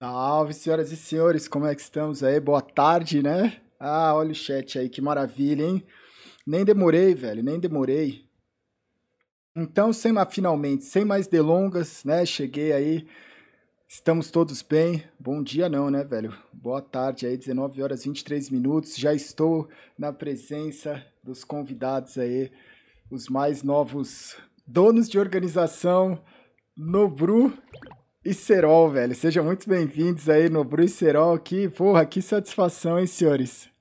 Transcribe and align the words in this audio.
Salve, 0.00 0.52
senhoras 0.52 0.90
e 0.90 0.96
senhores, 0.96 1.46
como 1.46 1.66
é 1.66 1.74
que 1.74 1.80
estamos 1.80 2.24
aí? 2.24 2.40
Boa 2.40 2.60
tarde, 2.60 3.22
né? 3.22 3.60
Ah, 3.78 4.12
olha 4.12 4.32
o 4.32 4.34
chat 4.34 4.76
aí, 4.76 4.88
que 4.88 5.00
maravilha, 5.00 5.62
hein? 5.64 5.86
Nem 6.44 6.64
demorei, 6.64 7.14
velho, 7.14 7.44
nem 7.44 7.60
demorei. 7.60 8.28
Então, 9.54 9.92
sem 9.92 10.12
finalmente, 10.28 10.84
sem 10.84 11.04
mais 11.04 11.28
delongas, 11.28 12.02
né? 12.04 12.26
Cheguei 12.26 12.72
aí, 12.72 13.06
estamos 13.86 14.32
todos 14.32 14.62
bem. 14.62 15.04
Bom 15.18 15.40
dia 15.40 15.68
não, 15.68 15.88
né, 15.90 16.02
velho? 16.02 16.36
Boa 16.52 16.82
tarde 16.82 17.24
aí, 17.26 17.36
19 17.36 17.80
horas 17.80 18.04
23 18.04 18.50
minutos. 18.50 18.96
Já 18.96 19.14
estou 19.14 19.68
na 19.96 20.12
presença 20.12 21.06
dos 21.22 21.44
convidados 21.44 22.18
aí, 22.18 22.50
os 23.08 23.28
mais 23.28 23.62
novos 23.62 24.36
donos 24.66 25.08
de 25.08 25.20
organização, 25.20 26.20
Nobru 26.76 27.56
Serol, 28.32 28.90
velho. 28.90 29.14
Sejam 29.14 29.44
muito 29.44 29.68
bem-vindos 29.68 30.28
aí 30.28 30.48
no 30.48 30.64
Bru 30.64 30.88
Serol 30.88 31.34
aqui. 31.34 31.68
Porra, 31.68 32.06
que 32.06 32.22
satisfação, 32.22 32.98
hein, 32.98 33.06
senhores? 33.06 33.73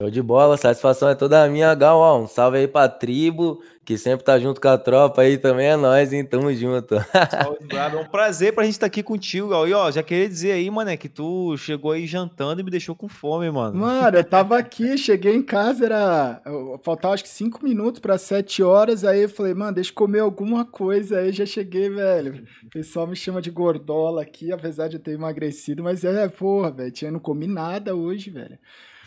Show 0.00 0.12
de 0.12 0.22
bola, 0.22 0.56
satisfação 0.56 1.08
é 1.08 1.14
toda 1.16 1.48
minha, 1.48 1.74
Gal. 1.74 1.98
Ó, 1.98 2.20
um 2.20 2.28
salve 2.28 2.58
aí 2.58 2.68
pra 2.68 2.88
tribo, 2.88 3.60
que 3.84 3.98
sempre 3.98 4.24
tá 4.24 4.38
junto 4.38 4.60
com 4.60 4.68
a 4.68 4.78
tropa 4.78 5.22
aí 5.22 5.36
também, 5.36 5.66
é 5.66 5.76
nós, 5.76 6.12
hein? 6.12 6.24
Tamo 6.24 6.54
junto. 6.54 6.94
Salve, 7.28 7.66
É 7.76 7.96
um 7.96 8.04
prazer 8.04 8.54
pra 8.54 8.62
gente 8.62 8.74
estar 8.74 8.86
aqui 8.86 9.02
contigo, 9.02 9.48
Gal. 9.48 9.66
E 9.66 9.74
ó, 9.74 9.90
já 9.90 10.00
queria 10.00 10.28
dizer 10.28 10.52
aí, 10.52 10.70
mano, 10.70 10.96
que 10.96 11.08
tu 11.08 11.56
chegou 11.56 11.90
aí 11.90 12.06
jantando 12.06 12.60
e 12.60 12.64
me 12.64 12.70
deixou 12.70 12.94
com 12.94 13.08
fome, 13.08 13.50
mano. 13.50 13.76
Mano, 13.76 14.18
eu 14.18 14.22
tava 14.22 14.56
aqui, 14.60 14.96
cheguei 14.96 15.34
em 15.34 15.42
casa, 15.42 15.86
era. 15.86 16.42
Faltava 16.84 17.14
acho 17.14 17.24
que 17.24 17.28
cinco 17.28 17.64
minutos 17.64 17.98
para 17.98 18.16
sete 18.18 18.62
horas, 18.62 19.04
aí 19.04 19.22
eu 19.22 19.28
falei, 19.28 19.52
mano, 19.52 19.74
deixa 19.74 19.90
eu 19.90 19.96
comer 19.96 20.20
alguma 20.20 20.64
coisa, 20.64 21.18
aí 21.18 21.32
já 21.32 21.44
cheguei, 21.44 21.90
velho. 21.90 22.46
O 22.64 22.70
pessoal 22.70 23.04
me 23.04 23.16
chama 23.16 23.42
de 23.42 23.50
gordola 23.50 24.22
aqui, 24.22 24.52
apesar 24.52 24.86
de 24.86 24.94
eu 24.94 25.02
ter 25.02 25.14
emagrecido, 25.14 25.82
mas 25.82 26.04
é, 26.04 26.28
porra, 26.28 26.70
velho, 26.70 26.92
eu 27.02 27.10
não 27.10 27.18
comi 27.18 27.48
nada 27.48 27.96
hoje, 27.96 28.30
velho. 28.30 28.56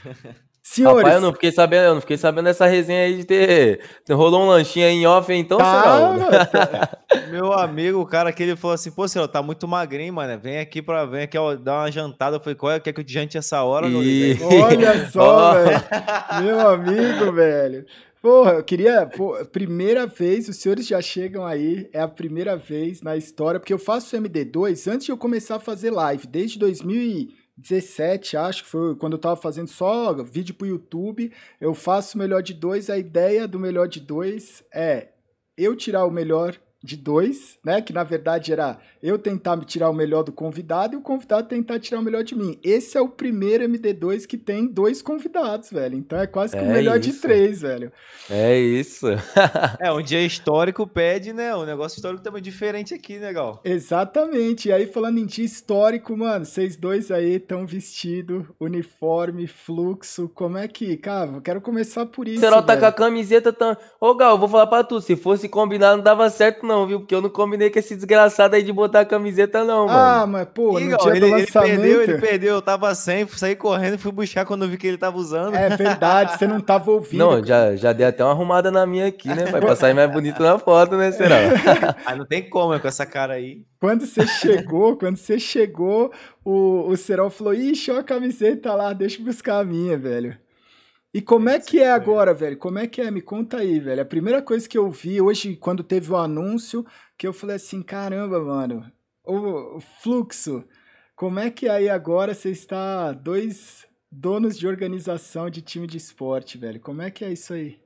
Senhores. 0.63 0.99
Rapaz, 0.99 1.15
eu 1.15 1.21
não 1.21 1.33
fiquei 1.33 1.51
sabendo, 1.51 1.83
eu 1.85 1.93
não 1.95 2.01
fiquei 2.01 2.17
sabendo 2.17 2.45
dessa 2.45 2.67
resenha 2.67 3.05
aí 3.05 3.17
de 3.17 3.25
ter. 3.25 3.81
Rolou 4.09 4.43
um 4.43 4.47
lanchinho 4.47 4.85
aí 4.85 4.93
em 4.93 5.07
off, 5.07 5.33
então, 5.33 5.57
tá, 5.57 6.45
tá. 6.45 6.97
Meu 7.31 7.51
amigo, 7.51 7.99
o 7.99 8.05
cara 8.05 8.31
que 8.31 8.43
ele 8.43 8.55
falou 8.55 8.75
assim, 8.75 8.91
pô, 8.91 9.07
senhor, 9.07 9.27
tá 9.27 9.41
muito 9.41 9.67
magrinho, 9.67 10.13
mano. 10.13 10.39
Vem 10.39 10.59
aqui 10.59 10.79
pra 10.79 11.03
vem 11.05 11.23
aqui, 11.23 11.35
ó, 11.35 11.55
dar 11.55 11.79
uma 11.79 11.91
jantada. 11.91 12.35
Eu 12.35 12.39
falei, 12.39 12.55
qual 12.55 12.73
é? 12.73 12.79
Quer 12.79 12.93
que 12.93 12.99
eu 12.99 13.03
te 13.03 13.11
jante 13.11 13.37
essa 13.39 13.63
hora, 13.63 13.87
e... 13.89 14.37
Olha 14.41 15.09
só, 15.09 15.53
velho. 15.53 15.81
Meu 16.43 16.67
amigo, 16.67 17.31
velho. 17.31 17.85
Porra, 18.21 18.51
eu 18.51 18.63
queria. 18.63 19.07
Pô, 19.07 19.43
primeira 19.51 20.05
vez, 20.05 20.47
os 20.47 20.57
senhores 20.57 20.85
já 20.85 21.01
chegam 21.01 21.43
aí, 21.43 21.89
é 21.91 21.99
a 21.99 22.07
primeira 22.07 22.55
vez 22.55 23.01
na 23.01 23.17
história, 23.17 23.59
porque 23.59 23.73
eu 23.73 23.79
faço 23.79 24.15
MD2 24.15 24.91
antes 24.91 25.07
de 25.07 25.11
eu 25.11 25.17
começar 25.17 25.55
a 25.55 25.59
fazer 25.59 25.89
live, 25.89 26.27
desde 26.27 26.59
2000 26.59 27.40
17, 27.61 28.35
acho 28.37 28.63
que 28.63 28.69
foi 28.69 28.95
quando 28.95 29.13
eu 29.13 29.19
tava 29.19 29.35
fazendo 29.35 29.67
só 29.67 30.13
vídeo 30.23 30.55
pro 30.55 30.67
YouTube. 30.67 31.31
Eu 31.59 31.73
faço 31.73 32.17
o 32.17 32.19
melhor 32.19 32.41
de 32.41 32.53
dois. 32.53 32.89
A 32.89 32.97
ideia 32.97 33.47
do 33.47 33.59
melhor 33.59 33.87
de 33.87 33.99
dois 33.99 34.63
é 34.73 35.09
eu 35.57 35.75
tirar 35.75 36.05
o 36.05 36.11
melhor 36.11 36.59
de 36.83 36.97
dois, 36.97 37.59
né? 37.63 37.81
Que 37.81 37.93
na 37.93 38.03
verdade 38.03 38.51
era 38.51 38.79
eu 39.01 39.17
tentar 39.17 39.55
me 39.55 39.65
tirar 39.65 39.89
o 39.89 39.93
melhor 39.93 40.23
do 40.23 40.31
convidado 40.31 40.95
e 40.95 40.97
o 40.97 41.01
convidado 41.01 41.47
tentar 41.47 41.79
tirar 41.79 41.99
o 41.99 42.03
melhor 42.03 42.23
de 42.23 42.35
mim. 42.35 42.59
Esse 42.63 42.97
é 42.97 43.01
o 43.01 43.09
primeiro 43.09 43.63
MD2 43.65 44.25
que 44.25 44.37
tem 44.37 44.67
dois 44.67 45.01
convidados, 45.01 45.71
velho. 45.71 45.95
Então 45.95 46.19
é 46.19 46.27
quase 46.27 46.53
que 46.53 46.63
é 46.63 46.67
o 46.67 46.71
melhor 46.71 46.99
isso. 46.99 47.11
de 47.11 47.19
três, 47.19 47.61
velho. 47.61 47.91
É 48.29 48.57
isso. 48.57 49.07
é, 49.79 49.91
um 49.91 50.01
dia 50.01 50.21
histórico 50.25 50.87
pede, 50.87 51.33
né? 51.33 51.53
O 51.55 51.65
negócio 51.65 51.97
histórico 51.97 52.23
também 52.23 52.39
é 52.39 52.43
diferente 52.43 52.93
aqui, 52.93 53.17
legal. 53.17 53.61
Né, 53.63 53.71
Exatamente. 53.71 54.69
E 54.69 54.71
aí, 54.71 54.87
falando 54.87 55.19
em 55.19 55.25
dia 55.25 55.45
histórico, 55.45 56.15
mano, 56.15 56.45
vocês 56.45 56.75
dois 56.75 57.11
aí 57.11 57.35
estão 57.35 57.65
vestido, 57.65 58.47
uniforme, 58.59 59.47
fluxo. 59.47 60.29
Como 60.29 60.57
é 60.57 60.67
que, 60.67 60.97
cara, 60.97 61.31
eu 61.31 61.41
quero 61.41 61.61
começar 61.61 62.05
por 62.05 62.27
isso. 62.27 62.39
Será 62.39 62.61
tá 62.61 62.77
com 62.77 62.85
a 62.85 62.91
camiseta 62.91 63.51
tão. 63.51 63.75
Ô, 63.99 64.13
Gal, 64.15 64.37
vou 64.37 64.47
falar 64.47 64.67
pra 64.67 64.83
tu, 64.83 65.01
se 65.01 65.15
fosse 65.15 65.49
combinar, 65.49 65.95
não 65.95 66.03
dava 66.03 66.29
certo, 66.29 66.65
não, 66.65 66.70
viu? 66.87 66.99
Porque 66.99 67.13
eu 67.13 67.21
não 67.21 67.29
combinei 67.29 67.69
com 67.69 67.79
esse 67.79 67.95
desgraçado 67.95 68.55
aí 68.55 68.63
de 68.63 68.71
botar 68.71 69.01
a 69.01 69.05
camiseta, 69.05 69.63
não, 69.63 69.87
mano. 69.87 69.97
Ah, 69.97 70.25
mas, 70.27 70.47
pô, 70.53 70.73
no 70.73 70.79
ele. 70.79 71.25
Ele 71.31 71.45
perdeu, 71.45 72.03
ele 72.03 72.17
perdeu. 72.17 72.55
Eu 72.55 72.61
tava 72.61 72.93
sem, 72.95 73.27
saí 73.27 73.55
correndo 73.55 73.95
e 73.95 73.97
fui 73.97 74.11
buscar 74.11 74.45
quando 74.45 74.63
eu 74.63 74.69
vi 74.69 74.77
que 74.77 74.87
ele 74.87 74.97
tava 74.97 75.17
usando. 75.17 75.55
É 75.55 75.69
verdade, 75.75 76.37
você 76.37 76.47
não 76.47 76.59
tava 76.59 76.91
ouvindo. 76.91 77.19
Não, 77.19 77.45
já, 77.45 77.75
já 77.75 77.93
dei 77.93 78.05
até 78.05 78.23
uma 78.23 78.31
arrumada 78.31 78.71
na 78.71 78.85
minha 78.85 79.07
aqui, 79.07 79.29
né? 79.29 79.45
Vai 79.45 79.61
passar 79.61 79.93
mais 79.93 80.11
bonito 80.11 80.41
na 80.41 80.57
foto, 80.57 80.95
né, 80.95 81.11
será? 81.11 81.37
ah, 82.05 82.15
não 82.15 82.25
tem 82.25 82.49
como, 82.49 82.73
é 82.73 82.79
com 82.79 82.87
essa 82.87 83.05
cara 83.05 83.33
aí. 83.33 83.63
Quando 83.79 84.05
você 84.05 84.25
chegou, 84.27 84.95
quando 84.97 85.17
você 85.17 85.39
chegou, 85.39 86.11
o, 86.45 86.87
o 86.87 86.97
Serol 86.97 87.29
falou, 87.29 87.53
ixi, 87.53 87.91
ó 87.91 87.99
a 87.99 88.03
camiseta 88.03 88.73
lá, 88.73 88.93
deixa 88.93 89.19
eu 89.19 89.25
buscar 89.25 89.59
a 89.59 89.63
minha, 89.63 89.97
velho. 89.97 90.37
E 91.13 91.21
como 91.21 91.49
é 91.49 91.59
que 91.59 91.79
é 91.79 91.91
agora, 91.91 92.33
velho? 92.33 92.57
Como 92.57 92.79
é 92.79 92.87
que 92.87 93.01
é? 93.01 93.11
Me 93.11 93.21
conta 93.21 93.57
aí, 93.57 93.79
velho. 93.79 94.01
A 94.01 94.05
primeira 94.05 94.41
coisa 94.41 94.67
que 94.67 94.77
eu 94.77 94.89
vi 94.89 95.19
hoje, 95.19 95.57
quando 95.57 95.83
teve 95.83 96.09
o 96.09 96.15
anúncio, 96.15 96.85
que 97.17 97.27
eu 97.27 97.33
falei 97.33 97.57
assim, 97.57 97.83
caramba, 97.83 98.39
mano, 98.39 98.89
o, 99.25 99.81
fluxo, 100.01 100.63
como 101.13 101.37
é 101.39 101.51
que 101.51 101.67
aí 101.67 101.89
agora 101.89 102.33
você 102.33 102.49
está 102.49 103.11
dois 103.11 103.85
donos 104.09 104.57
de 104.57 104.65
organização 104.65 105.49
de 105.49 105.61
time 105.61 105.85
de 105.85 105.97
esporte, 105.97 106.57
velho? 106.57 106.79
Como 106.79 107.01
é 107.01 107.11
que 107.11 107.25
é 107.25 107.31
isso 107.31 107.53
aí? 107.53 107.77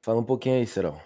Fala 0.00 0.20
um 0.20 0.24
pouquinho 0.24 0.56
aí, 0.56 0.66
Serol. 0.66 1.00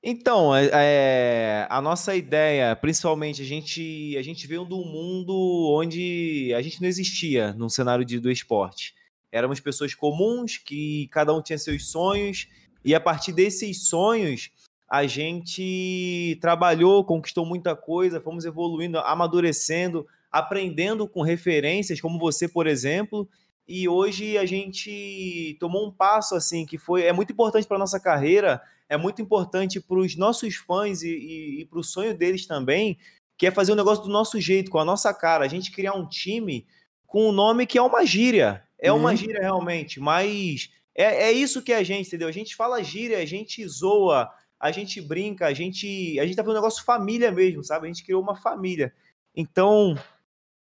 Então, 0.00 0.54
é, 0.54 0.70
é, 0.72 1.66
a 1.68 1.80
nossa 1.80 2.14
ideia, 2.14 2.76
principalmente, 2.76 3.42
a 3.42 3.44
gente, 3.44 4.16
a 4.16 4.22
gente 4.22 4.46
veio 4.46 4.64
de 4.64 4.74
um 4.74 4.84
mundo 4.84 5.34
onde 5.74 6.52
a 6.54 6.62
gente 6.62 6.80
não 6.80 6.88
existia 6.88 7.52
no 7.54 7.68
cenário 7.68 8.04
de, 8.04 8.20
do 8.20 8.30
esporte 8.30 8.94
éramos 9.34 9.58
pessoas 9.58 9.94
comuns 9.96 10.58
que 10.58 11.08
cada 11.08 11.34
um 11.34 11.42
tinha 11.42 11.58
seus 11.58 11.88
sonhos 11.90 12.46
e 12.84 12.94
a 12.94 13.00
partir 13.00 13.32
desses 13.32 13.88
sonhos 13.88 14.52
a 14.88 15.08
gente 15.08 16.38
trabalhou, 16.40 17.04
conquistou 17.04 17.44
muita 17.44 17.74
coisa, 17.74 18.20
fomos 18.20 18.44
evoluindo, 18.44 18.96
amadurecendo, 19.00 20.06
aprendendo 20.30 21.08
com 21.08 21.20
referências 21.20 22.00
como 22.00 22.16
você, 22.16 22.46
por 22.46 22.68
exemplo, 22.68 23.28
e 23.66 23.88
hoje 23.88 24.38
a 24.38 24.46
gente 24.46 25.56
tomou 25.58 25.88
um 25.88 25.90
passo 25.90 26.36
assim 26.36 26.64
que 26.64 26.78
foi 26.78 27.02
é 27.02 27.12
muito 27.12 27.32
importante 27.32 27.66
para 27.66 27.76
nossa 27.76 27.98
carreira, 27.98 28.62
é 28.88 28.96
muito 28.96 29.20
importante 29.20 29.80
para 29.80 29.98
os 29.98 30.14
nossos 30.14 30.54
fãs 30.54 31.02
e, 31.02 31.08
e, 31.08 31.60
e 31.62 31.64
para 31.64 31.80
o 31.80 31.84
sonho 31.84 32.16
deles 32.16 32.46
também, 32.46 32.96
que 33.36 33.48
é 33.48 33.50
fazer 33.50 33.72
o 33.72 33.74
um 33.74 33.78
negócio 33.78 34.04
do 34.04 34.10
nosso 34.10 34.40
jeito, 34.40 34.70
com 34.70 34.78
a 34.78 34.84
nossa 34.84 35.12
cara, 35.12 35.44
a 35.44 35.48
gente 35.48 35.72
criar 35.72 35.94
um 35.94 36.06
time 36.06 36.64
com 37.04 37.30
um 37.30 37.32
nome 37.32 37.66
que 37.66 37.78
é 37.78 37.82
uma 37.82 38.04
gíria, 38.06 38.62
é 38.84 38.92
uma 38.92 39.10
uhum. 39.10 39.16
gíria 39.16 39.40
realmente, 39.40 39.98
mas 39.98 40.70
é, 40.94 41.28
é 41.28 41.32
isso 41.32 41.62
que 41.62 41.72
é 41.72 41.76
a 41.76 41.82
gente, 41.82 42.06
entendeu? 42.06 42.28
A 42.28 42.32
gente 42.32 42.54
fala 42.54 42.84
gíria, 42.84 43.18
a 43.18 43.24
gente 43.24 43.66
zoa, 43.66 44.30
a 44.60 44.70
gente 44.70 45.00
brinca, 45.00 45.46
a 45.46 45.54
gente, 45.54 46.18
a 46.20 46.26
gente 46.26 46.36
tá 46.36 46.42
fazendo 46.42 46.58
um 46.58 46.60
negócio 46.60 46.84
família 46.84 47.32
mesmo, 47.32 47.64
sabe? 47.64 47.86
A 47.86 47.88
gente 47.88 48.04
criou 48.04 48.22
uma 48.22 48.36
família. 48.36 48.92
Então, 49.34 49.98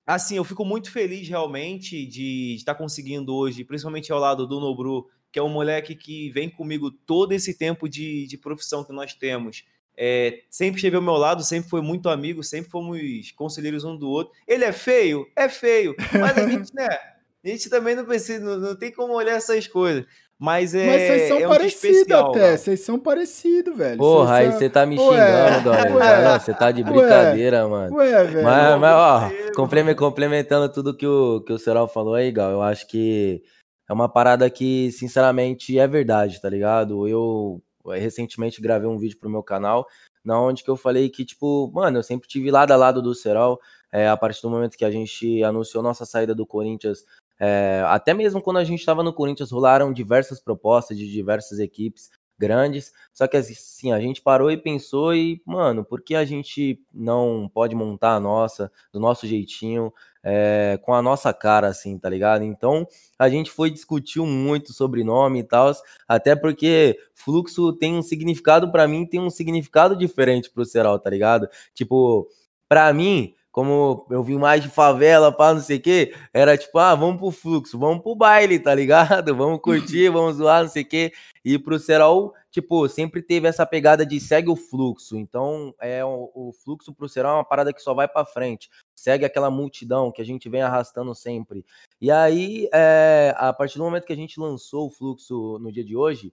assim, 0.06 0.36
eu 0.36 0.44
fico 0.44 0.62
muito 0.62 0.92
feliz 0.92 1.26
realmente 1.26 2.04
de 2.04 2.54
estar 2.54 2.74
conseguindo 2.74 3.34
hoje, 3.34 3.64
principalmente 3.64 4.12
ao 4.12 4.20
lado 4.20 4.46
do 4.46 4.60
Nobru, 4.60 5.08
que 5.32 5.38
é 5.38 5.42
um 5.42 5.48
moleque 5.48 5.94
que 5.94 6.28
vem 6.30 6.50
comigo 6.50 6.90
todo 6.90 7.32
esse 7.32 7.56
tempo 7.56 7.88
de, 7.88 8.26
de 8.26 8.36
profissão 8.36 8.84
que 8.84 8.92
nós 8.92 9.14
temos. 9.14 9.64
É, 9.96 10.42
sempre 10.50 10.76
esteve 10.76 10.96
ao 10.96 11.02
meu 11.02 11.14
lado, 11.14 11.42
sempre 11.42 11.68
foi 11.68 11.80
muito 11.80 12.10
amigo, 12.10 12.42
sempre 12.42 12.70
fomos 12.70 13.30
conselheiros 13.32 13.84
um 13.84 13.96
do 13.96 14.08
outro. 14.08 14.34
Ele 14.46 14.64
é 14.64 14.72
feio? 14.72 15.26
É 15.34 15.48
feio, 15.48 15.94
mas 16.12 16.36
a 16.36 16.46
gente, 16.48 16.74
né? 16.74 17.11
A 17.44 17.48
gente 17.48 17.68
também 17.68 17.96
não 17.96 18.04
precisa, 18.04 18.44
não, 18.44 18.56
não 18.56 18.76
tem 18.76 18.92
como 18.92 19.14
olhar 19.14 19.36
essas 19.36 19.66
coisas. 19.66 20.04
Mas 20.38 20.74
é. 20.74 20.86
Mas 20.86 21.02
vocês 21.02 21.28
são 21.28 21.38
é 21.38 21.46
um 21.46 21.50
parecidos 21.50 22.12
até. 22.12 22.56
Vocês 22.56 22.80
são 22.80 22.98
parecidos, 22.98 23.76
velho. 23.76 23.98
Porra, 23.98 24.34
aí 24.34 24.50
você 24.50 24.68
tá 24.68 24.84
me 24.84 24.98
xingando, 24.98 25.64
Dória. 25.64 26.38
Você 26.40 26.52
tá 26.52 26.72
de 26.72 26.82
brincadeira, 26.82 27.64
ué, 27.64 27.70
mano. 27.70 27.96
Ué, 27.96 28.24
velho. 28.24 28.44
Mas, 28.44 28.80
mas 28.80 28.92
ó, 28.92 29.30
complementando 29.94 30.68
tudo 30.68 30.96
que 30.96 31.06
o, 31.06 31.42
que 31.42 31.52
o 31.52 31.58
Serol 31.58 31.86
falou 31.86 32.14
aí, 32.14 32.32
Gal, 32.32 32.50
eu 32.50 32.60
acho 32.60 32.88
que 32.88 33.40
é 33.88 33.92
uma 33.92 34.08
parada 34.08 34.50
que, 34.50 34.90
sinceramente, 34.90 35.78
é 35.78 35.86
verdade, 35.86 36.40
tá 36.40 36.48
ligado? 36.48 37.06
Eu 37.06 37.62
recentemente 37.86 38.60
gravei 38.60 38.88
um 38.88 38.98
vídeo 38.98 39.18
pro 39.18 39.30
meu 39.30 39.44
canal, 39.44 39.86
na 40.24 40.40
onde 40.40 40.64
que 40.64 40.70
eu 40.70 40.76
falei 40.76 41.08
que, 41.08 41.24
tipo, 41.24 41.70
mano, 41.72 41.98
eu 41.98 42.02
sempre 42.02 42.28
tive 42.28 42.50
lado 42.50 42.72
a 42.72 42.76
lado 42.76 43.00
do 43.00 43.14
Serol. 43.14 43.60
É, 43.92 44.08
a 44.08 44.16
partir 44.16 44.40
do 44.40 44.48
momento 44.48 44.76
que 44.76 44.86
a 44.86 44.90
gente 44.90 45.44
anunciou 45.44 45.82
nossa 45.82 46.06
saída 46.06 46.34
do 46.34 46.46
Corinthians, 46.46 47.04
é, 47.44 47.82
até 47.88 48.14
mesmo 48.14 48.40
quando 48.40 48.58
a 48.58 48.64
gente 48.64 48.78
estava 48.78 49.02
no 49.02 49.12
Corinthians, 49.12 49.50
rolaram 49.50 49.92
diversas 49.92 50.40
propostas 50.40 50.96
de 50.96 51.10
diversas 51.10 51.58
equipes 51.58 52.08
grandes. 52.38 52.92
Só 53.12 53.26
que 53.26 53.36
assim, 53.36 53.90
a 53.90 53.98
gente 53.98 54.22
parou 54.22 54.48
e 54.48 54.56
pensou 54.56 55.12
e, 55.12 55.42
mano, 55.44 55.84
por 55.84 56.02
que 56.02 56.14
a 56.14 56.24
gente 56.24 56.80
não 56.94 57.50
pode 57.52 57.74
montar 57.74 58.14
a 58.14 58.20
nossa, 58.20 58.70
do 58.92 59.00
nosso 59.00 59.26
jeitinho, 59.26 59.92
é, 60.22 60.78
com 60.82 60.94
a 60.94 61.02
nossa 61.02 61.34
cara, 61.34 61.66
assim, 61.66 61.98
tá 61.98 62.08
ligado? 62.08 62.44
Então, 62.44 62.86
a 63.18 63.28
gente 63.28 63.50
foi 63.50 63.72
discutiu 63.72 64.24
muito 64.24 64.72
sobre 64.72 65.02
nome 65.02 65.40
e 65.40 65.44
tal, 65.44 65.72
até 66.06 66.36
porque 66.36 66.96
fluxo 67.12 67.72
tem 67.72 67.96
um 67.96 68.02
significado 68.02 68.70
para 68.70 68.86
mim, 68.86 69.04
tem 69.04 69.18
um 69.18 69.30
significado 69.30 69.96
diferente 69.96 70.48
pro 70.48 70.64
Serol, 70.64 70.96
tá 70.96 71.10
ligado? 71.10 71.48
Tipo, 71.74 72.28
para 72.68 72.92
mim, 72.92 73.34
como 73.52 74.06
eu 74.10 74.22
vim 74.22 74.38
mais 74.38 74.62
de 74.62 74.70
favela, 74.70 75.30
pá, 75.30 75.52
não 75.52 75.60
sei 75.60 75.76
o 75.76 75.80
quê, 75.80 76.14
era 76.32 76.56
tipo, 76.56 76.78
ah, 76.78 76.94
vamos 76.94 77.20
pro 77.20 77.30
fluxo, 77.30 77.78
vamos 77.78 78.02
pro 78.02 78.16
baile, 78.16 78.58
tá 78.58 78.74
ligado? 78.74 79.36
Vamos 79.42 79.60
curtir, 79.60 80.08
vamos 80.08 80.36
zoar, 80.36 80.62
não 80.62 80.70
sei 80.70 80.82
o 80.82 80.86
quê. 80.86 81.12
E 81.44 81.58
pro 81.58 81.78
Serol, 81.78 82.32
tipo, 82.50 82.88
sempre 82.88 83.20
teve 83.20 83.48
essa 83.48 83.66
pegada 83.66 84.06
de 84.06 84.18
segue 84.20 84.48
o 84.48 84.56
fluxo. 84.56 85.16
Então, 85.16 85.74
é 85.80 86.04
o, 86.04 86.30
o 86.34 86.52
fluxo 86.52 86.94
pro 86.94 87.08
Serol 87.08 87.32
é 87.32 87.34
uma 87.36 87.44
parada 87.44 87.72
que 87.72 87.82
só 87.82 87.92
vai 87.92 88.06
para 88.06 88.24
frente. 88.24 88.70
Segue 88.94 89.24
aquela 89.24 89.50
multidão 89.50 90.12
que 90.12 90.22
a 90.22 90.24
gente 90.24 90.48
vem 90.48 90.62
arrastando 90.62 91.14
sempre. 91.14 91.64
E 92.00 92.10
aí, 92.10 92.68
é, 92.72 93.34
a 93.36 93.52
partir 93.52 93.78
do 93.78 93.84
momento 93.84 94.06
que 94.06 94.12
a 94.12 94.16
gente 94.16 94.40
lançou 94.40 94.86
o 94.86 94.90
fluxo 94.90 95.58
no 95.58 95.72
dia 95.72 95.84
de 95.84 95.96
hoje, 95.96 96.32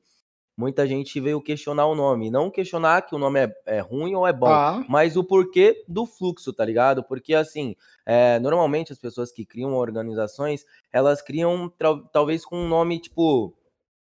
muita 0.60 0.86
gente 0.86 1.22
veio 1.22 1.42
questionar 1.42 1.86
o 1.86 1.96
nome. 1.96 2.30
Não 2.30 2.52
questionar 2.52 3.04
que 3.04 3.16
o 3.16 3.18
nome 3.18 3.40
é, 3.40 3.56
é 3.66 3.80
ruim 3.80 4.14
ou 4.14 4.28
é 4.28 4.34
bom, 4.34 4.48
ah. 4.48 4.84
mas 4.90 5.16
o 5.16 5.24
porquê 5.24 5.86
do 5.88 6.06
fluxo, 6.06 6.52
tá 6.52 6.66
ligado? 6.66 7.02
Porque, 7.02 7.34
assim, 7.34 7.78
é, 8.06 8.38
normalmente 8.40 8.92
as 8.92 9.00
pessoas 9.00 9.32
que 9.32 9.46
criam 9.46 9.74
organizações, 9.74 10.66
elas 10.92 11.22
criam 11.22 11.72
talvez 12.12 12.44
com 12.44 12.58
um 12.58 12.68
nome, 12.68 13.00
tipo, 13.00 13.56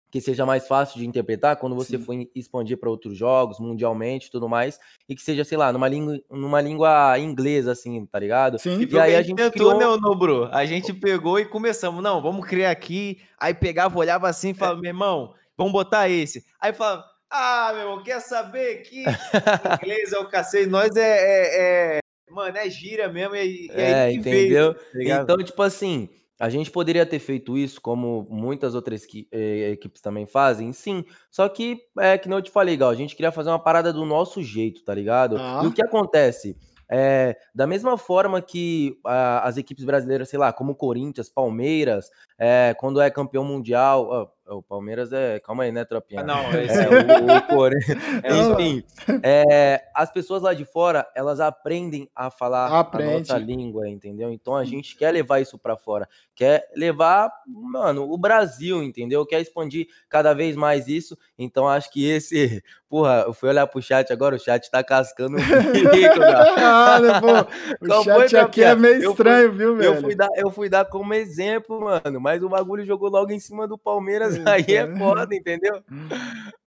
que 0.09 0.21
seja 0.21 0.45
mais 0.45 0.65
fácil 0.65 0.97
de 0.97 1.05
interpretar 1.05 1.57
quando 1.57 1.75
você 1.75 1.97
Sim. 1.97 2.03
for 2.05 2.15
expandir 2.33 2.77
para 2.77 2.89
outros 2.89 3.17
jogos, 3.17 3.59
mundialmente 3.59 4.31
tudo 4.31 4.47
mais, 4.47 4.79
e 5.09 5.13
que 5.13 5.21
seja, 5.21 5.43
sei 5.43 5.57
lá, 5.57 5.73
numa 5.73 5.89
língua, 5.89 6.17
numa 6.31 6.61
língua 6.61 7.19
inglesa, 7.19 7.73
assim, 7.73 8.05
tá 8.05 8.17
ligado? 8.17 8.57
Sim, 8.59 8.87
e, 8.89 8.97
aí 8.97 9.13
a 9.13 9.21
gente 9.21 9.35
tentou, 9.35 9.75
criou... 9.75 9.99
né, 9.99 10.15
Bro? 10.17 10.45
A 10.53 10.65
gente 10.65 10.93
pegou 10.93 11.37
e 11.37 11.43
começamos, 11.43 12.01
não, 12.01 12.21
vamos 12.21 12.47
criar 12.47 12.71
aqui, 12.71 13.19
aí 13.37 13.53
pegava, 13.53 13.99
olhava 13.99 14.29
assim 14.29 14.51
e 14.51 14.53
falava, 14.53 14.79
é. 14.79 14.81
meu 14.83 14.91
irmão, 14.91 15.33
vamos 15.57 15.73
botar 15.73 16.09
esse. 16.09 16.43
Aí 16.59 16.73
falava, 16.73 17.05
ah, 17.29 17.71
meu 17.73 17.81
irmão, 17.81 18.03
quer 18.03 18.19
saber 18.21 18.83
que 18.83 19.03
inglês 19.83 20.13
é 20.13 20.19
o 20.19 20.29
cacete, 20.29 20.69
nós 20.69 20.95
é, 20.95 21.01
é, 21.01 21.97
é, 21.97 21.99
Mano, 22.29 22.57
é 22.57 22.69
gira 22.69 23.07
mesmo, 23.07 23.35
e, 23.35 23.67
e 23.67 23.71
é, 23.71 24.11
entendeu? 24.11 24.75
Veio, 24.93 25.09
tá 25.09 25.23
então, 25.23 25.37
tipo 25.37 25.61
assim, 25.61 26.09
a 26.39 26.49
gente 26.49 26.69
poderia 26.69 27.05
ter 27.05 27.19
feito 27.19 27.57
isso, 27.57 27.79
como 27.79 28.27
muitas 28.29 28.75
outras 28.75 29.05
eh, 29.31 29.71
equipes 29.71 30.01
também 30.01 30.25
fazem, 30.25 30.73
sim. 30.73 31.05
Só 31.31 31.47
que, 31.47 31.79
é 31.99 32.17
que 32.17 32.29
eu 32.29 32.41
te 32.41 32.51
falei, 32.51 32.75
Gal, 32.75 32.89
a 32.89 32.95
gente 32.95 33.15
queria 33.15 33.31
fazer 33.31 33.49
uma 33.49 33.59
parada 33.59 33.93
do 33.93 34.03
nosso 34.05 34.43
jeito, 34.43 34.83
tá 34.83 34.93
ligado? 34.93 35.37
Ah. 35.37 35.61
E 35.63 35.67
o 35.67 35.71
que 35.71 35.83
acontece? 35.83 36.57
É, 36.91 37.35
da 37.53 37.65
mesma 37.65 37.97
forma 37.97 38.41
que 38.41 38.99
as 39.03 39.57
equipes 39.57 39.85
brasileiras, 39.85 40.29
sei 40.29 40.37
lá, 40.37 40.51
como 40.51 40.75
Corinthians, 40.75 41.29
Palmeiras, 41.29 42.09
é, 42.37 42.75
quando 42.77 42.99
é 42.99 43.09
campeão 43.09 43.43
mundial, 43.43 44.34
o 44.47 44.61
Palmeiras 44.61 45.11
é. 45.11 45.39
Calma 45.39 45.63
aí, 45.63 45.71
né, 45.71 45.83
Tropinha? 45.85 46.21
Ah, 46.21 46.23
não, 46.23 46.51
esse 46.59 46.77
é, 46.77 46.87
o, 46.87 47.37
o 47.37 47.41
Corinthians. 47.47 47.97
É, 48.23 48.37
enfim, 48.37 48.83
é, 49.23 49.83
as 49.93 50.11
pessoas 50.11 50.41
lá 50.41 50.53
de 50.53 50.65
fora, 50.65 51.05
elas 51.15 51.39
aprendem 51.39 52.09
a 52.15 52.29
falar 52.29 52.79
Aprende. 52.79 53.13
a 53.13 53.19
nossa 53.19 53.37
língua, 53.37 53.87
entendeu? 53.87 54.31
Então 54.31 54.55
a 54.55 54.63
gente 54.63 54.95
quer 54.95 55.11
levar 55.11 55.39
isso 55.39 55.57
para 55.57 55.77
fora. 55.77 56.07
Quer 56.33 56.67
levar, 56.75 57.31
mano, 57.47 58.11
o 58.11 58.17
Brasil, 58.17 58.83
entendeu? 58.83 59.25
Quer 59.25 59.41
expandir 59.41 59.87
cada 60.09 60.33
vez 60.33 60.55
mais 60.55 60.87
isso. 60.87 61.17
Então 61.37 61.67
acho 61.67 61.91
que 61.91 62.05
esse. 62.05 62.63
Porra, 62.87 63.25
eu 63.27 63.33
fui 63.33 63.49
olhar 63.49 63.67
pro 63.67 63.81
chat 63.81 64.13
agora, 64.13 64.35
o 64.35 64.39
chat 64.39 64.69
tá 64.71 64.81
cascando 64.83 65.35
o 65.35 65.91
bico, 65.91 66.19
ah, 66.57 66.99
pô, 67.19 67.85
o 67.85 68.03
chat 68.03 68.29
foi, 68.29 68.39
aqui 68.39 68.63
é 68.63 68.73
meio 68.73 69.09
estranho, 69.11 69.49
fui, 69.49 69.57
viu, 69.57 69.75
velho? 69.75 69.95
Eu 69.95 70.01
fui, 70.01 70.15
dar, 70.15 70.29
eu 70.35 70.51
fui 70.51 70.69
dar 70.69 70.85
como 70.85 71.13
exemplo, 71.13 71.81
mano, 71.81 72.21
mas 72.21 72.41
o 72.41 72.47
bagulho 72.47 72.85
jogou 72.85 73.09
logo 73.09 73.31
em 73.31 73.39
cima 73.39 73.67
do 73.67 73.77
Palmeiras 73.77 74.34
aí 74.45 74.65
é 74.75 74.97
foda, 74.97 75.35
entendeu? 75.35 75.83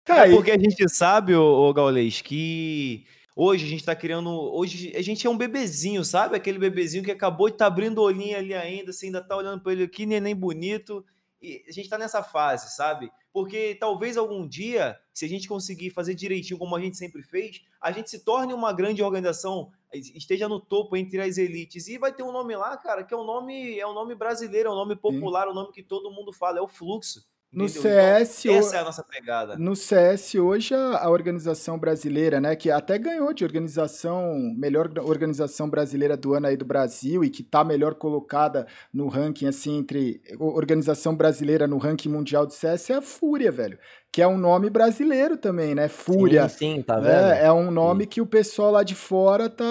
É 0.06 0.30
porque 0.30 0.50
a 0.50 0.58
gente 0.58 0.88
sabe, 0.88 1.34
ô, 1.34 1.68
ô 1.68 1.72
Gaulês, 1.72 2.22
que 2.22 3.04
hoje 3.36 3.66
a 3.66 3.68
gente 3.68 3.84
tá 3.84 3.94
criando. 3.94 4.30
Hoje 4.30 4.92
a 4.96 5.02
gente 5.02 5.26
é 5.26 5.30
um 5.30 5.36
bebezinho, 5.36 6.04
sabe? 6.04 6.36
Aquele 6.36 6.58
bebezinho 6.58 7.04
que 7.04 7.10
acabou 7.10 7.50
de 7.50 7.56
tá 7.56 7.66
abrindo 7.66 7.98
o 7.98 8.02
olhinho 8.02 8.36
ali 8.36 8.54
ainda, 8.54 8.92
você 8.92 9.06
ainda 9.06 9.22
tá 9.22 9.36
olhando 9.36 9.60
para 9.60 9.72
ele 9.72 9.84
aqui, 9.84 10.06
neném 10.06 10.34
bonito. 10.34 11.04
E 11.40 11.62
a 11.68 11.72
gente 11.72 11.88
tá 11.88 11.96
nessa 11.96 12.22
fase, 12.22 12.74
sabe? 12.74 13.10
Porque 13.32 13.76
talvez 13.78 14.16
algum 14.16 14.46
dia, 14.46 14.98
se 15.14 15.24
a 15.24 15.28
gente 15.28 15.46
conseguir 15.46 15.90
fazer 15.90 16.14
direitinho 16.14 16.58
como 16.58 16.74
a 16.74 16.80
gente 16.80 16.96
sempre 16.96 17.22
fez, 17.22 17.62
a 17.80 17.92
gente 17.92 18.10
se 18.10 18.24
torne 18.24 18.52
uma 18.52 18.72
grande 18.72 19.02
organização, 19.02 19.70
esteja 19.92 20.48
no 20.48 20.58
topo 20.58 20.96
entre 20.96 21.20
as 21.20 21.38
elites 21.38 21.86
e 21.86 21.96
vai 21.96 22.12
ter 22.12 22.24
um 22.24 22.32
nome 22.32 22.56
lá, 22.56 22.76
cara, 22.76 23.04
que 23.04 23.14
é 23.14 23.16
um 23.16 23.24
nome, 23.24 23.78
é 23.78 23.86
um 23.86 23.94
nome 23.94 24.16
brasileiro, 24.16 24.68
é 24.68 24.72
um 24.72 24.76
nome 24.76 24.96
popular, 24.96 25.46
é 25.46 25.50
um 25.50 25.54
nome 25.54 25.72
que 25.72 25.82
todo 25.82 26.10
mundo 26.10 26.32
fala, 26.32 26.58
é 26.58 26.62
o 26.62 26.66
fluxo. 26.66 27.24
No 27.50 27.66
CS, 27.66 28.44
então, 28.44 28.58
essa 28.58 28.76
é 28.76 28.80
a 28.80 28.84
nossa 28.84 29.02
pegada. 29.02 29.56
No 29.56 29.74
CS 29.74 30.34
hoje 30.34 30.74
a, 30.74 30.98
a, 30.98 31.10
organização 31.10 31.78
brasileira, 31.78 32.42
né, 32.42 32.54
que 32.54 32.70
até 32.70 32.98
ganhou 32.98 33.32
de 33.32 33.42
organização 33.42 34.34
melhor 34.54 34.90
organização 34.98 35.68
brasileira 35.68 36.14
do 36.14 36.34
ano 36.34 36.46
aí 36.46 36.58
do 36.58 36.66
Brasil 36.66 37.24
e 37.24 37.30
que 37.30 37.42
tá 37.42 37.64
melhor 37.64 37.94
colocada 37.94 38.66
no 38.92 39.08
ranking 39.08 39.46
assim 39.46 39.78
entre 39.78 40.20
organização 40.38 41.16
brasileira 41.16 41.66
no 41.66 41.78
ranking 41.78 42.10
mundial 42.10 42.46
de 42.46 42.52
CS 42.52 42.90
é 42.90 42.94
a 42.96 43.02
Fúria, 43.02 43.50
velho, 43.50 43.78
que 44.12 44.20
é 44.20 44.28
um 44.28 44.36
nome 44.36 44.68
brasileiro 44.68 45.38
também, 45.38 45.74
né? 45.74 45.88
Fúria. 45.88 46.46
Sim, 46.50 46.76
sim 46.76 46.82
tá 46.82 47.00
vendo? 47.00 47.32
É, 47.32 47.46
é 47.46 47.52
um 47.52 47.70
nome 47.70 48.04
sim. 48.04 48.10
que 48.10 48.20
o 48.20 48.26
pessoal 48.26 48.72
lá 48.72 48.82
de 48.82 48.94
fora 48.94 49.48
tá, 49.48 49.64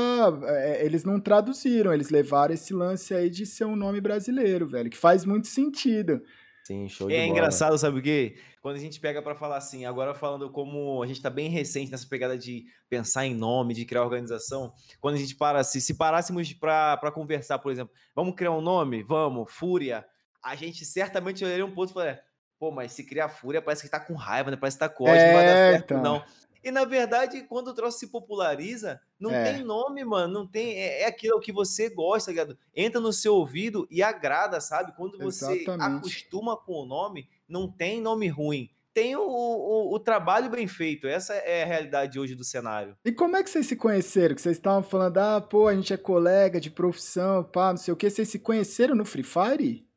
é, 0.46 0.84
eles 0.84 1.04
não 1.04 1.20
traduziram, 1.20 1.94
eles 1.94 2.10
levaram 2.10 2.56
esse 2.56 2.74
lance 2.74 3.14
aí 3.14 3.30
de 3.30 3.46
ser 3.46 3.66
um 3.66 3.76
nome 3.76 4.02
brasileiro, 4.02 4.68
velho, 4.68 4.90
que 4.90 4.98
faz 4.98 5.24
muito 5.24 5.46
sentido. 5.46 6.24
Sim, 6.68 6.90
show 6.90 7.08
de 7.08 7.16
é 7.16 7.20
bola. 7.20 7.30
engraçado, 7.30 7.78
sabe 7.78 8.00
o 8.00 8.04
quê? 8.04 8.36
Quando 8.62 8.76
a 8.76 8.80
gente 8.80 9.00
pega 9.00 9.22
para 9.22 9.34
falar 9.34 9.56
assim, 9.56 9.86
agora 9.86 10.14
falando 10.14 10.52
como 10.52 11.02
a 11.02 11.08
gente 11.08 11.22
tá 11.22 11.30
bem 11.30 11.50
recente 11.50 11.90
nessa 11.90 12.06
pegada 12.06 12.38
de 12.38 12.66
pensar 12.90 13.26
em 13.26 13.34
nome, 13.34 13.74
de 13.74 13.86
criar 13.86 14.04
organização, 14.04 14.74
quando 15.00 15.16
a 15.16 15.18
gente 15.18 15.34
para, 15.34 15.64
se, 15.64 15.80
se 15.80 15.94
parássemos 15.94 16.52
para 16.52 17.10
conversar, 17.14 17.60
por 17.60 17.72
exemplo, 17.72 17.94
vamos 18.14 18.36
criar 18.36 18.52
um 18.52 18.60
nome? 18.60 19.02
Vamos, 19.02 19.50
Fúria. 19.50 20.06
A 20.44 20.56
gente 20.56 20.84
certamente 20.84 21.46
olharia 21.46 21.66
um 21.66 21.74
ponto 21.74 21.92
e 21.92 21.94
falaria, 21.94 22.22
pô, 22.60 22.70
mas 22.70 22.92
se 22.92 23.06
criar 23.06 23.30
Fúria 23.30 23.62
parece 23.62 23.84
que 23.84 23.90
tá 23.90 24.02
com 24.02 24.14
raiva, 24.14 24.52
né? 24.52 24.58
Parece 24.58 24.76
que 24.76 24.82
tá 24.82 24.90
com 24.90 25.06
ódio, 25.06 25.16
é, 25.16 25.28
não 25.28 25.34
vai 25.34 25.46
dar 25.46 25.52
é, 25.52 25.72
certo, 25.72 25.94
então. 25.94 26.04
não. 26.04 26.26
E 26.68 26.72
na 26.72 26.84
verdade, 26.84 27.44
quando 27.44 27.70
o 27.70 27.74
troço 27.74 27.98
se 27.98 28.08
populariza, 28.08 29.00
não 29.18 29.32
é. 29.32 29.54
tem 29.54 29.64
nome, 29.64 30.04
mano. 30.04 30.34
Não 30.34 30.46
tem. 30.46 30.78
É, 30.78 31.04
é 31.04 31.06
aquilo 31.06 31.40
que 31.40 31.54
você 31.54 31.90
gosta, 31.90 32.30
ligado? 32.30 32.58
Entra 32.76 33.00
no 33.00 33.14
seu 33.14 33.36
ouvido 33.36 33.88
e 33.90 34.04
agrada, 34.04 34.60
sabe? 34.60 34.92
Quando 34.98 35.18
você 35.18 35.62
Exatamente. 35.62 35.98
acostuma 36.00 36.58
com 36.58 36.74
o 36.74 36.86
nome, 36.86 37.30
não 37.48 37.72
tem 37.72 38.02
nome 38.02 38.28
ruim. 38.28 38.70
Tem 38.94 39.16
o, 39.16 39.22
o, 39.22 39.96
o, 39.96 39.98
trabalho 39.98 40.50
bem 40.50 40.68
feito. 40.68 41.08
Essa 41.08 41.36
é 41.36 41.64
a 41.64 41.66
realidade 41.66 42.20
hoje 42.20 42.36
do 42.36 42.44
cenário. 42.44 42.98
E 43.06 43.14
como 43.14 43.38
é 43.38 43.44
que 43.44 43.50
vocês 43.50 43.66
se 43.66 43.78
conheceram? 43.78 44.36
Que 44.36 44.42
vocês 44.42 44.58
estavam 44.58 44.84
falando, 44.84 45.20
ah, 45.20 45.40
pô, 45.40 45.70
a 45.70 45.74
gente 45.76 45.94
é 45.94 45.98
colega 45.98 46.60
de 46.60 46.70
profissão, 46.70 47.46
pá, 47.46 47.70
não 47.70 47.78
sei 47.78 47.94
o 47.94 47.98
que. 47.98 48.10
Vocês 48.10 48.28
se 48.28 48.40
conheceram 48.40 48.94
no 48.94 49.06
Free 49.06 49.24
Fire? 49.24 49.88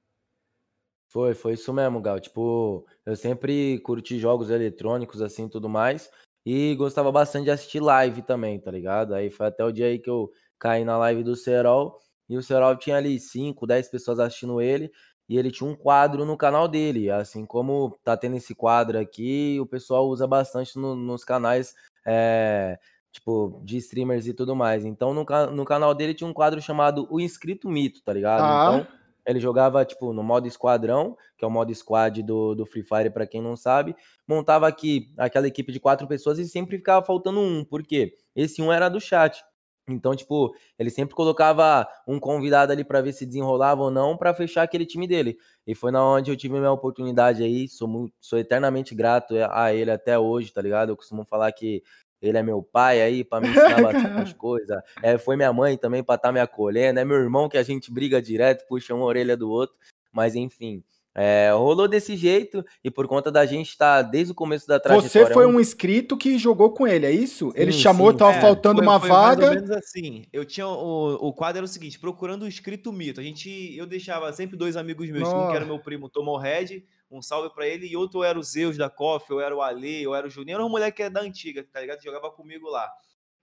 Foi, 1.08 1.34
foi 1.34 1.54
isso 1.54 1.72
mesmo, 1.72 2.00
Gal. 2.00 2.20
Tipo, 2.20 2.86
eu 3.04 3.16
sempre 3.16 3.80
curti 3.80 4.20
jogos 4.20 4.50
eletrônicos 4.50 5.20
assim 5.20 5.48
tudo 5.48 5.68
mais. 5.68 6.08
E 6.44 6.75
gostava 6.76 7.12
bastante 7.12 7.44
de 7.44 7.50
assistir 7.50 7.80
live 7.80 8.23
também, 8.23 8.59
tá 8.59 8.70
ligado? 8.70 9.14
Aí 9.14 9.30
foi 9.30 9.47
até 9.47 9.64
o 9.64 9.73
dia 9.73 9.87
aí 9.87 9.99
que 9.99 10.09
eu 10.09 10.30
caí 10.59 10.85
na 10.85 10.97
live 10.99 11.23
do 11.23 11.37
Serol. 11.37 11.99
E 12.28 12.37
o 12.37 12.42
Serol 12.42 12.76
tinha 12.76 12.97
ali 12.97 13.18
5, 13.18 13.66
10 13.66 13.88
pessoas 13.88 14.18
assistindo 14.18 14.61
ele. 14.61 14.90
E 15.28 15.38
ele 15.38 15.50
tinha 15.50 15.68
um 15.68 15.76
quadro 15.76 16.25
no 16.25 16.37
canal 16.37 16.66
dele. 16.66 17.11
Assim 17.11 17.44
como 17.44 17.99
tá 18.02 18.16
tendo 18.16 18.37
esse 18.37 18.54
quadro 18.54 18.99
aqui, 18.99 19.59
o 19.61 19.66
pessoal 19.66 20.09
usa 20.09 20.26
bastante 20.26 20.76
no, 20.78 20.94
nos 20.97 21.25
canais. 21.25 21.75
É, 22.06 22.78
tipo, 23.12 23.61
de 23.64 23.76
streamers 23.76 24.26
e 24.26 24.35
tudo 24.35 24.56
mais. 24.56 24.85
Então, 24.85 25.12
no, 25.12 25.25
no 25.52 25.64
canal 25.64 25.94
dele 25.94 26.14
tinha 26.14 26.28
um 26.28 26.32
quadro 26.32 26.61
chamado 26.61 27.06
O 27.11 27.20
Inscrito 27.20 27.68
Mito, 27.68 28.02
tá 28.02 28.12
ligado? 28.12 28.42
Ah. 28.42 28.82
Então, 28.82 29.00
ele 29.30 29.40
jogava, 29.40 29.84
tipo, 29.84 30.12
no 30.12 30.22
modo 30.22 30.46
esquadrão, 30.46 31.16
que 31.38 31.44
é 31.44 31.49
o 31.49 31.50
modo 31.50 31.75
squad 31.75 32.22
do, 32.22 32.54
do 32.54 32.66
Free 32.66 32.82
Fire, 32.82 33.10
para 33.10 33.26
quem 33.26 33.40
não 33.40 33.56
sabe. 33.56 33.94
Montava 34.26 34.66
aqui 34.66 35.12
aquela 35.16 35.46
equipe 35.46 35.72
de 35.72 35.80
quatro 35.80 36.06
pessoas 36.06 36.38
e 36.38 36.49
sempre 36.49 36.76
ficava 36.76 37.04
faltando 37.04 37.40
um. 37.40 37.64
Por 37.64 37.82
quê? 37.82 38.14
Esse 38.34 38.60
um 38.60 38.72
era 38.72 38.88
do 38.88 39.00
chat. 39.00 39.42
Então, 39.88 40.14
tipo, 40.14 40.54
ele 40.78 40.90
sempre 40.90 41.14
colocava 41.14 41.87
um 42.06 42.18
convidado 42.18 42.72
ali 42.72 42.84
para 42.84 43.00
ver 43.00 43.12
se 43.12 43.26
desenrolava 43.26 43.82
ou 43.82 43.90
não 43.90 44.16
para 44.16 44.34
fechar 44.34 44.62
aquele 44.62 44.87
time 44.87 45.06
dele. 45.06 45.37
E 45.66 45.75
foi 45.75 45.90
na 45.90 46.04
onde 46.04 46.30
eu 46.30 46.37
tive 46.37 46.58
minha 46.58 46.72
oportunidade 46.72 47.42
aí. 47.42 47.68
Sou, 47.68 47.88
muito, 47.88 48.14
sou 48.20 48.38
eternamente 48.38 48.94
grato 48.94 49.34
a 49.50 49.72
ele 49.75 49.90
até 49.90 50.18
hoje, 50.18 50.52
tá 50.52 50.62
ligado? 50.62 50.90
Eu 50.90 50.96
costumo 50.96 51.25
falar 51.25 51.50
que 51.52 51.82
ele 52.20 52.38
é 52.38 52.42
meu 52.42 52.62
pai 52.62 53.00
aí 53.00 53.24
para 53.24 53.40
me 53.40 53.48
ensinar 53.48 53.80
bastante 53.82 54.34
coisa. 54.34 54.82
É, 55.02 55.16
foi 55.18 55.36
minha 55.36 55.52
mãe 55.52 55.76
também 55.76 56.02
para 56.02 56.16
estar 56.16 56.28
tá 56.28 56.32
me 56.32 56.40
acolhendo. 56.40 57.00
É 57.00 57.04
meu 57.04 57.16
irmão 57.16 57.48
que 57.48 57.58
a 57.58 57.62
gente 57.62 57.92
briga 57.92 58.20
direto, 58.20 58.66
puxa 58.68 58.94
uma 58.94 59.04
orelha 59.04 59.36
do 59.36 59.50
outro. 59.50 59.76
Mas 60.12 60.34
enfim, 60.34 60.82
é, 61.12 61.50
rolou 61.52 61.88
desse 61.88 62.16
jeito 62.16 62.64
e 62.84 62.90
por 62.90 63.08
conta 63.08 63.32
da 63.32 63.44
gente 63.44 63.70
estar 63.70 64.04
tá, 64.04 64.08
desde 64.08 64.32
o 64.32 64.34
começo 64.34 64.66
da 64.66 64.78
trajetória. 64.78 65.26
Você 65.26 65.32
foi 65.32 65.44
um 65.44 65.58
inscrito 65.58 66.16
que 66.16 66.38
jogou 66.38 66.72
com 66.72 66.86
ele, 66.86 67.04
é 67.04 67.10
isso? 67.10 67.50
Sim, 67.50 67.56
ele 67.56 67.72
chamou, 67.72 68.12
sim. 68.12 68.18
tava 68.18 68.36
é, 68.36 68.40
faltando 68.40 68.78
foi, 68.78 68.86
uma 68.86 69.00
foi 69.00 69.08
vaga. 69.08 69.46
Mais 69.46 69.48
ou 69.48 69.54
menos 69.54 69.70
assim. 69.70 70.24
Eu 70.32 70.44
tinha 70.44 70.68
o, 70.68 71.14
o 71.14 71.32
quadro 71.32 71.58
era 71.58 71.64
o 71.64 71.68
seguinte, 71.68 71.98
procurando 71.98 72.42
o 72.42 72.48
inscrito 72.48 72.92
mito. 72.92 73.20
A 73.20 73.24
gente, 73.24 73.76
eu 73.76 73.86
deixava 73.86 74.32
sempre 74.32 74.56
dois 74.56 74.76
amigos 74.76 75.08
meus, 75.10 75.28
Nossa. 75.28 75.48
um 75.48 75.50
que 75.50 75.56
era 75.56 75.64
meu 75.64 75.80
primo 75.80 76.08
Tomou 76.08 76.38
Red, 76.38 76.84
um 77.10 77.20
salve 77.20 77.52
para 77.52 77.66
ele, 77.66 77.86
e 77.86 77.96
outro 77.96 78.22
era 78.22 78.38
o 78.38 78.42
Zeus 78.42 78.76
da 78.76 78.88
Coffee, 78.88 79.34
ou 79.34 79.40
era 79.40 79.54
o 79.54 79.60
Ale, 79.60 80.06
ou 80.06 80.14
era 80.14 80.26
o 80.26 80.30
Juninho, 80.30 80.54
era 80.54 80.62
uma 80.62 80.70
mulher 80.70 80.92
que 80.92 81.02
é 81.02 81.10
da 81.10 81.20
antiga, 81.20 81.64
tá 81.64 81.80
ligado? 81.80 82.02
Jogava 82.02 82.30
comigo 82.30 82.68
lá. 82.68 82.90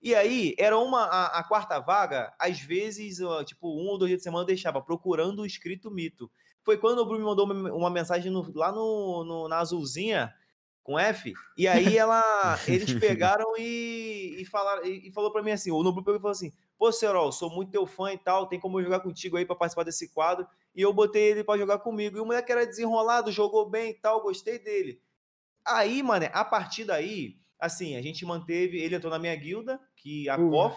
E 0.02 0.14
aí, 0.16 0.56
era 0.58 0.78
uma 0.78 1.04
a, 1.04 1.40
a, 1.40 1.44
quarta 1.44 1.80
vaga, 1.80 2.34
às 2.40 2.60
vezes, 2.60 3.18
tipo, 3.46 3.68
um 3.68 3.88
ou 3.88 3.98
dois 3.98 4.10
dias 4.10 4.20
de 4.20 4.24
semana 4.24 4.44
eu 4.44 4.48
deixava 4.48 4.82
procurando 4.82 5.42
o 5.42 5.46
escrito 5.46 5.92
mito. 5.92 6.32
Foi 6.64 6.78
quando 6.78 7.00
o 7.00 7.06
Bruno 7.06 7.20
me 7.20 7.26
mandou 7.26 7.46
uma, 7.46 7.74
uma 7.74 7.90
mensagem 7.90 8.32
no, 8.32 8.52
lá 8.56 8.72
no, 8.72 9.24
no, 9.24 9.48
na 9.48 9.60
azulzinha, 9.60 10.34
com 10.84 10.98
F, 10.98 11.34
e 11.58 11.68
aí 11.68 11.98
ela, 11.98 12.24
eles 12.66 12.94
pegaram 12.94 13.58
e, 13.58 14.38
e, 14.40 14.46
falaram, 14.46 14.86
e, 14.86 15.10
e 15.10 15.12
falou 15.12 15.32
para 15.32 15.44
mim 15.44 15.52
assim, 15.52 15.70
o 15.70 15.84
Noblu 15.84 16.02
pegou 16.02 16.18
e 16.18 16.22
falou 16.22 16.32
assim, 16.32 16.54
pô, 16.78 16.92
Serol, 16.92 17.32
sou 17.32 17.50
muito 17.50 17.72
teu 17.72 17.86
fã 17.86 18.14
e 18.14 18.18
tal, 18.18 18.48
tem 18.48 18.60
como 18.60 18.80
eu 18.80 18.84
jogar 18.84 19.00
contigo 19.00 19.38
aí 19.38 19.46
para 19.46 19.56
participar 19.56 19.84
desse 19.84 20.10
quadro, 20.10 20.48
e 20.76 20.82
eu 20.82 20.94
botei 20.94 21.32
ele 21.32 21.44
para 21.44 21.60
jogar 21.60 21.80
comigo, 21.80 22.18
e 22.18 22.20
o 22.20 22.26
moleque 22.26 22.52
era 22.52 22.66
desenrolado, 22.66 23.32
jogou 23.32 23.70
bem 23.70 23.92
e 23.92 23.94
tal, 23.96 24.22
gostei 24.22 24.60
dele. 24.60 25.02
Aí, 25.66 26.02
mano, 26.04 26.28
a 26.32 26.46
partir 26.46 26.86
daí, 26.86 27.38
assim, 27.60 27.96
a 27.96 28.02
gente 28.02 28.26
manteve, 28.26 28.80
ele 28.80 28.96
entrou 28.96 29.12
na 29.12 29.20
minha 29.20 29.36
guilda, 29.36 29.80
que 29.96 30.30
a 30.30 30.38
uhum. 30.38 30.72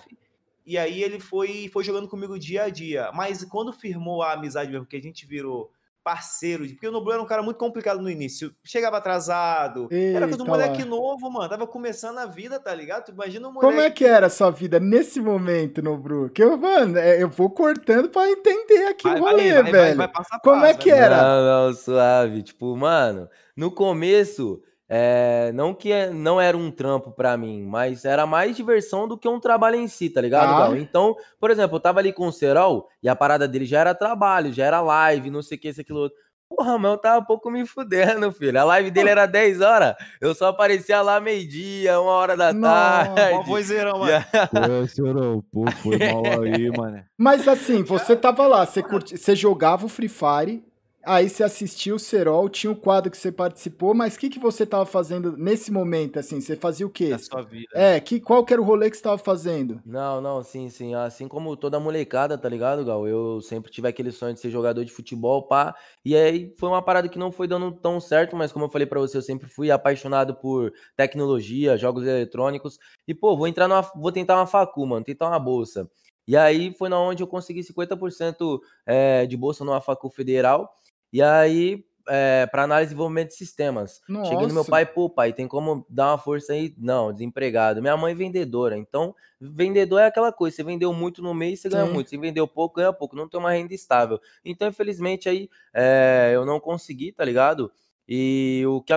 E 0.67 0.79
aí 0.79 1.03
ele 1.03 1.19
foi, 1.19 1.69
foi 1.73 1.83
jogando 1.83 2.09
comigo 2.09 2.39
dia 2.39 2.65
a 2.65 2.69
dia, 2.69 3.11
mas 3.13 3.45
quando 3.45 3.73
firmou 3.73 4.23
a 4.23 4.33
amizade 4.33 4.71
mesmo, 4.71 4.87
que 4.87 4.97
a 4.97 5.03
gente 5.03 5.27
virou 5.27 5.73
parceiro, 6.03 6.67
porque 6.67 6.89
o 6.89 6.93
Noblu 6.93 7.13
era 7.13 7.23
um 7.23 7.27
cara 7.27 7.43
muito 7.43 7.57
complicado 7.57 8.01
no 8.01 8.11
início. 8.11 8.55
Chegava 8.65 8.97
atrasado, 8.97 9.89
Eita 9.91 10.17
era 10.17 10.27
coisa 10.27 10.39
do 10.39 10.47
moleque 10.47 10.83
lá. 10.83 10.89
novo, 10.89 11.31
mano. 11.31 11.49
Tava 11.49 11.67
começando 11.67 12.19
a 12.19 12.27
vida, 12.27 12.59
tá 12.59 12.75
ligado? 12.75 13.05
Tu 13.05 13.13
imagina 13.13 13.49
um 13.49 13.53
moleque. 13.53 13.73
Como 13.73 13.81
é 13.81 13.91
que 13.91 14.05
era 14.05 14.27
a 14.27 14.31
sua 14.31 14.51
vida 14.51 14.81
nesse 14.81 15.21
momento, 15.21 15.83
Noblu? 15.83 16.31
Que 16.31 16.43
eu, 16.43 16.57
mano, 16.57 16.99
é, 16.99 17.23
eu 17.23 17.29
vou 17.29 17.51
cortando 17.51 18.09
pra 18.09 18.29
entender 18.29 18.87
aqui 18.87 19.05
vai, 19.05 19.21
o 19.21 19.23
rolê, 19.23 19.53
vai, 19.53 19.63
vai, 19.63 19.73
velho. 19.73 19.97
Vai, 19.97 20.11
Como 20.43 20.65
é 20.65 20.75
que 20.75 20.91
era? 20.91 21.23
Não, 21.23 21.67
não, 21.67 21.75
suave. 21.75 22.43
Tipo, 22.43 22.77
mano, 22.77 23.29
no 23.57 23.71
começo 23.71 24.63
é, 24.93 25.53
não 25.55 25.73
que 25.73 25.93
é, 25.93 26.11
não 26.11 26.41
era 26.41 26.57
um 26.57 26.69
trampo 26.69 27.13
para 27.13 27.37
mim, 27.37 27.63
mas 27.63 28.05
era 28.05 28.27
mais 28.27 28.57
diversão 28.57 29.07
do 29.07 29.17
que 29.17 29.29
um 29.29 29.39
trabalho 29.39 29.77
em 29.77 29.87
si, 29.87 30.11
tá 30.11 30.21
ligado? 30.21 30.73
Ah. 30.73 30.77
Então, 30.77 31.15
por 31.39 31.49
exemplo, 31.49 31.77
eu 31.77 31.81
tava 31.81 32.01
ali 32.01 32.13
com 32.13 32.27
o 32.27 32.33
Serol 32.33 32.89
e 33.01 33.09
a 33.09 33.15
parada 33.15 33.47
dele 33.47 33.67
já 33.67 33.79
era 33.79 33.95
trabalho, 33.95 34.53
já 34.53 34.65
era 34.65 34.81
live, 34.81 35.31
não 35.31 35.43
sei 35.43 35.57
o 35.57 35.61
que, 35.61 35.69
isso, 35.69 35.81
aquilo 35.81 36.01
outro. 36.01 36.19
Porra, 36.49 36.77
mas 36.77 36.91
eu 36.91 36.99
tava 36.99 37.21
um 37.21 37.25
pouco 37.25 37.49
me 37.49 37.65
fudendo, 37.65 38.33
filho. 38.33 38.59
A 38.59 38.65
live 38.65 38.91
dele 38.91 39.11
era 39.11 39.27
10 39.27 39.61
horas, 39.61 39.95
eu 40.21 40.35
só 40.35 40.49
aparecia 40.49 41.01
lá 41.01 41.21
meio-dia, 41.21 42.01
uma 42.01 42.11
hora 42.11 42.37
da 42.37 42.53
tarde. 42.53 43.35
Ó, 43.35 43.43
vozeirão, 43.43 44.01
mano. 44.01 44.25
Pô, 44.51 44.89
Serol, 44.89 45.45
pô, 45.53 45.71
foi 45.71 45.99
mal 45.99 46.43
aí, 46.43 46.69
mano. 46.77 47.05
Mas 47.17 47.47
assim, 47.47 47.85
você 47.85 48.17
tava 48.17 48.45
lá, 48.49 48.67
você, 48.67 48.83
curti... 48.83 49.17
você 49.17 49.37
jogava 49.37 49.87
o 49.87 49.89
Free 49.89 50.09
Fire, 50.09 50.65
Aí 51.05 51.29
você 51.29 51.43
assistiu 51.43 51.97
o 51.97 51.99
Serol, 51.99 52.49
tinha 52.49 52.71
um 52.71 52.75
quadro 52.75 53.11
que 53.11 53.17
você 53.17 53.33
participou, 53.33 53.95
mas 53.95 54.15
o 54.15 54.19
que, 54.19 54.29
que 54.29 54.39
você 54.39 54.65
estava 54.65 54.85
fazendo 54.85 55.35
nesse 55.37 55.73
momento, 55.73 56.19
assim? 56.19 56.41
Você 56.41 56.57
fazia 56.57 56.87
o 56.87 56.91
quê? 56.91 57.09
Na 57.09 57.19
sua 57.19 57.43
vida. 57.43 57.69
É, 57.73 57.99
que, 57.99 58.21
qual 58.21 58.45
que 58.45 58.53
era 58.53 58.61
o 58.61 58.65
rolê 58.65 58.91
que 58.91 58.97
você 58.97 59.01
estava 59.01 59.17
fazendo? 59.17 59.81
Não, 59.85 60.21
não, 60.21 60.43
sim, 60.43 60.69
sim. 60.69 60.95
Assim 60.95 61.27
como 61.27 61.57
toda 61.57 61.81
molecada, 61.81 62.37
tá 62.37 62.49
ligado, 62.49 62.85
Gal? 62.85 63.09
Eu 63.09 63.41
sempre 63.41 63.71
tive 63.71 63.89
aquele 63.89 64.11
sonho 64.11 64.35
de 64.35 64.41
ser 64.41 64.51
jogador 64.51 64.85
de 64.85 64.93
futebol, 64.93 65.43
pá. 65.45 65.75
E 66.05 66.15
aí 66.15 66.55
foi 66.59 66.69
uma 66.69 66.83
parada 66.83 67.09
que 67.09 67.19
não 67.19 67.33
foi 67.33 67.49
dando 67.49 67.73
tão 67.73 67.99
certo, 67.99 68.37
mas 68.37 68.53
como 68.53 68.67
eu 68.67 68.71
falei 68.71 68.87
para 68.87 69.01
você, 69.01 69.17
eu 69.17 69.23
sempre 69.23 69.49
fui 69.49 69.71
apaixonado 69.71 70.35
por 70.35 70.71
tecnologia, 70.97 71.79
jogos 71.79 72.07
eletrônicos. 72.07 72.79
E, 73.09 73.15
pô, 73.15 73.35
vou 73.37 73.49
entrar 73.49 73.67
numa. 73.67 73.81
Vou 73.97 74.13
tentar 74.13 74.37
uma 74.37 74.47
facu, 74.47 74.87
mano, 74.87 75.05
tentar 75.05 75.29
uma 75.29 75.39
bolsa. 75.39 75.91
E 76.27 76.37
aí 76.37 76.73
foi 76.75 76.89
na 76.89 77.01
onde 77.01 77.23
eu 77.23 77.27
consegui 77.27 77.63
50% 77.65 78.61
é, 78.87 79.27
de 79.27 79.37
bolsa 79.37 79.65
numa 79.65 79.81
facu 79.81 80.09
federal. 80.11 80.73
E 81.13 81.23
aí, 81.23 81.85
é, 82.09 82.47
para 82.47 82.65
análise 82.65 82.89
de 82.89 82.95
desenvolvimento 82.95 83.29
de 83.29 83.35
sistemas. 83.35 84.01
Nossa. 84.09 84.31
Cheguei 84.31 84.47
no 84.47 84.55
meu 84.55 84.65
pai, 84.65 84.85
pô, 84.85 85.09
pai, 85.09 85.33
tem 85.33 85.47
como 85.47 85.87
dar 85.89 86.11
uma 86.11 86.19
força 86.19 86.53
aí? 86.53 86.75
Não, 86.77 87.13
desempregado. 87.13 87.81
Minha 87.81 87.97
mãe 87.97 88.15
vendedora. 88.15 88.77
Então, 88.77 89.15
vendedor 89.41 90.01
é 90.01 90.07
aquela 90.07 90.33
coisa, 90.33 90.57
você 90.57 90.65
vendeu 90.65 90.93
muito 90.93 91.23
no 91.23 91.33
mês, 91.33 91.61
você 91.61 91.69
ganha 91.69 91.87
Sim. 91.87 91.93
muito. 91.93 92.11
Você 92.11 92.19
vendeu 92.19 92.49
pouco, 92.49 92.77
ganha 92.77 92.93
pouco. 92.93 93.15
Não 93.15 93.29
tem 93.29 93.39
uma 93.39 93.53
renda 93.53 93.75
estável. 93.75 94.21
Então, 94.45 94.69
infelizmente, 94.69 95.29
aí 95.29 95.49
é, 95.73 96.33
eu 96.35 96.45
não 96.45 96.59
consegui, 96.59 97.13
tá 97.13 97.25
ligado? 97.25 97.71
E 98.09 98.65
o 98.67 98.83
que, 98.83 98.93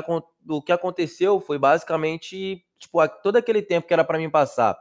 o 0.49 0.61
que 0.61 0.71
aconteceu 0.71 1.39
foi 1.39 1.59
basicamente, 1.59 2.65
tipo, 2.79 3.07
todo 3.21 3.35
aquele 3.35 3.61
tempo 3.61 3.87
que 3.87 3.93
era 3.93 4.03
para 4.03 4.17
mim 4.17 4.29
passar 4.29 4.75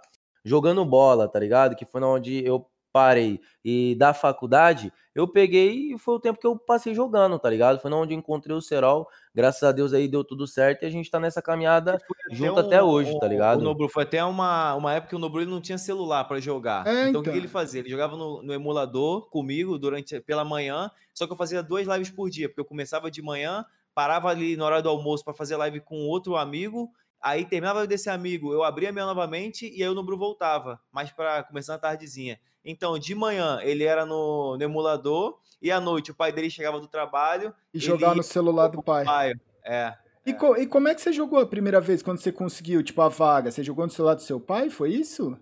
jogando 0.44 0.84
bola, 0.84 1.28
tá 1.28 1.38
ligado? 1.38 1.76
Que 1.76 1.84
foi 1.84 2.02
onde 2.02 2.44
eu 2.44 2.66
parei 2.92 3.40
e 3.64 3.94
da 3.96 4.12
faculdade, 4.12 4.92
eu 5.14 5.26
peguei 5.28 5.92
e 5.92 5.98
foi 5.98 6.14
o 6.14 6.20
tempo 6.20 6.38
que 6.38 6.46
eu 6.46 6.56
passei 6.56 6.94
jogando, 6.94 7.38
tá 7.38 7.48
ligado? 7.48 7.78
Foi 7.80 7.90
onde 7.92 8.14
eu 8.14 8.18
encontrei 8.18 8.56
o 8.56 8.60
Serol, 8.60 9.06
graças 9.34 9.62
a 9.62 9.72
Deus 9.72 9.92
aí 9.92 10.08
deu 10.08 10.24
tudo 10.24 10.46
certo 10.46 10.82
e 10.82 10.86
a 10.86 10.90
gente 10.90 11.10
tá 11.10 11.18
nessa 11.18 11.40
caminhada 11.40 11.98
junto 12.30 12.60
um, 12.60 12.66
até 12.66 12.82
hoje, 12.82 13.18
tá 13.18 13.26
ligado? 13.26 13.60
O 13.60 13.64
Nobru 13.64 13.88
foi 13.88 14.02
até 14.02 14.22
uma, 14.24 14.74
uma 14.74 14.94
época 14.94 15.10
que 15.10 15.16
o 15.16 15.18
Nobru 15.18 15.44
não 15.46 15.60
tinha 15.60 15.78
celular 15.78 16.24
para 16.24 16.40
jogar. 16.40 16.86
É, 16.86 16.90
então, 16.90 17.08
então, 17.08 17.20
o 17.20 17.24
que 17.24 17.30
então. 17.30 17.40
ele 17.40 17.48
fazia? 17.48 17.80
Ele 17.80 17.90
jogava 17.90 18.16
no, 18.16 18.42
no, 18.42 18.52
emulador 18.52 19.28
comigo 19.30 19.78
durante 19.78 20.20
pela 20.20 20.44
manhã, 20.44 20.90
só 21.14 21.26
que 21.26 21.32
eu 21.32 21.36
fazia 21.36 21.62
duas 21.62 21.86
lives 21.86 22.10
por 22.10 22.28
dia, 22.28 22.48
porque 22.48 22.60
eu 22.60 22.64
começava 22.64 23.10
de 23.10 23.22
manhã, 23.22 23.64
parava 23.94 24.28
ali 24.28 24.56
na 24.56 24.64
hora 24.64 24.82
do 24.82 24.88
almoço 24.88 25.24
para 25.24 25.34
fazer 25.34 25.56
live 25.56 25.80
com 25.80 26.06
outro 26.06 26.36
amigo 26.36 26.90
Aí 27.22 27.44
terminava 27.44 27.86
desse 27.86 28.10
amigo, 28.10 28.52
eu 28.52 28.64
abria 28.64 28.88
a 28.88 28.92
minha 28.92 29.06
novamente 29.06 29.72
e 29.72 29.80
aí 29.80 29.88
o 29.88 29.94
Nubru 29.94 30.18
voltava, 30.18 30.80
mas 30.90 31.12
para 31.12 31.44
começar 31.44 31.76
a 31.76 31.78
tardezinha. 31.78 32.40
Então, 32.64 32.98
de 32.98 33.14
manhã 33.14 33.60
ele 33.62 33.84
era 33.84 34.04
no, 34.04 34.56
no, 34.56 34.62
emulador 34.62 35.38
e 35.60 35.70
à 35.70 35.80
noite 35.80 36.10
o 36.10 36.14
pai 36.14 36.32
dele 36.32 36.50
chegava 36.50 36.80
do 36.80 36.88
trabalho 36.88 37.54
e 37.72 37.78
jogava 37.78 38.16
no 38.16 38.24
celular 38.24 38.66
do 38.66 38.82
pai. 38.82 39.04
pai. 39.04 39.32
É. 39.64 39.94
E, 40.26 40.30
é. 40.30 40.34
Co 40.34 40.56
e 40.56 40.66
como 40.66 40.88
é 40.88 40.94
que 40.96 41.00
você 41.00 41.12
jogou 41.12 41.38
a 41.38 41.46
primeira 41.46 41.80
vez 41.80 42.02
quando 42.02 42.18
você 42.18 42.32
conseguiu, 42.32 42.82
tipo, 42.82 43.00
a 43.00 43.08
vaga? 43.08 43.52
Você 43.52 43.62
jogou 43.62 43.86
no 43.86 43.92
celular 43.92 44.14
do 44.14 44.22
seu 44.22 44.40
pai? 44.40 44.68
Foi 44.68 44.90
isso? 44.90 45.38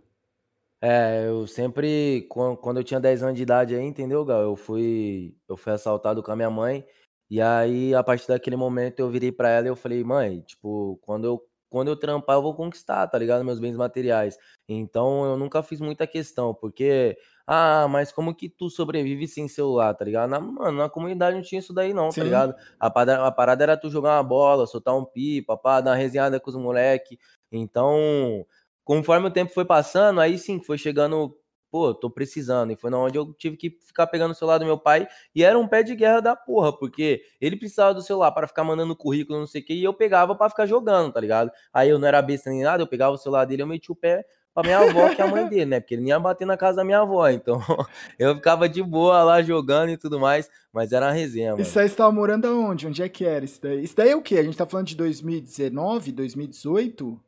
É, 0.83 1.27
eu 1.29 1.47
sempre, 1.47 2.27
quando 2.29 2.79
eu 2.79 2.85
tinha 2.85 2.99
10 2.99 3.23
anos 3.23 3.37
de 3.37 3.43
idade 3.43 3.75
aí, 3.75 3.83
entendeu, 3.83 4.25
Gal? 4.25 4.43
Eu 4.43 4.57
fui, 4.57 5.35
eu 5.49 5.57
fui 5.57 5.73
assaltado 5.73 6.23
com 6.23 6.33
a 6.33 6.37
minha 6.37 6.51
mãe. 6.51 6.85
E 7.31 7.41
aí, 7.41 7.95
a 7.95 8.03
partir 8.03 8.27
daquele 8.27 8.57
momento, 8.57 8.99
eu 9.01 9.11
virei 9.11 9.31
para 9.31 9.51
ela 9.51 9.67
e 9.67 9.71
eu 9.71 9.77
falei, 9.77 10.03
mãe, 10.03 10.41
tipo, 10.41 10.99
quando 11.03 11.27
eu 11.27 11.50
quando 11.71 11.89
eu 11.89 11.97
trampar, 11.97 12.37
eu 12.37 12.43
vou 12.43 12.55
conquistar, 12.55 13.07
tá 13.07 13.17
ligado? 13.17 13.45
Meus 13.45 13.61
bens 13.61 13.77
materiais. 13.77 14.37
Então 14.69 15.25
eu 15.25 15.37
nunca 15.37 15.63
fiz 15.63 15.81
muita 15.81 16.07
questão, 16.07 16.53
porque, 16.53 17.17
ah, 17.47 17.87
mas 17.89 18.13
como 18.13 18.35
que 18.35 18.49
tu 18.49 18.69
sobrevive 18.69 19.27
sem 19.29 19.49
celular, 19.49 19.95
tá 19.95 20.05
ligado? 20.05 20.29
Na, 20.29 20.41
mano, 20.41 20.79
na 20.79 20.91
comunidade 20.91 21.37
não 21.37 21.43
tinha 21.43 21.61
isso 21.61 21.73
daí, 21.73 21.95
não, 21.95 22.09
tá 22.09 22.13
Sim. 22.13 22.21
tá 22.21 22.25
ligado? 22.25 22.55
A 22.79 22.91
parada, 22.91 23.27
a 23.27 23.31
parada 23.31 23.63
era 23.63 23.77
tu 23.77 23.89
jogar 23.89 24.17
uma 24.17 24.23
bola, 24.25 24.67
soltar 24.67 24.95
um 24.97 25.05
pipa, 25.05 25.57
pá, 25.57 25.81
dar 25.81 25.93
uma 25.93 25.97
resenhada 25.97 26.41
com 26.41 26.51
os 26.51 26.57
moleque. 26.57 27.19
Então, 27.53 28.45
conforme 28.85 29.29
o 29.29 29.31
tempo 29.31 29.53
foi 29.53 29.65
passando, 29.65 30.21
aí 30.21 30.37
sim 30.39 30.61
foi 30.61 30.77
chegando 30.77 31.37
pô, 31.71 31.95
tô 31.95 32.11
precisando. 32.11 32.73
E 32.73 32.77
foi 32.77 32.93
onde 32.93 33.17
eu 33.17 33.33
tive 33.35 33.57
que 33.57 33.79
ficar 33.81 34.07
pegando 34.07 34.33
o 34.33 34.35
celular 34.35 34.59
do 34.59 34.65
meu 34.65 34.79
pai. 34.79 35.07
E 35.35 35.45
era 35.45 35.59
um 35.59 35.69
pé 35.69 35.83
de 35.83 35.95
guerra 35.95 36.21
da 36.21 36.37
porra, 36.37 36.73
porque 36.77 37.23
ele 37.41 37.57
precisava 37.57 37.95
do 37.95 38.03
celular 38.03 38.33
para 38.33 38.47
ficar 38.47 38.65
mandando 38.65 38.97
currículo, 38.97 39.39
não 39.39 39.47
sei 39.47 39.61
o 39.61 39.65
que, 39.65 39.75
e 39.75 39.85
eu 39.85 39.95
pegava 39.95 40.35
para 40.35 40.51
ficar 40.51 40.67
jogando, 40.67 41.13
tá 41.13 41.21
ligado? 41.21 41.51
Aí 41.73 41.89
eu 41.89 41.99
não 41.99 42.09
era 42.09 42.21
besta 42.21 42.51
nem 42.51 42.63
nada, 42.63 42.83
eu 42.83 42.87
pegava 42.87 43.13
o 43.13 43.19
celular 43.19 43.45
dele, 43.45 43.63
eu 43.63 43.67
metia 43.67 43.93
o 43.93 43.97
pé 43.97 44.25
pra 44.53 44.63
minha 44.63 44.79
avó, 44.79 45.15
que 45.15 45.21
é 45.21 45.25
a 45.25 45.29
mãe 45.29 45.47
dele, 45.47 45.67
né? 45.67 45.81
Porque 45.81 45.95
ele 45.95 46.03
nem 46.03 46.11
ia 46.11 46.19
bater 46.19 46.47
na 46.47 46.57
casa 46.57 46.79
da 46.79 46.85
minha 46.85 47.01
avó. 47.01 47.29
Então 47.29 47.61
eu 48.19 48.35
ficava 48.35 48.69
de 48.69 48.83
boa 48.83 49.23
lá 49.23 49.43
jogando 49.43 49.91
e 49.91 49.97
tudo 49.97 50.19
mais, 50.19 50.51
mas 50.73 50.93
era 50.93 51.07
uma 51.07 51.13
resenha. 51.13 51.53
Mano. 51.53 51.63
Isso 51.63 51.79
aí 51.79 51.89
você 51.89 51.97
tava 51.97 52.13
morando 52.13 52.47
aonde? 52.47 52.87
Onde 52.87 53.03
é 53.03 53.09
que 53.09 53.25
era 53.25 53.45
isso 53.45 53.61
daí? 53.63 53.85
Isso 53.85 53.97
daí 53.97 54.11
é 54.11 54.17
o 54.17 54.23
quê? 54.23 54.39
A 54.39 54.43
gente 54.43 54.57
tá 54.57 54.67
falando 54.67 54.87
de 54.87 54.97
2019, 54.97 56.13
2018? 56.13 57.21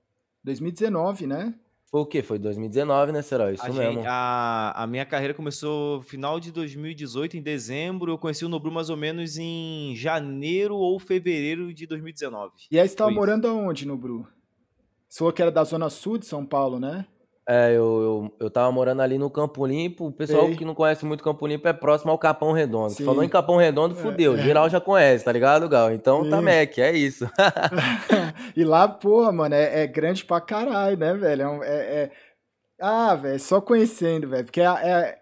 2019, 0.44 1.26
né? 1.26 1.54
Foi 1.92 2.00
o 2.00 2.06
quê? 2.06 2.22
Foi 2.22 2.38
2019, 2.38 3.12
né, 3.12 3.20
Será? 3.20 3.52
Isso 3.52 3.62
a 3.62 3.68
mesmo. 3.68 3.96
Gente, 3.96 4.06
a, 4.08 4.72
a 4.74 4.86
minha 4.86 5.04
carreira 5.04 5.34
começou 5.34 6.00
final 6.00 6.40
de 6.40 6.50
2018, 6.50 7.36
em 7.36 7.42
dezembro. 7.42 8.10
Eu 8.10 8.16
conheci 8.16 8.46
o 8.46 8.48
Nobru 8.48 8.72
mais 8.72 8.88
ou 8.88 8.96
menos 8.96 9.36
em 9.36 9.94
janeiro 9.94 10.74
ou 10.74 10.98
fevereiro 10.98 11.70
de 11.74 11.86
2019. 11.86 12.52
E 12.70 12.80
aí 12.80 12.88
você 12.88 12.94
estava 12.94 13.10
morando 13.10 13.46
aonde, 13.46 13.86
Nobru? 13.86 14.26
Você 15.06 15.18
falou 15.18 15.34
que 15.34 15.42
era 15.42 15.50
da 15.52 15.64
zona 15.64 15.90
sul 15.90 16.16
de 16.16 16.24
São 16.24 16.46
Paulo, 16.46 16.80
né? 16.80 17.04
É, 17.48 17.70
eu, 17.70 17.74
eu, 17.76 18.36
eu 18.38 18.50
tava 18.50 18.70
morando 18.70 19.02
ali 19.02 19.18
no 19.18 19.28
Campo 19.28 19.66
Limpo. 19.66 20.06
O 20.06 20.12
pessoal 20.12 20.46
Sei. 20.46 20.56
que 20.56 20.64
não 20.64 20.74
conhece 20.74 21.04
muito 21.04 21.24
Campo 21.24 21.46
Limpo 21.46 21.66
é 21.66 21.72
próximo 21.72 22.12
ao 22.12 22.18
Capão 22.18 22.52
Redondo. 22.52 22.92
Sim. 22.92 23.04
Falou 23.04 23.24
em 23.24 23.28
Capão 23.28 23.56
Redondo, 23.56 23.96
fudeu. 23.96 24.36
É, 24.36 24.40
é. 24.40 24.42
Geral 24.42 24.70
já 24.70 24.80
conhece, 24.80 25.24
tá 25.24 25.32
ligado, 25.32 25.68
Gal? 25.68 25.92
Então 25.92 26.18
tá 26.18 26.24
Sim. 26.24 26.30
tá 26.30 26.42
Mac, 26.42 26.78
é 26.78 26.92
isso. 26.92 27.28
e 28.56 28.64
lá, 28.64 28.86
porra, 28.86 29.32
mano, 29.32 29.56
é, 29.56 29.82
é, 29.82 29.86
grande 29.88 30.24
pra 30.24 30.40
caralho, 30.40 30.96
né, 30.96 31.14
velho? 31.14 31.62
É, 31.64 31.68
é, 31.68 32.02
é 32.04 32.10
Ah, 32.80 33.14
velho, 33.16 33.40
só 33.40 33.60
conhecendo, 33.60 34.28
velho. 34.28 34.44
Porque 34.44 34.60
é, 34.60 34.64
é, 34.66 35.18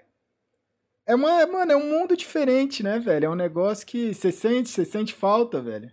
é, 1.06 1.14
uma, 1.14 1.46
mano, 1.46 1.72
é 1.72 1.76
um 1.76 1.88
mundo 1.88 2.14
diferente, 2.14 2.82
né, 2.82 2.98
velho? 2.98 3.26
É 3.26 3.30
um 3.30 3.34
negócio 3.34 3.86
que 3.86 4.12
você 4.12 4.30
sente, 4.30 4.68
você 4.68 4.84
sente 4.84 5.14
falta, 5.14 5.58
velho. 5.58 5.90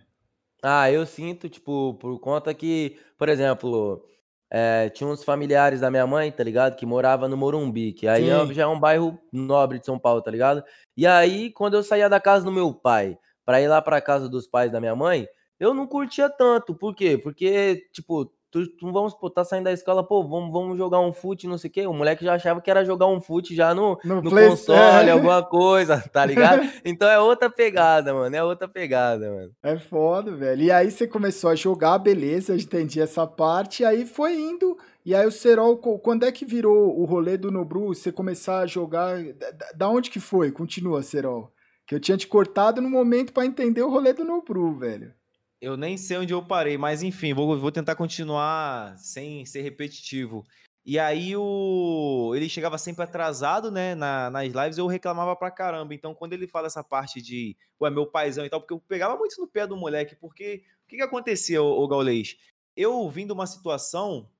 Ah, 0.62 0.90
eu 0.92 1.06
sinto, 1.06 1.48
tipo, 1.48 1.94
por 1.94 2.18
conta 2.20 2.52
que, 2.52 2.98
por 3.16 3.30
exemplo 3.30 4.04
é, 4.50 4.88
tinha 4.88 5.08
uns 5.08 5.22
familiares 5.22 5.80
da 5.80 5.90
minha 5.90 6.06
mãe, 6.06 6.32
tá 6.32 6.42
ligado? 6.42 6.76
Que 6.76 6.86
morava 6.86 7.28
no 7.28 7.36
Morumbi, 7.36 7.92
que 7.92 8.08
aí 8.08 8.28
é, 8.28 8.54
já 8.54 8.62
é 8.62 8.66
um 8.66 8.80
bairro 8.80 9.18
nobre 9.32 9.78
de 9.78 9.86
São 9.86 9.98
Paulo, 9.98 10.22
tá 10.22 10.30
ligado? 10.30 10.64
E 10.96 11.06
aí, 11.06 11.50
quando 11.52 11.74
eu 11.74 11.82
saía 11.82 12.08
da 12.08 12.20
casa 12.20 12.44
do 12.44 12.52
meu 12.52 12.72
pai 12.72 13.18
para 13.44 13.60
ir 13.60 13.68
lá 13.68 13.82
pra 13.82 14.00
casa 14.00 14.28
dos 14.28 14.46
pais 14.46 14.72
da 14.72 14.80
minha 14.80 14.96
mãe, 14.96 15.26
eu 15.60 15.74
não 15.74 15.86
curtia 15.86 16.30
tanto. 16.30 16.74
Por 16.74 16.94
quê? 16.94 17.18
Porque, 17.18 17.88
tipo, 17.92 18.32
tu, 18.50 18.66
tu, 18.76 18.92
vamos, 18.92 19.14
pô, 19.14 19.28
tá 19.30 19.44
saindo 19.44 19.64
da 19.64 19.72
escola, 19.72 20.06
pô, 20.06 20.26
vamos, 20.26 20.52
vamos 20.52 20.78
jogar 20.78 21.00
um 21.00 21.12
fute, 21.12 21.46
não 21.46 21.58
sei 21.58 21.68
o 21.68 21.72
quê. 21.72 21.86
O 21.86 21.92
moleque 21.92 22.24
já 22.24 22.34
achava 22.34 22.60
que 22.60 22.70
era 22.70 22.84
jogar 22.84 23.06
um 23.06 23.20
fute 23.20 23.54
já 23.54 23.74
no, 23.74 23.98
no, 24.04 24.22
no 24.22 24.30
console, 24.30 25.10
alguma 25.10 25.42
coisa, 25.42 26.02
tá 26.12 26.24
ligado? 26.24 26.68
então 26.84 27.08
é 27.08 27.18
outra 27.18 27.50
pegada, 27.50 28.12
mano, 28.14 28.34
é 28.34 28.42
outra 28.42 28.68
pegada, 28.68 29.30
mano. 29.30 29.50
É 29.62 29.78
foda, 29.78 30.34
velho. 30.34 30.62
E 30.62 30.70
aí 30.70 30.90
você 30.90 31.06
começou 31.06 31.50
a 31.50 31.54
jogar, 31.54 31.98
beleza, 31.98 32.52
eu 32.52 32.56
entendi 32.56 33.00
essa 33.00 33.26
parte, 33.26 33.82
e 33.82 33.86
aí 33.86 34.06
foi 34.06 34.34
indo. 34.34 34.76
E 35.04 35.14
aí 35.14 35.26
o 35.26 35.32
Serol, 35.32 35.78
quando 35.78 36.24
é 36.24 36.32
que 36.32 36.44
virou 36.44 36.98
o 36.98 37.04
rolê 37.04 37.36
do 37.36 37.50
Nobru, 37.50 37.88
você 37.88 38.12
começar 38.12 38.60
a 38.60 38.66
jogar, 38.66 39.22
da, 39.34 39.72
da 39.74 39.88
onde 39.88 40.10
que 40.10 40.20
foi? 40.20 40.52
Continua, 40.52 41.02
Serol. 41.02 41.50
Que 41.86 41.94
eu 41.94 42.00
tinha 42.00 42.18
te 42.18 42.26
cortado 42.26 42.82
no 42.82 42.90
momento 42.90 43.32
para 43.32 43.46
entender 43.46 43.80
o 43.80 43.88
rolê 43.88 44.12
do 44.12 44.24
Nobru, 44.24 44.74
velho. 44.74 45.14
Eu 45.60 45.76
nem 45.76 45.96
sei 45.96 46.18
onde 46.18 46.32
eu 46.32 46.44
parei, 46.44 46.78
mas 46.78 47.02
enfim, 47.02 47.34
vou, 47.34 47.58
vou 47.58 47.72
tentar 47.72 47.96
continuar 47.96 48.96
sem 48.96 49.44
ser 49.44 49.62
repetitivo. 49.62 50.46
E 50.86 50.98
aí 50.98 51.36
o 51.36 52.32
ele 52.34 52.48
chegava 52.48 52.78
sempre 52.78 53.02
atrasado, 53.02 53.70
né, 53.70 53.94
na, 53.94 54.30
nas 54.30 54.52
lives, 54.52 54.78
eu 54.78 54.86
reclamava 54.86 55.36
pra 55.36 55.50
caramba. 55.50 55.92
Então, 55.92 56.14
quando 56.14 56.32
ele 56.32 56.46
fala 56.46 56.66
essa 56.66 56.82
parte 56.82 57.20
de, 57.20 57.56
ué, 57.80 57.90
meu 57.90 58.06
paizão 58.06 58.46
e 58.46 58.48
tal, 58.48 58.60
porque 58.60 58.72
eu 58.72 58.80
pegava 58.80 59.16
muito 59.16 59.38
no 59.40 59.46
pé 59.46 59.66
do 59.66 59.76
moleque, 59.76 60.16
porque 60.16 60.62
o 60.84 60.88
que 60.88 60.96
que 60.96 61.02
acontecia, 61.02 61.62
o, 61.62 61.82
o 61.82 61.88
Gaulês? 61.88 62.36
Eu 62.74 63.08
vim 63.10 63.26
de 63.26 63.32
uma 63.32 63.46
situação 63.46 64.30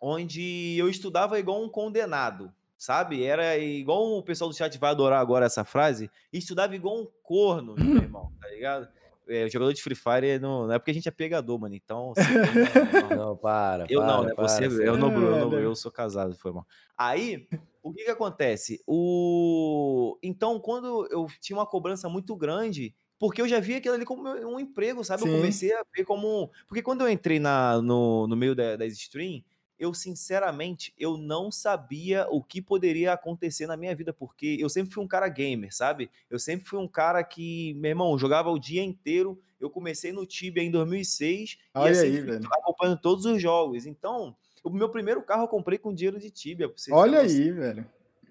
onde 0.00 0.76
eu 0.78 0.88
estudava 0.88 1.38
igual 1.38 1.62
um 1.62 1.68
condenado, 1.68 2.52
sabe? 2.76 3.24
Era 3.24 3.56
igual 3.58 4.18
o 4.18 4.22
pessoal 4.22 4.50
do 4.50 4.56
chat 4.56 4.78
vai 4.78 4.90
adorar 4.90 5.20
agora 5.20 5.46
essa 5.46 5.64
frase, 5.64 6.10
estudava 6.32 6.76
igual 6.76 7.00
um 7.00 7.08
corno, 7.22 7.74
meu 7.74 8.02
irmão, 8.02 8.32
tá 8.40 8.48
ligado? 8.48 8.88
É, 9.28 9.48
jogador 9.48 9.72
de 9.72 9.82
Free 9.82 9.94
Fire 9.94 10.38
não, 10.40 10.66
não, 10.66 10.74
é 10.74 10.78
porque 10.78 10.90
a 10.90 10.94
gente 10.94 11.08
é 11.08 11.12
pegador, 11.12 11.58
mano. 11.58 11.74
Então. 11.74 12.12
não, 13.10 13.16
não, 13.16 13.36
para. 13.36 13.86
Eu 13.88 14.00
para, 14.00 14.12
não, 14.12 14.24
né? 14.24 14.34
Para, 14.34 14.48
você, 14.48 14.68
para, 14.68 14.84
eu, 14.84 14.96
não, 14.96 15.12
eu, 15.12 15.50
não, 15.50 15.58
eu 15.58 15.74
sou 15.74 15.90
casado, 15.90 16.34
foi 16.36 16.52
mal. 16.52 16.66
Aí, 16.96 17.46
o 17.82 17.92
que 17.92 18.04
que 18.04 18.10
acontece? 18.10 18.82
O... 18.86 20.18
Então, 20.22 20.58
quando 20.60 21.06
eu 21.10 21.26
tinha 21.40 21.56
uma 21.56 21.66
cobrança 21.66 22.08
muito 22.08 22.36
grande, 22.36 22.94
porque 23.18 23.40
eu 23.40 23.48
já 23.48 23.60
via 23.60 23.78
aquilo 23.78 23.94
ali 23.94 24.04
como 24.04 24.28
um 24.28 24.58
emprego, 24.58 25.04
sabe? 25.04 25.22
Sim. 25.22 25.28
Eu 25.28 25.36
comecei 25.36 25.72
a 25.72 25.84
ver 25.94 26.04
como. 26.04 26.50
Porque 26.66 26.82
quando 26.82 27.02
eu 27.02 27.08
entrei 27.08 27.38
na, 27.38 27.80
no, 27.80 28.26
no 28.26 28.36
meio 28.36 28.54
da, 28.54 28.76
das 28.76 28.92
stream, 28.94 29.42
eu 29.82 29.92
sinceramente 29.92 30.94
eu 30.96 31.16
não 31.16 31.50
sabia 31.50 32.24
o 32.30 32.40
que 32.40 32.62
poderia 32.62 33.12
acontecer 33.12 33.66
na 33.66 33.76
minha 33.76 33.92
vida, 33.96 34.12
porque 34.12 34.56
eu 34.60 34.68
sempre 34.68 34.94
fui 34.94 35.02
um 35.02 35.08
cara 35.08 35.28
gamer, 35.28 35.74
sabe? 35.74 36.08
Eu 36.30 36.38
sempre 36.38 36.68
fui 36.68 36.78
um 36.78 36.86
cara 36.86 37.24
que, 37.24 37.74
meu 37.74 37.88
irmão, 37.88 38.16
jogava 38.16 38.48
o 38.48 38.60
dia 38.60 38.80
inteiro. 38.80 39.42
Eu 39.60 39.68
comecei 39.68 40.12
no 40.12 40.24
Tibia 40.24 40.62
em 40.62 40.70
2006 40.70 41.58
Olha 41.74 41.88
e 41.88 41.92
assim, 41.92 42.06
aí, 42.06 42.20
velho. 42.20 42.48
acompanhando 42.52 43.00
todos 43.00 43.24
os 43.24 43.42
jogos. 43.42 43.84
Então, 43.84 44.36
o 44.62 44.70
meu 44.70 44.88
primeiro 44.88 45.20
carro 45.20 45.42
eu 45.42 45.48
comprei 45.48 45.78
com 45.78 45.92
dinheiro 45.92 46.20
de 46.20 46.30
Tibia. 46.30 46.72
Olha 46.92 47.18
aí, 47.18 47.50
velho. 47.50 47.84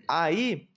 Aí, 0.08 0.70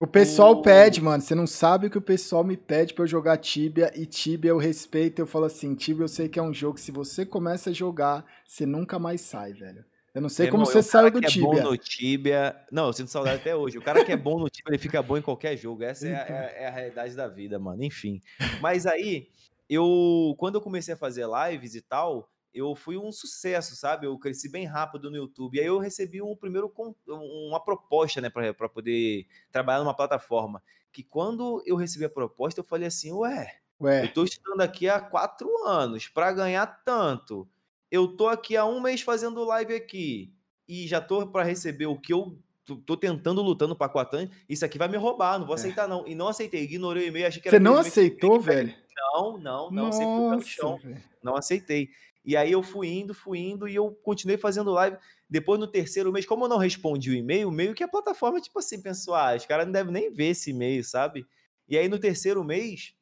o 0.00 0.08
pessoal 0.08 0.54
o... 0.54 0.62
pede, 0.62 1.00
mano. 1.00 1.22
Você 1.22 1.36
não 1.36 1.46
sabe 1.46 1.86
o 1.86 1.90
que 1.90 1.98
o 1.98 2.02
pessoal 2.02 2.42
me 2.42 2.56
pede 2.56 2.94
para 2.94 3.04
eu 3.04 3.08
jogar 3.08 3.36
Tibia. 3.36 3.92
E 3.94 4.04
Tibia 4.06 4.50
eu 4.50 4.58
respeito. 4.58 5.20
Eu 5.20 5.26
falo 5.26 5.44
assim: 5.44 5.72
Tibia 5.76 6.02
eu 6.02 6.08
sei 6.08 6.28
que 6.28 6.40
é 6.40 6.42
um 6.42 6.52
jogo 6.52 6.74
que 6.74 6.80
se 6.80 6.90
você 6.90 7.24
começa 7.24 7.70
a 7.70 7.72
jogar, 7.72 8.24
você 8.44 8.66
nunca 8.66 8.98
mais 8.98 9.20
sai, 9.20 9.52
velho. 9.52 9.84
Eu 10.16 10.22
não 10.22 10.30
sei 10.30 10.48
como 10.48 10.64
você 10.64 10.82
saiu 10.82 11.10
do 11.10 11.20
Tibia. 11.20 11.46
O 11.46 11.50
cara 11.50 11.60
que 11.60 11.60
é 11.60 11.62
bom 11.62 11.70
no 11.70 11.76
Tibia... 11.76 12.66
Não, 12.72 12.86
eu 12.86 12.92
sinto 12.94 13.10
saudade 13.10 13.36
até 13.36 13.54
hoje. 13.54 13.76
O 13.76 13.82
cara 13.82 14.02
que 14.02 14.10
é 14.10 14.16
bom 14.16 14.38
no 14.38 14.48
Tibia, 14.48 14.70
ele 14.70 14.78
fica 14.78 15.02
bom 15.02 15.18
em 15.18 15.20
qualquer 15.20 15.58
jogo. 15.58 15.82
Essa 15.82 16.08
é 16.08 16.14
a, 16.14 16.20
é, 16.20 16.62
é 16.62 16.66
a 16.68 16.70
realidade 16.70 17.14
da 17.14 17.28
vida, 17.28 17.58
mano. 17.58 17.84
Enfim. 17.84 18.22
Mas 18.62 18.86
aí, 18.86 19.28
eu... 19.68 20.34
Quando 20.38 20.54
eu 20.54 20.62
comecei 20.62 20.94
a 20.94 20.96
fazer 20.96 21.26
lives 21.26 21.74
e 21.74 21.82
tal, 21.82 22.30
eu 22.54 22.74
fui 22.74 22.96
um 22.96 23.12
sucesso, 23.12 23.76
sabe? 23.76 24.06
Eu 24.06 24.18
cresci 24.18 24.50
bem 24.50 24.64
rápido 24.64 25.10
no 25.10 25.18
YouTube. 25.18 25.58
E 25.58 25.60
aí 25.60 25.66
eu 25.66 25.78
recebi 25.78 26.22
um 26.22 26.34
primeiro 26.34 26.72
uma 27.06 27.62
proposta, 27.62 28.18
né, 28.18 28.30
para 28.30 28.70
poder 28.70 29.26
trabalhar 29.52 29.80
numa 29.80 29.94
plataforma. 29.94 30.62
Que 30.90 31.02
quando 31.02 31.62
eu 31.66 31.76
recebi 31.76 32.06
a 32.06 32.10
proposta, 32.10 32.60
eu 32.60 32.64
falei 32.64 32.88
assim, 32.88 33.12
ué, 33.12 33.58
ué. 33.78 34.04
eu 34.04 34.14
tô 34.14 34.24
estudando 34.24 34.62
aqui 34.62 34.88
há 34.88 34.98
quatro 34.98 35.46
anos 35.66 36.08
para 36.08 36.32
ganhar 36.32 36.66
tanto 36.86 37.46
eu 37.90 38.08
tô 38.08 38.28
aqui 38.28 38.56
há 38.56 38.64
um 38.64 38.80
mês 38.80 39.00
fazendo 39.00 39.44
live 39.44 39.74
aqui 39.74 40.32
e 40.68 40.86
já 40.86 41.00
tô 41.00 41.26
para 41.26 41.44
receber 41.44 41.86
o 41.86 41.98
que 41.98 42.12
eu 42.12 42.38
tô 42.84 42.96
tentando 42.96 43.40
lutando 43.42 43.76
para 43.76 43.88
quatro 43.88 44.18
anos, 44.18 44.34
isso 44.48 44.64
aqui 44.64 44.76
vai 44.76 44.88
me 44.88 44.96
roubar, 44.96 45.38
não 45.38 45.46
vou 45.46 45.54
é. 45.54 45.58
aceitar 45.58 45.86
não. 45.86 46.06
E 46.06 46.14
não 46.14 46.26
aceitei, 46.26 46.64
ignorei 46.64 47.04
o 47.04 47.06
e-mail, 47.08 47.26
achei 47.28 47.40
que 47.40 47.48
era 47.48 47.56
Você 47.56 47.62
não 47.62 47.78
aceitou, 47.78 48.40
velho? 48.40 48.74
Não, 48.96 49.38
não, 49.38 49.70
não, 49.70 49.84
Nossa, 49.84 49.98
sempre 49.98 50.14
no 50.14 50.42
chão. 50.42 50.80
Não 51.22 51.36
aceitei. 51.36 51.90
E 52.24 52.36
aí 52.36 52.50
eu 52.50 52.62
fui 52.62 52.88
indo, 52.88 53.14
fui 53.14 53.38
indo 53.38 53.68
e 53.68 53.74
eu 53.76 53.92
continuei 54.02 54.36
fazendo 54.36 54.72
live. 54.72 54.96
Depois 55.30 55.60
no 55.60 55.66
terceiro 55.66 56.12
mês, 56.12 56.26
como 56.26 56.44
eu 56.44 56.48
não 56.48 56.58
respondi 56.58 57.10
o 57.10 57.14
e-mail, 57.14 57.50
meio 57.50 57.74
que 57.74 57.84
a 57.84 57.88
plataforma 57.88 58.40
tipo 58.40 58.58
assim 58.58 58.82
pensou, 58.82 59.14
ah, 59.14 59.34
os 59.36 59.46
caras 59.46 59.64
não 59.64 59.72
devem 59.72 59.92
nem 59.92 60.12
ver 60.12 60.30
esse 60.30 60.50
e-mail, 60.50 60.82
sabe? 60.82 61.24
E 61.68 61.78
aí 61.78 61.88
no 61.88 61.98
terceiro 61.98 62.42
mês, 62.42 62.94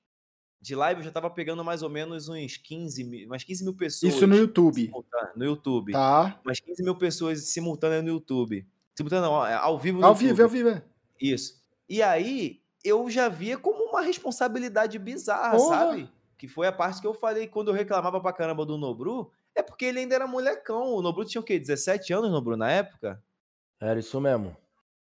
de 0.64 0.74
live 0.74 1.00
eu 1.00 1.04
já 1.04 1.10
tava 1.10 1.28
pegando 1.28 1.62
mais 1.62 1.82
ou 1.82 1.90
menos 1.90 2.26
uns 2.26 2.56
15 2.56 3.04
mil, 3.04 3.26
umas 3.26 3.44
15 3.44 3.64
mil 3.64 3.74
pessoas. 3.74 4.14
Isso 4.14 4.26
no 4.26 4.34
YouTube. 4.34 4.90
No 5.36 5.44
YouTube. 5.44 5.92
Tá. 5.92 6.40
Umas 6.42 6.58
15 6.58 6.82
mil 6.82 6.96
pessoas 6.96 7.44
simultâneas 7.48 8.02
no 8.02 8.08
YouTube. 8.08 8.66
Simultâneo 8.96 9.26
não, 9.26 9.46
é 9.46 9.52
ao 9.52 9.78
vivo 9.78 10.00
no 10.00 10.06
Ao 10.06 10.12
YouTube. 10.14 10.28
vivo, 10.28 10.42
ao 10.42 10.48
vivo. 10.48 10.68
É. 10.70 10.82
Isso. 11.20 11.62
E 11.86 12.02
aí 12.02 12.62
eu 12.82 13.10
já 13.10 13.28
via 13.28 13.58
como 13.58 13.84
uma 13.90 14.00
responsabilidade 14.00 14.98
bizarra, 14.98 15.54
Porra. 15.54 15.76
sabe? 15.76 16.10
Que 16.38 16.48
foi 16.48 16.66
a 16.66 16.72
parte 16.72 16.98
que 17.02 17.06
eu 17.06 17.12
falei 17.12 17.46
quando 17.46 17.68
eu 17.68 17.74
reclamava 17.74 18.18
pra 18.18 18.32
caramba 18.32 18.64
do 18.64 18.78
Nobru, 18.78 19.30
é 19.54 19.62
porque 19.62 19.84
ele 19.84 19.98
ainda 20.00 20.14
era 20.14 20.26
molecão. 20.26 20.94
O 20.94 21.02
Nobru 21.02 21.26
tinha 21.26 21.42
o 21.42 21.44
quê? 21.44 21.58
17 21.58 22.10
anos, 22.14 22.30
Nobru, 22.30 22.56
na 22.56 22.70
época? 22.70 23.22
Era 23.78 24.00
isso 24.00 24.18
mesmo. 24.18 24.56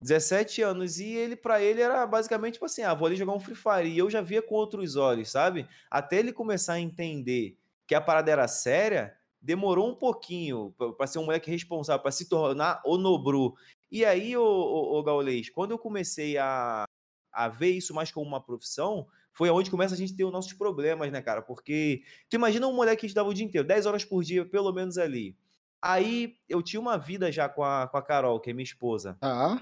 17 0.02 0.62
anos. 0.62 1.00
E 1.00 1.14
ele, 1.14 1.36
para 1.36 1.62
ele, 1.62 1.82
era 1.82 2.06
basicamente 2.06 2.54
tipo 2.54 2.66
assim: 2.66 2.84
ah, 2.84 2.94
vou 2.94 3.08
ali 3.08 3.16
jogar 3.16 3.34
um 3.34 3.40
Free 3.40 3.56
Fire. 3.56 3.90
E 3.90 3.98
eu 3.98 4.10
já 4.10 4.22
via 4.22 4.42
com 4.42 4.56
outros 4.56 4.96
olhos, 4.96 5.30
sabe? 5.30 5.68
Até 5.90 6.18
ele 6.20 6.32
começar 6.32 6.74
a 6.74 6.80
entender 6.80 7.58
que 7.86 7.96
a 7.96 8.02
parada 8.02 8.32
era 8.32 8.48
séria, 8.48 9.16
demorou 9.42 9.90
um 9.90 9.96
pouquinho 9.96 10.74
para 10.98 11.08
ser 11.08 11.20
um 11.20 11.26
moleque 11.26 11.50
responsável, 11.50 12.02
para 12.02 12.12
se 12.12 12.28
tornar 12.28 12.82
o 12.86 12.98
Nobru. 12.98 13.56
E 13.90 14.04
aí, 14.04 14.36
o, 14.36 14.44
o, 14.44 15.02
Gaulês, 15.04 15.50
quando 15.50 15.72
eu 15.72 15.80
comecei 15.80 16.38
a, 16.38 16.84
a 17.32 17.48
ver 17.48 17.72
isso 17.72 17.94
mais 17.94 18.12
como 18.12 18.28
uma 18.28 18.44
profissão, 18.44 19.08
foi 19.32 19.50
onde 19.50 19.72
começa 19.72 19.94
a 19.94 19.98
gente 19.98 20.16
ter 20.16 20.26
os 20.26 20.32
nossos 20.32 20.52
problemas, 20.52 21.12
né, 21.12 21.22
cara? 21.22 21.42
Porque 21.42 22.02
tu 22.30 22.36
imagina 22.36 22.68
um 22.68 22.74
moleque 22.74 23.02
que 23.02 23.06
estudava 23.06 23.30
o 23.30 23.34
dia 23.34 23.46
inteiro, 23.46 23.66
10 23.66 23.86
horas 23.86 24.04
por 24.04 24.24
dia, 24.24 24.44
pelo 24.44 24.74
menos 24.74 24.98
ali. 24.98 25.38
Aí 25.82 26.36
eu 26.50 26.62
tinha 26.62 26.80
uma 26.80 26.98
vida 26.98 27.32
já 27.32 27.48
com 27.48 27.64
a, 27.64 27.88
com 27.88 27.98
a 27.98 28.02
Carol, 28.02 28.40
que 28.40 28.50
é 28.50 28.54
minha 28.54 28.64
esposa. 28.64 29.18
Ah. 29.22 29.62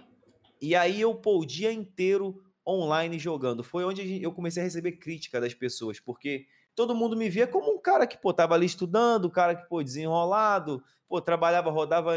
E 0.61 0.75
aí 0.75 1.01
eu, 1.01 1.13
pô, 1.15 1.39
o 1.39 1.45
dia 1.45 1.71
inteiro 1.71 2.41
online 2.67 3.19
jogando. 3.19 3.63
Foi 3.63 3.83
onde 3.83 4.21
eu 4.23 4.31
comecei 4.31 4.61
a 4.61 4.65
receber 4.65 4.93
crítica 4.93 5.39
das 5.39 5.53
pessoas, 5.53 5.99
porque 5.99 6.45
todo 6.75 6.95
mundo 6.95 7.15
me 7.15 7.29
via 7.29 7.47
como 7.47 7.71
um 7.71 7.79
cara 7.79 8.07
que, 8.07 8.17
pô, 8.17 8.33
tava 8.33 8.55
ali 8.55 8.65
estudando, 8.65 9.25
um 9.25 9.31
cara 9.31 9.55
que, 9.55 9.67
pô, 9.67 9.83
desenrolado, 9.83 10.83
pô, 11.07 11.21
trabalhava, 11.21 11.69
rodava 11.69 12.15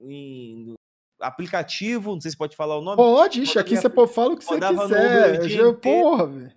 em, 0.00 0.74
aplicativo, 1.20 2.12
não 2.12 2.20
sei 2.20 2.30
se 2.30 2.36
pode 2.36 2.56
falar 2.56 2.76
o 2.76 2.82
nome. 2.82 2.96
Pode, 2.96 3.42
ixi, 3.42 3.58
aqui 3.58 3.76
você 3.76 3.88
pode 3.88 4.12
falar 4.12 4.34
o 4.34 4.36
que 4.36 4.44
você 4.44 4.60
quiser. 4.60 5.48
Já, 5.48 5.72
porra, 5.74 6.26
velho. 6.26 6.52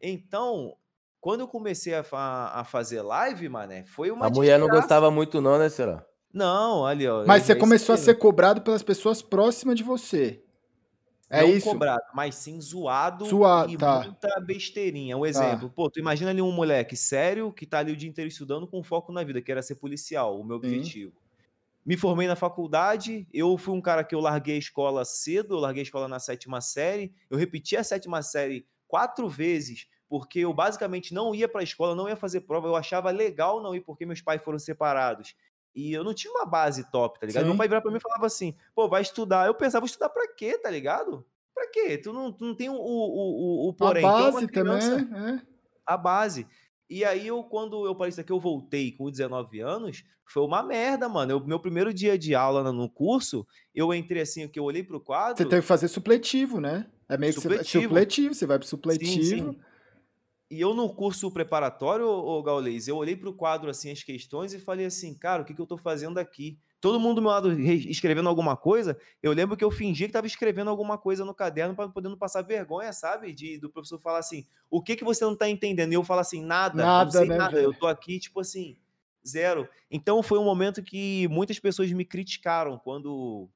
Então, 0.00 0.76
quando 1.20 1.40
eu 1.40 1.48
comecei 1.48 1.94
a, 1.94 2.04
a, 2.52 2.64
fazer 2.64 3.00
live, 3.00 3.48
mané, 3.48 3.84
foi 3.84 4.10
uma 4.10 4.26
A 4.26 4.30
mulher 4.30 4.58
desgraça. 4.58 4.58
não 4.58 4.80
gostava 4.80 5.10
muito 5.10 5.40
não, 5.40 5.58
né, 5.58 5.68
será? 5.68 6.04
Não, 6.32 6.84
ali, 6.84 7.06
ó. 7.08 7.24
Mas 7.24 7.44
você 7.44 7.54
começou 7.54 7.94
a 7.94 7.96
ser 7.96 8.16
cobrado 8.16 8.60
pelas 8.60 8.82
pessoas 8.82 9.22
próximas 9.22 9.76
de 9.76 9.82
você. 9.82 10.43
É 11.34 11.42
não 11.42 11.50
isso? 11.50 11.68
cobrado, 11.68 12.04
mas 12.14 12.34
sim 12.34 12.60
zoado, 12.60 13.26
zoado 13.26 13.72
e 13.72 13.76
tá. 13.76 14.00
muita 14.04 14.40
besteirinha. 14.40 15.16
Um 15.16 15.22
tá. 15.22 15.28
exemplo, 15.28 15.68
tá. 15.68 15.74
pô, 15.74 15.90
tu 15.90 15.98
imagina 15.98 16.30
ali 16.30 16.40
um 16.40 16.52
moleque 16.52 16.96
sério 16.96 17.52
que 17.52 17.66
tá 17.66 17.78
ali 17.78 17.92
o 17.92 17.96
dia 17.96 18.08
inteiro 18.08 18.28
estudando 18.28 18.66
com 18.66 18.82
foco 18.82 19.12
na 19.12 19.22
vida, 19.22 19.40
que 19.42 19.50
era 19.50 19.62
ser 19.62 19.76
policial, 19.76 20.38
o 20.38 20.44
meu 20.44 20.56
objetivo. 20.56 21.12
Me 21.84 21.98
formei 21.98 22.26
na 22.26 22.34
faculdade, 22.34 23.26
eu 23.32 23.58
fui 23.58 23.74
um 23.74 23.80
cara 23.80 24.02
que 24.02 24.14
eu 24.14 24.20
larguei 24.20 24.54
a 24.54 24.58
escola 24.58 25.04
cedo, 25.04 25.54
eu 25.54 25.60
larguei 25.60 25.82
a 25.82 25.84
escola 25.84 26.08
na 26.08 26.18
sétima 26.18 26.60
série, 26.62 27.12
eu 27.28 27.36
repeti 27.36 27.76
a 27.76 27.84
sétima 27.84 28.22
série 28.22 28.66
quatro 28.88 29.28
vezes, 29.28 29.86
porque 30.08 30.38
eu 30.40 30.54
basicamente 30.54 31.12
não 31.12 31.34
ia 31.34 31.46
para 31.46 31.60
a 31.60 31.64
escola, 31.64 31.94
não 31.94 32.08
ia 32.08 32.16
fazer 32.16 32.42
prova, 32.42 32.68
eu 32.68 32.76
achava 32.76 33.10
legal 33.10 33.62
não 33.62 33.74
ir 33.74 33.80
porque 33.80 34.06
meus 34.06 34.22
pais 34.22 34.42
foram 34.42 34.58
separados. 34.58 35.34
E 35.74 35.92
eu 35.92 36.04
não 36.04 36.14
tinha 36.14 36.32
uma 36.32 36.46
base 36.46 36.88
top, 36.90 37.18
tá 37.18 37.26
ligado? 37.26 37.42
Sim. 37.42 37.48
Meu 37.48 37.58
pai 37.58 37.66
virava 37.66 37.82
pra 37.82 37.90
mim 37.90 37.98
e 37.98 38.00
falava 38.00 38.26
assim, 38.26 38.54
pô, 38.74 38.88
vai 38.88 39.02
estudar. 39.02 39.46
Eu 39.46 39.54
pensava, 39.54 39.84
estudar 39.84 40.08
pra 40.08 40.28
quê, 40.28 40.56
tá 40.56 40.70
ligado? 40.70 41.26
Pra 41.52 41.68
quê? 41.68 41.98
Tu 41.98 42.12
não, 42.12 42.32
tu 42.32 42.44
não 42.44 42.54
tem 42.54 42.68
o, 42.68 42.74
o, 42.74 42.78
o, 42.78 43.68
o 43.68 43.74
porém. 43.74 44.04
A 44.04 44.08
então, 44.08 44.32
base 44.32 44.46
criança, 44.46 44.96
também, 44.96 45.34
é. 45.34 45.42
A 45.84 45.96
base. 45.96 46.46
E 46.88 47.04
aí, 47.04 47.26
eu, 47.26 47.42
quando 47.42 47.86
eu 47.86 47.94
parei 47.94 48.10
isso 48.10 48.20
aqui, 48.20 48.30
eu 48.30 48.38
voltei 48.38 48.92
com 48.92 49.10
19 49.10 49.60
anos, 49.60 50.04
foi 50.26 50.44
uma 50.44 50.62
merda, 50.62 51.08
mano. 51.08 51.32
Eu, 51.32 51.44
meu 51.44 51.58
primeiro 51.58 51.92
dia 51.92 52.16
de 52.16 52.34
aula 52.34 52.72
no 52.72 52.88
curso, 52.88 53.46
eu 53.74 53.92
entrei 53.92 54.22
assim, 54.22 54.46
que 54.46 54.58
eu 54.58 54.64
olhei 54.64 54.82
pro 54.82 55.00
quadro... 55.00 55.36
Você 55.36 55.48
teve 55.48 55.62
que 55.62 55.66
fazer 55.66 55.88
supletivo, 55.88 56.60
né? 56.60 56.86
É 57.08 57.16
meio 57.16 57.32
supletivo. 57.32 57.64
que 57.64 57.70
você, 57.70 57.82
supletivo, 57.82 58.34
você 58.34 58.46
vai 58.46 58.58
pro 58.58 58.68
supletivo... 58.68 59.24
Sim, 59.24 59.52
sim. 59.52 59.60
E 60.50 60.60
eu 60.60 60.74
no 60.74 60.88
curso 60.94 61.30
preparatório, 61.30 62.06
o 62.06 62.42
Gaulês, 62.42 62.86
eu 62.86 62.96
olhei 62.96 63.16
para 63.16 63.28
o 63.28 63.34
quadro 63.34 63.70
assim 63.70 63.90
as 63.90 64.02
questões 64.02 64.52
e 64.52 64.58
falei 64.58 64.86
assim, 64.86 65.14
cara, 65.14 65.42
o 65.42 65.44
que, 65.44 65.54
que 65.54 65.60
eu 65.60 65.64
estou 65.64 65.78
fazendo 65.78 66.18
aqui? 66.18 66.58
Todo 66.80 67.00
mundo 67.00 67.16
do 67.16 67.22
meu 67.22 67.30
lado 67.30 67.52
escrevendo 67.60 68.28
alguma 68.28 68.56
coisa, 68.56 68.98
eu 69.22 69.32
lembro 69.32 69.56
que 69.56 69.64
eu 69.64 69.70
fingi 69.70 70.04
que 70.04 70.10
estava 70.10 70.26
escrevendo 70.26 70.68
alguma 70.68 70.98
coisa 70.98 71.24
no 71.24 71.34
caderno 71.34 71.74
para 71.74 71.88
poder 71.88 72.10
não 72.10 72.18
passar 72.18 72.42
vergonha, 72.42 72.92
sabe? 72.92 73.32
De, 73.32 73.58
do 73.58 73.70
professor 73.70 73.98
falar 73.98 74.18
assim, 74.18 74.46
o 74.70 74.82
que 74.82 74.94
que 74.94 75.04
você 75.04 75.24
não 75.24 75.32
está 75.32 75.48
entendendo? 75.48 75.92
E 75.92 75.94
eu 75.94 76.04
falo 76.04 76.20
assim, 76.20 76.44
nada, 76.44 76.82
nada 76.82 77.04
não 77.04 77.10
sei 77.10 77.28
né, 77.28 77.36
nada. 77.38 77.58
Eu 77.58 77.72
tô 77.72 77.86
aqui, 77.86 78.18
tipo 78.18 78.40
assim, 78.40 78.76
zero. 79.26 79.66
Então 79.90 80.22
foi 80.22 80.38
um 80.38 80.44
momento 80.44 80.82
que 80.82 81.26
muitas 81.28 81.58
pessoas 81.58 81.90
me 81.90 82.04
criticaram 82.04 82.78
quando 82.78 83.48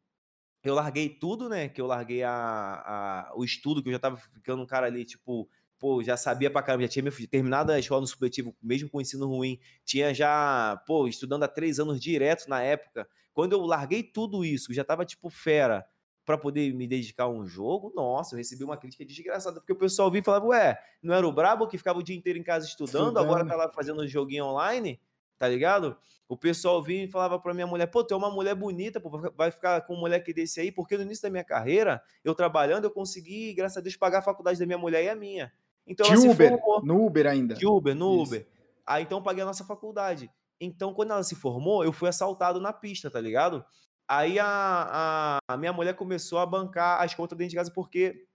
eu 0.64 0.74
larguei 0.74 1.08
tudo, 1.08 1.48
né? 1.48 1.68
Que 1.68 1.80
eu 1.80 1.86
larguei 1.86 2.22
a, 2.22 2.32
a, 2.32 3.32
o 3.36 3.44
estudo, 3.44 3.82
que 3.82 3.88
eu 3.88 3.92
já 3.92 3.98
tava 3.98 4.16
ficando 4.16 4.62
um 4.62 4.66
cara 4.66 4.86
ali, 4.86 5.04
tipo, 5.04 5.48
pô, 5.78 6.02
já 6.02 6.16
sabia 6.16 6.50
pra 6.50 6.62
caramba, 6.62 6.84
já 6.84 6.88
tinha 6.88 7.10
terminado 7.30 7.72
a 7.72 7.78
escola 7.78 8.00
no 8.00 8.06
supletivo, 8.06 8.54
mesmo 8.62 8.90
com 8.90 9.00
ensino 9.00 9.26
ruim, 9.26 9.58
tinha 9.84 10.12
já, 10.12 10.82
pô, 10.86 11.06
estudando 11.06 11.44
há 11.44 11.48
três 11.48 11.78
anos 11.78 12.00
direto 12.00 12.48
na 12.48 12.62
época. 12.62 13.08
Quando 13.32 13.52
eu 13.52 13.60
larguei 13.60 14.02
tudo 14.02 14.44
isso, 14.44 14.72
já 14.74 14.82
tava 14.84 15.04
tipo 15.04 15.30
fera, 15.30 15.86
para 16.28 16.36
poder 16.36 16.74
me 16.74 16.86
dedicar 16.86 17.24
a 17.24 17.28
um 17.30 17.46
jogo, 17.46 17.90
nossa, 17.96 18.34
eu 18.34 18.36
recebi 18.36 18.62
uma 18.62 18.76
crítica 18.76 19.02
desgraçada, 19.02 19.60
porque 19.60 19.72
o 19.72 19.76
pessoal 19.76 20.10
vinha 20.10 20.20
e 20.20 20.24
falava, 20.24 20.46
ué, 20.48 20.78
não 21.02 21.14
era 21.14 21.26
o 21.26 21.32
Brabo 21.32 21.66
que 21.66 21.78
ficava 21.78 22.00
o 22.00 22.02
dia 22.02 22.14
inteiro 22.14 22.38
em 22.38 22.42
casa 22.42 22.66
estudando, 22.66 23.16
agora 23.18 23.46
tá 23.46 23.56
lá 23.56 23.72
fazendo 23.72 24.02
um 24.02 24.06
joguinho 24.06 24.44
online, 24.44 25.00
tá 25.38 25.48
ligado? 25.48 25.96
O 26.28 26.36
pessoal 26.36 26.82
vinha 26.82 27.04
e 27.04 27.08
falava 27.08 27.38
pra 27.38 27.54
minha 27.54 27.66
mulher, 27.66 27.86
pô, 27.86 28.04
tu 28.04 28.12
é 28.12 28.16
uma 28.18 28.30
mulher 28.30 28.54
bonita, 28.54 29.00
pô, 29.00 29.08
vai 29.34 29.50
ficar 29.50 29.80
com 29.86 29.94
um 29.94 30.00
moleque 30.00 30.34
desse 30.34 30.60
aí, 30.60 30.70
porque 30.70 30.98
no 30.98 31.02
início 31.02 31.22
da 31.22 31.30
minha 31.30 31.44
carreira, 31.44 32.02
eu 32.22 32.34
trabalhando, 32.34 32.84
eu 32.84 32.90
consegui, 32.90 33.54
graças 33.54 33.78
a 33.78 33.80
Deus, 33.80 33.96
pagar 33.96 34.18
a 34.18 34.22
faculdade 34.22 34.58
da 34.58 34.66
minha 34.66 34.76
mulher 34.76 35.02
e 35.04 35.08
a 35.08 35.16
minha. 35.16 35.50
Então, 35.88 36.06
de 36.06 36.12
ela 36.12 36.32
Uber, 36.32 36.58
formou. 36.58 36.84
no 36.84 37.06
Uber 37.06 37.26
ainda. 37.26 37.54
De 37.54 37.66
Uber, 37.66 37.94
no 37.94 38.22
Isso. 38.22 38.34
Uber. 38.34 38.46
Aí 38.86 39.02
então 39.02 39.22
paguei 39.22 39.42
a 39.42 39.46
nossa 39.46 39.64
faculdade. 39.64 40.30
Então, 40.60 40.92
quando 40.92 41.12
ela 41.12 41.22
se 41.22 41.34
formou, 41.34 41.84
eu 41.84 41.92
fui 41.92 42.08
assaltado 42.08 42.60
na 42.60 42.72
pista, 42.72 43.10
tá 43.10 43.20
ligado? 43.20 43.64
Aí 44.06 44.38
a, 44.38 45.38
a, 45.46 45.56
minha 45.56 45.72
mulher 45.72 45.94
começou 45.94 46.38
a 46.38 46.46
bancar 46.46 47.02
as 47.02 47.14
contas 47.14 47.36
dentro 47.36 47.50
de 47.50 47.56
casa, 47.56 47.70
porque 47.70 48.26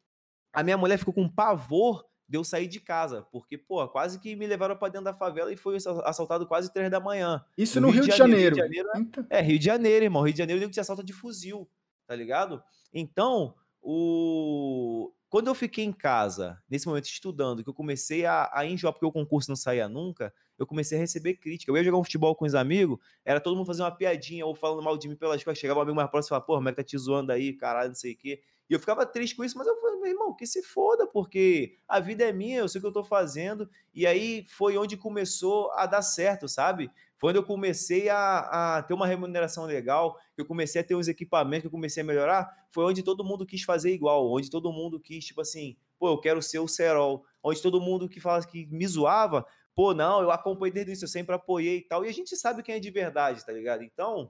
a 0.54 0.64
minha 0.64 0.78
mulher 0.78 0.98
ficou 0.98 1.14
com 1.14 1.28
pavor 1.28 2.06
de 2.30 2.38
eu 2.38 2.44
sair 2.44 2.68
de 2.68 2.80
casa, 2.80 3.28
porque, 3.32 3.58
pô, 3.58 3.86
quase 3.90 4.20
que 4.20 4.36
me 4.36 4.48
levaram 4.48 4.78
para 4.78 4.90
dentro 4.90 5.06
da 5.06 5.14
favela 5.14 5.52
e 5.52 5.58
foi 5.58 5.78
assaltado 6.06 6.48
quase 6.48 6.72
três 6.72 6.90
da 6.90 7.00
manhã. 7.00 7.44
Isso 7.58 7.82
no, 7.82 7.88
no 7.88 7.94
Rio, 7.94 8.04
Rio, 8.04 8.12
de 8.12 8.18
Janeiro. 8.18 8.56
Rio 8.56 8.70
de 8.70 8.76
Janeiro. 8.76 9.28
é, 9.30 9.42
Rio 9.42 9.60
de 9.60 9.66
Janeiro, 9.66 10.06
irmão. 10.06 10.24
Rio 10.24 10.34
de 10.34 10.40
Janeiro, 10.40 10.62
eu 10.62 10.68
que 10.68 10.74
te 10.74 10.80
assalta 10.80 11.04
de 11.04 11.12
fuzil, 11.12 11.68
tá 12.08 12.16
ligado? 12.16 12.64
Então, 12.94 13.56
o 13.82 15.12
quando 15.34 15.48
eu 15.48 15.56
fiquei 15.56 15.84
em 15.84 15.92
casa, 15.92 16.62
nesse 16.70 16.86
momento 16.86 17.06
estudando, 17.06 17.64
que 17.64 17.70
eu 17.72 17.74
comecei 17.74 18.24
a, 18.24 18.52
a 18.54 18.68
enjoar 18.68 18.94
porque 18.94 19.08
o 19.08 19.12
concurso 19.12 19.50
não 19.50 19.56
saía 19.56 19.90
nunca, 19.90 20.32
eu 20.60 20.68
comecei 20.68 20.96
a 20.96 21.02
receber 21.02 21.34
crítica. 21.34 21.72
Eu 21.72 21.76
ia 21.76 21.84
jogar 21.84 21.98
um 21.98 22.04
futebol 22.04 22.36
com 22.36 22.46
os 22.46 22.54
amigos, 22.54 23.00
era 23.26 23.40
todo 23.40 23.56
mundo 23.56 23.66
fazendo 23.66 23.86
uma 23.86 23.96
piadinha 23.96 24.46
ou 24.46 24.54
falando 24.54 24.84
mal 24.84 24.96
de 24.96 25.08
mim 25.08 25.16
pelas 25.16 25.44
costas. 25.44 25.58
Chegava 25.58 25.80
um 25.80 25.82
amigo 25.82 25.96
mais 25.96 26.08
próximo 26.08 26.28
e 26.28 26.30
falava, 26.30 26.46
pô, 26.46 26.54
como 26.54 26.70
é 26.70 26.72
que 26.72 26.76
tá 26.76 26.84
te 26.84 26.96
zoando 27.00 27.32
aí, 27.32 27.52
caralho, 27.52 27.88
não 27.88 27.96
sei 27.96 28.14
o 28.14 28.16
quê. 28.16 28.44
E 28.70 28.74
eu 28.76 28.80
ficava 28.80 29.08
triste 29.08 29.36
com 29.36 29.44
isso, 29.44 29.58
mas 29.58 29.66
eu 29.66 29.76
falei, 29.82 30.00
meu 30.02 30.12
irmão, 30.12 30.36
que 30.36 30.46
se 30.46 30.62
foda, 30.62 31.08
porque 31.08 31.80
a 31.88 32.00
vida 32.00 32.24
é 32.24 32.32
minha, 32.32 32.60
eu 32.60 32.70
sei 32.70 32.78
o 32.78 32.84
que 32.84 32.88
eu 32.90 32.94
tô 32.94 33.04
fazendo. 33.04 33.68
E 33.92 34.06
aí 34.06 34.46
foi 34.48 34.78
onde 34.78 34.96
começou 34.96 35.72
a 35.72 35.88
dar 35.88 36.04
certo, 36.04 36.48
sabe? 36.48 36.92
Quando 37.24 37.38
eu 37.38 37.44
comecei 37.44 38.10
a, 38.10 38.40
a, 38.40 38.84
ter 38.84 38.94
uma 38.94 39.08
remuneração 39.08 39.64
legal, 39.64 40.20
eu 40.38 40.46
comecei 40.46 40.82
a 40.82 40.84
ter 40.84 40.94
uns 40.94 41.08
equipamentos, 41.08 41.62
que 41.62 41.68
eu 41.68 41.72
comecei 41.72 42.04
a 42.04 42.06
melhorar, 42.06 42.54
foi 42.70 42.84
onde 42.84 43.02
todo 43.02 43.24
mundo 43.24 43.46
quis 43.46 43.64
fazer 43.64 43.94
igual, 43.94 44.30
onde 44.30 44.50
todo 44.50 44.74
mundo 44.74 45.00
quis, 45.00 45.24
tipo 45.24 45.40
assim, 45.40 45.78
pô, 45.98 46.10
eu 46.10 46.18
quero 46.20 46.42
ser 46.42 46.60
o 46.60 46.68
Serol, 46.68 47.24
onde 47.42 47.62
todo 47.62 47.80
mundo 47.80 48.10
que 48.10 48.20
fala 48.20 48.46
que 48.46 48.66
me 48.66 48.86
zoava, 48.86 49.46
pô, 49.74 49.94
não, 49.94 50.22
eu 50.22 50.32
acompanhei 50.32 50.74
desde 50.74 50.92
isso, 50.92 51.06
eu 51.06 51.08
sempre 51.08 51.34
apoiei 51.34 51.78
e 51.78 51.82
tal, 51.84 52.04
e 52.04 52.10
a 52.10 52.12
gente 52.12 52.36
sabe 52.36 52.62
quem 52.62 52.76
é 52.76 52.80
de 52.80 52.92
verdade, 52.92 53.46
tá 53.46 53.54
ligado? 53.54 53.84
Então, 53.84 54.30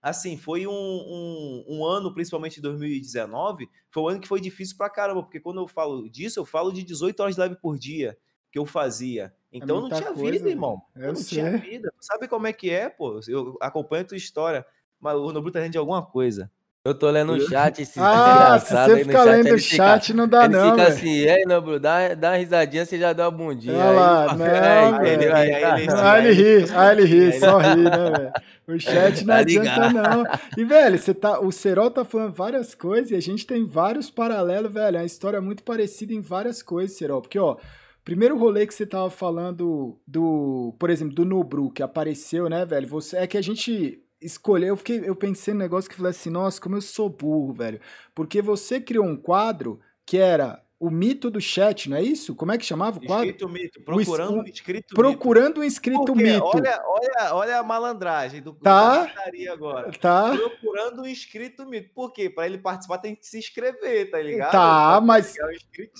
assim, 0.00 0.36
foi 0.36 0.64
um, 0.64 0.70
um, 0.70 1.64
um, 1.66 1.84
ano, 1.84 2.14
principalmente 2.14 2.60
2019, 2.60 3.68
foi 3.90 4.00
um 4.00 4.08
ano 4.08 4.20
que 4.20 4.28
foi 4.28 4.40
difícil 4.40 4.76
pra 4.76 4.88
caramba, 4.88 5.24
porque 5.24 5.40
quando 5.40 5.60
eu 5.60 5.66
falo 5.66 6.08
disso, 6.08 6.38
eu 6.38 6.44
falo 6.44 6.70
de 6.70 6.84
18 6.84 7.18
horas 7.18 7.34
de 7.34 7.40
live 7.40 7.56
por 7.56 7.76
dia 7.76 8.16
que 8.52 8.60
eu 8.60 8.64
fazia. 8.64 9.34
É 9.52 9.58
então 9.58 9.78
é 9.78 9.80
não 9.82 9.88
tinha 9.90 10.12
coisa, 10.12 10.32
vida, 10.32 10.48
irmão. 10.48 10.82
Eu 10.96 11.08
não 11.08 11.16
sei. 11.16 11.38
tinha 11.38 11.58
vida. 11.58 11.92
Sabe 12.00 12.26
como 12.26 12.46
é 12.46 12.52
que 12.52 12.70
é, 12.70 12.88
pô? 12.88 13.20
Eu 13.28 13.56
acompanho 13.60 14.02
a 14.02 14.06
tua 14.06 14.16
história, 14.16 14.64
mas 14.98 15.14
o 15.14 15.30
Nobru 15.30 15.52
tá 15.52 15.60
lendo 15.60 15.72
de 15.72 15.78
alguma 15.78 16.02
coisa. 16.04 16.50
Eu 16.84 16.94
tô 16.94 17.08
lendo 17.10 17.34
o 17.34 17.40
chat, 17.48 17.80
esse 17.80 18.00
Ah, 18.00 18.58
se 18.58 18.74
você 18.74 19.04
ficar 19.04 19.22
lendo 19.22 19.54
o 19.54 19.58
chat, 19.58 20.06
fica, 20.06 20.16
não 20.16 20.26
dá 20.26 20.46
ele 20.46 20.54
não, 20.54 20.70
fica 20.70 20.76
véio. 20.78 20.88
assim, 20.88 21.12
e 21.12 21.28
aí, 21.28 21.44
Nobru, 21.44 21.78
dá, 21.78 22.12
dá 22.14 22.30
uma 22.30 22.36
risadinha, 22.38 22.84
você 22.84 22.98
já 22.98 23.12
dá 23.12 23.26
uma 23.26 23.30
bundinha. 23.30 23.76
Olha 23.76 23.90
lá, 23.92 24.34
não, 24.34 24.98
aí, 24.98 25.08
ele, 25.10 25.26
aí, 25.26 25.54
aí, 25.54 25.88
aí, 25.88 26.26
ele 26.26 26.32
ri, 26.32 26.72
aí 26.74 26.98
ele 26.98 27.04
ri, 27.04 27.38
só 27.38 27.58
ri, 27.58 27.84
né, 27.84 28.10
velho? 28.10 28.32
O 28.66 28.78
chat 28.80 29.20
não 29.20 29.34
tá 29.34 29.40
adianta 29.40 29.90
não. 29.90 30.24
E, 30.58 30.64
velho, 30.64 30.98
você 30.98 31.14
tá, 31.14 31.38
o 31.38 31.52
Serol 31.52 31.88
tá 31.88 32.04
falando 32.04 32.32
várias 32.32 32.74
coisas 32.74 33.12
e 33.12 33.14
a 33.14 33.20
gente 33.20 33.46
tem 33.46 33.64
vários 33.64 34.10
paralelos, 34.10 34.72
velho. 34.72 34.96
É 34.96 35.00
uma 35.02 35.06
história 35.06 35.40
muito 35.40 35.62
parecida 35.62 36.12
em 36.12 36.20
várias 36.20 36.64
coisas, 36.64 36.96
Serol. 36.96 37.22
Porque, 37.22 37.38
ó, 37.38 37.58
Primeiro 38.04 38.36
rolê 38.36 38.66
que 38.66 38.74
você 38.74 38.84
tava 38.84 39.08
falando 39.10 40.00
do, 40.06 40.74
por 40.78 40.90
exemplo, 40.90 41.14
do 41.14 41.24
Nobru, 41.24 41.70
que 41.70 41.82
apareceu, 41.82 42.48
né, 42.48 42.64
velho? 42.66 42.88
Você 42.88 43.16
é 43.16 43.26
que 43.26 43.38
a 43.38 43.42
gente 43.42 44.02
escolheu, 44.20 44.68
eu 44.68 44.76
fiquei, 44.76 45.00
eu 45.04 45.14
pensei 45.14 45.54
no 45.54 45.60
negócio 45.60 45.88
que 45.88 45.96
falei 45.96 46.10
assim, 46.10 46.30
nossa, 46.30 46.60
como 46.60 46.76
eu 46.76 46.80
sou 46.80 47.08
burro, 47.08 47.52
velho. 47.52 47.80
Porque 48.14 48.42
você 48.42 48.80
criou 48.80 49.04
um 49.04 49.16
quadro 49.16 49.80
que 50.04 50.18
era 50.18 50.62
o 50.82 50.90
mito 50.90 51.30
do 51.30 51.40
chat, 51.40 51.88
não 51.88 51.96
é 51.96 52.02
isso? 52.02 52.34
Como 52.34 52.50
é 52.50 52.58
que 52.58 52.66
chamava 52.66 52.98
o 52.98 53.06
quadro? 53.06 53.26
Escrito 53.26 53.48
mito, 53.48 53.80
procurando 53.82 54.40
um 54.40 54.44
inscrito 54.44 54.94
Procurando 54.96 55.60
um 55.60 55.64
inscrito 55.64 56.16
mito. 56.16 56.44
Olha, 56.44 56.82
olha, 56.84 57.34
olha 57.34 57.58
a 57.58 57.62
malandragem 57.62 58.42
do 58.42 58.52
tá, 58.52 59.08
agora. 59.52 59.92
Tá. 59.92 60.36
Procurando 60.36 61.02
um 61.02 61.06
inscrito 61.06 61.64
mito. 61.64 61.90
Por 61.94 62.12
quê? 62.12 62.28
Para 62.28 62.46
ele 62.46 62.58
participar 62.58 62.98
tem 62.98 63.14
que 63.14 63.24
se 63.24 63.38
inscrever, 63.38 64.10
tá 64.10 64.20
ligado? 64.20 64.50
Tá, 64.50 65.00
mas 65.00 65.36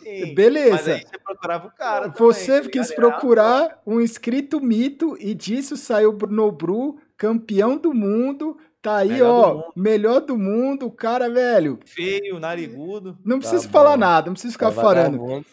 um 0.04 0.34
beleza. 0.34 0.72
Mas 0.72 0.88
aí 0.88 1.06
você 1.06 1.18
procurava 1.18 1.68
o 1.68 1.70
cara 1.70 2.08
Você 2.08 2.56
também, 2.56 2.70
quis 2.70 2.92
procurar 2.92 3.80
um 3.86 4.00
inscrito 4.00 4.60
mito 4.60 5.16
e 5.20 5.32
disso 5.32 5.76
saiu 5.76 6.18
no 6.28 6.50
Bru, 6.50 6.98
campeão 7.16 7.76
do 7.76 7.94
mundo, 7.94 8.58
Tá 8.82 8.96
aí, 8.96 9.10
melhor 9.10 9.30
ó, 9.30 9.54
do 9.54 9.72
melhor 9.76 10.20
do 10.20 10.36
mundo, 10.36 10.86
o 10.86 10.90
cara, 10.90 11.30
velho. 11.30 11.78
Feio, 11.86 12.40
narigudo. 12.40 13.16
Não 13.24 13.38
precisa 13.38 13.62
tá 13.62 13.68
falar 13.68 13.96
nada, 13.96 14.26
não 14.26 14.32
precisa 14.32 14.52
ficar 14.52 14.72
tá 14.72 14.82
falando. 14.82 15.22
O 15.22 15.44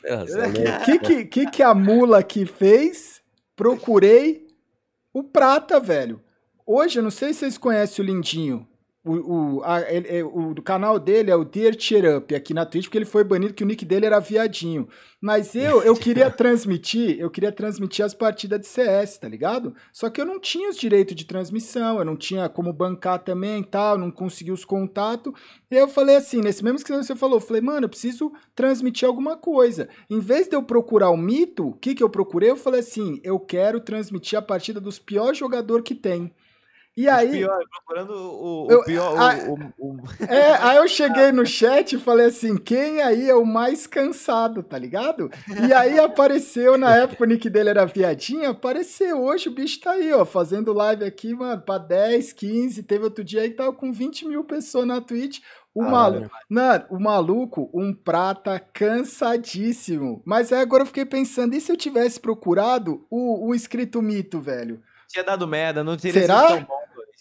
que, 0.83 0.97
que, 0.97 1.25
que, 1.25 1.45
que 1.45 1.61
a 1.61 1.75
mula 1.75 2.17
aqui 2.17 2.47
fez? 2.47 3.21
Procurei 3.55 4.47
o 5.13 5.23
prata, 5.23 5.79
velho. 5.79 6.19
Hoje, 6.65 6.97
eu 6.97 7.03
não 7.03 7.11
sei 7.11 7.31
se 7.31 7.41
vocês 7.41 7.57
conhecem 7.57 8.03
o 8.03 8.07
Lindinho. 8.07 8.67
O, 9.09 9.57
o, 9.57 9.63
a, 9.63 9.81
ele, 9.91 10.21
o, 10.21 10.51
o 10.51 10.61
canal 10.61 10.99
dele 10.99 11.31
é 11.31 11.35
o 11.35 11.43
Dear 11.43 11.73
Cheer 11.75 12.17
Up 12.17 12.35
aqui 12.35 12.53
na 12.53 12.63
Twitch, 12.63 12.85
porque 12.85 12.99
ele 12.99 13.05
foi 13.05 13.23
banido 13.23 13.55
que 13.55 13.63
o 13.63 13.65
nick 13.65 13.83
dele 13.83 14.05
era 14.05 14.19
viadinho. 14.19 14.87
Mas 15.19 15.55
eu, 15.55 15.81
eu 15.81 15.95
queria 15.97 16.29
transmitir, 16.29 17.19
eu 17.19 17.27
queria 17.31 17.51
transmitir 17.51 18.05
as 18.05 18.13
partidas 18.13 18.59
de 18.59 18.67
CS, 18.67 19.17
tá 19.17 19.27
ligado? 19.27 19.73
Só 19.91 20.11
que 20.11 20.21
eu 20.21 20.25
não 20.27 20.39
tinha 20.39 20.69
os 20.69 20.77
direitos 20.77 21.15
de 21.15 21.25
transmissão, 21.25 21.97
eu 21.97 22.05
não 22.05 22.15
tinha 22.15 22.47
como 22.47 22.71
bancar 22.71 23.17
também 23.23 23.63
tal, 23.63 23.97
não 23.97 24.11
consegui 24.11 24.51
os 24.51 24.63
contatos. 24.63 25.33
E 25.71 25.75
eu 25.75 25.87
falei 25.87 26.15
assim, 26.15 26.41
nesse 26.41 26.63
mesmo 26.63 26.77
que 26.77 26.95
você 26.95 27.15
falou, 27.15 27.37
eu 27.37 27.41
falei, 27.41 27.63
mano, 27.63 27.85
eu 27.85 27.89
preciso 27.89 28.31
transmitir 28.53 29.07
alguma 29.07 29.35
coisa. 29.35 29.89
Em 30.07 30.19
vez 30.19 30.47
de 30.47 30.55
eu 30.55 30.61
procurar 30.61 31.09
o 31.09 31.17
mito, 31.17 31.69
o 31.69 31.73
que, 31.73 31.95
que 31.95 32.03
eu 32.03 32.11
procurei? 32.11 32.51
Eu 32.51 32.57
falei 32.57 32.81
assim, 32.81 33.19
eu 33.23 33.39
quero 33.39 33.79
transmitir 33.79 34.37
a 34.37 34.41
partida 34.43 34.79
dos 34.79 34.99
piores 34.99 35.39
jogadores 35.39 35.83
que 35.83 35.95
tem. 35.95 36.31
E 36.99 37.07
aí. 37.07 37.31
Pior, 37.31 37.63
procurando 37.71 38.13
o, 38.13 38.67
o 38.67 38.71
eu, 38.73 38.83
pior. 38.83 39.17
A, 39.17 39.37
o, 39.47 39.53
o, 39.79 39.97
É, 40.27 40.55
aí 40.55 40.75
eu 40.75 40.87
cheguei 40.89 41.31
no 41.31 41.45
chat 41.45 41.95
e 41.95 41.99
falei 41.99 42.25
assim: 42.25 42.57
quem 42.57 43.01
aí 43.01 43.29
é 43.29 43.33
o 43.33 43.45
mais 43.45 43.87
cansado, 43.87 44.61
tá 44.61 44.77
ligado? 44.77 45.31
E 45.65 45.71
aí 45.71 45.97
apareceu, 45.97 46.77
na 46.77 46.91
época 46.99 47.23
o 47.23 47.27
nick 47.27 47.49
dele 47.49 47.69
era 47.69 47.85
viadinho, 47.85 48.49
apareceu. 48.49 49.23
Hoje 49.23 49.47
o 49.47 49.53
bicho 49.53 49.79
tá 49.79 49.91
aí, 49.91 50.11
ó, 50.11 50.25
fazendo 50.25 50.73
live 50.73 51.05
aqui, 51.05 51.33
mano, 51.33 51.61
pra 51.61 51.77
10, 51.77 52.33
15. 52.33 52.83
Teve 52.83 53.05
outro 53.05 53.23
dia 53.23 53.43
aí 53.43 53.51
que 53.51 53.55
tava 53.55 53.71
com 53.71 53.93
20 53.93 54.27
mil 54.27 54.43
pessoas 54.43 54.85
na 54.85 54.99
Twitch. 54.99 55.39
O, 55.73 55.83
ah, 55.83 55.89
maluco, 55.89 56.29
não, 56.49 56.85
o 56.89 56.99
maluco, 56.99 57.69
um 57.73 57.93
prata 57.93 58.59
cansadíssimo. 58.59 60.21
Mas 60.25 60.51
aí 60.51 60.59
agora 60.59 60.81
eu 60.81 60.87
fiquei 60.87 61.05
pensando, 61.05 61.55
e 61.55 61.61
se 61.61 61.71
eu 61.71 61.77
tivesse 61.77 62.19
procurado 62.19 63.05
o, 63.09 63.47
o 63.47 63.55
escrito 63.55 64.01
mito, 64.01 64.41
velho? 64.41 64.81
Tinha 65.07 65.23
dado 65.23 65.47
merda, 65.47 65.81
não 65.83 65.95
teria 65.95 66.21
Será? 66.21 66.41
sido 66.41 66.57
tão 66.57 66.63
bom. 66.65 66.78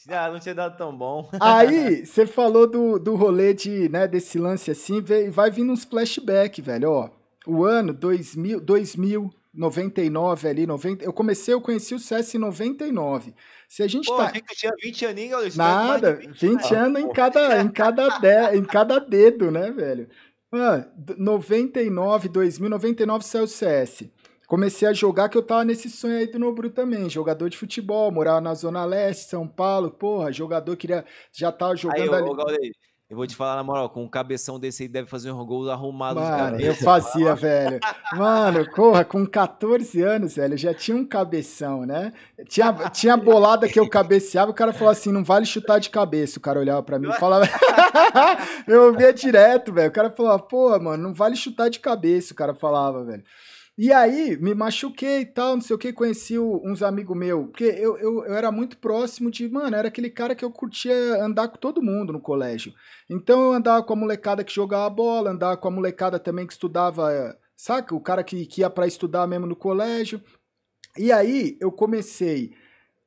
Ah, 0.08 0.30
não 0.30 0.38
tinha 0.38 0.54
dado 0.54 0.76
tão 0.76 0.96
bom. 0.96 1.28
Aí, 1.40 2.04
você 2.04 2.26
falou 2.26 2.66
do, 2.66 2.98
do 2.98 3.14
rolê 3.14 3.54
de, 3.54 3.88
né, 3.88 4.06
desse 4.06 4.38
lance 4.38 4.70
assim, 4.70 5.02
vai 5.30 5.50
vindo 5.50 5.72
uns 5.72 5.84
flashback, 5.84 6.60
velho, 6.60 6.90
ó. 6.90 7.10
O 7.46 7.64
ano 7.64 7.92
2000, 7.92 8.60
2000 8.60 9.30
99 9.58 10.48
ali, 10.48 10.66
90. 10.66 11.04
Eu 11.04 11.12
comecei, 11.12 11.52
eu 11.52 11.60
conheci 11.60 11.94
o 11.94 11.98
CS 11.98 12.34
em 12.34 12.38
99. 12.38 13.34
Se 13.68 13.82
a 13.82 13.88
gente 13.88 14.06
Pô, 14.06 14.16
tá. 14.16 14.30
que 14.30 14.54
tinha 14.54 14.72
20 14.80 15.06
aninhos, 15.06 15.56
Nada, 15.56 16.14
20, 16.14 16.46
20 16.46 16.74
anos 16.74 17.02
em 17.02 17.08
cada, 17.12 17.60
em, 17.60 17.68
cada 17.68 18.08
de, 18.18 18.56
em 18.56 18.64
cada 18.64 18.98
dedo, 19.00 19.50
né, 19.50 19.70
velho? 19.72 20.08
Mano, 20.50 20.86
99, 21.18 22.28
2000, 22.28 22.70
99 22.70 23.24
saiu 23.24 23.44
o 23.44 23.48
CS. 23.48 24.04
Comecei 24.48 24.88
a 24.88 24.92
jogar 24.94 25.28
que 25.28 25.36
eu 25.36 25.42
tava 25.42 25.62
nesse 25.62 25.90
sonho 25.90 26.16
aí 26.16 26.26
do 26.26 26.38
Nobru 26.38 26.70
também, 26.70 27.08
jogador 27.08 27.48
de 27.50 27.56
futebol, 27.56 28.10
morava 28.10 28.40
na 28.40 28.54
Zona 28.54 28.84
Leste, 28.84 29.28
São 29.28 29.46
Paulo, 29.46 29.90
porra, 29.90 30.32
jogador 30.32 30.74
queria 30.74 31.04
já 31.30 31.52
tava 31.52 31.76
jogando 31.76 32.14
aí, 32.14 32.22
ali. 32.24 32.30
Ô, 32.30 32.88
eu 33.10 33.16
vou 33.16 33.26
te 33.26 33.34
falar 33.34 33.56
na 33.56 33.62
moral, 33.62 33.88
com 33.88 34.02
um 34.02 34.08
cabeção 34.08 34.58
desse 34.58 34.82
aí 34.82 34.88
deve 34.88 35.08
fazer 35.08 35.30
um 35.30 35.44
gol 35.44 35.70
arrumado 35.70 36.20
Mano, 36.20 36.30
de 36.30 36.38
cabeça. 36.38 36.66
eu 36.66 36.74
fazia, 36.74 37.34
velho. 37.34 37.80
Mano, 38.12 38.70
corra, 38.70 39.02
com 39.02 39.26
14 39.26 40.02
anos, 40.02 40.36
velho, 40.36 40.54
eu 40.54 40.58
já 40.58 40.74
tinha 40.74 40.94
um 40.94 41.06
cabeção, 41.06 41.86
né? 41.86 42.12
Tinha, 42.48 42.72
tinha 42.90 43.16
bolada 43.16 43.66
que 43.66 43.80
eu 43.80 43.88
cabeceava, 43.88 44.50
o 44.50 44.54
cara 44.54 44.74
falou 44.74 44.90
assim, 44.90 45.10
não 45.10 45.24
vale 45.24 45.46
chutar 45.46 45.78
de 45.78 45.88
cabeça. 45.88 46.38
O 46.38 46.42
cara 46.42 46.60
olhava 46.60 46.82
pra 46.82 46.98
mim 46.98 47.08
e 47.08 47.18
falava... 47.18 47.46
eu 48.68 48.88
ouvia 48.88 49.10
direto, 49.10 49.72
velho. 49.72 49.88
O 49.88 49.92
cara 49.92 50.10
falava, 50.10 50.40
pô, 50.40 50.78
mano, 50.78 51.02
não 51.02 51.14
vale 51.14 51.34
chutar 51.34 51.70
de 51.70 51.80
cabeça, 51.80 52.34
o 52.34 52.36
cara 52.36 52.54
falava, 52.54 53.04
velho. 53.04 53.24
E 53.80 53.92
aí, 53.92 54.36
me 54.38 54.56
machuquei 54.56 55.20
e 55.20 55.24
tal, 55.24 55.54
não 55.54 55.60
sei 55.60 55.76
o 55.76 55.78
que, 55.78 55.92
conheci 55.92 56.36
uns 56.36 56.82
amigos 56.82 57.16
meus, 57.16 57.46
porque 57.46 57.62
eu, 57.62 57.96
eu, 57.96 58.24
eu 58.24 58.34
era 58.34 58.50
muito 58.50 58.76
próximo 58.76 59.30
de, 59.30 59.48
mano, 59.48 59.76
era 59.76 59.86
aquele 59.86 60.10
cara 60.10 60.34
que 60.34 60.44
eu 60.44 60.50
curtia 60.50 60.92
andar 61.22 61.46
com 61.46 61.56
todo 61.58 61.80
mundo 61.80 62.12
no 62.12 62.20
colégio. 62.20 62.74
Então 63.08 63.40
eu 63.40 63.52
andava 63.52 63.80
com 63.84 63.92
a 63.92 63.96
molecada 63.96 64.42
que 64.42 64.52
jogava 64.52 64.90
bola, 64.90 65.30
andava 65.30 65.56
com 65.56 65.68
a 65.68 65.70
molecada 65.70 66.18
também 66.18 66.44
que 66.44 66.52
estudava, 66.54 67.38
saca? 67.56 67.94
O 67.94 68.00
cara 68.00 68.24
que, 68.24 68.46
que 68.46 68.62
ia 68.62 68.68
para 68.68 68.84
estudar 68.84 69.28
mesmo 69.28 69.46
no 69.46 69.54
colégio. 69.54 70.20
E 70.96 71.12
aí 71.12 71.56
eu 71.60 71.70
comecei 71.70 72.50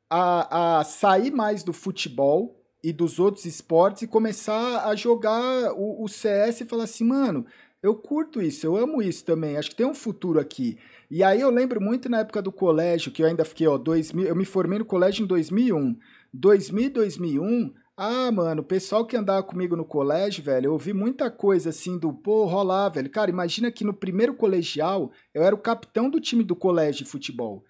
a, 0.10 0.80
a 0.80 0.84
sair 0.86 1.32
mais 1.32 1.64
do 1.64 1.74
futebol 1.74 2.64
e 2.82 2.94
dos 2.94 3.20
outros 3.20 3.44
esportes 3.44 4.04
e 4.04 4.08
começar 4.08 4.86
a 4.88 4.96
jogar 4.96 5.74
o, 5.74 6.02
o 6.02 6.08
CS 6.08 6.62
e 6.62 6.66
falar 6.66 6.86
assim, 6.86 7.04
mano, 7.04 7.46
eu 7.82 7.96
curto 7.96 8.42
isso, 8.42 8.66
eu 8.66 8.76
amo 8.76 9.02
isso 9.02 9.26
também, 9.26 9.58
acho 9.58 9.70
que 9.72 9.76
tem 9.76 9.86
um 9.86 9.94
futuro 9.94 10.40
aqui. 10.40 10.78
E 11.10 11.24
aí 11.24 11.42
eu 11.42 11.50
lembro 11.50 11.82
muito 11.82 12.08
na 12.10 12.20
época 12.20 12.42
do 12.42 12.52
colégio, 12.52 13.12
que 13.12 13.24
eu 13.24 13.28
ainda 13.28 13.44
fiquei, 13.44 13.68
ó, 13.68 13.78
2000, 13.78 14.28
eu 14.28 14.36
me 14.36 14.46
formei 14.46 14.80
no 14.80 14.86
colégio 14.86 15.24
em 15.24 15.28
2001. 15.28 15.98
2000 16.34 16.92
2001, 16.92 17.74
ah, 17.98 18.32
mano, 18.32 18.62
o 18.62 18.66
pessoal 18.66 19.06
que 19.06 19.18
andava 19.18 19.44
comigo 19.44 19.76
no 19.76 19.86
colégio, 19.86 20.44
velho, 20.44 20.68
eu 20.68 20.74
ouvi 20.74 20.94
muita 20.94 21.30
coisa 21.30 21.70
assim 21.70 22.00
do, 22.00 22.12
pô, 22.14 22.46
rolar, 22.46 22.90
velho. 22.90 23.10
Cara, 23.10 23.30
imagina 23.30 23.72
que 23.72 23.84
no 23.84 23.94
primeiro 23.94 24.34
colegial 24.34 25.12
eu 25.34 25.44
era 25.44 25.54
o 25.54 25.60
capitão 25.60 26.10
do 26.10 26.20
time 26.20 26.44
do 26.44 26.56
colégio 26.56 27.04
de 27.04 27.12
futebol. 27.12 27.64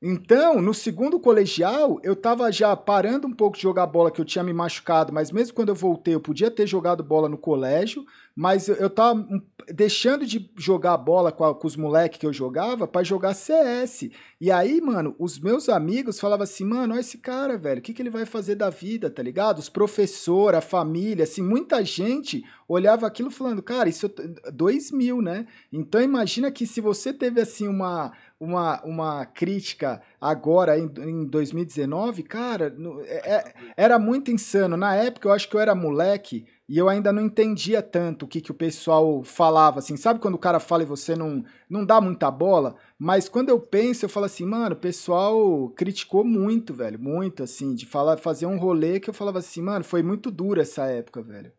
Então, 0.00 0.62
no 0.62 0.72
segundo 0.72 1.18
colegial, 1.18 1.98
eu 2.04 2.14
tava 2.14 2.52
já 2.52 2.76
parando 2.76 3.26
um 3.26 3.32
pouco 3.32 3.56
de 3.56 3.62
jogar 3.64 3.84
bola, 3.86 4.12
que 4.12 4.20
eu 4.20 4.24
tinha 4.24 4.44
me 4.44 4.52
machucado, 4.52 5.12
mas 5.12 5.32
mesmo 5.32 5.54
quando 5.54 5.70
eu 5.70 5.74
voltei, 5.74 6.14
eu 6.14 6.20
podia 6.20 6.52
ter 6.52 6.68
jogado 6.68 7.02
bola 7.02 7.28
no 7.28 7.36
colégio, 7.36 8.06
mas 8.34 8.68
eu 8.68 8.88
tava 8.88 9.26
deixando 9.68 10.24
de 10.24 10.48
jogar 10.56 10.96
bola 10.96 11.32
com, 11.32 11.44
a, 11.44 11.52
com 11.52 11.66
os 11.66 11.74
moleques 11.74 12.20
que 12.20 12.24
eu 12.24 12.32
jogava 12.32 12.86
para 12.86 13.02
jogar 13.02 13.34
CS. 13.34 14.08
E 14.40 14.52
aí, 14.52 14.80
mano, 14.80 15.16
os 15.18 15.36
meus 15.36 15.68
amigos 15.68 16.20
falavam 16.20 16.44
assim, 16.44 16.64
mano, 16.64 16.92
olha 16.92 17.00
esse 17.00 17.18
cara, 17.18 17.58
velho, 17.58 17.80
o 17.80 17.82
que, 17.82 17.92
que 17.92 18.00
ele 18.00 18.08
vai 18.08 18.24
fazer 18.24 18.54
da 18.54 18.70
vida, 18.70 19.10
tá 19.10 19.20
ligado? 19.20 19.58
Os 19.58 19.68
professores, 19.68 20.58
a 20.58 20.62
família, 20.62 21.24
assim, 21.24 21.42
muita 21.42 21.84
gente 21.84 22.44
olhava 22.68 23.06
aquilo 23.06 23.30
falando, 23.30 23.62
cara, 23.62 23.88
isso 23.88 24.06
é 24.06 24.50
dois 24.52 24.92
mil, 24.92 25.22
né? 25.22 25.46
Então 25.72 26.00
imagina 26.00 26.50
que 26.50 26.66
se 26.66 26.80
você 26.80 27.12
teve, 27.12 27.40
assim, 27.40 27.66
uma 27.66 28.12
uma, 28.40 28.80
uma 28.84 29.26
crítica 29.26 30.00
agora, 30.20 30.78
em, 30.78 30.88
em 30.98 31.24
2019, 31.24 32.22
cara, 32.22 32.74
é, 33.04 33.34
é, 33.34 33.54
era 33.76 33.98
muito 33.98 34.30
insano. 34.30 34.76
Na 34.76 34.94
época, 34.94 35.28
eu 35.28 35.32
acho 35.32 35.48
que 35.48 35.56
eu 35.56 35.60
era 35.60 35.74
moleque 35.74 36.46
e 36.68 36.78
eu 36.78 36.88
ainda 36.88 37.12
não 37.12 37.22
entendia 37.22 37.82
tanto 37.82 38.24
o 38.24 38.28
que, 38.28 38.40
que 38.40 38.50
o 38.52 38.54
pessoal 38.54 39.24
falava, 39.24 39.80
assim. 39.80 39.96
Sabe 39.96 40.20
quando 40.20 40.34
o 40.34 40.38
cara 40.38 40.60
fala 40.60 40.84
e 40.84 40.86
você 40.86 41.16
não, 41.16 41.44
não 41.68 41.84
dá 41.84 42.00
muita 42.00 42.30
bola? 42.30 42.76
Mas 42.96 43.28
quando 43.28 43.48
eu 43.48 43.58
penso, 43.58 44.04
eu 44.04 44.08
falo 44.08 44.26
assim, 44.26 44.46
mano, 44.46 44.76
o 44.76 44.78
pessoal 44.78 45.70
criticou 45.70 46.24
muito, 46.24 46.72
velho, 46.72 46.98
muito, 46.98 47.42
assim, 47.42 47.74
de 47.74 47.86
falar, 47.86 48.18
fazer 48.18 48.46
um 48.46 48.58
rolê 48.58 49.00
que 49.00 49.10
eu 49.10 49.14
falava 49.14 49.38
assim, 49.40 49.62
mano, 49.62 49.84
foi 49.84 50.02
muito 50.02 50.30
duro 50.30 50.60
essa 50.60 50.84
época, 50.86 51.22
velho. 51.22 51.50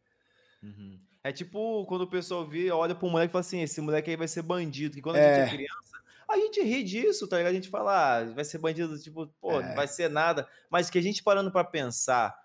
Uhum. 0.61 0.99
É 1.23 1.31
tipo 1.31 1.85
quando 1.85 2.01
o 2.01 2.09
pessoal 2.09 2.45
vê, 2.45 2.71
olha 2.71 2.95
pro 2.95 3.09
moleque 3.09 3.29
e 3.29 3.33
fala 3.33 3.41
assim, 3.41 3.61
esse 3.61 3.81
moleque 3.81 4.09
aí 4.09 4.15
vai 4.15 4.27
ser 4.27 4.41
bandido, 4.41 4.95
que 4.95 5.01
quando 5.01 5.17
a 5.17 5.19
é. 5.19 5.45
gente 5.45 5.53
é 5.53 5.57
criança, 5.57 5.99
a 6.29 6.37
gente 6.37 6.61
ri 6.61 6.83
disso, 6.83 7.27
tá 7.27 7.37
ligado? 7.37 7.51
A 7.51 7.55
gente 7.55 7.69
fala, 7.69 8.19
ah, 8.19 8.25
vai 8.25 8.45
ser 8.45 8.59
bandido, 8.59 8.97
tipo, 8.99 9.27
pô, 9.41 9.59
é. 9.59 9.67
não 9.67 9.75
vai 9.75 9.87
ser 9.87 10.09
nada. 10.09 10.47
Mas 10.69 10.89
que 10.89 10.97
a 10.97 11.01
gente 11.01 11.23
parando 11.23 11.51
para 11.51 11.63
pensar, 11.63 12.37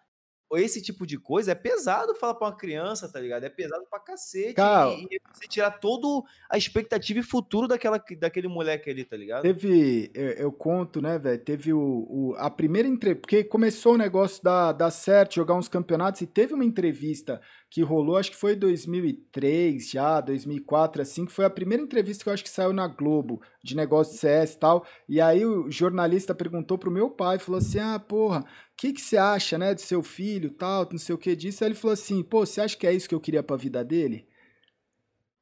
esse 0.53 0.81
tipo 0.81 1.07
de 1.07 1.18
coisa 1.18 1.53
é 1.53 1.55
pesado 1.55 2.14
falar 2.14 2.35
pra 2.35 2.48
uma 2.48 2.57
criança, 2.57 3.11
tá 3.11 3.20
ligado? 3.20 3.44
É 3.44 3.48
pesado 3.48 3.85
pra 3.90 3.98
cacete. 3.98 4.55
Cara, 4.55 4.90
e, 4.90 5.07
e 5.11 5.20
você 5.33 5.48
tirar 5.48 5.72
toda 5.72 6.27
a 6.48 6.57
expectativa 6.57 7.20
e 7.20 7.22
futuro 7.22 7.66
daquela, 7.66 8.03
daquele 8.18 8.48
moleque 8.48 8.90
ali, 8.90 9.05
tá 9.05 9.16
ligado? 9.16 9.42
Teve, 9.42 10.11
eu, 10.14 10.31
eu 10.31 10.53
conto, 10.53 11.00
né, 11.00 11.18
velho? 11.18 11.42
Teve 11.42 11.72
o, 11.72 12.07
o, 12.09 12.35
a 12.37 12.50
primeira 12.50 12.88
entrevista, 12.88 13.20
porque 13.20 13.44
começou 13.44 13.94
o 13.94 13.98
negócio 13.98 14.42
da, 14.42 14.72
da 14.72 14.90
certo, 14.90 15.35
jogar 15.35 15.55
uns 15.55 15.68
campeonatos, 15.68 16.20
e 16.20 16.27
teve 16.27 16.55
uma 16.55 16.64
entrevista 16.64 17.40
que 17.74 17.82
rolou, 17.82 18.16
acho 18.16 18.30
que 18.30 18.37
foi 18.37 18.54
2003 18.54 19.90
já, 19.90 20.20
2004, 20.20 21.02
assim, 21.02 21.26
que 21.26 21.32
foi 21.32 21.44
a 21.44 21.50
primeira 21.50 21.82
entrevista 21.82 22.22
que 22.22 22.28
eu 22.28 22.32
acho 22.32 22.44
que 22.44 22.48
saiu 22.48 22.72
na 22.72 22.87
Globo, 22.87 23.42
de 23.64 23.74
negócio 23.74 24.12
de 24.12 24.20
CS 24.20 24.52
e 24.52 24.58
tal. 24.60 24.87
E 25.08 25.20
aí 25.20 25.44
o 25.44 25.68
jornalista 25.68 26.32
perguntou 26.32 26.78
pro 26.78 26.88
meu 26.88 27.10
pai, 27.10 27.37
falou 27.40 27.58
assim: 27.58 27.80
ah, 27.80 27.98
porra, 27.98 28.42
o 28.42 28.44
que, 28.76 28.92
que 28.92 29.00
você 29.00 29.16
acha, 29.16 29.58
né, 29.58 29.74
do 29.74 29.80
seu 29.80 30.04
filho 30.04 30.52
tal, 30.52 30.88
não 30.88 30.98
sei 30.98 31.16
o 31.16 31.18
que 31.18 31.34
disso. 31.34 31.64
Aí 31.64 31.68
ele 31.70 31.74
falou 31.74 31.94
assim: 31.94 32.22
pô, 32.22 32.46
você 32.46 32.60
acha 32.60 32.76
que 32.76 32.87
é 32.87 32.92
isso 32.92 33.08
que 33.08 33.14
eu 33.14 33.20
queria 33.20 33.42
pra 33.42 33.56
vida 33.56 33.84
dele? 33.84 34.28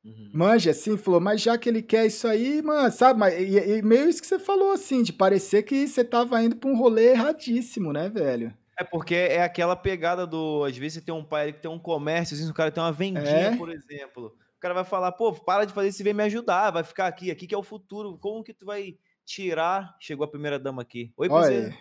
Uhum. 0.02 0.30
Manja 0.32 0.70
assim, 0.70 0.96
falou, 0.96 1.20
mas 1.20 1.42
já 1.42 1.58
que 1.58 1.68
ele 1.68 1.82
quer 1.82 2.06
isso 2.06 2.26
aí, 2.26 2.62
mano, 2.62 2.90
sabe? 2.90 3.20
Mas, 3.20 3.38
e, 3.38 3.58
e 3.58 3.82
meio 3.82 4.08
isso 4.08 4.22
que 4.22 4.26
você 4.26 4.38
falou, 4.38 4.72
assim, 4.72 5.02
de 5.02 5.12
parecer 5.12 5.64
que 5.64 5.86
você 5.86 6.02
tava 6.02 6.42
indo 6.42 6.56
pra 6.56 6.70
um 6.70 6.78
rolê 6.78 7.10
erradíssimo, 7.10 7.92
né, 7.92 8.08
velho? 8.08 8.56
É 8.82 8.84
porque 8.84 9.14
é 9.14 9.42
aquela 9.42 9.76
pegada 9.76 10.26
do. 10.26 10.64
Às 10.64 10.76
vezes 10.76 10.94
você 10.94 11.00
tem 11.00 11.14
um 11.14 11.24
pai 11.24 11.52
que 11.52 11.60
tem 11.60 11.70
um 11.70 11.78
comércio, 11.78 12.34
às 12.34 12.40
vezes 12.40 12.50
o 12.50 12.54
cara 12.54 12.70
tem 12.70 12.82
uma 12.82 12.90
vendinha, 12.90 13.22
é? 13.22 13.56
por 13.56 13.70
exemplo. 13.70 14.36
O 14.56 14.60
cara 14.60 14.74
vai 14.74 14.84
falar, 14.84 15.12
pô, 15.12 15.32
para 15.32 15.64
de 15.64 15.72
fazer 15.72 15.88
isso 15.88 16.02
e 16.02 16.04
vem 16.04 16.12
me 16.12 16.24
ajudar, 16.24 16.70
vai 16.70 16.82
ficar 16.84 17.06
aqui, 17.06 17.30
aqui 17.30 17.46
que 17.46 17.54
é 17.54 17.58
o 17.58 17.62
futuro. 17.62 18.18
Como 18.18 18.42
que 18.42 18.52
tu 18.52 18.66
vai 18.66 18.98
tirar? 19.24 19.96
Chegou 20.00 20.24
a 20.24 20.28
primeira 20.28 20.58
dama 20.58 20.82
aqui. 20.82 21.12
Oi, 21.16 21.28
você. 21.28 21.72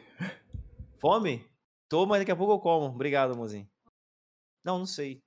Fome? 0.99 1.43
Tô, 1.89 2.05
mas 2.05 2.19
daqui 2.19 2.31
a 2.31 2.35
pouco 2.35 2.53
eu 2.53 2.59
como. 2.59 2.85
Obrigado, 2.85 3.35
mozinho. 3.35 3.67
Não, 4.63 4.77
não 4.77 4.85
sei. 4.85 5.23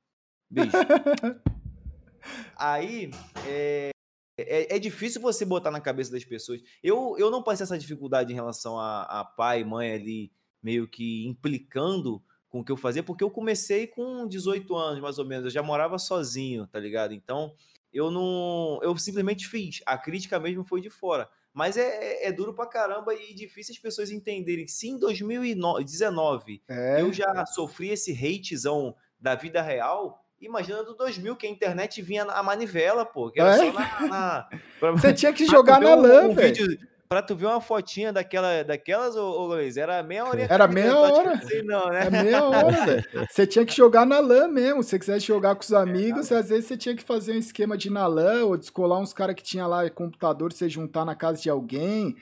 Beijo. 0.49 0.71
Aí, 2.57 3.11
é, 3.47 3.91
é, 4.39 4.77
é, 4.77 4.79
difícil 4.79 5.21
você 5.21 5.45
botar 5.45 5.73
na 5.73 5.81
cabeça 5.81 6.13
das 6.13 6.25
pessoas. 6.25 6.61
Eu, 6.83 7.17
eu 7.19 7.31
não 7.31 7.43
passei 7.43 7.65
essa 7.65 7.77
dificuldade 7.77 8.33
em 8.33 8.37
relação 8.37 8.79
a, 8.79 9.03
a 9.03 9.25
pai, 9.25 9.65
mãe 9.65 9.93
ali 9.93 10.33
meio 10.65 10.89
que 10.89 11.27
implicando 11.27 12.23
com 12.49 12.61
o 12.61 12.65
que 12.65 12.73
eu 12.73 12.77
fazia, 12.77 13.03
porque 13.03 13.23
eu 13.23 13.31
comecei 13.31 13.87
com 13.87 14.27
18 14.27 14.75
anos, 14.75 15.01
mais 15.01 15.19
ou 15.19 15.27
menos, 15.27 15.45
eu 15.45 15.51
já 15.51 15.63
morava 15.63 15.99
sozinho, 15.99 16.67
tá 16.67 16.79
ligado? 16.81 17.13
Então, 17.13 17.53
eu 17.93 18.11
não. 18.11 18.81
Eu 18.83 18.97
simplesmente 18.97 19.47
fiz. 19.47 19.83
A 19.85 19.99
crítica 19.99 20.41
mesmo 20.41 20.65
foi 20.65 20.81
de 20.81 20.89
fora. 20.89 21.29
Mas 21.53 21.77
é, 21.77 22.27
é, 22.27 22.33
duro 22.33 22.53
pra 22.53 22.67
caramba 22.67 23.15
e 23.15 23.33
difícil 23.33 23.73
as 23.73 23.79
pessoas 23.79 24.11
entenderem. 24.11 24.67
Se 24.67 24.89
em 24.89 24.99
2019 24.99 26.63
é. 26.69 27.01
eu 27.01 27.13
já 27.13 27.47
sofri 27.47 27.91
esse 27.91 28.13
hatezão 28.13 28.97
da 29.21 29.37
vida 29.37 29.63
real, 29.63 30.25
imagina 30.41 30.83
do 30.83 30.97
2000 30.97 31.37
que 31.37 31.47
a 31.47 31.51
internet 31.51 32.03
vinha 32.03 32.25
a 32.25 32.43
manivela, 32.43 33.05
pô. 33.05 33.31
Que 33.31 33.41
era 33.41 33.55
é? 33.55 33.59
só 33.59 33.73
na. 33.73 34.01
na 34.09 34.49
Você 34.93 35.13
tinha 35.13 35.33
que 35.33 35.47
jogar 35.47 35.81
na 35.81 35.95
lã, 35.95 36.29
um 36.29 36.35
velho 36.35 36.79
pra 37.15 37.23
tu 37.23 37.37
ver 37.37 37.47
uma 37.47 37.61
fotinha 37.61 38.13
daquela, 38.13 38.65
daquelas, 38.65 39.15
ô, 39.15 39.23
ô 39.23 39.47
Luiz, 39.47 39.77
era 39.77 40.03
meia 40.03 40.25
hora. 40.25 40.43
Era 40.51 40.67
meia 40.67 40.99
hora. 40.99 41.41
Sei 41.47 41.63
não, 41.63 41.89
né? 41.89 42.07
É 42.07 42.11
meia 42.11 42.43
hora, 42.43 42.85
velho. 42.85 43.05
Você 43.31 43.47
tinha 43.47 43.65
que 43.65 43.73
jogar 43.73 44.05
na 44.05 44.19
LAN 44.19 44.49
mesmo. 44.49 44.83
Se 44.83 44.91
você 44.91 44.99
quisesse 44.99 45.27
jogar 45.27 45.55
com 45.55 45.63
os 45.63 45.73
amigos, 45.73 46.33
é, 46.33 46.39
às 46.39 46.49
vezes 46.49 46.67
você 46.67 46.77
tinha 46.77 46.97
que 46.97 47.05
fazer 47.05 47.33
um 47.33 47.39
esquema 47.39 47.79
de 47.79 47.89
na 47.89 48.07
LAN 48.09 48.47
ou 48.47 48.57
descolar 48.57 48.99
uns 48.99 49.13
caras 49.13 49.37
que 49.37 49.45
tinha 49.45 49.65
lá 49.65 49.89
computador, 49.89 50.53
você 50.53 50.69
juntar 50.69 51.05
na 51.05 51.15
casa 51.15 51.41
de 51.41 51.49
alguém. 51.49 52.17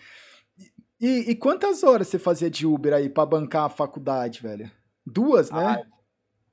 E, 1.01 1.31
e, 1.31 1.35
quantas 1.35 1.83
horas 1.83 2.09
você 2.09 2.19
fazia 2.19 2.51
de 2.51 2.67
Uber 2.67 2.93
aí 2.93 3.09
pra 3.09 3.25
bancar 3.25 3.65
a 3.65 3.71
faculdade, 3.71 4.43
velho? 4.43 4.71
Duas, 5.07 5.51
né? 5.51 5.83
Ah, 5.83 5.93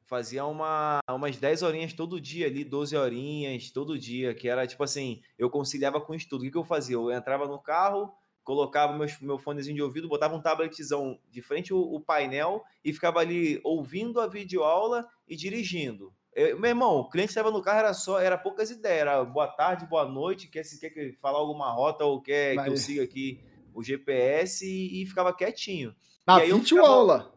fazia 0.07 0.43
uma, 0.43 0.99
umas 1.07 1.37
10 1.37 1.61
horinhas 1.61 1.93
todo 1.93 2.19
dia 2.19 2.47
ali, 2.47 2.63
12 2.63 2.97
horinhas 2.97 3.69
todo 3.69 3.99
dia, 3.99 4.33
que 4.33 4.49
era 4.49 4.65
tipo 4.65 4.83
assim, 4.83 5.21
eu 5.37 5.51
conciliava 5.51 6.01
com 6.01 6.15
estudo. 6.15 6.41
O 6.41 6.43
que, 6.45 6.51
que 6.51 6.57
eu 6.57 6.63
fazia? 6.63 6.95
Eu 6.95 7.11
entrava 7.11 7.47
no 7.47 7.59
carro, 7.59 8.11
colocava 8.49 8.97
meu, 8.97 9.07
meu 9.21 9.37
fonezinho 9.37 9.75
de 9.75 9.83
ouvido, 9.83 10.09
botava 10.09 10.35
um 10.35 10.41
tabletzão 10.41 11.19
de 11.29 11.39
frente 11.39 11.71
o, 11.71 11.79
o 11.79 12.01
painel 12.01 12.63
e 12.83 12.91
ficava 12.91 13.19
ali 13.19 13.61
ouvindo 13.63 14.19
a 14.19 14.25
videoaula 14.25 15.07
e 15.27 15.35
dirigindo. 15.35 16.11
Eu, 16.33 16.59
meu 16.59 16.69
irmão, 16.69 16.95
o 16.95 17.09
cliente 17.11 17.29
estava 17.29 17.51
no 17.51 17.61
carro, 17.61 17.77
era 17.77 17.93
só, 17.93 18.19
era 18.19 18.39
poucas 18.39 18.71
ideias, 18.71 19.01
era 19.01 19.23
boa 19.23 19.47
tarde, 19.47 19.85
boa 19.85 20.03
noite, 20.03 20.47
quer, 20.47 20.63
se 20.63 20.79
quer 20.79 20.89
que 20.89 21.11
falar 21.21 21.37
alguma 21.37 21.71
rota 21.71 22.03
ou 22.05 22.19
quer 22.19 22.55
Mas... 22.55 22.65
que 22.65 22.71
eu 22.71 22.77
siga 22.77 23.03
aqui 23.03 23.39
o 23.71 23.83
GPS 23.83 24.65
e, 24.65 25.03
e 25.03 25.05
ficava 25.05 25.31
quietinho. 25.31 25.95
Na 26.25 26.39
videoaula. 26.39 27.31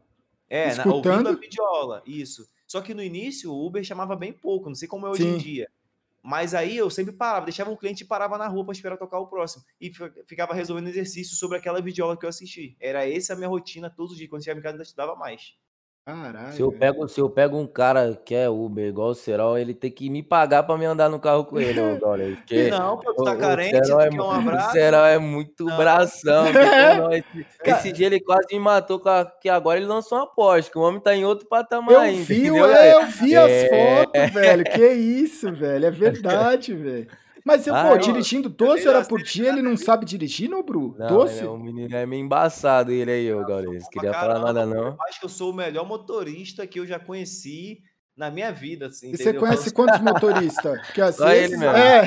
É, 0.48 0.74
na, 0.76 0.86
ouvindo 0.86 1.28
a 1.28 1.32
videoaula, 1.32 2.02
isso. 2.06 2.48
Só 2.66 2.80
que 2.80 2.94
no 2.94 3.02
início 3.02 3.52
o 3.52 3.66
Uber 3.66 3.84
chamava 3.84 4.16
bem 4.16 4.32
pouco, 4.32 4.70
não 4.70 4.74
sei 4.74 4.88
como 4.88 5.06
é 5.06 5.10
hoje 5.10 5.24
Sim. 5.24 5.34
em 5.34 5.38
dia. 5.38 5.68
Mas 6.22 6.54
aí 6.54 6.76
eu 6.76 6.88
sempre 6.88 7.12
parava, 7.12 7.46
deixava 7.46 7.70
um 7.70 7.76
cliente 7.76 8.04
e 8.04 8.06
parava 8.06 8.38
na 8.38 8.46
rua 8.46 8.64
para 8.64 8.72
esperar 8.72 8.96
tocar 8.96 9.18
o 9.18 9.26
próximo. 9.26 9.64
E 9.80 9.90
ficava 10.26 10.54
resolvendo 10.54 10.88
exercício 10.88 11.36
sobre 11.36 11.58
aquela 11.58 11.82
videoaula 11.82 12.16
que 12.16 12.24
eu 12.24 12.28
assisti. 12.28 12.76
Era 12.80 13.08
essa 13.10 13.32
a 13.32 13.36
minha 13.36 13.48
rotina 13.48 13.90
todos 13.90 14.12
os 14.12 14.18
dias. 14.18 14.30
Quando 14.30 14.44
chegava 14.44 14.60
em 14.60 14.62
casa, 14.62 14.76
eu 14.76 14.82
estudava 14.82 15.16
mais. 15.16 15.56
Caralho. 16.04 16.52
Se 16.52 16.60
eu, 16.60 16.72
pego, 16.72 17.08
se 17.08 17.20
eu 17.20 17.30
pego 17.30 17.56
um 17.56 17.66
cara 17.66 18.18
que 18.24 18.34
é 18.34 18.48
Uber, 18.48 18.88
igual 18.88 19.10
o 19.10 19.14
Serol, 19.14 19.56
ele 19.56 19.72
tem 19.72 19.88
que 19.88 20.10
me 20.10 20.20
pagar 20.20 20.64
pra 20.64 20.76
me 20.76 20.84
andar 20.84 21.08
no 21.08 21.20
carro 21.20 21.44
com 21.44 21.60
ele, 21.60 21.80
ô 21.80 21.94
Dória. 22.00 22.36
Não, 22.70 22.98
pô, 22.98 23.14
tu 23.14 23.22
tá 23.22 23.34
o, 23.34 23.38
carente, 23.38 23.76
o 23.92 24.00
é, 24.00 24.10
um 24.10 24.30
abraço. 24.30 24.68
O 24.68 24.72
Serol 24.72 25.06
é 25.06 25.18
muito 25.18 25.64
não. 25.64 25.76
bração. 25.76 26.46
esse, 27.14 27.46
esse, 27.64 27.92
dia 27.92 28.06
ele 28.06 28.18
quase 28.18 28.48
me 28.52 28.58
matou, 28.58 29.00
que 29.40 29.48
agora 29.48 29.78
ele 29.78 29.86
lançou 29.86 30.18
uma 30.18 30.24
aposta, 30.24 30.72
que 30.72 30.78
o 30.78 30.82
homem 30.82 31.00
tá 31.00 31.14
em 31.14 31.24
outro 31.24 31.46
patamar 31.46 31.94
eu 31.94 32.00
ainda. 32.00 32.24
Vi, 32.24 32.48
é, 32.48 32.94
eu 32.94 33.06
vi 33.06 33.36
as 33.36 33.50
é. 33.50 33.68
fotos, 33.68 34.32
velho. 34.32 34.64
Que 34.64 34.88
isso, 34.88 35.52
velho. 35.52 35.86
É 35.86 35.90
verdade, 35.90 36.74
velho. 36.74 37.06
Mas, 37.44 37.66
ah, 37.68 37.88
pô, 37.88 37.96
dirigindo 37.98 38.48
doce 38.48 38.86
era 38.86 39.04
por 39.04 39.22
dia, 39.22 39.48
ele 39.48 39.62
não 39.62 39.76
sabe 39.76 40.04
dirigir, 40.04 40.48
não, 40.48 40.62
Bru? 40.62 40.94
Não, 40.98 41.06
doce? 41.08 41.40
É, 41.40 41.48
o 41.48 41.58
menino 41.58 41.94
é 41.94 42.06
meio 42.06 42.24
embaçado 42.24 42.92
ele 42.92 43.10
aí, 43.10 43.32
ô 43.32 43.44
Gaules. 43.44 43.88
Queria 43.88 44.12
falar 44.12 44.38
nada, 44.38 44.64
não. 44.64 44.88
Eu 44.88 44.96
acho 45.08 45.18
que 45.18 45.26
eu 45.26 45.30
sou 45.30 45.50
o 45.50 45.54
melhor 45.54 45.86
motorista 45.86 46.66
que 46.66 46.78
eu 46.78 46.86
já 46.86 46.98
conheci 46.98 47.80
na 48.16 48.30
minha 48.30 48.52
vida, 48.52 48.86
assim. 48.86 49.08
E 49.08 49.14
entendeu? 49.14 49.32
você 49.32 49.38
conhece 49.38 49.72
quantos 49.72 49.98
motoristas? 50.02 50.80
Que 50.92 51.00
às 51.00 51.16
Só 51.16 51.32
ele 51.32 51.56
mesmo. 51.56 51.76
É. 51.76 52.02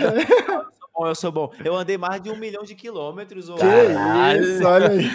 bom, 0.96 1.08
eu 1.08 1.16
sou 1.16 1.32
bom. 1.32 1.52
Eu 1.64 1.76
andei 1.76 1.98
mais 1.98 2.22
de 2.22 2.30
um 2.30 2.38
milhão 2.38 2.64
de 2.64 2.74
quilômetros. 2.76 3.48
Que 3.48 4.42
isso, 4.42 4.66
olha 4.66 4.92
aí. 4.92 5.06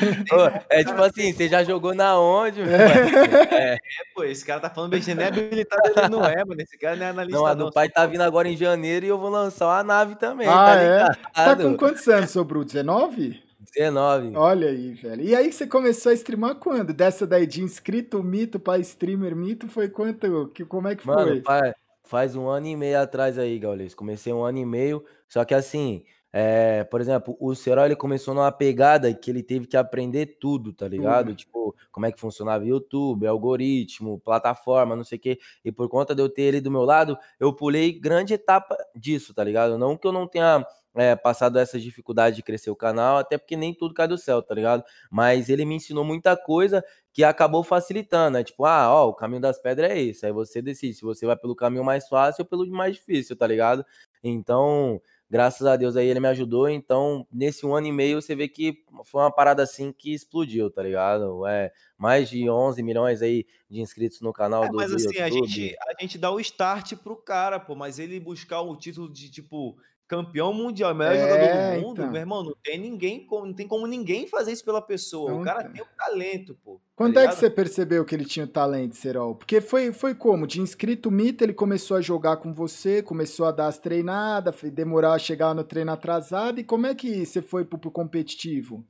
é 0.68 0.84
tipo 0.84 1.02
assim, 1.02 1.32
você 1.32 1.48
já 1.48 1.64
jogou 1.64 1.94
na 1.94 2.18
onde? 2.18 2.60
É. 2.60 3.74
é, 3.74 3.78
pô, 4.14 4.24
esse 4.24 4.44
cara 4.44 4.60
tá 4.60 4.70
falando 4.70 4.90
besteira, 4.90 5.18
nem 5.18 5.28
habilitado 5.28 5.82
ele 5.96 6.08
não 6.08 6.24
é, 6.24 6.44
mano. 6.44 6.60
Esse 6.60 6.78
cara 6.78 6.96
não 6.96 7.06
é 7.06 7.10
analista. 7.10 7.38
Não, 7.38 7.46
a 7.46 7.54
do 7.54 7.72
pai 7.72 7.88
tá 7.88 8.06
vindo 8.06 8.22
agora 8.22 8.48
em 8.48 8.56
janeiro 8.56 9.06
e 9.06 9.08
eu 9.08 9.18
vou 9.18 9.30
lançar 9.30 9.66
uma 9.66 9.82
nave 9.82 10.16
também, 10.16 10.46
ah, 10.46 10.52
tá? 10.52 10.74
É? 10.80 11.08
Tá 11.32 11.56
com 11.56 11.76
quantos 11.76 12.06
anos, 12.08 12.30
seu 12.30 12.44
Bruto? 12.44 12.66
19? 12.66 13.50
19. 13.72 14.36
Olha 14.36 14.68
aí, 14.68 14.92
velho. 14.92 15.22
E 15.22 15.34
aí 15.34 15.52
você 15.52 15.66
começou 15.66 16.10
a 16.10 16.14
streamar 16.14 16.56
quando? 16.56 16.92
Dessa 16.92 17.26
daí 17.26 17.46
de 17.46 17.62
inscrito 17.62 18.22
mito 18.22 18.58
para 18.58 18.80
streamer 18.80 19.36
mito 19.36 19.68
foi 19.68 19.88
quanto? 19.88 20.48
Que, 20.48 20.64
como 20.64 20.88
é 20.88 20.96
que 20.96 21.06
Mano, 21.06 21.28
foi? 21.28 21.40
Pai, 21.40 21.74
faz 22.10 22.34
um 22.34 22.48
ano 22.48 22.66
e 22.66 22.74
meio 22.74 23.00
atrás 23.00 23.38
aí, 23.38 23.56
Gaules. 23.56 23.94
Comecei 23.94 24.32
um 24.32 24.42
ano 24.42 24.58
e 24.58 24.66
meio, 24.66 25.04
só 25.28 25.44
que 25.44 25.54
assim, 25.54 26.02
é, 26.32 26.82
por 26.82 27.00
exemplo, 27.00 27.36
o 27.38 27.54
Serol 27.54 27.86
ele 27.86 27.94
começou 27.94 28.34
numa 28.34 28.50
pegada 28.50 29.14
que 29.14 29.30
ele 29.30 29.44
teve 29.44 29.68
que 29.68 29.76
aprender 29.76 30.38
tudo, 30.40 30.72
tá 30.72 30.88
ligado? 30.88 31.28
Uhum. 31.28 31.34
Tipo, 31.36 31.76
como 31.92 32.06
é 32.06 32.10
que 32.10 32.18
funcionava 32.18 32.64
YouTube, 32.64 33.28
algoritmo, 33.28 34.18
plataforma, 34.18 34.96
não 34.96 35.04
sei 35.04 35.18
o 35.18 35.20
quê. 35.20 35.38
E 35.64 35.70
por 35.70 35.88
conta 35.88 36.12
de 36.12 36.20
eu 36.20 36.28
ter 36.28 36.42
ele 36.42 36.60
do 36.60 36.70
meu 36.70 36.82
lado, 36.82 37.16
eu 37.38 37.54
pulei 37.54 37.92
grande 37.92 38.34
etapa 38.34 38.76
disso, 38.92 39.32
tá 39.32 39.44
ligado? 39.44 39.78
Não 39.78 39.96
que 39.96 40.04
eu 40.04 40.12
não 40.12 40.26
tenha 40.26 40.66
é, 40.94 41.14
passado 41.14 41.58
essa 41.58 41.78
dificuldade 41.78 42.36
de 42.36 42.42
crescer 42.42 42.70
o 42.70 42.76
canal, 42.76 43.18
até 43.18 43.38
porque 43.38 43.56
nem 43.56 43.72
tudo 43.72 43.94
cai 43.94 44.08
do 44.08 44.18
céu, 44.18 44.42
tá 44.42 44.54
ligado? 44.54 44.84
Mas 45.10 45.48
ele 45.48 45.64
me 45.64 45.76
ensinou 45.76 46.04
muita 46.04 46.36
coisa 46.36 46.84
que 47.12 47.24
acabou 47.24 47.62
facilitando, 47.62 48.38
né? 48.38 48.44
Tipo, 48.44 48.64
ah, 48.64 48.92
ó, 48.92 49.08
o 49.08 49.14
caminho 49.14 49.40
das 49.40 49.60
pedras 49.60 49.90
é 49.90 50.00
esse. 50.00 50.26
Aí 50.26 50.32
você 50.32 50.60
decide 50.62 50.94
se 50.94 51.02
você 51.02 51.26
vai 51.26 51.36
pelo 51.36 51.54
caminho 51.54 51.84
mais 51.84 52.08
fácil 52.08 52.42
ou 52.42 52.48
pelo 52.48 52.66
mais 52.70 52.96
difícil, 52.96 53.36
tá 53.36 53.46
ligado? 53.46 53.84
Então, 54.22 55.00
graças 55.28 55.64
a 55.66 55.76
Deus 55.76 55.96
aí 55.96 56.08
ele 56.08 56.20
me 56.20 56.28
ajudou. 56.28 56.68
Então, 56.68 57.26
nesse 57.32 57.64
um 57.64 57.74
ano 57.74 57.86
e 57.86 57.92
meio, 57.92 58.20
você 58.20 58.34
vê 58.34 58.48
que 58.48 58.84
foi 59.04 59.22
uma 59.22 59.30
parada 59.32 59.62
assim 59.62 59.92
que 59.92 60.12
explodiu, 60.12 60.70
tá 60.70 60.82
ligado? 60.82 61.46
É, 61.46 61.72
mais 61.96 62.28
de 62.28 62.50
11 62.50 62.82
milhões 62.82 63.22
aí 63.22 63.46
de 63.68 63.80
inscritos 63.80 64.20
no 64.20 64.32
canal 64.32 64.64
é, 64.64 64.68
do, 64.68 64.76
mas, 64.76 64.90
do 64.90 64.96
assim, 64.96 65.18
A 65.20 65.30
gente, 65.30 65.76
a 65.88 66.00
gente 66.02 66.18
dá 66.18 66.30
o 66.30 66.40
start 66.40 66.94
pro 66.96 67.16
cara, 67.16 67.60
pô, 67.60 67.76
mas 67.76 67.98
ele 67.98 68.18
buscar 68.18 68.60
o 68.60 68.76
título 68.76 69.10
de, 69.10 69.30
tipo, 69.30 69.76
campeão 70.10 70.52
mundial, 70.52 70.92
melhor 70.92 71.14
é, 71.14 71.20
jogador 71.20 71.46
do 71.46 71.86
mundo, 71.86 72.00
então. 72.00 72.10
meu 72.10 72.20
irmão, 72.20 72.42
não 72.42 72.56
tem 72.64 72.76
ninguém, 72.76 73.24
não 73.30 73.54
tem 73.54 73.68
como 73.68 73.86
ninguém 73.86 74.26
fazer 74.26 74.50
isso 74.50 74.64
pela 74.64 74.82
pessoa. 74.82 75.30
Então, 75.30 75.40
o 75.40 75.44
cara 75.44 75.68
tem 75.68 75.80
o 75.80 75.86
talento, 75.96 76.58
pô. 76.64 76.74
Tá 76.74 76.80
Quando 76.96 77.14
tá 77.14 77.22
é 77.22 77.28
que 77.28 77.36
você 77.36 77.48
percebeu 77.48 78.04
que 78.04 78.12
ele 78.12 78.24
tinha 78.24 78.44
o 78.44 78.48
talento, 78.48 78.96
Serol? 78.96 79.36
Porque 79.36 79.60
foi, 79.60 79.92
foi 79.92 80.12
como? 80.12 80.48
De 80.48 80.60
inscrito 80.60 81.12
mito, 81.12 81.44
ele 81.44 81.54
começou 81.54 81.96
a 81.96 82.00
jogar 82.00 82.38
com 82.38 82.52
você, 82.52 83.00
começou 83.00 83.46
a 83.46 83.52
dar 83.52 83.68
as 83.68 83.78
treinadas, 83.78 84.60
demorar 84.72 85.12
a 85.12 85.18
chegar 85.18 85.54
no 85.54 85.62
treino 85.62 85.92
atrasado, 85.92 86.58
e 86.58 86.64
como 86.64 86.88
é 86.88 86.94
que 86.94 87.24
você 87.24 87.40
foi 87.40 87.64
pro, 87.64 87.78
pro 87.78 87.92
competitivo? 87.92 88.84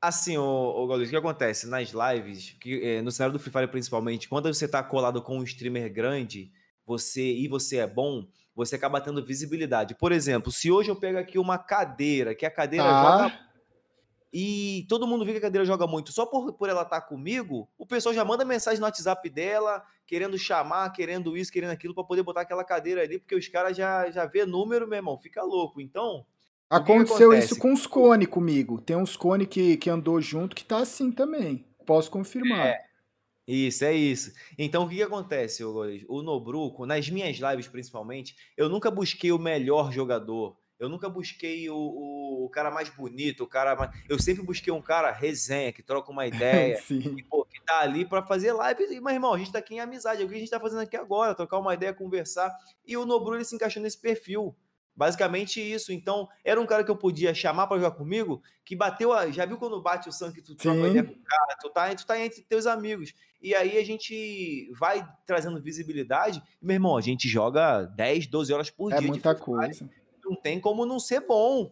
Assim, 0.00 0.38
o, 0.38 0.44
o 0.44 0.86
Gaules, 0.86 1.08
o 1.08 1.10
que 1.10 1.16
acontece 1.16 1.66
nas 1.66 1.90
lives, 1.90 2.52
que, 2.60 2.84
é, 2.84 3.02
no 3.02 3.10
cenário 3.10 3.32
do 3.32 3.40
Free 3.40 3.50
Fire 3.50 3.66
principalmente, 3.66 4.28
quando 4.28 4.46
você 4.46 4.68
tá 4.68 4.80
colado 4.80 5.20
com 5.20 5.38
um 5.38 5.42
streamer 5.42 5.92
grande, 5.92 6.52
você 6.86 7.32
e 7.32 7.48
você 7.48 7.78
é 7.78 7.86
bom, 7.86 8.24
você 8.56 8.76
acaba 8.76 9.00
tendo 9.02 9.22
visibilidade. 9.22 9.94
Por 9.94 10.10
exemplo, 10.10 10.50
se 10.50 10.72
hoje 10.72 10.90
eu 10.90 10.96
pego 10.96 11.18
aqui 11.18 11.38
uma 11.38 11.58
cadeira, 11.58 12.34
que 12.34 12.46
a 12.46 12.50
cadeira 12.50 12.86
ah. 12.86 13.02
joga 13.02 13.46
e 14.32 14.86
todo 14.88 15.06
mundo 15.06 15.24
vê 15.24 15.32
que 15.32 15.38
a 15.38 15.42
cadeira 15.42 15.64
joga 15.64 15.86
muito, 15.86 16.10
só 16.10 16.24
por, 16.24 16.54
por 16.54 16.68
ela 16.68 16.82
estar 16.82 17.00
tá 17.02 17.06
comigo, 17.06 17.68
o 17.78 17.86
pessoal 17.86 18.14
já 18.14 18.24
manda 18.24 18.44
mensagem 18.44 18.80
no 18.80 18.86
WhatsApp 18.86 19.28
dela, 19.28 19.84
querendo 20.06 20.38
chamar, 20.38 20.90
querendo 20.90 21.36
isso, 21.36 21.52
querendo 21.52 21.70
aquilo, 21.70 21.94
para 21.94 22.04
poder 22.04 22.22
botar 22.22 22.40
aquela 22.40 22.64
cadeira 22.64 23.02
ali, 23.02 23.18
porque 23.18 23.36
os 23.36 23.46
caras 23.46 23.76
já, 23.76 24.10
já 24.10 24.24
vê 24.24 24.46
número, 24.46 24.88
meu 24.88 24.96
irmão, 24.96 25.18
fica 25.18 25.42
louco. 25.42 25.80
Então. 25.80 26.24
Aconteceu 26.68 27.32
isso 27.32 27.58
com 27.58 27.72
os 27.72 27.86
cone 27.86 28.26
comigo. 28.26 28.80
Tem 28.80 28.96
uns 28.96 29.16
cone 29.16 29.46
que, 29.46 29.76
que 29.76 29.88
andou 29.88 30.20
junto 30.20 30.56
que 30.56 30.64
tá 30.64 30.78
assim 30.78 31.12
também. 31.12 31.64
Posso 31.84 32.10
confirmar. 32.10 32.66
É. 32.66 32.86
Isso, 33.46 33.84
é 33.84 33.94
isso. 33.94 34.32
Então, 34.58 34.84
o 34.84 34.88
que, 34.88 34.96
que 34.96 35.02
acontece, 35.02 35.62
o 35.64 36.22
Nobruco, 36.22 36.84
nas 36.84 37.08
minhas 37.08 37.36
lives 37.36 37.68
principalmente, 37.68 38.34
eu 38.56 38.68
nunca 38.68 38.90
busquei 38.90 39.30
o 39.30 39.38
melhor 39.38 39.92
jogador. 39.92 40.56
Eu 40.78 40.88
nunca 40.90 41.08
busquei 41.08 41.70
o, 41.70 41.76
o, 41.76 42.44
o 42.44 42.50
cara 42.50 42.70
mais 42.70 42.90
bonito, 42.90 43.44
o 43.44 43.46
cara 43.46 43.74
mais... 43.74 43.90
Eu 44.08 44.18
sempre 44.18 44.42
busquei 44.42 44.72
um 44.72 44.82
cara 44.82 45.10
resenha, 45.10 45.72
que 45.72 45.82
troca 45.82 46.10
uma 46.10 46.26
ideia, 46.26 46.78
que, 46.86 47.22
pô, 47.22 47.46
que 47.46 47.62
tá 47.64 47.80
ali 47.80 48.04
para 48.04 48.22
fazer 48.26 48.52
live. 48.52 49.00
Mas, 49.00 49.14
irmão, 49.14 49.32
a 49.32 49.38
gente 49.38 49.52
tá 49.52 49.58
aqui 49.58 49.74
em 49.74 49.80
amizade. 49.80 50.20
É 50.20 50.24
o 50.24 50.28
que 50.28 50.34
a 50.34 50.38
gente 50.38 50.50
tá 50.50 50.60
fazendo 50.60 50.80
aqui 50.80 50.96
agora, 50.96 51.34
trocar 51.34 51.58
uma 51.58 51.72
ideia, 51.72 51.94
conversar. 51.94 52.54
E 52.86 52.96
o 52.96 53.06
Nobru, 53.06 53.36
ele 53.36 53.44
se 53.44 53.54
encaixou 53.54 53.82
nesse 53.82 53.98
perfil. 53.98 54.54
Basicamente 54.96 55.60
isso. 55.60 55.92
Então, 55.92 56.26
era 56.42 56.58
um 56.58 56.64
cara 56.64 56.82
que 56.82 56.90
eu 56.90 56.96
podia 56.96 57.34
chamar 57.34 57.66
para 57.66 57.76
jogar 57.76 57.90
comigo, 57.90 58.42
que 58.64 58.74
bateu 58.74 59.12
a. 59.12 59.30
Já 59.30 59.44
viu 59.44 59.58
quando 59.58 59.80
bate 59.82 60.08
o 60.08 60.12
sangue 60.12 60.36
que 60.36 60.42
tu 60.42 60.54
troca 60.54 60.88
ideia 60.88 61.04
com 61.04 61.12
o 61.12 61.24
cara? 61.24 61.56
Tu 61.60 61.70
tá, 61.70 61.94
tu 61.94 62.06
tá 62.06 62.18
entre 62.18 62.42
teus 62.42 62.66
amigos. 62.66 63.12
E 63.42 63.54
aí 63.54 63.76
a 63.76 63.84
gente 63.84 64.72
vai 64.72 65.06
trazendo 65.26 65.60
visibilidade. 65.60 66.42
E, 66.60 66.64
meu 66.64 66.74
irmão, 66.74 66.96
a 66.96 67.02
gente 67.02 67.28
joga 67.28 67.82
10, 67.84 68.26
12 68.28 68.52
horas 68.54 68.70
por 68.70 68.90
é 68.90 68.96
dia. 68.96 69.06
É 69.06 69.10
muita 69.10 69.34
coisa. 69.34 69.88
Não 70.24 70.34
tem 70.34 70.58
como 70.58 70.86
não 70.86 70.98
ser 70.98 71.20
bom. 71.20 71.70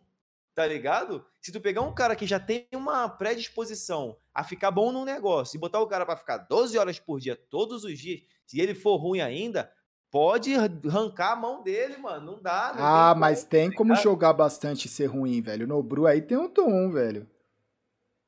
Tá 0.54 0.64
ligado? 0.66 1.24
Se 1.40 1.50
tu 1.50 1.60
pegar 1.60 1.80
um 1.80 1.92
cara 1.92 2.14
que 2.14 2.28
já 2.28 2.38
tem 2.38 2.68
uma 2.72 3.08
predisposição 3.08 4.16
a 4.32 4.44
ficar 4.44 4.70
bom 4.70 4.92
num 4.92 5.04
negócio 5.04 5.56
e 5.56 5.60
botar 5.60 5.80
o 5.80 5.86
cara 5.88 6.06
para 6.06 6.16
ficar 6.16 6.38
12 6.38 6.78
horas 6.78 7.00
por 7.00 7.18
dia, 7.18 7.34
todos 7.34 7.82
os 7.82 7.98
dias, 7.98 8.20
se 8.46 8.60
ele 8.60 8.72
for 8.72 8.96
ruim 8.96 9.20
ainda, 9.20 9.68
pode 10.14 10.54
arrancar 10.54 11.32
a 11.32 11.36
mão 11.36 11.60
dele, 11.60 11.96
mano. 11.96 12.34
Não 12.34 12.38
dá. 12.40 12.72
Não 12.76 12.84
ah, 12.84 13.10
tem 13.10 13.20
mas 13.20 13.40
como, 13.40 13.50
tem 13.50 13.70
tá 13.70 13.76
como 13.76 13.96
jogar 13.96 14.32
bastante 14.32 14.84
e 14.84 14.88
ser 14.88 15.06
ruim, 15.06 15.42
velho. 15.42 15.66
No 15.66 15.82
Bru 15.82 16.06
aí 16.06 16.22
tem 16.22 16.38
um 16.38 16.48
tom, 16.48 16.88
velho. 16.92 17.26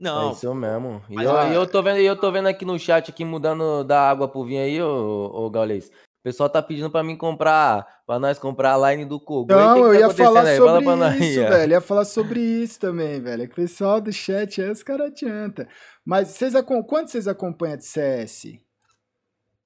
Não. 0.01 0.31
É 0.31 0.33
isso 0.33 0.53
mesmo. 0.53 1.01
E 1.09 1.15
eu, 1.15 1.33
eu, 1.53 1.65
tô 1.65 1.81
vendo, 1.85 1.99
eu 1.99 2.17
tô 2.17 2.33
vendo 2.33 2.49
aqui 2.49 2.65
no 2.65 2.77
chat, 2.77 3.09
aqui 3.09 3.25
mudando 3.25 3.85
da 3.85 4.11
água 4.11 4.27
pro 4.27 4.45
vinho 4.45 4.65
aí, 4.65 4.83
ô, 4.83 5.31
ô 5.33 5.49
Gaules. 5.49 5.87
O 5.87 6.25
pessoal 6.25 6.51
tá 6.51 6.61
pedindo 6.61 6.91
pra 6.91 7.05
mim 7.05 7.17
comprar, 7.17 7.87
pra 8.05 8.19
nós 8.19 8.37
comprar 8.37 8.75
a 8.75 8.91
line 8.91 9.05
do 9.05 9.21
Kogu. 9.21 9.55
Não, 9.55 9.75
que 9.75 9.81
eu 9.81 9.93
tá 9.93 9.99
ia 10.01 10.11
falar 10.11 10.45
aí? 10.45 10.57
sobre 10.57 10.85
Fala 10.85 11.17
isso, 11.17 11.41
velho. 11.41 11.71
Ia 11.71 11.81
falar 11.81 12.05
sobre 12.05 12.41
isso 12.41 12.81
também, 12.81 13.21
velho. 13.21 13.45
É 13.45 13.47
que 13.47 13.53
o 13.53 13.57
pessoal 13.57 14.01
do 14.01 14.13
chat 14.13 14.61
aí, 14.61 14.69
os 14.69 14.83
caras 14.83 15.07
adianta. 15.07 15.69
Mas 16.05 16.31
vocês, 16.31 16.53
quanto 16.89 17.13
vocês 17.13 17.29
acompanham 17.29 17.77
de 17.77 17.85
CS? 17.85 18.66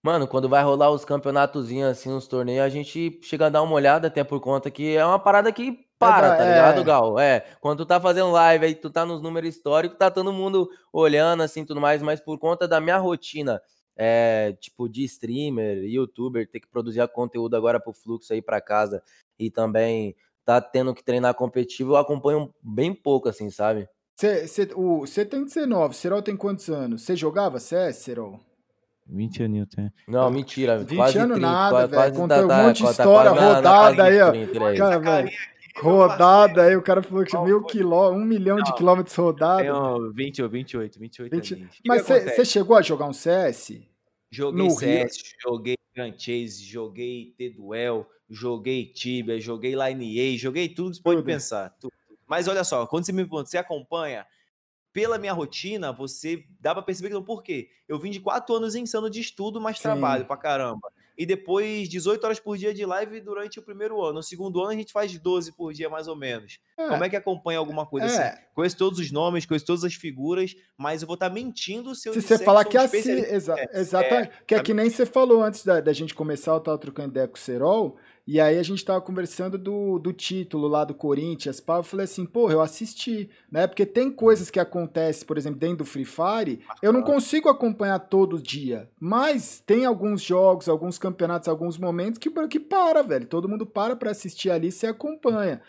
Mano, 0.02 0.26
quando 0.26 0.48
vai 0.48 0.62
rolar 0.62 0.90
os 0.90 1.04
campeonatozinhos, 1.04 1.90
assim, 1.90 2.10
os 2.10 2.26
torneios, 2.26 2.64
a 2.64 2.68
gente 2.70 3.20
chega 3.22 3.46
a 3.46 3.50
dar 3.50 3.62
uma 3.62 3.74
olhada, 3.74 4.08
até 4.08 4.24
por 4.24 4.40
conta 4.40 4.70
que 4.70 4.96
é 4.96 5.04
uma 5.04 5.18
parada 5.18 5.52
que 5.52 5.86
para, 5.98 6.36
tá 6.36 6.44
ligado, 6.44 6.80
é. 6.80 6.84
Gal? 6.84 7.18
É, 7.18 7.40
quando 7.60 7.84
tu 7.84 7.86
tá 7.86 8.00
fazendo 8.00 8.30
live 8.30 8.64
aí, 8.64 8.74
tu 8.74 8.88
tá 8.88 9.04
nos 9.04 9.20
números 9.20 9.54
históricos, 9.54 9.98
tá 9.98 10.10
todo 10.10 10.32
mundo 10.32 10.70
olhando, 10.90 11.42
assim, 11.42 11.62
tudo 11.66 11.78
mais, 11.78 12.00
mas 12.00 12.18
por 12.18 12.38
conta 12.38 12.66
da 12.66 12.80
minha 12.80 12.96
rotina, 12.96 13.60
é, 13.94 14.56
tipo, 14.58 14.88
de 14.88 15.04
streamer, 15.04 15.84
youtuber, 15.84 16.50
ter 16.50 16.60
que 16.60 16.68
produzir 16.68 17.06
conteúdo 17.08 17.54
agora 17.54 17.78
pro 17.78 17.92
fluxo 17.92 18.32
aí 18.32 18.40
pra 18.40 18.62
casa 18.62 19.02
e 19.38 19.50
também 19.50 20.16
tá 20.46 20.58
tendo 20.62 20.94
que 20.94 21.04
treinar 21.04 21.34
competitivo, 21.34 21.92
eu 21.92 21.96
acompanho 21.98 22.50
bem 22.62 22.94
pouco, 22.94 23.28
assim, 23.28 23.50
sabe? 23.50 23.86
Você 24.16 25.26
tem 25.26 25.44
19, 25.44 25.94
Serol 25.94 26.22
tem 26.22 26.36
quantos 26.36 26.70
anos? 26.70 27.02
Você 27.02 27.14
jogava 27.14 27.60
CS, 27.60 27.96
Serol? 27.96 28.40
20 29.10 29.42
aninhos 29.42 29.68
tem. 29.68 29.92
Não, 30.06 30.30
mentira. 30.30 30.78
20 30.78 30.96
quase 30.96 31.18
anos 31.18 31.36
30, 31.36 31.50
nada, 31.50 31.86
velho. 31.86 32.14
Conta 32.14 32.46
um 32.46 32.48
monte 32.48 32.82
de 32.82 32.90
história 32.90 33.30
rodada 33.30 34.04
aí, 34.04 34.20
ó. 34.20 34.30
30, 34.30 34.74
cara, 34.76 34.98
velho. 34.98 35.30
Rodada 35.76 36.62
aí, 36.64 36.76
o 36.76 36.82
cara 36.82 37.02
falou 37.02 37.24
que 37.24 37.36
mil 37.38 37.62
quilômetros, 37.62 38.22
um 38.22 38.24
milhão 38.24 38.56
não, 38.56 38.64
de 38.64 38.74
quilômetros 38.74 39.14
rodados. 39.14 39.62
Tenho 39.62 40.12
20 40.12 40.42
ou 40.42 40.48
28, 40.48 40.98
28 40.98 41.36
20... 41.36 41.68
Mas 41.86 42.02
você 42.02 42.44
chegou 42.44 42.76
a 42.76 42.82
jogar 42.82 43.06
um 43.06 43.12
CS? 43.12 43.80
Joguei 44.30 44.64
no 44.64 44.70
CS, 44.70 45.16
Rio? 45.16 45.34
joguei 45.42 45.76
Grand 45.94 46.12
Chase, 46.16 46.62
joguei 46.64 47.34
T-Duel, 47.36 48.06
joguei 48.28 48.86
Tibia, 48.86 49.40
joguei 49.40 49.74
Line 49.74 50.20
A, 50.20 50.38
joguei 50.38 50.68
tudo 50.68 50.90
que 50.90 50.96
você 50.96 51.02
pode 51.02 51.22
pensar. 51.22 51.70
Tudo. 51.80 51.92
Mas 52.28 52.46
olha 52.46 52.62
só, 52.62 52.86
quando 52.86 53.04
você 53.04 53.12
me 53.12 53.24
você 53.24 53.58
acompanha, 53.58 54.24
pela 54.92 55.18
minha 55.18 55.32
rotina, 55.32 55.92
você 55.92 56.44
dá 56.60 56.74
para 56.74 56.82
perceber 56.82 57.08
que 57.08 57.14
não. 57.14 57.22
Por 57.22 57.42
quê? 57.42 57.68
Eu 57.88 57.98
vim 57.98 58.10
de 58.10 58.20
quatro 58.20 58.54
anos 58.54 58.74
insano 58.74 59.08
de 59.08 59.20
estudo, 59.20 59.60
mas 59.60 59.76
Sim. 59.76 59.82
trabalho 59.82 60.24
pra 60.24 60.36
caramba. 60.36 60.92
E 61.16 61.26
depois 61.26 61.86
18 61.88 62.24
horas 62.24 62.40
por 62.40 62.56
dia 62.56 62.72
de 62.72 62.86
live 62.86 63.20
durante 63.20 63.58
o 63.58 63.62
primeiro 63.62 64.02
ano. 64.02 64.14
No 64.14 64.22
segundo 64.22 64.58
ano 64.60 64.70
a 64.70 64.74
gente 64.74 64.90
faz 64.90 65.16
12 65.18 65.52
por 65.52 65.72
dia, 65.72 65.88
mais 65.90 66.08
ou 66.08 66.16
menos. 66.16 66.58
É. 66.78 66.88
Como 66.88 67.04
é 67.04 67.10
que 67.10 67.16
acompanha 67.16 67.58
alguma 67.58 67.84
coisa 67.84 68.06
assim? 68.06 68.22
é. 68.22 68.28
assim? 68.28 68.42
Conheço 68.54 68.76
todos 68.78 68.98
os 68.98 69.12
nomes, 69.12 69.44
conheço 69.44 69.66
todas 69.66 69.84
as 69.84 69.92
figuras, 69.92 70.54
mas 70.78 71.02
eu 71.02 71.06
vou 71.06 71.14
estar 71.14 71.28
tá 71.28 71.34
mentindo 71.34 71.94
se 71.94 72.08
eu 72.08 72.14
Se 72.14 72.22
você 72.22 72.38
falar 72.38 72.64
que 72.64 72.76
é 72.78 72.80
assim, 72.80 73.10
exa 73.10 73.54
é, 73.58 73.80
exatamente. 73.80 74.30
É, 74.30 74.44
que 74.46 74.54
é 74.54 74.58
tá 74.58 74.64
que 74.64 74.72
nem 74.72 74.88
você 74.88 75.04
falou 75.04 75.42
antes 75.42 75.62
da, 75.62 75.80
da 75.80 75.92
gente 75.92 76.14
começar, 76.14 76.52
eu 76.52 76.60
tava 76.60 76.78
trocando 76.78 77.10
ideia 77.10 77.28
com 77.28 77.36
o 77.36 77.38
Serol. 77.38 77.98
E 78.32 78.40
aí 78.40 78.60
a 78.60 78.62
gente 78.62 78.84
tava 78.84 79.00
conversando 79.00 79.58
do, 79.58 79.98
do 79.98 80.12
título 80.12 80.68
lá 80.68 80.84
do 80.84 80.94
Corinthians, 80.94 81.58
pá, 81.58 81.78
eu 81.78 81.82
falei 81.82 82.04
assim, 82.04 82.24
porra, 82.24 82.52
eu 82.52 82.60
assisti, 82.60 83.28
né? 83.50 83.66
Porque 83.66 83.84
tem 83.84 84.08
coisas 84.08 84.48
que 84.48 84.60
acontecem, 84.60 85.26
por 85.26 85.36
exemplo, 85.36 85.58
dentro 85.58 85.78
do 85.78 85.84
Free 85.84 86.04
Fire, 86.04 86.60
eu 86.80 86.92
não 86.92 87.02
consigo 87.02 87.48
acompanhar 87.48 87.98
todo 87.98 88.40
dia, 88.40 88.88
mas 89.00 89.60
tem 89.66 89.84
alguns 89.84 90.22
jogos, 90.22 90.68
alguns 90.68 90.96
campeonatos, 90.96 91.48
alguns 91.48 91.76
momentos 91.76 92.20
que, 92.20 92.30
que 92.46 92.60
para, 92.60 93.02
velho. 93.02 93.26
Todo 93.26 93.48
mundo 93.48 93.66
para 93.66 93.96
pra 93.96 94.12
assistir 94.12 94.48
ali 94.48 94.68
e 94.68 94.72
se 94.72 94.86
acompanha. 94.86 95.60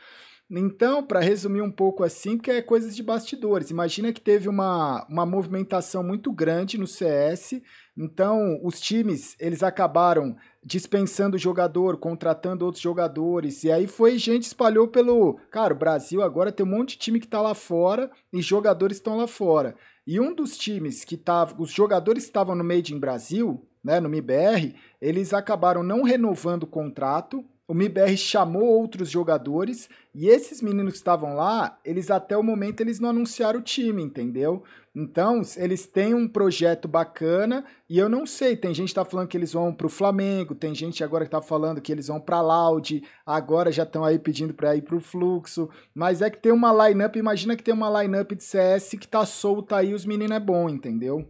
Então, 0.51 1.01
para 1.01 1.21
resumir 1.21 1.61
um 1.61 1.71
pouco 1.71 2.03
assim, 2.03 2.37
que 2.37 2.51
é 2.51 2.61
coisas 2.61 2.93
de 2.93 3.01
bastidores. 3.01 3.71
Imagina 3.71 4.11
que 4.11 4.19
teve 4.19 4.49
uma, 4.49 5.03
uma 5.09 5.25
movimentação 5.25 6.03
muito 6.03 6.29
grande 6.31 6.77
no 6.77 6.85
CS. 6.85 7.61
Então, 7.97 8.59
os 8.61 8.79
times, 8.81 9.35
eles 9.39 9.63
acabaram 9.63 10.35
dispensando 10.63 11.35
o 11.35 11.39
jogador, 11.39 11.97
contratando 11.97 12.65
outros 12.65 12.81
jogadores. 12.81 13.63
E 13.63 13.71
aí 13.71 13.87
foi 13.87 14.17
gente 14.17 14.43
espalhou 14.43 14.87
pelo. 14.87 15.39
Cara, 15.49 15.73
o 15.73 15.77
Brasil 15.77 16.21
agora 16.21 16.51
tem 16.51 16.65
um 16.65 16.69
monte 16.69 16.91
de 16.91 16.99
time 16.99 17.19
que 17.19 17.27
tá 17.27 17.41
lá 17.41 17.53
fora 17.53 18.11
e 18.31 18.41
jogadores 18.41 18.97
estão 18.97 19.17
lá 19.17 19.27
fora. 19.27 19.75
E 20.05 20.19
um 20.19 20.33
dos 20.33 20.57
times 20.57 21.03
que 21.03 21.17
tava. 21.17 21.55
Os 21.59 21.71
jogadores 21.71 22.23
que 22.23 22.29
estavam 22.29 22.55
no 22.55 22.63
Made 22.63 22.93
in 22.93 22.99
Brasil, 22.99 23.67
né, 23.83 23.99
no 23.99 24.09
MIBR, 24.09 24.75
eles 25.01 25.33
acabaram 25.33 25.83
não 25.83 26.03
renovando 26.03 26.63
o 26.63 26.67
contrato 26.67 27.43
o 27.71 27.73
MIBR 27.73 28.17
chamou 28.17 28.65
outros 28.65 29.09
jogadores 29.09 29.89
e 30.13 30.27
esses 30.27 30.61
meninos 30.61 30.91
que 30.91 30.97
estavam 30.97 31.37
lá, 31.37 31.79
eles 31.85 32.11
até 32.11 32.35
o 32.35 32.43
momento 32.43 32.81
eles 32.81 32.99
não 32.99 33.11
anunciaram 33.11 33.61
o 33.61 33.63
time, 33.63 34.03
entendeu? 34.03 34.61
Então, 34.93 35.41
eles 35.55 35.85
têm 35.87 36.13
um 36.13 36.27
projeto 36.27 36.85
bacana 36.85 37.63
e 37.89 37.97
eu 37.97 38.09
não 38.09 38.25
sei, 38.25 38.57
tem 38.57 38.73
gente 38.73 38.89
que 38.89 38.95
tá 38.95 39.05
falando 39.05 39.29
que 39.29 39.37
eles 39.37 39.53
vão 39.53 39.73
pro 39.73 39.87
Flamengo, 39.87 40.53
tem 40.53 40.75
gente 40.75 41.01
agora 41.01 41.23
que 41.23 41.31
tá 41.31 41.41
falando 41.41 41.79
que 41.79 41.93
eles 41.93 42.09
vão 42.09 42.19
pra 42.19 42.41
Loud, 42.41 43.01
agora 43.25 43.71
já 43.71 43.83
estão 43.83 44.03
aí 44.03 44.19
pedindo 44.19 44.53
para 44.53 44.75
ir 44.75 44.81
pro 44.81 44.99
Fluxo, 44.99 45.69
mas 45.95 46.21
é 46.21 46.29
que 46.29 46.41
tem 46.41 46.51
uma 46.51 46.89
lineup, 46.89 47.15
imagina 47.15 47.55
que 47.55 47.63
tem 47.63 47.73
uma 47.73 48.01
lineup 48.01 48.33
de 48.33 48.43
CS 48.43 48.95
que 48.99 49.07
tá 49.07 49.25
solta 49.25 49.77
aí, 49.77 49.93
os 49.93 50.05
meninos 50.05 50.35
é 50.35 50.41
bom, 50.41 50.67
entendeu? 50.67 51.25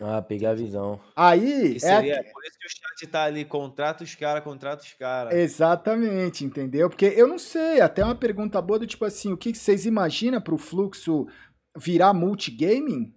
Ah, 0.00 0.22
peguei 0.22 0.48
a 0.48 0.54
visão. 0.54 0.98
Aí. 1.14 1.76
é 1.76 1.78
seria, 1.78 2.24
por 2.32 2.42
isso 2.44 2.58
que 2.58 2.66
o 2.66 2.70
chat 2.70 3.06
tá 3.10 3.24
ali, 3.24 3.44
contrata 3.44 4.02
os 4.02 4.14
caras, 4.14 4.42
contrata 4.42 4.82
os 4.82 4.92
caras. 4.94 5.34
Exatamente, 5.34 6.44
entendeu? 6.44 6.88
Porque 6.88 7.04
eu 7.04 7.28
não 7.28 7.38
sei, 7.38 7.80
até 7.80 8.02
uma 8.02 8.14
pergunta 8.14 8.60
boa 8.62 8.78
do 8.78 8.86
tipo 8.86 9.04
assim, 9.04 9.30
o 9.30 9.36
que 9.36 9.54
vocês 9.54 9.84
imaginam 9.84 10.40
pro 10.40 10.56
fluxo 10.56 11.26
virar 11.76 12.14
multigaming? 12.14 13.14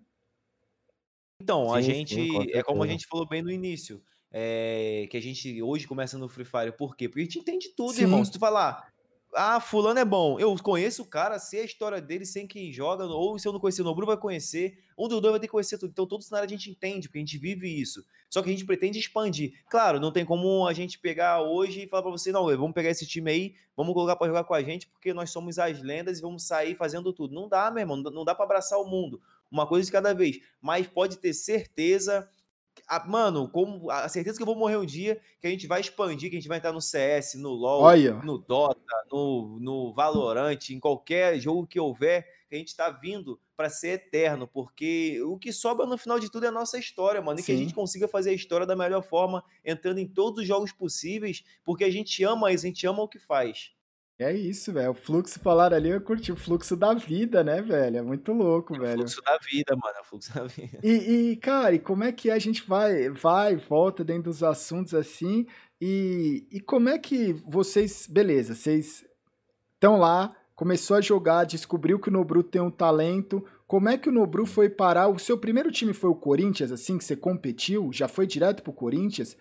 Então, 1.42 1.70
sim, 1.70 1.76
a 1.76 1.82
gente. 1.82 2.16
Sim, 2.16 2.48
é 2.52 2.62
como 2.62 2.84
a 2.84 2.88
gente 2.88 3.08
falou 3.08 3.28
bem 3.28 3.42
no 3.42 3.52
início. 3.52 4.02
É, 4.36 5.08
que 5.12 5.18
a 5.18 5.22
gente 5.22 5.62
hoje 5.62 5.88
começa 5.88 6.18
no 6.18 6.28
Free 6.28 6.46
Fire. 6.46 6.72
Por 6.72 6.96
quê? 6.96 7.08
Porque 7.08 7.22
a 7.22 7.24
gente 7.24 7.40
entende 7.40 7.70
tudo, 7.76 7.94
sim. 7.94 8.02
irmão. 8.02 8.26
Se 8.26 8.32
tu 8.32 8.40
falar, 8.40 8.92
ah, 9.36 9.60
fulano 9.60 10.00
é 10.00 10.06
bom. 10.06 10.40
Eu 10.40 10.56
conheço 10.62 11.04
o 11.04 11.06
cara, 11.06 11.40
sei 11.40 11.62
a 11.62 11.66
história 11.66 12.02
dele, 12.02 12.26
sem 12.26 12.48
quem 12.48 12.72
joga, 12.72 13.06
ou 13.06 13.38
se 13.38 13.48
eu 13.48 13.54
não 13.54 13.60
conhecer 13.60 13.82
o 13.82 13.86
Nobru, 13.86 14.06
vai 14.06 14.18
conhecer. 14.18 14.78
Um 14.98 15.08
dos 15.08 15.22
dois 15.22 15.32
vai 15.32 15.40
ter 15.40 15.48
que 15.48 15.52
conhecer 15.52 15.78
tudo. 15.78 15.92
Então, 15.92 16.06
todo 16.06 16.24
cenário 16.24 16.46
a 16.46 16.50
gente 16.50 16.70
entende, 16.70 17.08
porque 17.08 17.20
a 17.20 17.22
gente 17.22 17.38
vive 17.38 17.68
isso. 17.68 18.06
Só 18.30 18.42
que 18.42 18.50
a 18.50 18.52
gente 18.52 18.66
pretende 18.66 19.00
expandir. 19.00 19.54
Claro, 19.70 20.00
não 20.00 20.12
tem 20.12 20.26
como 20.26 20.68
a 20.68 20.74
gente 20.74 21.00
pegar 21.00 21.42
hoje 21.42 21.84
e 21.84 21.88
falar 21.88 22.04
pra 22.04 22.12
você, 22.12 22.32
não, 22.32 22.46
vamos 22.46 22.74
pegar 22.74 22.90
esse 22.90 23.06
time 23.06 23.32
aí, 23.32 23.56
vamos 23.76 23.94
colocar 23.94 24.16
pra 24.16 24.28
jogar 24.28 24.44
com 24.44 24.54
a 24.54 24.64
gente, 24.64 24.88
porque 24.88 25.14
nós 25.14 25.30
somos 25.30 25.60
as 25.60 25.82
lendas 25.82 26.20
e 26.20 26.22
vamos 26.22 26.44
sair 26.44 26.76
fazendo 26.76 27.14
tudo. 27.14 27.34
Não 27.34 27.48
dá, 27.48 27.70
meu 27.70 27.82
irmão, 27.82 27.98
não 27.98 28.26
dá 28.26 28.34
pra 28.34 28.46
abraçar 28.46 28.80
o 28.80 28.86
mundo. 28.86 29.22
Uma 29.52 29.68
coisa 29.68 29.86
de 29.86 29.92
cada 29.92 30.14
vez. 30.14 30.40
Mas 30.62 30.88
pode 30.88 31.18
ter 31.18 31.34
certeza 31.34 32.28
a, 32.88 33.06
mano, 33.08 33.50
como 33.50 33.90
a 33.90 34.08
certeza 34.10 34.38
que 34.38 34.44
eu 34.44 34.48
vou 34.48 34.56
morrer 34.56 34.78
um 34.78 34.86
dia, 34.86 35.20
que 35.40 35.48
a 35.48 35.50
gente 35.50 35.68
vai 35.68 35.82
expandir, 35.82 36.30
que 36.30 36.36
a 36.36 36.40
gente 36.40 36.48
vai 36.48 36.58
entrar 36.58 36.72
no 36.72 36.82
CS, 36.82 37.36
no 37.36 37.50
LoL, 37.50 37.82
Olha. 37.82 38.14
no 38.24 38.38
Dota, 38.38 38.80
no, 39.12 39.60
no 39.60 39.94
Valorant, 39.94 40.70
em 40.70 40.80
qualquer 40.80 41.40
jogo 41.40 41.68
que 41.68 41.80
houver, 41.80 42.28
que 42.50 42.56
a 42.56 42.58
gente 42.58 42.70
está 42.70 42.90
vindo 42.90 43.40
para 43.56 43.70
ser 43.70 43.90
eterno, 43.90 44.48
porque 44.48 45.22
o 45.24 45.38
que 45.38 45.52
sobra 45.52 45.86
no 45.86 45.98
final 45.98 46.20
de 46.20 46.32
tudo 46.32 46.46
é 46.46 46.50
a 46.50 46.52
nossa 46.52 46.78
história, 46.78 47.22
mano, 47.22 47.40
e 47.40 47.44
que 47.44 47.52
a 47.52 47.58
gente 47.58 47.74
consiga 47.74 48.08
fazer 48.08 48.32
a 48.32 48.34
história 48.34 48.66
da 48.66 48.76
melhor 48.76 49.04
forma, 49.04 49.44
entrando 49.64 50.00
em 50.00 50.08
todos 50.08 50.40
os 50.42 50.48
jogos 50.48 50.72
possíveis, 50.72 51.44
porque 51.64 51.84
a 51.84 51.92
gente 51.92 52.24
ama 52.24 52.52
isso, 52.52 52.66
a 52.66 52.70
gente 52.70 52.86
ama 52.86 53.04
o 53.04 53.08
que 53.08 53.20
faz. 53.20 53.73
É 54.20 54.32
isso, 54.32 54.72
velho. 54.72 54.92
O 54.92 54.94
fluxo 54.94 55.40
falar 55.40 55.74
ali, 55.74 55.90
eu 55.90 56.00
curti 56.00 56.32
o 56.32 56.36
fluxo 56.36 56.76
da 56.76 56.94
vida, 56.94 57.44
né, 57.44 57.62
velho? 57.62 57.98
É 57.98 58.02
muito 58.02 58.32
louco, 58.32 58.76
é 58.76 58.80
velho. 58.80 58.94
O 59.04 59.10
fluxo 59.10 59.22
da 59.24 59.38
vida, 59.38 59.76
mano. 59.76 59.96
É 59.98 60.02
o 60.02 60.04
fluxo 60.04 60.34
da 60.36 60.44
vida. 60.46 60.80
E, 60.84 61.32
e, 61.32 61.36
cara, 61.38 61.74
e 61.74 61.80
como 61.80 62.04
é 62.04 62.12
que 62.12 62.30
a 62.30 62.38
gente 62.38 62.68
vai, 62.68 63.10
vai, 63.10 63.56
volta 63.56 64.04
dentro 64.04 64.24
dos 64.24 64.44
assuntos 64.44 64.94
assim? 64.94 65.48
E, 65.82 66.48
e 66.52 66.62
como 66.62 66.90
é 66.90 66.98
que 66.98 67.34
vocês, 67.46 68.08
beleza, 68.08 68.56
vocês 68.56 69.04
estão 69.74 70.00
lá, 70.00 70.36
começou 70.56 70.96
a 70.96 71.02
jogar, 71.02 71.44
descobriu 71.46 72.00
que 72.00 72.10
o 72.10 72.12
Nobru 72.12 72.44
tem 72.44 72.62
um 72.62 72.72
talento. 72.72 73.44
Como 73.68 73.90
é 73.90 73.98
que 73.98 74.10
o 74.10 74.12
Nobru 74.12 74.46
foi 74.46 74.70
parar? 74.70 75.08
O 75.08 75.18
seu 75.18 75.38
primeiro 75.38 75.72
time 75.72 75.94
foi 75.94 76.10
o 76.10 76.16
Corinthians, 76.16 76.72
assim, 76.72 76.98
que 76.98 77.04
você 77.04 77.16
competiu? 77.16 77.92
Já 77.92 78.08
foi 78.08 78.28
direto 78.28 78.62
pro 78.62 78.72
Corinthians? 78.72 79.36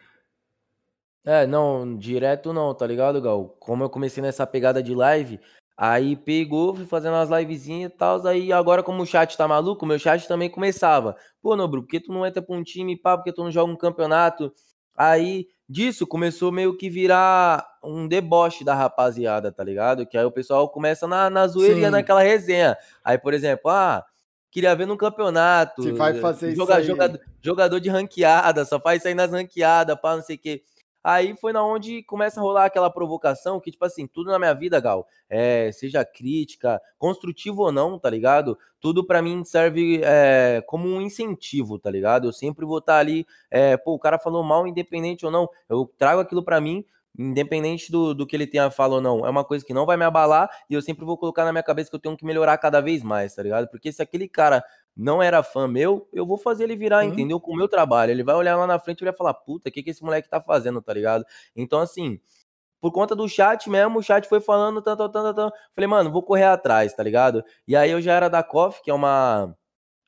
É, 1.25 1.47
não, 1.47 1.97
direto 1.97 2.53
não, 2.53 2.75
tá 2.75 2.87
ligado, 2.87 3.21
Gal? 3.21 3.57
Como 3.61 3.85
eu 3.85 3.91
comecei 3.91 4.23
nessa 4.23 4.47
pegada 4.47 4.83
de 4.83 4.95
live, 4.95 5.39
aí 5.77 6.17
pegou, 6.17 6.75
fui 6.75 6.85
fazendo 6.85 7.15
umas 7.15 7.31
livezinhas 7.31 7.93
e 7.93 7.95
tal, 7.95 8.27
aí 8.27 8.53
agora 8.53 8.83
como 8.83 9.03
o 9.03 9.07
chat 9.07 9.37
tá 9.37 9.47
maluco, 9.47 9.87
meu 9.87 9.99
chat 9.99 10.27
também 10.27 10.51
começava. 10.51 11.17
Pô, 11.41 11.55
Nobru, 11.55 11.83
por 11.83 11.89
que 11.89 12.01
tu 12.01 12.13
não 12.13 12.27
entra 12.27 12.43
pra 12.43 12.57
um 12.57 12.63
time, 12.63 12.97
pá, 12.97 13.17
porque 13.17 13.33
tu 13.33 13.45
não 13.45 13.53
joga 13.53 13.73
um 13.73 13.77
campeonato? 13.77 14.53
Aí, 14.97 15.47
disso, 15.69 16.07
começou 16.07 16.53
meio 16.53 16.77
que 16.77 16.91
virar 16.91 17.67
um 17.83 18.07
deboche 18.07 18.65
da 18.65 18.75
rapaziada, 18.75 19.51
tá 19.51 19.63
ligado? 19.63 20.05
Que 20.05 20.19
aí 20.19 20.25
o 20.25 20.31
pessoal 20.31 20.69
começa 20.69 21.07
na, 21.07 21.31
na 21.31 21.47
zoeira 21.47 21.91
naquela 21.91 22.23
resenha. 22.23 22.77
Aí, 23.03 23.17
por 23.17 23.33
exemplo, 23.33 23.71
ah, 23.71 24.05
queria 24.51 24.75
ver 24.75 24.87
no 24.87 24.97
campeonato. 24.97 25.83
Você 25.83 25.93
vai 25.93 26.15
fazer 26.15 26.55
joga, 26.55 26.75
isso 26.75 26.81
aí. 26.81 26.87
Jogador, 26.87 27.21
jogador 27.41 27.81
de 27.81 27.89
ranqueada, 27.89 28.65
só 28.65 28.79
faz 28.79 29.03
sair 29.03 29.15
nas 29.15 29.31
ranqueadas, 29.31 29.99
pá, 30.01 30.17
não 30.17 30.23
sei 30.23 30.37
o 30.37 30.39
quê. 30.39 30.63
Aí 31.03 31.35
foi 31.37 31.53
na 31.53 31.65
onde 31.65 32.03
começa 32.05 32.41
a 32.41 32.43
rolar 32.43 32.67
aquela 32.67 32.91
provocação 32.91 33.61
que, 33.61 33.71
tipo 33.71 33.85
assim, 33.85 34.07
tudo 34.07 34.31
na 34.31 34.39
minha 34.39 34.55
vida, 34.55 34.79
Gal, 34.81 35.07
é, 35.29 35.71
seja 35.73 36.05
crítica, 36.05 36.81
construtivo 36.99 37.63
ou 37.63 37.73
não, 37.73 37.99
tá 37.99 38.09
ligado? 38.09 38.57
Tudo 38.81 39.05
para 39.05 39.21
mim 39.21 39.45
serve 39.45 40.01
é, 40.05 40.63
como 40.67 40.89
um 40.89 41.01
incentivo, 41.01 41.79
tá 41.79 41.91
ligado? 41.91 42.29
Eu 42.29 42.33
sempre 42.33 42.65
vou 42.65 42.79
estar 42.79 42.95
tá 42.95 42.99
ali, 42.99 43.27
é, 43.51 43.77
pô, 43.77 43.95
o 43.95 43.99
cara 43.99 44.19
falou 44.19 44.43
mal, 44.43 44.67
independente 44.67 45.27
ou 45.27 45.33
não, 45.33 45.49
eu 45.69 45.91
trago 45.99 46.21
aquilo 46.21 46.43
para 46.43 46.61
mim, 46.61 46.85
independente 47.19 47.91
do, 47.93 48.15
do 48.15 48.27
que 48.27 48.35
ele 48.35 48.47
tenha 48.47 48.71
falado 48.71 48.95
ou 48.95 49.01
não, 49.01 49.27
é 49.27 49.31
uma 49.31 49.45
coisa 49.45 49.65
que 49.65 49.75
não 49.75 49.85
vai 49.85 49.97
me 49.97 50.05
abalar 50.05 50.49
e 50.69 50.75
eu 50.75 50.81
sempre 50.81 51.05
vou 51.05 51.19
colocar 51.19 51.45
na 51.45 51.53
minha 51.53 51.63
cabeça 51.63 51.91
que 51.91 51.97
eu 51.97 52.01
tenho 52.01 52.17
que 52.17 52.25
melhorar 52.25 52.57
cada 52.59 52.81
vez 52.81 53.03
mais, 53.03 53.35
tá 53.35 53.43
ligado? 53.43 53.69
Porque 53.69 53.93
se 53.93 54.03
aquele 54.03 54.29
cara 54.29 54.65
não 54.97 55.23
era 55.23 55.43
fã 55.43 55.67
meu, 55.67 56.09
eu 56.13 56.27
vou 56.27 56.37
fazer 56.37 56.65
ele 56.65 56.77
virar, 56.77 57.05
uhum. 57.05 57.13
entendeu? 57.13 57.41
Com 57.41 57.53
o 57.53 57.57
meu 57.57 57.69
trabalho. 57.69 58.11
Ele 58.11 58.23
vai 58.23 58.35
olhar 58.35 58.57
lá 58.57 58.67
na 58.67 58.79
frente 58.79 59.01
e 59.01 59.05
vai 59.05 59.15
falar, 59.15 59.35
puta, 59.35 59.69
o 59.69 59.73
que, 59.73 59.83
que 59.83 59.91
esse 59.91 60.03
moleque 60.03 60.29
tá 60.29 60.41
fazendo, 60.41 60.83
tá 60.83 60.93
ligado? 60.93 61.25
Então, 61.57 61.81
assim, 61.81 62.21
por 62.81 62.93
conta 62.93 63.15
do 63.15 63.29
chat 63.29 63.71
mesmo, 63.71 64.01
o 64.01 64.03
chat 64.03 64.29
foi 64.29 64.41
falando 64.41 64.83
tanto, 64.83 65.09
tanto, 65.09 65.35
tanto. 65.35 65.57
Falei, 65.75 65.89
mano, 65.89 66.11
vou 66.11 66.23
correr 66.23 66.45
atrás, 66.45 66.93
tá 66.93 67.03
ligado? 67.03 67.45
E 67.67 67.77
aí 67.77 67.91
eu 67.91 68.01
já 68.03 68.13
era 68.13 68.29
da 68.29 68.43
KOF, 68.43 68.83
que 68.83 68.91
é 68.91 68.95
uma. 68.95 69.57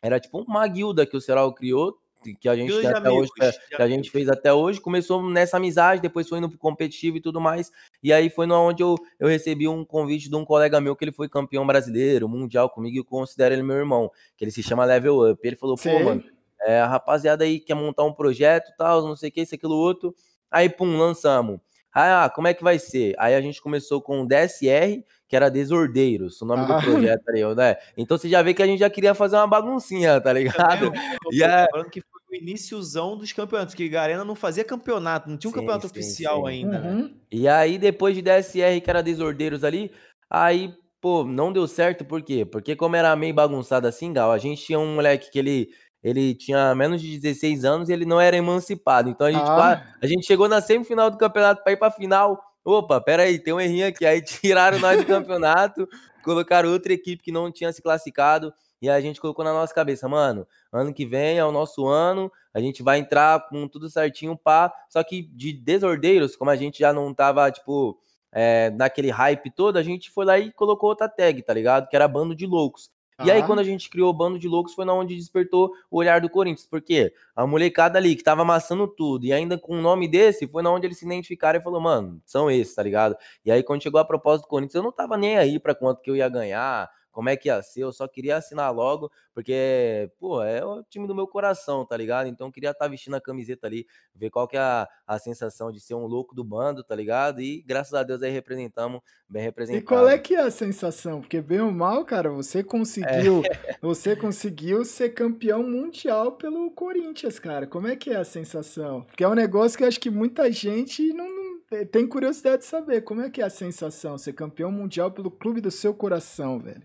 Era 0.02 0.20
tipo 0.20 0.40
uma 0.42 0.66
guilda 0.66 1.06
que 1.06 1.16
o 1.16 1.20
Serol 1.20 1.54
criou, 1.54 1.96
que 2.32 2.48
a 2.48 2.56
gente 2.56 2.86
até 2.86 3.10
hoje, 3.10 3.30
que 3.68 3.82
a 3.82 3.88
gente 3.88 4.10
fez 4.10 4.28
até 4.28 4.52
hoje, 4.52 4.80
começou 4.80 5.28
nessa 5.28 5.56
amizade, 5.56 6.00
depois 6.00 6.28
foi 6.28 6.38
indo 6.38 6.48
pro 6.48 6.56
competitivo 6.56 7.16
e 7.16 7.20
tudo 7.20 7.40
mais. 7.40 7.70
E 8.02 8.12
aí 8.12 8.30
foi 8.30 8.48
onde 8.50 8.82
eu, 8.82 8.94
eu 9.18 9.28
recebi 9.28 9.68
um 9.68 9.84
convite 9.84 10.30
de 10.30 10.36
um 10.36 10.44
colega 10.44 10.80
meu 10.80 10.96
que 10.96 11.04
ele 11.04 11.12
foi 11.12 11.28
campeão 11.28 11.66
brasileiro, 11.66 12.28
mundial 12.28 12.70
comigo, 12.70 12.96
e 12.96 13.00
eu 13.00 13.04
considero 13.04 13.54
ele 13.54 13.62
meu 13.62 13.76
irmão, 13.76 14.10
que 14.36 14.44
ele 14.44 14.50
se 14.52 14.62
chama 14.62 14.84
Level 14.84 15.30
Up. 15.30 15.46
Ele 15.46 15.56
falou, 15.56 15.76
Sim. 15.76 15.90
pô, 15.90 16.04
mano, 16.04 16.24
é, 16.62 16.80
a 16.80 16.86
rapaziada 16.86 17.44
aí 17.44 17.60
quer 17.60 17.74
montar 17.74 18.04
um 18.04 18.12
projeto, 18.12 18.72
tal, 18.78 19.02
não 19.02 19.16
sei 19.16 19.28
o 19.28 19.32
que, 19.32 19.42
isso, 19.42 19.54
aquilo, 19.54 19.74
outro. 19.74 20.14
Aí, 20.50 20.68
pum, 20.68 20.96
lançamos. 20.96 21.60
Ah, 21.94 22.28
como 22.34 22.48
é 22.48 22.54
que 22.54 22.64
vai 22.64 22.76
ser? 22.76 23.14
Aí 23.18 23.36
a 23.36 23.40
gente 23.40 23.62
começou 23.62 24.02
com 24.02 24.22
o 24.22 24.26
DSR, 24.26 25.04
que 25.28 25.36
era 25.36 25.48
Desordeiros, 25.48 26.42
o 26.42 26.44
nome 26.44 26.64
ah. 26.64 26.78
do 26.78 26.82
projeto 26.82 27.28
aí, 27.28 27.54
né? 27.54 27.76
Então 27.96 28.18
você 28.18 28.28
já 28.28 28.42
vê 28.42 28.52
que 28.52 28.62
a 28.62 28.66
gente 28.66 28.80
já 28.80 28.90
queria 28.90 29.14
fazer 29.14 29.36
uma 29.36 29.46
baguncinha, 29.46 30.20
tá 30.20 30.32
ligado? 30.32 30.92
e 31.30 31.42
é... 31.42 31.66
que 31.92 32.00
o 32.00 32.34
iníciozão 32.34 33.16
dos 33.16 33.32
campeonatos, 33.32 33.74
que 33.74 33.96
a 33.96 34.02
Arena 34.02 34.24
não 34.24 34.34
fazia 34.34 34.64
campeonato, 34.64 35.30
não 35.30 35.36
tinha 35.36 35.48
um 35.48 35.52
sim, 35.52 35.60
campeonato 35.60 35.86
sim, 35.86 35.92
oficial 35.92 36.42
sim. 36.42 36.48
ainda, 36.48 36.80
né? 36.80 36.90
uhum. 36.90 37.02
né? 37.04 37.10
E 37.30 37.46
aí, 37.46 37.78
depois 37.78 38.16
de 38.16 38.22
DSR, 38.22 38.80
que 38.82 38.90
era 38.90 39.02
Desordeiros 39.02 39.62
ali, 39.62 39.92
aí, 40.28 40.74
pô, 41.00 41.22
não 41.24 41.52
deu 41.52 41.68
certo, 41.68 42.04
por 42.04 42.22
quê? 42.22 42.44
Porque 42.44 42.74
como 42.74 42.96
era 42.96 43.14
meio 43.14 43.34
bagunçado 43.34 43.86
assim, 43.86 44.12
Gal, 44.12 44.32
a 44.32 44.38
gente 44.38 44.64
tinha 44.64 44.80
um 44.80 44.96
moleque 44.96 45.30
que 45.30 45.38
ele 45.38 45.70
ele 46.04 46.34
tinha 46.34 46.74
menos 46.74 47.00
de 47.00 47.18
16 47.18 47.64
anos 47.64 47.88
e 47.88 47.92
ele 47.94 48.04
não 48.04 48.20
era 48.20 48.36
emancipado. 48.36 49.08
Então 49.08 49.26
a 49.26 49.32
gente, 49.32 49.48
ah. 49.48 49.82
a 50.02 50.06
gente 50.06 50.26
chegou 50.26 50.46
na 50.46 50.60
semifinal 50.60 51.10
do 51.10 51.16
campeonato 51.16 51.64
para 51.64 51.72
ir 51.72 51.78
para 51.78 51.90
final. 51.90 52.38
Opa, 52.62 53.00
peraí, 53.00 53.38
tem 53.38 53.54
um 53.54 53.60
errinho 53.60 53.88
aqui. 53.88 54.04
Aí 54.04 54.20
tiraram 54.22 54.78
nós 54.78 54.98
do 54.98 55.06
campeonato, 55.06 55.88
colocaram 56.22 56.70
outra 56.70 56.92
equipe 56.92 57.22
que 57.22 57.32
não 57.32 57.50
tinha 57.50 57.72
se 57.72 57.80
classificado. 57.80 58.52
E 58.82 58.90
a 58.90 59.00
gente 59.00 59.18
colocou 59.18 59.42
na 59.42 59.52
nossa 59.54 59.72
cabeça, 59.72 60.06
mano, 60.06 60.46
ano 60.70 60.92
que 60.92 61.06
vem 61.06 61.38
é 61.38 61.44
o 61.44 61.50
nosso 61.50 61.86
ano, 61.86 62.30
a 62.52 62.60
gente 62.60 62.82
vai 62.82 62.98
entrar 62.98 63.48
com 63.48 63.66
tudo 63.66 63.88
certinho, 63.88 64.36
pá. 64.36 64.70
Só 64.90 65.02
que 65.02 65.22
de 65.22 65.54
desordeiros, 65.54 66.36
como 66.36 66.50
a 66.50 66.56
gente 66.56 66.80
já 66.80 66.92
não 66.92 67.14
tava, 67.14 67.50
tipo, 67.50 67.98
é, 68.30 68.68
naquele 68.72 69.08
hype 69.08 69.50
todo, 69.54 69.78
a 69.78 69.82
gente 69.82 70.10
foi 70.10 70.26
lá 70.26 70.38
e 70.38 70.52
colocou 70.52 70.90
outra 70.90 71.08
tag, 71.08 71.40
tá 71.42 71.54
ligado? 71.54 71.88
Que 71.88 71.96
era 71.96 72.06
bando 72.06 72.34
de 72.34 72.46
loucos. 72.46 72.90
E 73.22 73.30
aí, 73.30 73.42
quando 73.42 73.60
a 73.60 73.64
gente 73.64 73.88
criou 73.88 74.10
o 74.10 74.12
Bando 74.12 74.38
de 74.38 74.48
Loucos, 74.48 74.74
foi 74.74 74.84
na 74.84 74.92
onde 74.92 75.14
despertou 75.14 75.72
o 75.90 75.98
olhar 75.98 76.20
do 76.20 76.28
Corinthians. 76.28 76.66
Porque 76.66 77.12
a 77.36 77.46
molecada 77.46 77.98
ali 77.98 78.16
que 78.16 78.24
tava 78.24 78.42
amassando 78.42 78.88
tudo, 78.88 79.24
e 79.24 79.32
ainda 79.32 79.56
com 79.56 79.76
um 79.76 79.82
nome 79.82 80.08
desse, 80.08 80.48
foi 80.48 80.62
na 80.62 80.70
onde 80.72 80.86
eles 80.86 80.98
se 80.98 81.04
identificaram 81.04 81.60
e 81.60 81.62
falou, 81.62 81.80
mano, 81.80 82.20
são 82.24 82.50
esses, 82.50 82.74
tá 82.74 82.82
ligado? 82.82 83.16
E 83.44 83.52
aí, 83.52 83.62
quando 83.62 83.82
chegou 83.82 84.00
a 84.00 84.04
proposta 84.04 84.42
do 84.42 84.48
Corinthians, 84.48 84.74
eu 84.74 84.82
não 84.82 84.92
tava 84.92 85.16
nem 85.16 85.36
aí 85.36 85.60
pra 85.60 85.74
quanto 85.74 86.02
que 86.02 86.10
eu 86.10 86.16
ia 86.16 86.28
ganhar, 86.28 86.90
como 87.14 87.28
é 87.28 87.36
que 87.36 87.48
ia 87.48 87.62
ser, 87.62 87.84
eu 87.84 87.92
só 87.92 88.08
queria 88.08 88.36
assinar 88.36 88.74
logo, 88.74 89.10
porque, 89.32 90.10
pô, 90.18 90.42
é 90.42 90.64
o 90.64 90.82
time 90.82 91.06
do 91.06 91.14
meu 91.14 91.28
coração, 91.28 91.86
tá 91.86 91.96
ligado? 91.96 92.26
Então 92.26 92.48
eu 92.48 92.52
queria 92.52 92.70
estar 92.70 92.86
tá 92.86 92.90
vestindo 92.90 93.14
a 93.14 93.20
camiseta 93.20 93.68
ali, 93.68 93.86
ver 94.12 94.30
qual 94.30 94.48
que 94.48 94.56
é 94.56 94.60
a, 94.60 94.88
a 95.06 95.18
sensação 95.18 95.70
de 95.70 95.78
ser 95.78 95.94
um 95.94 96.06
louco 96.06 96.34
do 96.34 96.42
bando, 96.42 96.82
tá 96.82 96.94
ligado? 96.96 97.40
E 97.40 97.62
graças 97.62 97.94
a 97.94 98.02
Deus 98.02 98.20
aí 98.20 98.32
representamos, 98.32 99.00
bem 99.28 99.44
representado. 99.44 99.84
E 99.84 99.86
qual 99.86 100.08
é 100.08 100.18
que 100.18 100.34
é 100.34 100.40
a 100.40 100.50
sensação? 100.50 101.20
Porque 101.20 101.40
bem 101.40 101.60
ou 101.60 101.70
mal, 101.70 102.04
cara, 102.04 102.30
você 102.30 102.64
conseguiu, 102.64 103.42
é. 103.44 103.76
você 103.80 104.16
conseguiu 104.16 104.84
ser 104.84 105.10
campeão 105.10 105.62
mundial 105.62 106.32
pelo 106.32 106.68
Corinthians, 106.72 107.38
cara. 107.38 107.64
Como 107.64 107.86
é 107.86 107.94
que 107.94 108.10
é 108.10 108.16
a 108.16 108.24
sensação? 108.24 109.02
Porque 109.02 109.22
é 109.22 109.28
um 109.28 109.34
negócio 109.34 109.78
que 109.78 109.84
eu 109.84 109.88
acho 109.88 110.00
que 110.00 110.10
muita 110.10 110.50
gente 110.50 111.12
não, 111.12 111.28
não 111.28 111.84
tem 111.90 112.08
curiosidade 112.08 112.62
de 112.62 112.64
saber. 112.64 113.02
Como 113.02 113.20
é 113.20 113.30
que 113.30 113.40
é 113.40 113.44
a 113.44 113.50
sensação 113.50 114.18
ser 114.18 114.32
campeão 114.32 114.72
mundial 114.72 115.12
pelo 115.12 115.30
clube 115.30 115.60
do 115.60 115.70
seu 115.70 115.94
coração, 115.94 116.58
velho? 116.58 116.82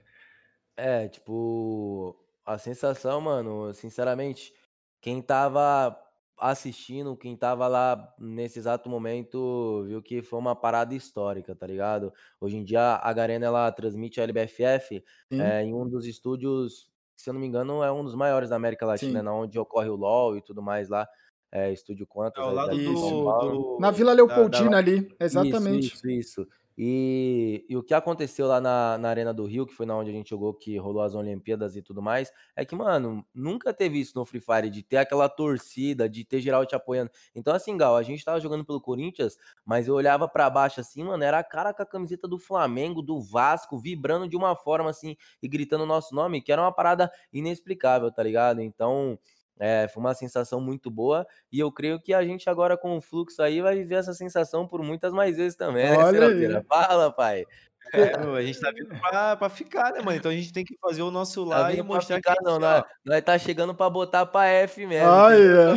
É, 0.82 1.10
tipo, 1.10 2.16
a 2.46 2.58
sensação, 2.58 3.20
mano, 3.20 3.74
sinceramente, 3.74 4.54
quem 5.02 5.22
tava 5.22 5.94
assistindo, 6.38 7.18
quem 7.18 7.36
tava 7.36 7.68
lá 7.68 8.14
nesse 8.18 8.60
exato 8.60 8.90
momento, 8.90 9.84
viu 9.86 10.02
que 10.02 10.22
foi 10.22 10.40
uma 10.40 10.56
parada 10.56 10.96
histórica, 10.96 11.54
tá 11.54 11.68
ligado? 11.68 12.14
Hoje 12.40 12.56
em 12.56 12.64
dia 12.64 12.96
a 12.96 13.12
Garena 13.12 13.46
ela 13.46 13.70
transmite 13.74 14.22
a 14.22 14.24
LBFF 14.24 15.04
é, 15.32 15.64
em 15.64 15.74
um 15.74 15.88
dos 15.88 16.06
estúdios, 16.06 16.90
se 17.14 17.30
eu 17.30 17.34
não 17.34 17.42
me 17.42 17.48
engano, 17.48 17.84
é 17.84 17.92
um 17.92 18.06
dos 18.06 18.16
maiores 18.16 18.50
da 18.50 18.56
América 18.56 18.86
Latina, 18.86 19.22
né, 19.22 19.30
onde 19.30 19.60
ocorre 19.60 19.90
o 19.90 19.98
LoL 19.98 20.38
e 20.38 20.42
tudo 20.42 20.62
mais 20.62 20.88
lá. 20.88 21.06
É, 21.52 21.74
Estúdio 21.74 22.06
Quantas. 22.06 22.44
Ao 22.44 22.54
lado 22.54 22.78
do, 22.78 22.94
do, 22.94 23.78
Na 23.80 23.90
Vila 23.90 24.14
Leopoldina 24.14 24.70
da, 24.70 24.70
da... 24.70 24.78
ali, 24.78 25.16
exatamente. 25.20 25.88
Isso, 25.88 26.08
isso, 26.08 26.42
isso. 26.42 26.48
E, 26.82 27.66
e, 27.68 27.76
o 27.76 27.84
que 27.84 27.94
aconteceu 27.94 28.48
lá 28.48 28.62
na, 28.62 28.98
na, 28.98 29.10
Arena 29.10 29.34
do 29.34 29.44
Rio, 29.44 29.66
que 29.66 29.74
foi 29.74 29.86
na 29.86 29.98
onde 29.98 30.12
a 30.12 30.14
gente 30.14 30.30
jogou, 30.30 30.54
que 30.54 30.78
rolou 30.78 31.02
as 31.02 31.14
Olimpíadas 31.14 31.76
e 31.76 31.82
tudo 31.82 32.02
mais, 32.02 32.32
é 32.56 32.64
que, 32.64 32.74
mano, 32.74 33.22
nunca 33.36 33.74
teve 33.74 34.00
isso 34.00 34.18
no 34.18 34.24
Free 34.24 34.40
Fire, 34.40 34.70
de 34.70 34.82
ter 34.82 34.96
aquela 34.96 35.28
torcida, 35.28 36.08
de 36.08 36.24
ter 36.24 36.40
geral 36.40 36.66
te 36.66 36.76
apoiando. 36.76 37.12
Então, 37.36 37.54
assim, 37.54 37.76
Gal, 37.76 37.98
a 37.98 38.02
gente 38.02 38.24
tava 38.24 38.40
jogando 38.40 38.64
pelo 38.64 38.80
Corinthians, 38.80 39.36
mas 39.66 39.90
eu 39.90 39.94
olhava 39.94 40.26
para 40.30 40.50
baixo 40.50 40.80
assim, 40.80 41.04
mano, 41.04 41.22
era 41.22 41.40
a 41.40 41.44
cara 41.44 41.74
com 41.74 41.84
a 41.84 41.86
camiseta 41.86 42.30
do 42.30 42.40
Flamengo, 42.40 43.02
do 43.02 43.20
Vasco, 43.20 43.78
vibrando 43.78 44.26
de 44.30 44.38
uma 44.38 44.56
forma 44.56 44.90
assim 44.90 45.18
e 45.44 45.50
gritando 45.50 45.84
o 45.84 45.88
nosso 45.88 46.16
nome, 46.16 46.42
que 46.42 46.50
era 46.50 46.62
uma 46.62 46.72
parada 46.72 47.12
inexplicável, 47.34 48.10
tá 48.10 48.24
ligado? 48.24 48.62
Então. 48.62 49.20
É, 49.60 49.88
foi 49.90 50.02
uma 50.02 50.14
sensação 50.14 50.62
muito 50.62 50.90
boa 50.90 51.28
e 51.52 51.60
eu 51.60 51.70
creio 51.70 52.00
que 52.00 52.14
a 52.14 52.24
gente 52.24 52.50
agora 52.50 52.78
com 52.78 52.96
o 52.96 53.02
fluxo 53.02 53.42
aí 53.42 53.62
vai 53.62 53.76
viver 53.76 53.96
essa 53.96 54.14
sensação 54.14 54.66
por 54.66 54.82
muitas 54.82 55.12
mais 55.12 55.36
vezes 55.36 55.58
também, 55.58 55.90
né, 55.90 55.98
Olha 55.98 56.64
Fala, 56.68 57.12
pai. 57.12 57.46
É, 57.94 58.14
a 58.16 58.42
gente 58.42 58.60
tá 58.60 58.72
vindo 58.72 58.90
pra, 59.00 59.36
pra, 59.36 59.50
ficar, 59.50 59.92
né, 59.94 60.02
mano? 60.02 60.16
Então 60.16 60.32
a 60.32 60.36
gente 60.36 60.54
tem 60.54 60.64
que 60.64 60.78
fazer 60.80 61.02
o 61.02 61.10
nosso 61.10 61.44
tá 61.48 61.58
lá 61.58 61.64
tá 61.64 61.74
e 61.74 61.82
mostrar 61.82 62.18
ficar, 62.18 62.36
que 62.36 62.44
não, 62.44 62.60
nós, 62.60 62.84
nós 63.04 63.22
tá 63.24 63.38
chegando 63.38 63.74
pra 63.74 63.90
botar 63.90 64.26
pra 64.28 64.46
F 64.46 64.86
mesmo. 64.86 65.10
Ai, 65.10 65.40
é. 65.42 65.74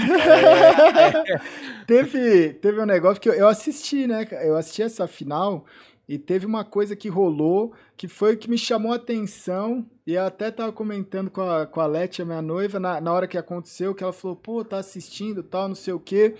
teve, 1.86 2.52
teve 2.54 2.80
um 2.80 2.86
negócio 2.86 3.20
que 3.20 3.28
eu, 3.28 3.34
eu 3.34 3.48
assisti, 3.48 4.06
né? 4.06 4.26
Eu 4.42 4.56
assisti 4.56 4.82
essa 4.82 5.06
final 5.06 5.64
e 6.08 6.18
teve 6.18 6.44
uma 6.44 6.64
coisa 6.64 6.96
que 6.96 7.08
rolou 7.08 7.72
que 7.96 8.08
foi 8.08 8.34
o 8.34 8.36
que 8.36 8.50
me 8.50 8.58
chamou 8.58 8.92
a 8.92 8.96
atenção. 8.96 9.86
E 10.06 10.14
eu 10.14 10.24
até 10.24 10.50
tava 10.50 10.72
comentando 10.72 11.30
com 11.30 11.42
a, 11.42 11.66
com 11.66 11.80
a 11.80 11.86
Leti, 11.86 12.20
a 12.20 12.24
minha 12.24 12.42
noiva, 12.42 12.80
na, 12.80 13.00
na 13.00 13.12
hora 13.12 13.28
que 13.28 13.38
aconteceu, 13.38 13.94
que 13.94 14.02
ela 14.02 14.12
falou, 14.12 14.36
pô, 14.36 14.64
tá 14.64 14.78
assistindo 14.78 15.42
tal, 15.42 15.68
não 15.68 15.74
sei 15.74 15.94
o 15.94 16.00
quê. 16.00 16.34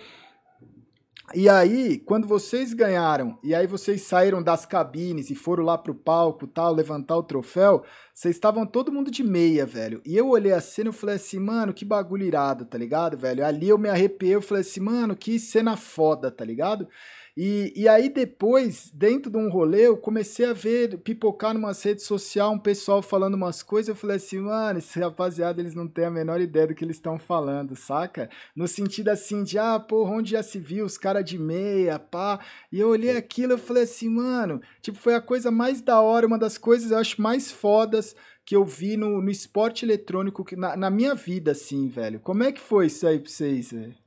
E 1.35 1.49
aí, 1.49 1.99
quando 1.99 2.27
vocês 2.27 2.75
ganharam, 2.75 3.39
e 3.43 3.55
aí 3.55 3.67
vocês 3.67 4.03
saíram 4.03 4.43
das 4.43 4.67
cabines 4.67 5.31
e 5.31 5.35
foram 5.35 5.65
lá 5.65 5.79
pro 5.79 5.95
palco, 5.95 6.47
tal, 6.47 6.75
levantar 6.75 7.17
o 7.17 7.23
troféu, 7.23 7.85
vocês 8.13 8.35
estavam 8.35 8.67
todo 8.67 8.93
mundo 8.93 9.11
de 9.11 9.23
meia, 9.23 9.65
velho. 9.65 10.03
E 10.05 10.15
eu 10.15 10.29
olhei 10.29 10.53
a 10.53 10.61
cena 10.61 10.91
e 10.91 10.93
falei 10.93 11.17
assim, 11.17 11.39
mano, 11.39 11.73
que 11.73 11.87
bagulho 11.87 12.27
irado, 12.27 12.67
tá 12.67 12.77
ligado, 12.77 13.17
velho? 13.17 13.47
Ali 13.47 13.69
eu 13.69 13.79
me 13.79 13.89
arrepiei, 13.89 14.35
eu 14.35 14.43
falei 14.43 14.61
assim, 14.61 14.81
mano, 14.81 15.17
que 15.17 15.39
cena 15.39 15.75
foda, 15.75 16.31
tá 16.31 16.45
ligado? 16.45 16.87
E, 17.35 17.73
e 17.75 17.89
aí 17.89 18.11
depois, 18.11 18.91
dentro 18.93 19.31
de 19.31 19.39
um 19.39 19.49
rolê, 19.49 19.87
eu 19.87 19.97
comecei 19.97 20.45
a 20.45 20.53
ver, 20.53 20.99
pipocar 20.99 21.55
numa 21.55 21.73
rede 21.73 22.03
social, 22.03 22.53
um 22.53 22.59
pessoal 22.59 23.01
falando 23.01 23.35
umas 23.35 23.63
coisas, 23.63 23.89
eu 23.89 23.95
falei 23.95 24.17
assim, 24.17 24.41
mano, 24.41 24.79
esse 24.79 25.01
rapaziada, 25.01 25.61
eles 25.61 25.75
não 25.75 25.89
têm 25.89 26.05
a 26.05 26.11
menor 26.11 26.43
ideia 26.43 26.67
do 26.67 26.75
que 26.75 26.85
eles 26.85 26.97
estão 26.97 27.19
falando, 27.19 27.75
saca? 27.75 28.29
No 28.55 28.69
sentido 28.69 29.09
assim 29.09 29.43
de, 29.43 29.59
ah, 29.59 29.81
porra, 29.81 30.13
onde 30.13 30.33
já 30.33 30.43
se 30.43 30.59
viu 30.59 30.85
os 30.85 30.99
caras 30.99 31.25
de 31.25 31.39
meia, 31.39 31.99
pá. 31.99 32.39
E 32.71 32.79
eu 32.79 32.89
olhei 32.91 33.17
aquilo, 33.17 33.55
eu 33.55 33.59
falei 33.59 33.85
assim, 33.85 34.11
mano, 34.11 34.61
tipo, 34.83 34.99
foi 34.99 35.15
a 35.15 35.21
coisa 35.21 35.51
mais 35.51 35.81
da 35.81 36.03
hora, 36.03 36.27
uma 36.27 36.39
das 36.39 36.59
coisas, 36.59 36.91
eu 36.91 36.99
acho, 36.99 37.21
mais 37.21 37.51
fodas 37.51 38.15
que 38.45 38.57
eu 38.57 38.65
vi 38.65 38.97
no, 38.97 39.23
no 39.23 39.31
esporte 39.31 39.85
eletrônico 39.85 40.45
que, 40.45 40.57
na, 40.57 40.77
na 40.77 40.91
minha 40.91 41.15
vida, 41.15 41.53
assim, 41.53 41.89
velho. 41.89 42.21
Como 42.21 42.43
é 42.43 42.53
que 42.53 42.61
foi 42.61 42.87
isso 42.87 43.07
aí 43.07 43.19
pra 43.19 43.31
vocês, 43.31 43.71
velho? 43.73 44.02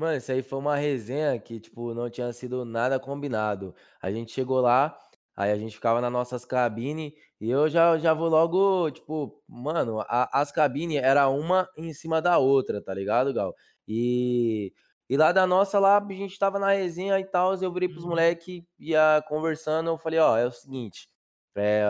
Mano, 0.00 0.16
isso 0.16 0.32
aí 0.32 0.42
foi 0.42 0.58
uma 0.58 0.76
resenha 0.76 1.38
que, 1.38 1.60
tipo, 1.60 1.92
não 1.92 2.08
tinha 2.08 2.32
sido 2.32 2.64
nada 2.64 2.98
combinado. 2.98 3.74
A 4.00 4.10
gente 4.10 4.32
chegou 4.32 4.58
lá, 4.60 4.98
aí 5.36 5.50
a 5.52 5.56
gente 5.58 5.74
ficava 5.74 6.00
nas 6.00 6.10
nossas 6.10 6.42
cabines 6.46 7.12
e 7.38 7.50
eu 7.50 7.68
já, 7.68 7.98
já 7.98 8.14
vou 8.14 8.28
logo, 8.30 8.90
tipo, 8.90 9.42
mano, 9.46 10.00
a- 10.00 10.30
as 10.40 10.50
cabines 10.50 10.96
era 11.02 11.28
uma 11.28 11.68
em 11.76 11.92
cima 11.92 12.22
da 12.22 12.38
outra, 12.38 12.82
tá 12.82 12.94
ligado, 12.94 13.34
Gal? 13.34 13.54
E, 13.86 14.72
e 15.08 15.16
lá 15.18 15.32
da 15.32 15.46
nossa, 15.46 15.78
lá, 15.78 15.98
a 15.98 16.12
gente 16.14 16.38
tava 16.38 16.58
na 16.58 16.70
resenha 16.72 17.18
e 17.20 17.24
tal, 17.26 17.54
eu 17.62 17.70
virei 17.72 17.88
pros 17.88 18.04
uhum. 18.04 18.10
moleques, 18.10 18.62
ia 18.78 19.22
conversando, 19.28 19.90
eu 19.90 19.98
falei, 19.98 20.18
ó, 20.18 20.34
é 20.38 20.46
o 20.46 20.50
seguinte, 20.52 21.10
é, 21.54 21.84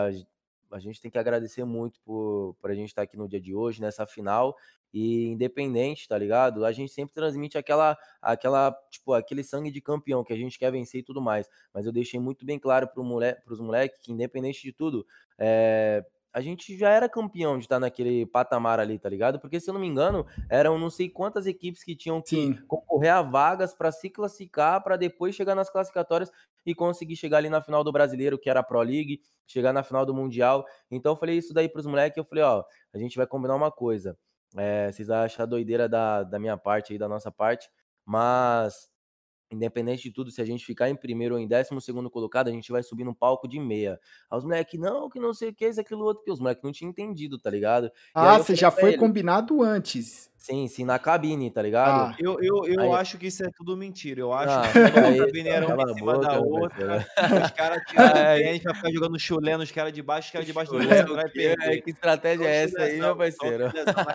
a 0.71 0.79
gente 0.79 1.01
tem 1.01 1.11
que 1.11 1.17
agradecer 1.17 1.63
muito 1.65 1.99
por, 2.03 2.55
por 2.59 2.71
a 2.71 2.75
gente 2.75 2.89
estar 2.89 3.01
aqui 3.03 3.17
no 3.17 3.27
dia 3.27 3.39
de 3.41 3.53
hoje, 3.55 3.81
nessa 3.81 4.05
final. 4.05 4.55
E 4.93 5.27
independente, 5.27 6.07
tá 6.07 6.17
ligado? 6.17 6.65
A 6.65 6.71
gente 6.71 6.91
sempre 6.91 7.13
transmite 7.13 7.57
aquela, 7.57 7.97
aquela, 8.21 8.77
tipo, 8.89 9.13
aquele 9.13 9.43
sangue 9.43 9.71
de 9.71 9.81
campeão 9.81 10.23
que 10.23 10.33
a 10.33 10.37
gente 10.37 10.59
quer 10.59 10.71
vencer 10.71 11.01
e 11.01 11.03
tudo 11.03 11.21
mais. 11.21 11.47
Mas 11.73 11.85
eu 11.85 11.91
deixei 11.91 12.19
muito 12.19 12.45
bem 12.45 12.59
claro 12.59 12.87
pro 12.87 13.03
moleque, 13.03 13.41
pros 13.43 13.59
moleques 13.59 13.99
que, 14.01 14.11
independente 14.11 14.61
de 14.61 14.73
tudo, 14.73 15.05
é, 15.37 16.05
a 16.33 16.39
gente 16.39 16.77
já 16.77 16.89
era 16.89 17.09
campeão 17.09 17.57
de 17.57 17.65
estar 17.65 17.79
naquele 17.79 18.25
patamar 18.25 18.79
ali, 18.79 18.97
tá 18.97 19.09
ligado? 19.09 19.39
Porque, 19.39 19.59
se 19.59 19.69
eu 19.69 19.73
não 19.73 19.81
me 19.81 19.87
engano, 19.87 20.25
eram 20.49 20.77
não 20.77 20.89
sei 20.89 21.09
quantas 21.09 21.45
equipes 21.45 21.83
que 21.83 21.95
tinham 21.95 22.21
que 22.21 22.29
Sim. 22.29 22.53
concorrer 22.67 23.13
a 23.13 23.21
vagas 23.21 23.73
para 23.73 23.91
se 23.91 24.09
classificar, 24.09 24.81
para 24.81 24.95
depois 24.95 25.35
chegar 25.35 25.55
nas 25.55 25.69
classificatórias 25.69 26.31
e 26.65 26.73
conseguir 26.73 27.15
chegar 27.15 27.37
ali 27.37 27.49
na 27.49 27.61
final 27.61 27.83
do 27.83 27.91
brasileiro, 27.91 28.39
que 28.39 28.49
era 28.49 28.61
a 28.61 28.63
Pro 28.63 28.81
League, 28.81 29.21
chegar 29.45 29.73
na 29.73 29.83
final 29.83 30.05
do 30.05 30.13
Mundial. 30.13 30.65
Então, 30.89 31.13
eu 31.13 31.17
falei 31.17 31.37
isso 31.37 31.53
daí 31.53 31.67
pros 31.67 31.85
moleques. 31.85 32.17
Eu 32.17 32.25
falei, 32.25 32.43
ó, 32.43 32.63
a 32.93 32.97
gente 32.97 33.17
vai 33.17 33.27
combinar 33.27 33.55
uma 33.55 33.71
coisa. 33.71 34.17
É, 34.57 34.91
vocês 34.91 35.07
vão 35.07 35.17
achar 35.17 35.45
doideira 35.45 35.87
da, 35.87 36.23
da 36.23 36.39
minha 36.39 36.57
parte 36.57 36.93
aí, 36.93 36.99
da 36.99 37.07
nossa 37.07 37.31
parte, 37.31 37.69
mas 38.05 38.91
independente 39.51 40.03
de 40.03 40.11
tudo, 40.11 40.31
se 40.31 40.41
a 40.41 40.45
gente 40.45 40.65
ficar 40.65 40.89
em 40.89 40.95
primeiro 40.95 41.35
ou 41.35 41.41
em 41.41 41.47
décimo 41.47 41.81
segundo 41.81 42.09
colocado, 42.09 42.47
a 42.47 42.51
gente 42.51 42.71
vai 42.71 42.81
subir 42.81 43.03
no 43.03 43.13
palco 43.13 43.47
de 43.47 43.59
meia. 43.59 43.99
Aí 44.29 44.37
os 44.37 44.43
moleques, 44.45 44.79
não, 44.79 45.09
que 45.09 45.19
não 45.19 45.33
sei 45.33 45.49
o 45.49 45.53
que, 45.53 45.67
isso, 45.67 45.81
aquilo 45.81 46.05
outro, 46.05 46.23
que 46.23 46.31
os 46.31 46.39
moleques 46.39 46.63
não 46.63 46.71
tinham 46.71 46.89
entendido, 46.89 47.37
tá 47.37 47.49
ligado? 47.49 47.91
ah, 48.13 48.37
você 48.37 48.55
já 48.55 48.71
foi 48.71 48.91
ele... 48.91 48.97
combinado 48.97 49.61
antes. 49.61 50.30
Sim, 50.41 50.67
sim, 50.67 50.83
na 50.83 50.97
cabine, 50.97 51.51
tá 51.51 51.61
ligado? 51.61 52.13
Ah, 52.13 52.15
eu 52.17 52.35
eu, 52.41 52.65
eu 52.65 52.81
aí... 52.81 52.99
acho 52.99 53.15
que 53.19 53.27
isso 53.27 53.45
é 53.45 53.51
tudo 53.55 53.77
mentira. 53.77 54.21
Eu 54.21 54.33
acho 54.33 54.51
ah, 54.51 54.71
que 54.71 54.79
a 54.79 54.89
cabine 55.27 55.49
era 55.49 55.67
uma 55.67 55.91
em 55.91 55.93
cima 55.93 56.13
boca, 56.13 56.27
da 56.27 56.39
outra. 56.39 57.07
Os 57.45 57.51
caras 57.51 57.83
tiraram 57.85 58.19
é, 58.19 58.39
tênis 58.39 58.63
pra 58.63 58.73
ficar 58.73 58.91
jogando 58.91 59.19
chulé 59.19 59.55
nos 59.55 59.69
caras 59.69 59.93
de 59.93 60.01
baixo, 60.01 60.29
os 60.29 60.31
caras 60.31 60.47
de 60.47 60.51
baixo 60.53 60.71
do 60.71 60.79
outro 60.79 61.15
vai 61.15 61.29
perder. 61.29 61.61
É, 61.61 61.79
que 61.79 61.91
estratégia 61.91 62.45
é 62.45 62.63
essa 62.63 62.81
aí, 62.81 62.99
meu 62.99 63.15
parceiro? 63.15 63.65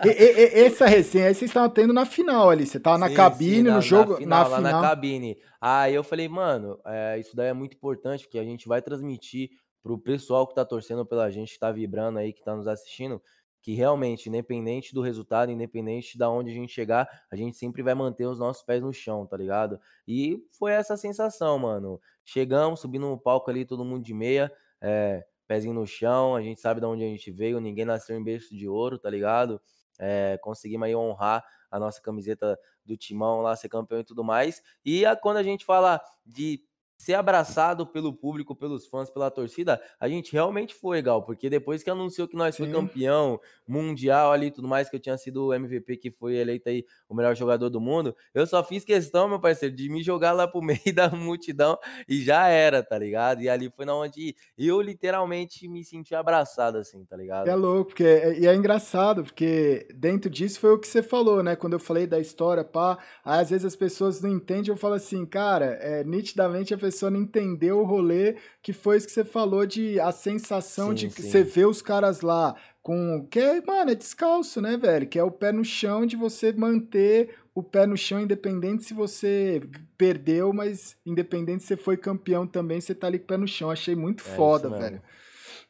e, 0.03 0.09
e, 0.09 0.65
essa 0.65 0.85
resenha 0.85 1.27
aí 1.27 1.33
vocês 1.33 1.49
estavam 1.49 1.69
tendo 1.69 1.93
na 1.93 2.05
final 2.05 2.49
ali. 2.49 2.65
Você 2.65 2.77
tava 2.77 2.97
na 2.97 3.07
sim, 3.07 3.15
cabine, 3.15 3.55
sim, 3.55 3.63
na, 3.63 3.75
no 3.75 3.81
jogo, 3.81 4.11
na 4.11 4.17
final, 4.17 4.49
na, 4.49 4.57
final. 4.57 4.81
na 4.81 4.89
cabine. 4.89 5.37
Aí 5.61 5.95
eu 5.95 6.03
falei, 6.03 6.27
mano, 6.27 6.77
é, 6.85 7.17
isso 7.17 7.37
daí 7.37 7.47
é 7.47 7.53
muito 7.53 7.77
importante, 7.77 8.25
porque 8.25 8.37
a 8.37 8.43
gente 8.43 8.67
vai 8.67 8.81
transmitir 8.81 9.49
pro 9.81 9.97
pessoal 9.97 10.45
que 10.45 10.53
tá 10.53 10.65
torcendo 10.65 11.05
pela 11.05 11.31
gente, 11.31 11.53
que 11.53 11.59
tá 11.59 11.71
vibrando 11.71 12.19
aí, 12.19 12.33
que 12.33 12.43
tá 12.43 12.53
nos 12.53 12.67
assistindo, 12.67 13.21
que 13.67 13.73
realmente, 13.73 14.29
independente 14.29 14.93
do 14.93 15.01
resultado, 15.01 15.51
independente 15.51 16.17
da 16.17 16.29
onde 16.29 16.49
a 16.49 16.53
gente 16.53 16.71
chegar, 16.71 17.05
a 17.29 17.35
gente 17.35 17.57
sempre 17.57 17.83
vai 17.83 17.93
manter 17.93 18.25
os 18.25 18.39
nossos 18.39 18.63
pés 18.63 18.81
no 18.81 18.93
chão, 18.93 19.27
tá 19.27 19.35
ligado? 19.35 19.77
E 20.07 20.41
foi 20.57 20.71
essa 20.71 20.95
sensação, 20.95 21.59
mano. 21.59 21.99
Chegamos, 22.23 22.79
subindo 22.79 23.09
no 23.09 23.19
palco 23.19 23.51
ali, 23.51 23.65
todo 23.65 23.83
mundo 23.83 24.05
de 24.05 24.13
meia, 24.13 24.49
é, 24.79 25.25
pezinho 25.45 25.73
no 25.73 25.85
chão, 25.85 26.33
a 26.33 26.41
gente 26.41 26.61
sabe 26.61 26.79
de 26.79 26.85
onde 26.85 27.03
a 27.03 27.07
gente 27.07 27.29
veio, 27.29 27.59
ninguém 27.59 27.83
nasceu 27.83 28.17
em 28.17 28.23
berço 28.23 28.55
de 28.55 28.69
ouro, 28.69 28.97
tá 28.97 29.09
ligado? 29.09 29.61
É, 29.99 30.39
conseguimos 30.41 30.85
aí 30.85 30.95
honrar 30.95 31.43
a 31.69 31.77
nossa 31.77 32.01
camiseta 32.01 32.57
do 32.85 32.95
timão 32.95 33.41
lá, 33.41 33.53
ser 33.53 33.67
campeão 33.67 33.99
e 33.99 34.05
tudo 34.05 34.23
mais. 34.23 34.61
E 34.85 35.05
a, 35.05 35.13
quando 35.13 35.37
a 35.37 35.43
gente 35.43 35.65
fala 35.65 35.99
de 36.25 36.63
ser 36.97 37.13
abraçado 37.13 37.85
pelo 37.85 38.11
público, 38.11 38.55
pelos 38.55 38.87
fãs, 38.87 39.09
pela 39.09 39.29
torcida, 39.29 39.79
a 39.99 40.09
gente 40.09 40.33
realmente 40.33 40.73
foi, 40.73 41.01
Gal, 41.01 41.23
porque 41.23 41.49
depois 41.49 41.83
que 41.83 41.89
anunciou 41.89 42.27
que 42.27 42.35
nós 42.35 42.55
Sim. 42.55 42.63
foi 42.63 42.73
campeão 42.73 43.39
mundial 43.67 44.31
ali 44.31 44.47
e 44.47 44.51
tudo 44.51 44.67
mais, 44.67 44.89
que 44.89 44.95
eu 44.95 44.99
tinha 44.99 45.17
sido 45.17 45.45
o 45.45 45.53
MVP 45.53 45.97
que 45.97 46.09
foi 46.09 46.35
eleito 46.35 46.67
aí 46.67 46.83
o 47.07 47.13
melhor 47.13 47.35
jogador 47.35 47.69
do 47.69 47.79
mundo, 47.79 48.15
eu 48.33 48.47
só 48.47 48.63
fiz 48.63 48.83
questão, 48.83 49.29
meu 49.29 49.39
parceiro, 49.39 49.75
de 49.75 49.89
me 49.89 50.01
jogar 50.01 50.31
lá 50.31 50.47
pro 50.47 50.61
meio 50.63 50.93
da 50.93 51.09
multidão 51.09 51.77
e 52.09 52.21
já 52.21 52.47
era, 52.47 52.81
tá 52.81 52.97
ligado? 52.97 53.41
E 53.41 53.49
ali 53.49 53.69
foi 53.69 53.85
na 53.85 53.95
onde 53.95 54.35
eu 54.57 54.81
literalmente 54.81 55.67
me 55.67 55.83
senti 55.83 56.15
abraçado, 56.15 56.79
assim, 56.79 57.05
tá 57.05 57.15
ligado? 57.15 57.47
É 57.47 57.55
louco, 57.55 57.89
porque, 57.91 58.03
é, 58.03 58.39
e 58.39 58.47
é 58.47 58.55
engraçado, 58.55 59.23
porque 59.23 59.87
dentro 59.93 60.31
disso 60.31 60.59
foi 60.59 60.71
o 60.71 60.79
que 60.79 60.87
você 60.87 61.03
falou, 61.03 61.43
né? 61.43 61.55
Quando 61.55 61.73
eu 61.73 61.79
falei 61.79 62.07
da 62.07 62.19
história, 62.19 62.63
pá, 62.63 62.97
às 63.23 63.51
vezes 63.51 63.65
as 63.65 63.75
pessoas 63.75 64.19
não 64.19 64.31
entendem, 64.31 64.71
eu 64.71 64.77
falo 64.77 64.95
assim, 64.95 65.25
cara, 65.25 65.77
é, 65.79 66.03
nitidamente 66.03 66.73
a 66.73 66.77
pessoa 66.77 66.86
não 67.09 67.21
entendeu 67.21 67.79
o 67.79 67.83
rolê, 67.83 68.35
que 68.61 68.73
foi 68.73 68.97
isso 68.97 69.07
que 69.07 69.13
você 69.13 69.23
falou 69.23 69.65
de 69.65 69.99
a 69.99 70.11
sensação 70.11 70.89
sim, 70.89 70.95
de 70.95 71.09
que 71.09 71.21
você 71.21 71.43
vê 71.43 71.65
os 71.65 71.81
caras 71.81 72.21
lá 72.21 72.55
com. 72.81 73.27
Que 73.29 73.39
é, 73.39 73.61
mano, 73.61 73.91
é 73.91 73.95
descalço, 73.95 74.61
né, 74.61 74.77
velho? 74.77 75.07
Que 75.07 75.19
é 75.19 75.23
o 75.23 75.31
pé 75.31 75.51
no 75.51 75.63
chão 75.63 76.05
de 76.05 76.15
você 76.15 76.51
manter 76.53 77.35
o 77.53 77.63
pé 77.63 77.87
no 77.87 77.97
chão, 77.97 78.21
independente 78.21 78.83
se 78.83 78.93
você 78.93 79.63
perdeu, 79.97 80.53
mas 80.53 80.95
independente 81.03 81.63
se 81.63 81.69
você 81.69 81.77
foi 81.77 81.97
campeão 81.97 82.45
também, 82.45 82.79
você 82.79 82.93
tá 82.93 83.07
ali 83.07 83.17
com 83.17 83.25
o 83.25 83.27
pé 83.27 83.37
no 83.37 83.47
chão. 83.47 83.71
Achei 83.71 83.95
muito 83.95 84.23
é 84.23 84.35
foda, 84.35 84.69
velho. 84.69 85.01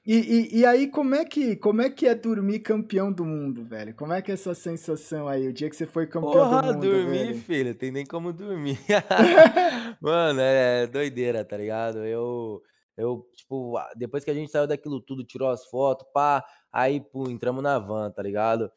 E, 0.08 0.16
e, 0.16 0.60
e, 0.60 0.66
aí, 0.66 0.88
como 0.90 1.14
é, 1.16 1.26
que, 1.26 1.58
como 1.58 1.82
é 1.82 1.90
que 1.90 2.08
é 2.08 2.16
dormir 2.16 2.60
campeão 2.62 3.12
do 3.12 3.26
mundo, 3.26 3.66
velho? 3.66 3.94
Como 3.94 4.14
é 4.14 4.22
que 4.22 4.32
é 4.32 4.36
essa 4.36 4.56
sensação 4.56 5.28
aí, 5.28 5.46
o 5.46 5.52
dia 5.52 5.70
que 5.70 5.76
você 5.76 5.86
foi 5.86 6.08
campeão 6.08 6.32
Porra, 6.32 6.62
do 6.62 6.76
mundo, 6.76 6.80
dormir, 6.80 7.34
velho? 7.34 7.40
filho, 7.42 7.76
tem 7.76 7.92
nem 7.92 8.06
como 8.06 8.32
dormir. 8.32 8.80
Mano, 10.00 10.40
é 10.40 10.88
doideira, 10.88 11.44
tá 11.44 11.58
ligado? 11.58 12.06
Eu, 12.06 12.64
eu, 12.96 13.28
tipo, 13.36 13.78
depois 13.98 14.24
que 14.24 14.32
a 14.32 14.34
gente 14.34 14.50
saiu 14.50 14.66
daquilo 14.66 15.02
tudo, 15.02 15.26
tirou 15.26 15.50
as 15.50 15.66
fotos, 15.66 16.08
pá, 16.14 16.42
aí, 16.72 17.02
pô, 17.02 17.30
entramos 17.30 17.62
na 17.62 17.78
van, 17.78 18.10
tá 18.10 18.24
ligado? 18.24 18.72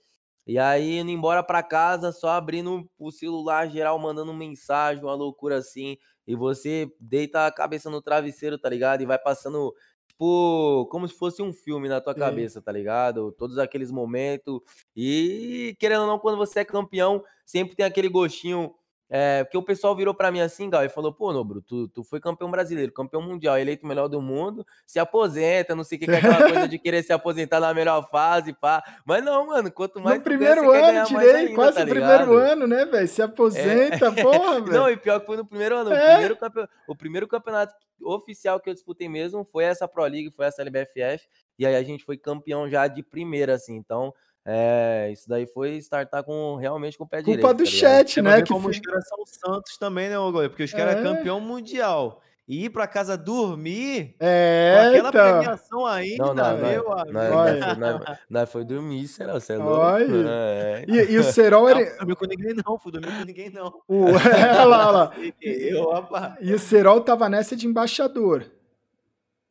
E 0.45 0.59
aí, 0.59 0.99
indo 0.99 1.13
embora 1.13 1.45
pra 1.45 1.63
casa, 1.63 2.11
só 2.11 2.31
abrindo 2.31 2.91
o 2.99 3.13
celular 3.13 3.71
geral, 3.71 3.97
mandando 4.01 4.35
mensagem, 4.35 5.05
uma 5.05 5.15
loucura 5.15 5.59
assim. 5.59 5.97
E 6.27 6.35
você 6.35 6.91
deita 6.99 7.47
a 7.47 7.53
cabeça 7.53 7.89
no 7.89 8.03
travesseiro, 8.03 8.59
tá 8.59 8.69
ligado? 8.69 9.03
E 9.03 9.07
vai 9.07 9.19
passando 9.19 9.73
tipo, 10.21 10.87
como 10.91 11.09
se 11.09 11.15
fosse 11.15 11.43
um 11.43 11.53
filme 11.53 11.89
na 11.89 12.01
tua 12.01 12.13
Sim. 12.13 12.21
cabeça, 12.21 12.61
tá 12.61 12.71
ligado? 12.71 13.33
Todos 13.33 13.59
aqueles 13.59 13.91
momentos. 13.91 14.61
E, 14.95 15.75
querendo 15.81 16.03
ou 16.03 16.07
não, 16.07 16.19
quando 16.19 16.37
você 16.37 16.61
é 16.61 16.65
campeão, 16.65 17.25
sempre 17.47 17.75
tem 17.75 17.87
aquele 17.87 18.09
gostinho. 18.09 18.75
É, 19.13 19.43
porque 19.43 19.59
o 19.59 19.63
pessoal 19.63 19.97
virou 19.97 20.15
para 20.15 20.31
mim 20.31 20.41
assim, 20.41 20.71
Gal, 20.71 20.85
e 20.85 20.89
falou: 20.89 21.13
pô, 21.13 21.33
Nobro, 21.33 21.61
tu, 21.61 21.89
tu 21.89 22.05
foi 22.05 22.21
campeão 22.21 22.49
brasileiro, 22.49 22.93
campeão 22.93 23.21
mundial, 23.21 23.59
eleito 23.59 23.85
melhor 23.85 24.07
do 24.07 24.23
mundo, 24.23 24.65
se 24.87 25.01
aposenta, 25.01 25.75
não 25.75 25.83
sei 25.83 25.97
o 25.97 25.99
que, 25.99 26.07
que 26.07 26.13
é 26.13 26.19
aquela 26.19 26.39
coisa 26.49 26.69
de 26.69 26.79
querer 26.79 27.03
se 27.03 27.13
aposentar 27.13 27.59
na 27.59 27.75
melhor 27.75 28.09
fase, 28.09 28.53
pá. 28.53 28.81
Mas 29.05 29.25
não, 29.25 29.49
mano, 29.49 29.73
quanto 29.73 30.01
mais. 30.01 30.19
No 30.19 30.25
primeiro 30.25 30.63
ganha, 30.63 31.01
ano, 31.01 31.09
tirei, 31.09 31.35
ainda, 31.35 31.55
quase 31.57 31.79
tá 31.79 31.87
primeiro 31.87 32.37
ano, 32.37 32.67
né, 32.69 32.85
velho? 32.85 33.09
Se 33.09 33.21
aposenta, 33.21 34.07
é. 34.07 34.11
porra, 34.23 34.61
velho. 34.61 34.73
Não, 34.73 34.89
e 34.89 34.97
pior 34.97 35.19
que 35.19 35.27
foi 35.27 35.37
no 35.37 35.45
primeiro 35.45 35.77
ano. 35.77 35.93
É. 35.93 35.97
O, 35.97 36.11
primeiro 36.13 36.37
campe... 36.37 36.69
o 36.87 36.97
primeiro 36.97 37.27
campeonato 37.27 37.75
oficial 38.01 38.61
que 38.61 38.71
eu 38.71 38.75
disputei 38.75 39.09
mesmo 39.09 39.45
foi 39.45 39.65
essa 39.65 39.89
Pro 39.89 40.05
League, 40.05 40.31
foi 40.31 40.47
essa 40.47 40.63
LBFF, 40.63 41.27
e 41.59 41.67
aí 41.67 41.75
a 41.75 41.83
gente 41.83 42.05
foi 42.05 42.17
campeão 42.17 42.69
já 42.69 42.87
de 42.87 43.03
primeira, 43.03 43.55
assim, 43.55 43.75
então 43.75 44.15
é, 44.45 45.11
isso 45.13 45.29
daí 45.29 45.47
foi 45.47 45.77
startar 45.77 46.25
com 46.25 46.57
realmente 46.57 46.97
com 46.97 47.05
o 47.05 47.07
pé 47.07 47.19
Culpa 47.19 47.31
direito. 47.31 47.47
Culpa 47.47 47.55
do 47.55 47.65
tá 47.65 47.71
chat, 47.71 48.23
né? 48.23 48.43
Que 48.43 48.49
como 48.49 48.63
foi... 48.63 48.73
os 48.73 48.81
caras 48.81 49.07
são 49.07 49.27
santos 49.27 49.77
também, 49.77 50.09
né, 50.09 50.17
goleiro? 50.17 50.51
Porque 50.51 50.65
os 50.65 50.73
caras 50.73 50.97
é. 50.97 51.03
campeão 51.03 51.41
mundial 51.41 52.23
e 52.51 52.65
ir 52.65 52.71
para 52.71 52.89
casa 52.89 53.17
dormir 53.17 54.17
é, 54.19 54.75
com 54.75 54.89
aquela 54.89 55.09
então. 55.11 55.39
premiação 55.39 55.87
ainda, 55.87 56.25
não, 56.25 56.35
não, 56.35 56.59
meu 56.59 56.83
não, 56.83 56.93
amigo. 56.99 57.13
Não, 57.13 57.99
não, 57.99 58.17
não, 58.29 58.47
foi 58.47 58.65
dormir, 58.65 59.07
será? 59.07 59.35
Você 59.35 59.53
é 59.53 59.57
louco? 59.57 59.79
É. 60.27 60.85
E, 60.89 61.13
e, 61.13 61.19
o 61.19 61.23
Serol... 61.23 61.69
Não, 61.69 61.79
não 61.79 61.97
dormi 61.99 62.17
com 62.17 62.27
ninguém 62.27 62.55
não, 62.55 62.77
fui 62.77 62.91
dormir 62.91 63.19
com 63.19 63.25
ninguém 63.25 63.51
não. 63.51 63.81
O, 63.87 64.09
é, 64.19 64.65
lá, 64.65 64.91
lá. 64.91 65.13
Eu, 65.41 65.87
e 66.41 66.53
o 66.53 66.59
Serol 66.59 67.03
tava 67.03 67.29
nessa 67.29 67.55
de 67.55 67.69
embaixador. 67.69 68.51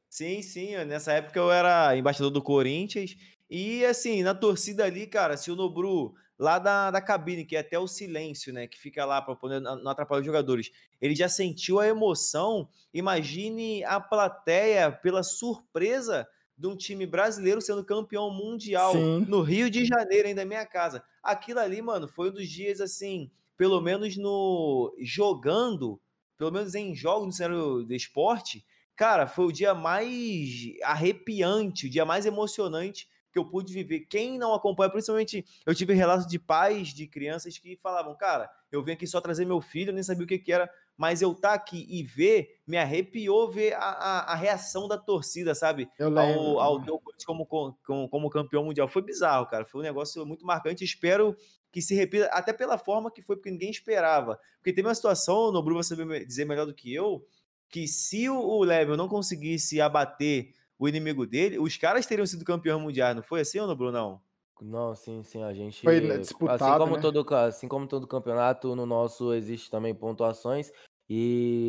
Sim, 0.10 0.42
sim, 0.42 0.76
nessa 0.86 1.14
época 1.14 1.40
eu 1.40 1.52
era 1.52 1.96
embaixador 1.96 2.32
do 2.32 2.42
Corinthians 2.42 3.16
e 3.50 3.84
assim, 3.86 4.22
na 4.22 4.36
torcida 4.36 4.86
ali, 4.86 5.08
cara, 5.08 5.36
se 5.36 5.50
o 5.50 5.56
Nobru 5.56 6.14
lá 6.38 6.58
da, 6.58 6.90
da 6.90 7.02
cabine, 7.02 7.44
que 7.44 7.56
é 7.56 7.60
até 7.60 7.78
o 7.78 7.88
silêncio, 7.88 8.54
né? 8.54 8.68
Que 8.68 8.80
fica 8.80 9.04
lá 9.06 9.22
para 9.22 9.36
poder 9.36 9.60
não 9.60 9.90
atrapalhar 9.90 10.22
os 10.22 10.26
jogadores. 10.26 10.72
Ele 11.02 11.14
já 11.14 11.28
sentiu 11.28 11.80
a 11.80 11.88
emoção. 11.88 12.70
Imagine 12.94 13.84
a 13.84 14.00
plateia 14.00 14.92
pela 14.92 15.22
surpresa 15.22 16.28
de 16.58 16.68
um 16.68 16.76
time 16.76 17.06
brasileiro 17.06 17.62
sendo 17.62 17.84
campeão 17.84 18.30
mundial 18.30 18.94
Sim. 18.94 19.26
no 19.28 19.42
Rio 19.42 19.70
de 19.70 19.86
Janeiro, 19.86 20.28
ainda 20.28 20.46
minha 20.46 20.66
casa. 20.66 21.04
Aquilo 21.24 21.60
ali, 21.60 21.82
mano, 21.82 22.08
foi 22.08 22.30
um 22.30 22.34
dos 22.34 22.48
dias 22.48 22.80
assim, 22.80 23.32
pelo 23.58 23.82
menos 23.82 24.16
no 24.16 24.94
jogando, 25.00 26.00
pelo 26.38 26.52
menos 26.52 26.76
em 26.76 26.94
jogos 26.94 27.28
no 27.28 27.32
cenário 27.32 27.84
do 27.84 27.94
esporte, 27.94 28.66
cara, 28.96 29.26
foi 29.26 29.46
o 29.46 29.52
dia 29.52 29.74
mais 29.74 30.74
arrepiante, 30.84 31.88
o 31.88 31.90
dia 31.90 32.06
mais 32.06 32.26
emocionante 32.26 33.08
que 33.32 33.40
eu 33.40 33.46
pude 33.46 33.74
viver. 33.74 34.02
Quem 34.02 34.38
não 34.38 34.54
acompanha, 34.54 34.90
principalmente, 34.90 35.46
eu 35.66 35.76
tive 35.76 35.94
relatos 35.94 36.26
de 36.26 36.40
pais 36.40 36.90
de 36.90 37.08
crianças 37.08 37.58
que 37.58 37.78
falavam, 37.78 38.16
cara, 38.16 38.50
eu 38.72 38.84
vim 38.84 38.94
aqui 38.94 39.08
só 39.08 39.22
trazer 39.22 39.46
meu 39.46 39.62
filho, 39.62 39.90
eu 39.90 39.94
nem 39.94 40.04
sabia 40.04 40.24
o 40.24 40.28
que, 40.28 40.40
que 40.40 40.52
era, 40.52 40.70
mas 40.98 41.22
eu 41.22 41.34
tá 41.34 41.54
aqui 41.54 41.88
e 41.90 42.04
ver, 42.04 42.60
me 42.68 42.78
arrepiou 42.78 43.50
ver 43.50 43.74
a, 43.74 43.80
a, 43.80 44.34
a 44.34 44.36
reação 44.36 44.88
da 44.88 44.98
torcida, 44.98 45.56
sabe? 45.56 45.90
Eu 45.98 46.10
lembro. 46.10 46.60
Ao, 46.60 46.82
teu 46.84 47.02
como, 47.26 47.46
como, 47.46 48.10
como 48.10 48.30
campeão 48.30 48.66
mundial. 48.66 48.88
Foi 48.88 49.02
bizarro, 49.02 49.46
cara. 49.46 49.66
Foi 49.66 49.80
um 49.80 49.84
negócio 49.84 50.26
muito 50.26 50.46
marcante. 50.46 50.84
Espero 50.84 51.36
que 51.72 51.82
se 51.82 51.96
repita, 51.96 52.26
até 52.34 52.52
pela 52.52 52.78
forma 52.78 53.12
que 53.12 53.22
foi, 53.22 53.36
porque 53.36 53.52
ninguém 53.52 53.70
esperava. 53.70 54.40
Porque 54.58 54.74
teve 54.74 54.88
uma 54.88 54.96
situação, 54.96 55.52
no 55.52 55.64
Bruno, 55.64 55.82
você 55.82 55.96
vai 55.96 56.26
dizer 56.26 56.46
melhor 56.46 56.66
do 56.66 56.74
que 56.74 56.94
eu, 56.94 57.26
que 57.70 57.88
se 57.88 58.28
o 58.28 58.64
Level 58.64 58.98
não 58.98 59.08
conseguisse 59.08 59.80
abater 59.80 60.54
o 60.80 60.88
inimigo 60.88 61.28
dele, 61.28 61.60
os 61.60 61.76
caras 61.76 62.08
teriam 62.08 62.26
sido 62.26 62.46
campeão 62.46 62.80
mundial, 62.80 63.14
não 63.14 63.22
foi 63.22 63.42
assim 63.42 63.60
ou 63.60 63.68
não, 63.68 63.76
Brunão? 63.76 64.22
Não, 64.62 64.96
sim, 64.96 65.22
sim, 65.24 65.44
a 65.44 65.54
gente. 65.54 65.84
Foi 65.84 66.00
disputado, 66.18 66.64
assim 66.64 66.80
como 66.80 66.96
né? 66.96 67.02
todo, 67.02 67.36
assim 67.36 67.68
como 67.68 67.88
todo 67.88 68.08
campeonato, 68.08 68.76
no 68.76 68.86
nosso 68.86 69.34
existe 69.34 69.70
também 69.70 69.94
pontuações 69.94 70.72
e 71.10 71.68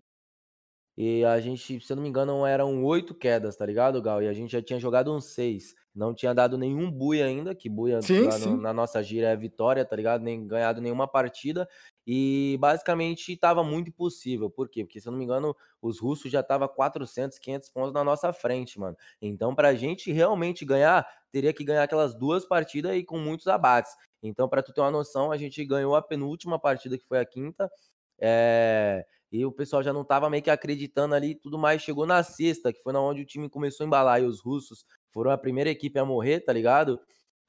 e 1.03 1.25
a 1.25 1.41
gente, 1.41 1.81
se 1.81 1.91
eu 1.91 1.97
não 1.97 2.03
me 2.03 2.11
engano, 2.11 2.45
eram 2.45 2.85
oito 2.85 3.15
quedas, 3.15 3.57
tá 3.57 3.65
ligado, 3.65 4.03
Gal? 4.03 4.23
E 4.23 4.29
a 4.29 4.35
gente 4.35 4.53
já 4.53 4.61
tinha 4.61 4.79
jogado 4.79 5.11
uns 5.11 5.33
seis. 5.33 5.75
Não 5.95 6.15
tinha 6.15 6.35
dado 6.35 6.59
nenhum 6.59 6.91
buia 6.91 7.25
ainda, 7.25 7.55
que 7.55 7.71
buia 7.71 8.03
sim, 8.03 8.31
sim. 8.31 8.51
No, 8.51 8.57
na 8.61 8.73
nossa 8.73 9.03
gira 9.03 9.29
é 9.29 9.37
vitória, 9.37 9.83
tá 9.83 9.97
ligado? 9.97 10.23
Nem 10.23 10.47
ganhado 10.47 10.81
nenhuma 10.81 11.09
partida. 11.09 11.67
E 12.13 12.57
basicamente 12.59 13.35
estava 13.35 13.63
muito 13.63 13.91
impossível. 13.91 14.51
Por 14.51 14.69
quê? 14.69 14.85
Porque, 14.85 15.01
se 15.01 15.07
eu 15.07 15.13
não 15.13 15.19
me 15.21 15.25
engano, 15.25 15.55
os 15.81 16.01
russos 16.01 16.29
já 16.29 16.41
estavam 16.41 16.67
400, 16.67 17.39
500 17.39 17.69
pontos 17.69 17.93
na 17.93 18.03
nossa 18.03 18.33
frente, 18.33 18.81
mano. 18.81 18.97
Então, 19.23 19.55
pra 19.55 19.77
gente 19.77 20.11
realmente 20.11 20.65
ganhar, 20.65 21.07
teria 21.31 21.53
que 21.53 21.63
ganhar 21.63 21.85
aquelas 21.85 22.13
duas 22.13 22.45
partidas 22.45 22.97
e 22.97 23.05
com 23.05 23.17
muitos 23.17 23.47
abates. 23.47 23.93
Então, 24.21 24.49
para 24.49 24.61
tu 24.61 24.73
ter 24.73 24.81
uma 24.81 24.91
noção, 24.91 25.31
a 25.31 25.37
gente 25.37 25.65
ganhou 25.65 25.95
a 25.95 26.03
penúltima 26.03 26.59
partida, 26.59 26.99
que 26.99 27.07
foi 27.07 27.21
a 27.21 27.25
quinta. 27.25 27.71
É... 28.19 29.07
E 29.31 29.47
o 29.47 29.53
pessoal 29.53 29.81
já 29.81 29.93
não 29.93 30.05
tava 30.05 30.29
meio 30.29 30.43
que 30.43 30.51
acreditando 30.51 31.15
ali 31.15 31.37
tudo 31.37 31.57
mais. 31.57 31.81
Chegou 31.81 32.07
na 32.07 32.25
sexta, 32.25 32.73
que 32.73 32.83
foi 32.83 32.93
na 32.93 33.01
onde 33.01 33.23
o 33.23 33.25
time 33.25 33.49
começou 33.49 33.85
a 33.85 33.87
embalar. 33.87 34.21
E 34.21 34.25
os 34.25 34.41
russos 34.41 34.85
foram 35.13 35.31
a 35.31 35.39
primeira 35.39 35.71
equipe 35.71 35.97
a 35.97 36.05
morrer, 36.05 36.41
tá 36.41 36.53
ligado? 36.53 37.01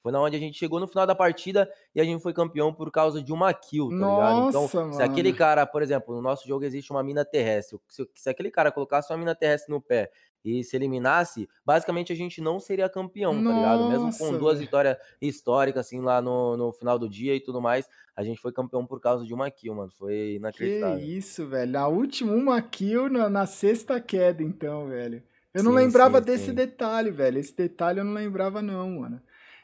Foi 0.01 0.11
na 0.11 0.19
onde 0.21 0.35
a 0.35 0.39
gente 0.39 0.57
chegou 0.57 0.79
no 0.79 0.87
final 0.87 1.05
da 1.05 1.13
partida 1.13 1.71
e 1.93 2.01
a 2.01 2.03
gente 2.03 2.21
foi 2.23 2.33
campeão 2.33 2.73
por 2.73 2.91
causa 2.91 3.21
de 3.21 3.31
uma 3.31 3.53
kill, 3.53 3.89
tá 3.89 3.95
ligado? 3.95 4.49
Então, 4.49 4.61
Nossa, 4.63 4.93
se 4.93 5.03
aquele 5.03 5.29
mano. 5.29 5.37
cara, 5.37 5.65
por 5.65 5.81
exemplo, 5.83 6.15
no 6.15 6.21
nosso 6.21 6.47
jogo 6.47 6.65
existe 6.65 6.91
uma 6.91 7.03
mina 7.03 7.23
terrestre. 7.23 7.77
Se, 7.87 8.07
se 8.15 8.29
aquele 8.29 8.49
cara 8.49 8.71
colocasse 8.71 9.11
uma 9.11 9.17
mina 9.19 9.35
terrestre 9.35 9.71
no 9.71 9.79
pé 9.79 10.11
e 10.43 10.63
se 10.63 10.75
eliminasse, 10.75 11.47
basicamente 11.63 12.11
a 12.11 12.15
gente 12.15 12.41
não 12.41 12.59
seria 12.59 12.89
campeão, 12.89 13.43
tá 13.43 13.51
ligado? 13.51 13.87
Mesmo 13.87 14.11
com 14.17 14.31
Nossa, 14.31 14.37
duas 14.39 14.57
velho. 14.57 14.65
vitórias 14.65 14.97
históricas, 15.21 15.85
assim, 15.85 16.01
lá 16.01 16.19
no, 16.19 16.57
no 16.57 16.73
final 16.73 16.97
do 16.97 17.07
dia 17.07 17.35
e 17.35 17.39
tudo 17.39 17.61
mais, 17.61 17.87
a 18.15 18.23
gente 18.23 18.41
foi 18.41 18.51
campeão 18.51 18.83
por 18.87 18.99
causa 18.99 19.23
de 19.23 19.33
uma 19.35 19.51
kill, 19.51 19.75
mano. 19.75 19.91
Foi 19.91 20.11
Que 20.11 20.35
inacreditável. 20.37 20.97
isso, 20.97 21.47
velho. 21.47 21.71
Na 21.71 21.87
última, 21.87 22.33
uma 22.33 22.59
kill 22.59 23.07
na, 23.07 23.29
na 23.29 23.45
sexta 23.45 24.01
queda, 24.01 24.41
então, 24.41 24.87
velho. 24.87 25.21
Eu 25.53 25.63
não 25.63 25.73
Sim, 25.73 25.77
lembrava 25.77 26.19
sim, 26.19 26.25
desse 26.25 26.45
sim. 26.45 26.53
detalhe, 26.55 27.11
velho. 27.11 27.37
Esse 27.37 27.55
detalhe 27.55 27.99
eu 27.99 28.05
não 28.05 28.13
lembrava, 28.13 28.61
não, 28.61 28.89
mano. 29.01 29.21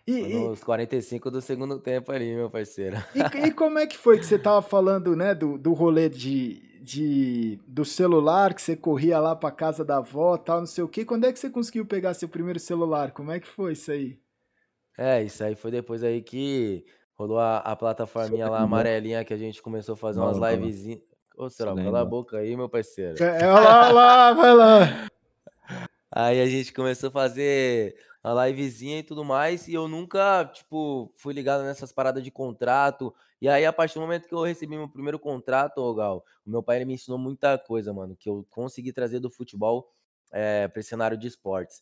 E, 0.07 0.21
Foi 0.21 0.31
e, 0.31 0.39
nos 0.39 0.63
45 0.63 1.29
do 1.29 1.41
segundo 1.41 1.79
tempo 1.79 2.13
ali, 2.13 2.33
meu 2.33 2.49
parceiro. 2.49 2.95
e, 3.13 3.47
e 3.47 3.51
como 3.51 3.77
é 3.77 3.85
que 3.85 3.97
foi 3.97 4.17
que 4.17 4.25
você 4.25 4.39
tava 4.39 4.61
falando, 4.61 5.17
né, 5.17 5.35
do, 5.35 5.57
do 5.57 5.73
rolê 5.73 6.07
de, 6.07 6.79
de, 6.81 7.59
do 7.67 7.83
celular, 7.83 8.53
que 8.53 8.61
você 8.61 8.73
corria 8.73 9.19
lá 9.19 9.35
pra 9.35 9.51
casa 9.51 9.83
da 9.83 9.97
avó 9.97 10.37
tal, 10.37 10.59
não 10.59 10.65
sei 10.65 10.81
o 10.81 10.87
quê. 10.87 11.03
Quando 11.03 11.25
é 11.25 11.33
que 11.33 11.37
você 11.37 11.49
conseguiu 11.49 11.85
pegar 11.85 12.13
seu 12.13 12.29
primeiro 12.29 12.57
celular? 12.57 13.11
Como 13.11 13.33
é 13.33 13.39
que 13.41 13.47
foi 13.47 13.73
isso 13.73 13.91
aí? 13.91 14.17
É, 14.97 15.21
isso 15.21 15.43
aí 15.43 15.55
foi 15.55 15.71
depois 15.71 16.01
aí 16.01 16.21
que 16.21 16.85
rolou 17.13 17.39
a, 17.39 17.57
a 17.57 17.75
plataforminha 17.75 18.49
lá 18.49 18.61
amarelinha 18.61 19.25
que 19.25 19.33
a 19.33 19.37
gente 19.37 19.61
começou 19.61 19.93
a 19.93 19.97
fazer 19.97 20.19
Fala, 20.21 20.31
umas 20.31 20.51
livezinhas. 20.51 21.01
Ô, 21.35 21.49
Serol, 21.49 21.75
cala 21.75 22.01
a 22.01 22.05
boca 22.05 22.37
aí, 22.37 22.55
meu 22.55 22.69
parceiro. 22.69 23.21
É, 23.21 23.45
olha 23.47 23.59
lá, 23.59 23.85
olha 23.85 23.93
lá, 23.93 24.33
vai 24.33 24.53
lá. 24.55 25.07
Aí 26.09 26.41
a 26.41 26.47
gente 26.47 26.73
começou 26.73 27.09
a 27.09 27.11
fazer 27.11 27.95
a 28.35 28.47
livezinha 28.47 28.99
e 28.99 29.03
tudo 29.03 29.23
mais, 29.23 29.67
e 29.67 29.73
eu 29.73 29.87
nunca, 29.87 30.45
tipo, 30.53 31.13
fui 31.17 31.33
ligado 31.33 31.63
nessas 31.63 31.91
paradas 31.91 32.23
de 32.23 32.31
contrato. 32.31 33.13
E 33.41 33.47
aí, 33.47 33.65
a 33.65 33.71
partir 33.71 33.95
do 33.95 34.01
momento 34.01 34.27
que 34.27 34.33
eu 34.33 34.41
recebi 34.43 34.75
meu 34.75 34.89
primeiro 34.89 35.19
contrato, 35.19 35.77
ô 35.77 35.93
Gal, 35.93 36.25
o 36.45 36.49
meu 36.49 36.61
pai 36.61 36.83
me 36.83 36.93
ensinou 36.95 37.17
muita 37.17 37.57
coisa, 37.57 37.93
mano, 37.93 38.15
que 38.15 38.29
eu 38.29 38.45
consegui 38.49 38.91
trazer 38.91 39.19
do 39.19 39.29
futebol 39.29 39.89
é, 40.31 40.67
para 40.67 40.79
esse 40.79 40.89
cenário 40.89 41.17
de 41.17 41.27
esportes. 41.27 41.81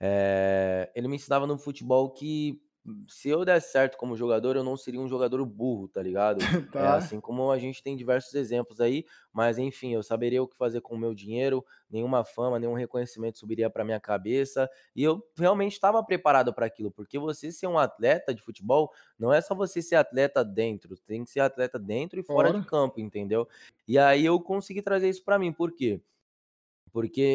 É, 0.00 0.90
ele 0.94 1.08
me 1.08 1.16
ensinava 1.16 1.46
no 1.46 1.58
futebol 1.58 2.10
que 2.10 2.60
se 3.06 3.28
eu 3.28 3.44
der 3.44 3.60
certo 3.60 3.96
como 3.98 4.16
jogador, 4.16 4.56
eu 4.56 4.64
não 4.64 4.76
seria 4.76 5.00
um 5.00 5.08
jogador 5.08 5.44
burro, 5.44 5.88
tá 5.88 6.02
ligado? 6.02 6.38
É, 6.80 6.86
Tá. 6.86 6.96
assim 6.96 7.20
como 7.20 7.50
a 7.50 7.58
gente 7.58 7.82
tem 7.82 7.96
diversos 7.96 8.32
exemplos 8.34 8.80
aí, 8.80 9.04
mas 9.32 9.58
enfim, 9.58 9.92
eu 9.94 10.02
saberia 10.02 10.42
o 10.42 10.46
que 10.46 10.56
fazer 10.56 10.80
com 10.80 10.94
o 10.94 10.98
meu 10.98 11.12
dinheiro, 11.14 11.64
nenhuma 11.90 12.24
fama, 12.24 12.58
nenhum 12.58 12.74
reconhecimento 12.74 13.38
subiria 13.38 13.68
para 13.68 13.84
minha 13.84 13.98
cabeça, 13.98 14.70
e 14.94 15.02
eu 15.02 15.20
realmente 15.36 15.72
estava 15.72 16.02
preparado 16.04 16.54
para 16.54 16.66
aquilo, 16.66 16.90
porque 16.90 17.18
você 17.18 17.50
ser 17.50 17.66
um 17.66 17.78
atleta 17.78 18.32
de 18.34 18.40
futebol 18.42 18.92
não 19.18 19.32
é 19.32 19.40
só 19.40 19.54
você 19.54 19.82
ser 19.82 19.96
atleta 19.96 20.44
dentro, 20.44 20.96
tem 20.96 21.24
que 21.24 21.30
ser 21.30 21.40
atleta 21.40 21.78
dentro 21.78 22.20
e 22.20 22.22
fora 22.22 22.52
de 22.52 22.60
Fora. 22.60 22.64
campo, 22.64 23.00
entendeu? 23.00 23.48
E 23.86 23.98
aí 23.98 24.24
eu 24.24 24.40
consegui 24.40 24.82
trazer 24.82 25.08
isso 25.08 25.24
para 25.24 25.38
mim, 25.38 25.52
por 25.52 25.72
quê? 25.72 26.00
Porque 26.00 26.17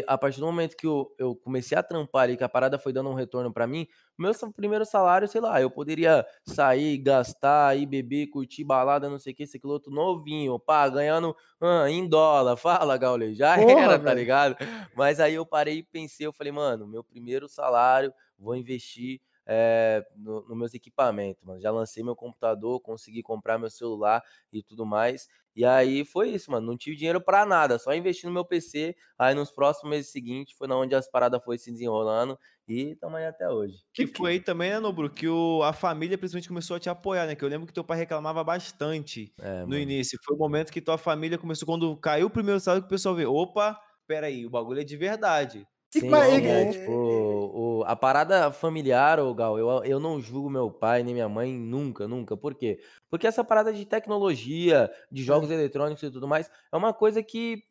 a 0.07 0.17
partir 0.17 0.39
do 0.39 0.45
momento 0.45 0.75
que 0.75 0.87
eu, 0.87 1.13
eu 1.17 1.35
comecei 1.35 1.77
a 1.77 1.83
trampar 1.83 2.23
ali, 2.23 2.37
que 2.37 2.43
a 2.43 2.49
parada 2.49 2.77
foi 2.77 2.91
dando 2.91 3.09
um 3.09 3.13
retorno 3.13 3.51
pra 3.51 3.67
mim, 3.67 3.87
meu 4.17 4.31
primeiro 4.53 4.85
salário, 4.85 5.27
sei 5.27 5.41
lá, 5.41 5.61
eu 5.61 5.69
poderia 5.69 6.25
sair, 6.45 6.97
gastar, 6.97 7.77
ir 7.77 7.85
beber, 7.85 8.27
curtir 8.27 8.63
balada, 8.63 9.09
não 9.09 9.19
sei 9.19 9.33
o 9.33 9.35
que, 9.35 9.43
esse 9.43 9.59
outro 9.63 9.91
novinho, 9.91 10.59
pá, 10.59 10.87
ganhando 10.89 11.35
ah, 11.61 11.89
em 11.89 12.07
dólar. 12.07 12.55
Fala, 12.57 12.97
Gaulê, 12.97 13.33
já 13.33 13.55
Porra, 13.55 13.81
era, 13.81 13.99
tá 13.99 14.03
velho. 14.03 14.19
ligado? 14.19 14.55
Mas 14.95 15.19
aí 15.19 15.33
eu 15.35 15.45
parei 15.45 15.79
e 15.79 15.83
pensei, 15.83 16.25
eu 16.25 16.33
falei, 16.33 16.51
mano, 16.51 16.87
meu 16.87 17.03
primeiro 17.03 17.47
salário, 17.47 18.13
vou 18.37 18.55
investir 18.55 19.21
eh, 19.45 20.03
no, 20.15 20.41
nos 20.47 20.57
meus 20.57 20.73
equipamentos, 20.73 21.43
mano. 21.43 21.59
Já 21.61 21.71
lancei 21.71 22.03
meu 22.03 22.15
computador, 22.15 22.79
consegui 22.81 23.21
comprar 23.23 23.57
meu 23.59 23.69
celular 23.69 24.23
e 24.51 24.63
tudo 24.63 24.85
mais. 24.85 25.27
E 25.55 25.65
aí 25.65 26.03
foi 26.05 26.29
isso, 26.31 26.51
mano. 26.51 26.65
Não 26.67 26.77
tive 26.77 26.95
dinheiro 26.95 27.21
pra 27.21 27.45
nada, 27.45 27.77
só 27.79 27.93
investi 27.93 28.25
no 28.25 28.31
meu 28.31 28.45
PC. 28.45 28.95
Aí 29.17 29.35
nos 29.35 29.51
próximos 29.51 29.89
meses 29.91 30.11
seguintes 30.11 30.55
foi 30.57 30.67
na 30.67 30.77
onde 30.77 30.95
as 30.95 31.09
paradas 31.09 31.43
foi 31.43 31.57
se 31.57 31.71
desenrolando 31.71 32.37
e 32.67 32.95
tamo 32.95 33.15
aí 33.17 33.25
até 33.25 33.49
hoje. 33.49 33.83
Que 33.93 34.07
foi 34.07 34.31
aí 34.33 34.39
também, 34.39 34.71
né, 34.71 34.79
Nobru, 34.79 35.09
que 35.13 35.27
o, 35.27 35.61
a 35.63 35.71
família 35.71 36.17
principalmente 36.17 36.47
começou 36.47 36.75
a 36.75 36.79
te 36.79 36.89
apoiar, 36.89 37.27
né? 37.27 37.35
Que 37.35 37.43
eu 37.45 37.49
lembro 37.49 37.67
que 37.67 37.73
teu 37.73 37.83
pai 37.83 37.97
reclamava 37.97 38.43
bastante 38.43 39.35
É, 39.37 39.65
no 39.65 39.77
mano. 39.77 39.77
início. 39.77 40.17
Foi 40.25 40.35
o 40.35 40.39
momento 40.39 40.71
que 40.71 40.81
tua 40.81 40.97
família 40.97 41.37
começou, 41.37 41.65
quando 41.67 41.95
caiu 41.97 42.25
o 42.27 42.29
primeiro 42.29 42.59
salário, 42.59 42.81
que 42.83 42.87
o 42.87 42.89
pessoal 42.89 43.13
vê, 43.15 43.25
opa, 43.25 43.79
peraí, 44.07 44.45
o 44.47 44.49
bagulho 44.49 44.81
é 44.81 44.83
de 44.83 44.97
verdade. 44.97 45.67
Sim, 45.95 46.09
mas- 46.09 46.23
sim, 46.23 46.47
é, 46.47 46.65
e- 46.65 46.65
tipo, 46.65 46.91
o, 46.91 47.83
a 47.85 47.95
parada 47.95 48.51
familiar, 48.51 49.19
ô 49.19 49.33
Gal, 49.33 49.59
eu, 49.59 49.83
eu 49.83 49.99
não 49.99 50.19
julgo 50.19 50.49
meu 50.49 50.71
pai 50.71 51.03
nem 51.03 51.13
minha 51.13 51.29
mãe 51.29 51.53
nunca, 51.53 52.07
nunca. 52.07 52.35
Por 52.35 52.55
quê? 52.55 52.79
Porque 53.09 53.27
essa 53.27 53.43
parada 53.43 53.71
de 53.71 53.85
tecnologia, 53.85 54.91
de 55.11 55.23
jogos 55.23 55.51
eletrônicos 55.51 56.01
e 56.03 56.09
tudo 56.11 56.27
mais, 56.27 56.49
é 56.71 56.75
uma 56.77 56.93
coisa 56.93 57.21
que, 57.21 57.63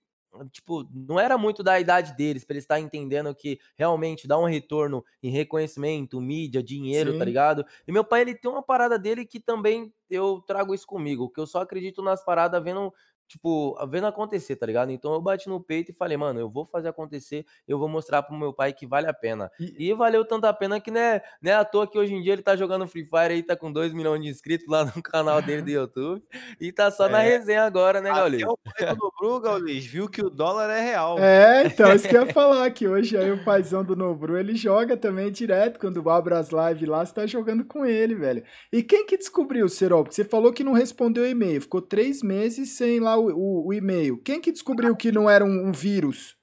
tipo, 0.52 0.84
não 0.92 1.18
era 1.18 1.36
muito 1.36 1.62
da 1.64 1.80
idade 1.80 2.16
deles, 2.16 2.44
pra 2.44 2.54
eles 2.54 2.64
estar 2.64 2.78
entendendo 2.78 3.34
que 3.34 3.58
realmente 3.76 4.28
dá 4.28 4.38
um 4.38 4.44
retorno 4.46 5.04
em 5.22 5.30
reconhecimento, 5.30 6.20
mídia, 6.20 6.62
dinheiro, 6.62 7.12
tá 7.14 7.24
Sim. 7.24 7.24
ligado? 7.24 7.64
E 7.88 7.92
meu 7.92 8.04
pai, 8.04 8.20
ele 8.22 8.36
tem 8.36 8.50
uma 8.50 8.62
parada 8.62 8.98
dele 8.98 9.26
que 9.26 9.40
também 9.40 9.92
eu 10.08 10.40
trago 10.46 10.74
isso 10.74 10.86
comigo, 10.86 11.28
que 11.30 11.40
eu 11.40 11.46
só 11.46 11.60
acredito 11.62 12.02
nas 12.02 12.24
paradas 12.24 12.62
vendo 12.62 12.92
tipo, 13.32 13.76
vendo 13.88 14.06
acontecer, 14.06 14.56
tá 14.56 14.66
ligado? 14.66 14.90
Então 14.92 15.12
eu 15.14 15.20
bati 15.20 15.48
no 15.48 15.60
peito 15.60 15.90
e 15.90 15.94
falei, 15.94 16.16
mano, 16.16 16.38
eu 16.38 16.48
vou 16.50 16.64
fazer 16.64 16.88
acontecer, 16.88 17.44
eu 17.66 17.78
vou 17.78 17.88
mostrar 17.88 18.22
pro 18.22 18.34
meu 18.36 18.52
pai 18.52 18.72
que 18.72 18.86
vale 18.86 19.06
a 19.08 19.12
pena. 19.14 19.50
E- 19.58 19.88
E 19.88 19.94
valeu 19.94 20.24
tanto 20.24 20.44
a 20.46 20.52
pena 20.52 20.80
que 20.80 20.90
não 20.90 21.00
é, 21.00 21.22
não 21.42 21.50
é 21.50 21.54
à 21.54 21.64
toa 21.64 21.86
que 21.86 21.98
hoje 21.98 22.14
em 22.14 22.22
dia 22.22 22.32
ele 22.34 22.42
tá 22.42 22.54
jogando 22.54 22.86
Free 22.86 23.04
Fire 23.04 23.32
aí, 23.34 23.42
tá 23.42 23.56
com 23.56 23.72
2 23.72 23.92
milhões 23.92 24.22
de 24.22 24.28
inscritos 24.28 24.66
lá 24.68 24.84
no 24.84 24.92
canal 25.02 25.40
dele 25.42 25.62
do 25.62 25.70
YouTube. 25.70 26.22
E 26.60 26.70
tá 26.70 26.90
só 26.90 27.08
na 27.08 27.22
É. 27.22 27.30
resenha 27.30 27.62
agora, 27.64 28.00
né, 28.00 28.10
Gaules? 28.10 28.42
Até 28.42 28.50
o 28.52 28.58
pai 28.58 28.94
do 28.94 29.00
Nobru, 29.02 29.40
Gaules, 29.40 29.84
viu 29.86 30.08
que 30.08 30.22
o 30.22 30.30
dólar 30.30 30.70
é 30.70 30.80
real. 30.80 31.18
É, 31.18 31.66
então, 31.66 31.92
isso 31.94 32.06
que 32.08 32.16
eu 32.16 32.26
ia 32.26 32.32
falar, 32.32 32.70
que 32.70 32.86
hoje 32.86 33.16
aí 33.16 33.30
o 33.30 33.42
paizão 33.44 33.82
do 33.84 33.96
Nobru, 33.96 34.36
ele 34.36 34.54
joga 34.54 34.96
também 34.96 35.30
direto, 35.32 35.78
quando 35.80 36.08
abre 36.10 36.34
as 36.34 36.50
lives 36.50 36.88
lá, 36.88 37.04
você 37.04 37.14
tá 37.14 37.26
jogando 37.26 37.64
com 37.64 37.84
ele, 37.86 38.14
velho. 38.14 38.42
E 38.72 38.82
quem 38.82 39.06
que 39.06 39.16
descobriu, 39.16 39.68
Serol? 39.68 40.02
Porque 40.04 40.14
você 40.14 40.24
falou 40.24 40.52
que 40.52 40.62
não 40.64 40.72
respondeu 40.72 41.24
o 41.24 41.26
e-mail, 41.26 41.60
ficou 41.62 41.80
três 41.80 42.22
meses 42.22 42.76
sem 42.76 43.00
lá 43.00 43.16
o, 43.26 43.36
o- 43.36 43.66
o 43.68 43.72
e-mail. 43.74 44.20
Quem 44.22 44.40
que 44.40 44.52
descobriu 44.52 44.96
que 44.96 45.12
não 45.12 45.28
era 45.30 45.44
um, 45.44 45.68
um 45.68 45.72
vírus? 45.72 46.36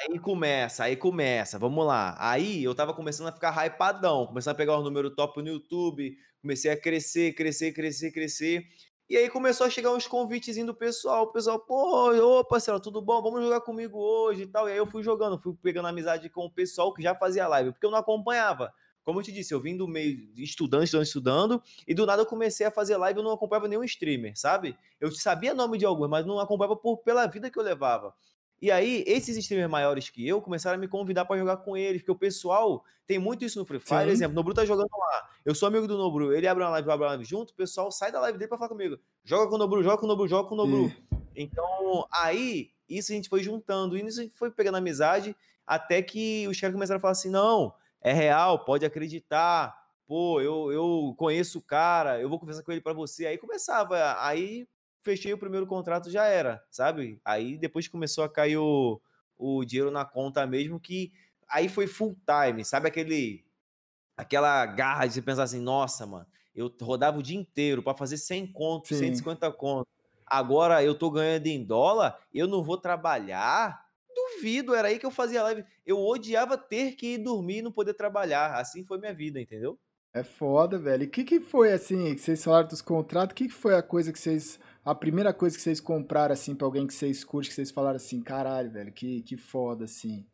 Aí 0.00 0.18
começa, 0.18 0.84
aí 0.84 0.96
começa, 0.96 1.58
vamos 1.58 1.86
lá. 1.86 2.16
Aí 2.18 2.62
eu 2.64 2.74
tava 2.74 2.94
começando 2.94 3.28
a 3.28 3.32
ficar 3.32 3.52
hypadão, 3.66 4.26
começando 4.26 4.54
a 4.54 4.56
pegar 4.56 4.78
os 4.78 4.84
números 4.84 5.14
top 5.16 5.42
no 5.42 5.48
YouTube, 5.48 6.16
comecei 6.42 6.70
a 6.70 6.80
crescer, 6.80 7.34
crescer, 7.34 7.72
crescer, 7.72 8.12
crescer. 8.12 8.64
E 9.10 9.16
aí 9.16 9.28
começou 9.30 9.66
a 9.66 9.70
chegar 9.70 9.90
uns 9.92 10.06
convites 10.06 10.56
do 10.66 10.74
pessoal. 10.74 11.24
O 11.24 11.32
pessoal, 11.32 11.58
pô, 11.60 12.10
ô 12.12 12.44
parceiro, 12.44 12.78
tudo 12.80 13.00
bom? 13.00 13.22
Vamos 13.22 13.42
jogar 13.42 13.60
comigo 13.62 13.98
hoje 13.98 14.42
e 14.42 14.46
tal. 14.46 14.68
E 14.68 14.72
aí 14.72 14.78
eu 14.78 14.86
fui 14.86 15.02
jogando, 15.02 15.40
fui 15.40 15.54
pegando 15.62 15.88
amizade 15.88 16.28
com 16.28 16.44
o 16.44 16.50
pessoal 16.52 16.92
que 16.92 17.02
já 17.02 17.14
fazia 17.14 17.48
live, 17.48 17.72
porque 17.72 17.86
eu 17.86 17.90
não 17.90 17.98
acompanhava. 17.98 18.72
Como 19.08 19.20
eu 19.20 19.24
te 19.24 19.32
disse, 19.32 19.54
eu 19.54 19.58
vim 19.58 19.74
do 19.74 19.88
meio 19.88 20.18
de 20.34 20.44
estudando, 20.44 20.84
estudando, 20.84 21.06
estudando, 21.06 21.62
e 21.86 21.94
do 21.94 22.04
nada 22.04 22.20
eu 22.20 22.26
comecei 22.26 22.66
a 22.66 22.70
fazer 22.70 22.94
live 22.98 23.18
eu 23.18 23.24
não 23.24 23.32
acompanhava 23.32 23.66
nenhum 23.66 23.82
streamer, 23.82 24.38
sabe? 24.38 24.76
Eu 25.00 25.10
sabia 25.10 25.54
nome 25.54 25.78
de 25.78 25.86
alguns, 25.86 26.10
mas 26.10 26.26
não 26.26 26.38
acompanhava 26.38 26.76
por, 26.76 26.98
pela 26.98 27.26
vida 27.26 27.50
que 27.50 27.58
eu 27.58 27.62
levava. 27.62 28.14
E 28.60 28.70
aí, 28.70 29.02
esses 29.06 29.34
streamers 29.38 29.70
maiores 29.70 30.10
que 30.10 30.28
eu 30.28 30.42
começaram 30.42 30.76
a 30.76 30.78
me 30.78 30.86
convidar 30.86 31.24
para 31.24 31.38
jogar 31.38 31.56
com 31.56 31.74
eles, 31.74 32.02
porque 32.02 32.12
o 32.12 32.16
pessoal 32.16 32.84
tem 33.06 33.18
muito 33.18 33.46
isso 33.46 33.58
no 33.58 33.64
Free 33.64 33.80
Fire. 33.80 34.04
Sim. 34.04 34.10
Exemplo, 34.10 34.32
o 34.32 34.34
Nobru 34.34 34.52
tá 34.52 34.66
jogando 34.66 34.90
lá. 34.92 35.30
Eu 35.42 35.54
sou 35.54 35.68
amigo 35.68 35.86
do 35.86 35.96
Nobru, 35.96 36.34
ele 36.34 36.46
abre 36.46 36.62
uma 36.62 36.68
live, 36.68 36.88
eu 36.88 36.92
abro 36.92 37.06
uma 37.06 37.12
live 37.12 37.24
junto, 37.24 37.52
o 37.52 37.56
pessoal 37.56 37.90
sai 37.90 38.12
da 38.12 38.20
live 38.20 38.36
dele 38.36 38.50
para 38.50 38.58
falar 38.58 38.68
comigo. 38.68 38.98
Joga 39.24 39.48
com 39.48 39.54
o 39.54 39.58
Nobru, 39.58 39.82
joga 39.82 39.96
com 39.96 40.04
o 40.04 40.08
Nobru, 40.08 40.28
joga 40.28 40.46
com 40.46 40.54
o 40.54 40.58
Nobru. 40.58 40.92
Então, 41.34 42.06
aí, 42.12 42.72
isso 42.86 43.10
a 43.10 43.14
gente 43.14 43.30
foi 43.30 43.42
juntando, 43.42 43.96
e 43.96 44.06
isso 44.06 44.20
a 44.20 44.24
gente 44.24 44.34
foi 44.34 44.50
pegando 44.50 44.76
amizade, 44.76 45.34
até 45.66 46.02
que 46.02 46.46
os 46.46 46.60
caras 46.60 46.74
começaram 46.74 46.98
a 46.98 47.00
falar 47.00 47.12
assim: 47.12 47.30
não, 47.30 47.72
é 48.00 48.12
real, 48.12 48.64
pode 48.64 48.84
acreditar. 48.84 49.76
Pô, 50.06 50.40
eu, 50.40 50.72
eu 50.72 51.14
conheço 51.18 51.58
o 51.58 51.62
cara, 51.62 52.20
eu 52.20 52.28
vou 52.28 52.38
conversar 52.38 52.62
com 52.62 52.72
ele 52.72 52.80
para 52.80 52.92
você. 52.94 53.26
Aí 53.26 53.36
começava, 53.36 54.16
aí 54.22 54.66
fechei 55.02 55.32
o 55.32 55.38
primeiro 55.38 55.66
contrato, 55.66 56.10
já 56.10 56.24
era, 56.26 56.62
sabe? 56.70 57.20
Aí 57.24 57.58
depois 57.58 57.88
começou 57.88 58.24
a 58.24 58.28
cair 58.28 58.56
o, 58.56 59.00
o 59.36 59.64
dinheiro 59.64 59.90
na 59.90 60.04
conta 60.04 60.46
mesmo, 60.46 60.80
que 60.80 61.12
aí 61.48 61.68
foi 61.68 61.86
full 61.86 62.16
time, 62.26 62.64
sabe 62.64 62.88
aquele 62.88 63.44
aquela 64.16 64.66
garra 64.66 65.06
de 65.06 65.14
você 65.14 65.22
pensar 65.22 65.44
assim, 65.44 65.60
nossa, 65.60 66.04
mano, 66.04 66.26
eu 66.54 66.74
rodava 66.82 67.18
o 67.18 67.22
dia 67.22 67.38
inteiro 67.38 67.82
para 67.82 67.96
fazer 67.96 68.16
100 68.16 68.50
conto, 68.52 68.88
Sim. 68.88 68.96
150 68.96 69.50
conto. 69.52 69.86
Agora 70.26 70.82
eu 70.82 70.94
tô 70.94 71.10
ganhando 71.10 71.46
em 71.46 71.64
dólar, 71.64 72.18
eu 72.34 72.48
não 72.48 72.62
vou 72.62 72.76
trabalhar? 72.76 73.87
Duvido, 74.36 74.74
era 74.74 74.88
aí 74.88 74.98
que 74.98 75.06
eu 75.06 75.10
fazia 75.10 75.42
live. 75.42 75.64
Eu 75.86 75.98
odiava 75.98 76.56
ter 76.56 76.92
que 76.96 77.14
ir 77.14 77.18
dormir 77.18 77.58
e 77.58 77.62
não 77.62 77.72
poder 77.72 77.94
trabalhar. 77.94 78.54
Assim 78.58 78.84
foi 78.84 78.98
minha 78.98 79.14
vida, 79.14 79.40
entendeu? 79.40 79.78
É 80.14 80.22
foda, 80.22 80.78
velho. 80.78 81.04
E 81.04 81.06
o 81.06 81.10
que 81.10 81.22
que 81.22 81.38
foi, 81.40 81.70
assim, 81.72 82.14
que 82.14 82.20
vocês 82.20 82.42
falaram 82.42 82.66
dos 82.66 82.80
contratos, 82.80 83.32
o 83.32 83.36
que 83.36 83.46
que 83.48 83.54
foi 83.54 83.74
a 83.74 83.82
coisa 83.82 84.12
que 84.12 84.18
vocês, 84.18 84.58
a 84.84 84.94
primeira 84.94 85.32
coisa 85.34 85.54
que 85.56 85.62
vocês 85.62 85.80
compraram, 85.80 86.32
assim, 86.32 86.54
pra 86.54 86.66
alguém 86.66 86.86
que 86.86 86.94
vocês 86.94 87.22
curtem, 87.22 87.50
que 87.50 87.54
vocês 87.54 87.70
falaram 87.70 87.96
assim, 87.96 88.20
caralho, 88.22 88.70
velho, 88.70 88.92
que, 88.92 89.22
que 89.22 89.36
foda, 89.36 89.84
assim. 89.84 90.26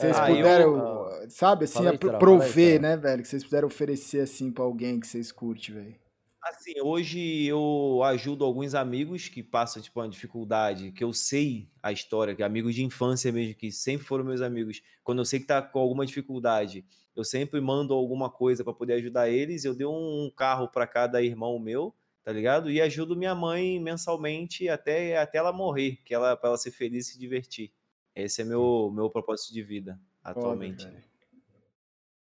Vocês 0.00 0.16
Ah, 0.16 0.30
eu- 0.30 0.36
puderam 0.36 1.28
sabe, 1.28 1.64
assim, 1.64 1.86
aí, 1.88 1.98
prover, 1.98 2.80
né, 2.80 2.96
velho? 2.96 3.22
Que 3.22 3.28
vocês 3.28 3.42
puderam 3.44 3.66
oferecer, 3.66 4.20
assim, 4.20 4.52
pra 4.52 4.62
alguém 4.64 5.00
que 5.00 5.06
vocês 5.06 5.32
curtem, 5.32 5.74
velho. 5.74 6.05
Assim, 6.48 6.74
hoje 6.80 7.44
eu 7.44 8.02
ajudo 8.04 8.44
alguns 8.44 8.72
amigos 8.72 9.28
que 9.28 9.42
passam, 9.42 9.82
tipo, 9.82 9.98
uma 9.98 10.08
dificuldade, 10.08 10.92
que 10.92 11.02
eu 11.02 11.12
sei 11.12 11.68
a 11.82 11.90
história, 11.90 12.36
que 12.36 12.42
é 12.42 12.46
amigos 12.46 12.72
de 12.72 12.84
infância 12.84 13.32
mesmo, 13.32 13.56
que 13.56 13.72
sempre 13.72 14.06
foram 14.06 14.24
meus 14.24 14.40
amigos. 14.40 14.80
Quando 15.02 15.18
eu 15.18 15.24
sei 15.24 15.40
que 15.40 15.46
tá 15.46 15.60
com 15.60 15.80
alguma 15.80 16.06
dificuldade, 16.06 16.84
eu 17.16 17.24
sempre 17.24 17.60
mando 17.60 17.92
alguma 17.92 18.30
coisa 18.30 18.62
para 18.62 18.72
poder 18.72 18.92
ajudar 18.92 19.28
eles. 19.28 19.64
Eu 19.64 19.74
dei 19.74 19.88
um 19.88 20.30
carro 20.36 20.68
para 20.68 20.86
cada 20.86 21.20
irmão 21.20 21.58
meu, 21.58 21.92
tá 22.22 22.30
ligado? 22.32 22.70
E 22.70 22.80
ajudo 22.80 23.16
minha 23.16 23.34
mãe 23.34 23.80
mensalmente 23.80 24.68
até, 24.68 25.18
até 25.18 25.38
ela 25.38 25.52
morrer, 25.52 25.96
que 26.04 26.14
ela 26.14 26.36
para 26.36 26.50
ela 26.50 26.58
ser 26.58 26.70
feliz 26.70 27.08
e 27.08 27.12
se 27.14 27.18
divertir. 27.18 27.72
Esse 28.14 28.42
é 28.42 28.44
meu 28.44 28.92
meu 28.94 29.10
propósito 29.10 29.52
de 29.52 29.64
vida 29.64 30.00
atualmente. 30.22 30.86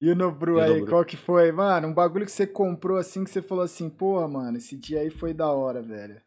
E 0.00 0.10
o 0.10 0.14
Nobru 0.14 0.60
aí, 0.60 0.80
Nobru? 0.80 0.90
qual 0.90 1.04
que 1.04 1.16
foi? 1.16 1.50
Mano, 1.52 1.88
um 1.88 1.94
bagulho 1.94 2.26
que 2.26 2.32
você 2.32 2.46
comprou 2.46 2.98
assim, 2.98 3.24
que 3.24 3.30
você 3.30 3.42
falou 3.42 3.64
assim, 3.64 3.88
porra, 3.88 4.28
mano, 4.28 4.58
esse 4.58 4.76
dia 4.76 5.00
aí 5.00 5.10
foi 5.10 5.32
da 5.32 5.50
hora, 5.50 5.82
velho. 5.82 6.20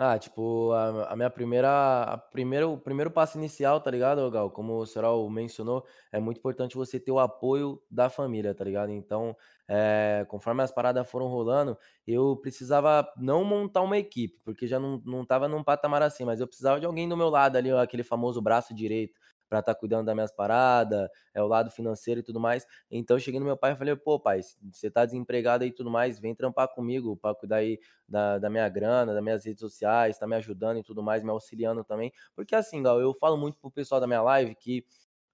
Ah, 0.00 0.16
tipo, 0.16 0.70
a, 0.70 1.12
a 1.12 1.16
minha 1.16 1.28
primeira, 1.28 1.68
a 2.04 2.16
primeiro, 2.16 2.72
o 2.74 2.78
primeiro 2.78 3.10
passo 3.10 3.36
inicial, 3.36 3.80
tá 3.80 3.90
ligado, 3.90 4.30
Gal? 4.30 4.48
Como 4.48 4.74
o 4.78 4.86
Serol 4.86 5.28
mencionou, 5.28 5.84
é 6.12 6.20
muito 6.20 6.38
importante 6.38 6.76
você 6.76 7.00
ter 7.00 7.10
o 7.10 7.18
apoio 7.18 7.82
da 7.90 8.08
família, 8.08 8.54
tá 8.54 8.62
ligado? 8.62 8.92
Então, 8.92 9.36
é, 9.66 10.24
conforme 10.28 10.62
as 10.62 10.70
paradas 10.70 11.10
foram 11.10 11.26
rolando, 11.26 11.76
eu 12.06 12.36
precisava 12.36 13.12
não 13.16 13.42
montar 13.42 13.82
uma 13.82 13.98
equipe, 13.98 14.38
porque 14.44 14.68
já 14.68 14.78
não, 14.78 15.02
não 15.04 15.24
tava 15.24 15.48
num 15.48 15.64
patamar 15.64 16.00
assim, 16.02 16.24
mas 16.24 16.38
eu 16.38 16.46
precisava 16.46 16.78
de 16.78 16.86
alguém 16.86 17.08
do 17.08 17.16
meu 17.16 17.28
lado 17.28 17.56
ali, 17.56 17.72
aquele 17.72 18.04
famoso 18.04 18.40
braço 18.40 18.72
direito, 18.72 19.18
para 19.48 19.60
estar 19.60 19.74
tá 19.74 19.78
cuidando 19.80 20.06
das 20.06 20.14
minhas 20.14 20.32
paradas, 20.32 21.08
é 21.34 21.42
o 21.42 21.46
lado 21.46 21.70
financeiro 21.70 22.20
e 22.20 22.22
tudo 22.22 22.38
mais. 22.40 22.66
Então 22.90 23.16
eu 23.16 23.20
cheguei 23.20 23.40
no 23.40 23.46
meu 23.46 23.56
pai 23.56 23.72
e 23.72 23.76
falei, 23.76 23.96
pô, 23.96 24.18
pai, 24.20 24.40
você 24.72 24.90
tá 24.90 25.04
desempregado 25.04 25.64
aí 25.64 25.70
e 25.70 25.72
tudo 25.72 25.90
mais, 25.90 26.18
vem 26.18 26.34
trampar 26.34 26.68
comigo 26.68 27.16
para 27.16 27.34
cuidar 27.34 27.56
aí 27.56 27.78
da, 28.08 28.38
da 28.38 28.50
minha 28.50 28.68
grana, 28.68 29.12
das 29.14 29.22
minhas 29.22 29.44
redes 29.44 29.60
sociais, 29.60 30.18
tá 30.18 30.26
me 30.26 30.36
ajudando 30.36 30.78
e 30.78 30.82
tudo 30.82 31.02
mais, 31.02 31.22
me 31.22 31.30
auxiliando 31.30 31.84
também. 31.84 32.12
Porque 32.34 32.54
assim, 32.54 32.82
Gal, 32.82 33.00
eu 33.00 33.14
falo 33.14 33.36
muito 33.36 33.58
pro 33.58 33.70
pessoal 33.70 34.00
da 34.00 34.06
minha 34.06 34.22
live 34.22 34.54
que 34.54 34.84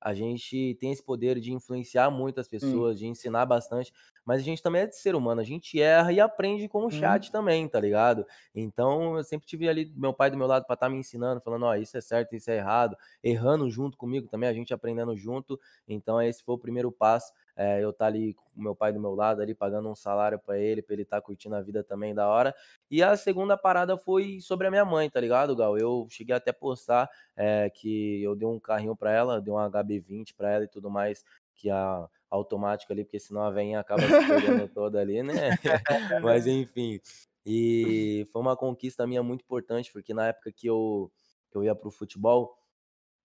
a 0.04 0.12
gente 0.12 0.76
tem 0.78 0.92
esse 0.92 1.02
poder 1.02 1.40
de 1.40 1.50
influenciar 1.50 2.10
muitas 2.10 2.46
pessoas, 2.46 2.96
hum. 2.96 2.98
de 2.98 3.06
ensinar 3.06 3.46
bastante, 3.46 3.90
mas 4.22 4.42
a 4.42 4.44
gente 4.44 4.62
também 4.62 4.82
é 4.82 4.86
de 4.86 4.94
ser 4.94 5.14
humano, 5.14 5.40
a 5.40 5.44
gente 5.44 5.80
erra 5.80 6.12
e 6.12 6.20
aprende 6.20 6.68
com 6.68 6.84
o 6.84 6.90
chat 6.90 7.28
hum. 7.28 7.32
também, 7.32 7.66
tá 7.66 7.80
ligado? 7.80 8.26
Então 8.54 9.16
eu 9.16 9.24
sempre 9.24 9.46
tive 9.46 9.66
ali 9.66 9.90
meu 9.96 10.12
pai 10.12 10.30
do 10.30 10.36
meu 10.36 10.46
lado 10.46 10.66
para 10.66 10.74
estar 10.74 10.86
tá 10.86 10.92
me 10.92 10.98
ensinando, 10.98 11.40
falando, 11.40 11.64
ó, 11.64 11.70
oh, 11.70 11.74
isso 11.74 11.96
é 11.96 12.02
certo, 12.02 12.36
isso 12.36 12.50
é 12.50 12.58
errado, 12.58 12.94
errando 13.22 13.70
junto 13.70 13.96
comigo 13.96 14.28
também, 14.28 14.46
a 14.46 14.52
gente 14.52 14.74
aprendendo 14.74 15.16
junto. 15.16 15.58
Então 15.88 16.20
esse 16.20 16.42
foi 16.42 16.54
o 16.54 16.58
primeiro 16.58 16.92
passo 16.92 17.32
é, 17.56 17.82
eu 17.82 17.90
estar 17.90 18.04
tá 18.04 18.08
ali 18.08 18.34
com 18.34 18.60
meu 18.60 18.74
pai 18.74 18.92
do 18.92 19.00
meu 19.00 19.14
lado, 19.14 19.40
ali 19.40 19.54
pagando 19.54 19.88
um 19.88 19.94
salário 19.94 20.38
para 20.38 20.58
ele, 20.58 20.82
para 20.82 20.94
ele 20.94 21.02
estar 21.02 21.20
tá 21.20 21.22
curtindo 21.22 21.54
a 21.54 21.62
vida 21.62 21.84
também 21.84 22.14
da 22.14 22.28
hora. 22.28 22.54
E 22.90 23.02
a 23.02 23.16
segunda 23.16 23.56
parada 23.56 23.96
foi 23.96 24.40
sobre 24.40 24.66
a 24.66 24.70
minha 24.70 24.84
mãe, 24.84 25.08
tá 25.08 25.20
ligado, 25.20 25.54
Gal? 25.54 25.78
Eu 25.78 26.06
cheguei 26.10 26.34
até 26.34 26.50
a 26.50 26.54
postar 26.54 27.08
é, 27.36 27.70
que 27.70 28.22
eu 28.22 28.34
dei 28.34 28.46
um 28.46 28.58
carrinho 28.58 28.96
para 28.96 29.12
ela, 29.12 29.40
dei 29.40 29.52
um 29.52 29.56
HB20 29.56 30.34
para 30.36 30.50
ela 30.50 30.64
e 30.64 30.68
tudo 30.68 30.90
mais, 30.90 31.24
que 31.54 31.70
a 31.70 32.08
automática 32.30 32.92
ali, 32.92 33.04
porque 33.04 33.20
senão 33.20 33.42
a 33.42 33.50
veinha 33.50 33.80
acaba 33.80 34.02
se 34.02 34.26
pegando 34.26 34.68
toda 34.74 35.00
ali, 35.00 35.22
né? 35.22 35.34
Mas 36.22 36.46
enfim. 36.46 37.00
E 37.46 38.26
foi 38.32 38.40
uma 38.40 38.56
conquista 38.56 39.06
minha 39.06 39.22
muito 39.22 39.42
importante, 39.42 39.92
porque 39.92 40.14
na 40.14 40.28
época 40.28 40.50
que 40.50 40.66
eu, 40.66 41.12
que 41.50 41.56
eu 41.56 41.62
ia 41.62 41.74
pro 41.74 41.90
futebol, 41.90 42.56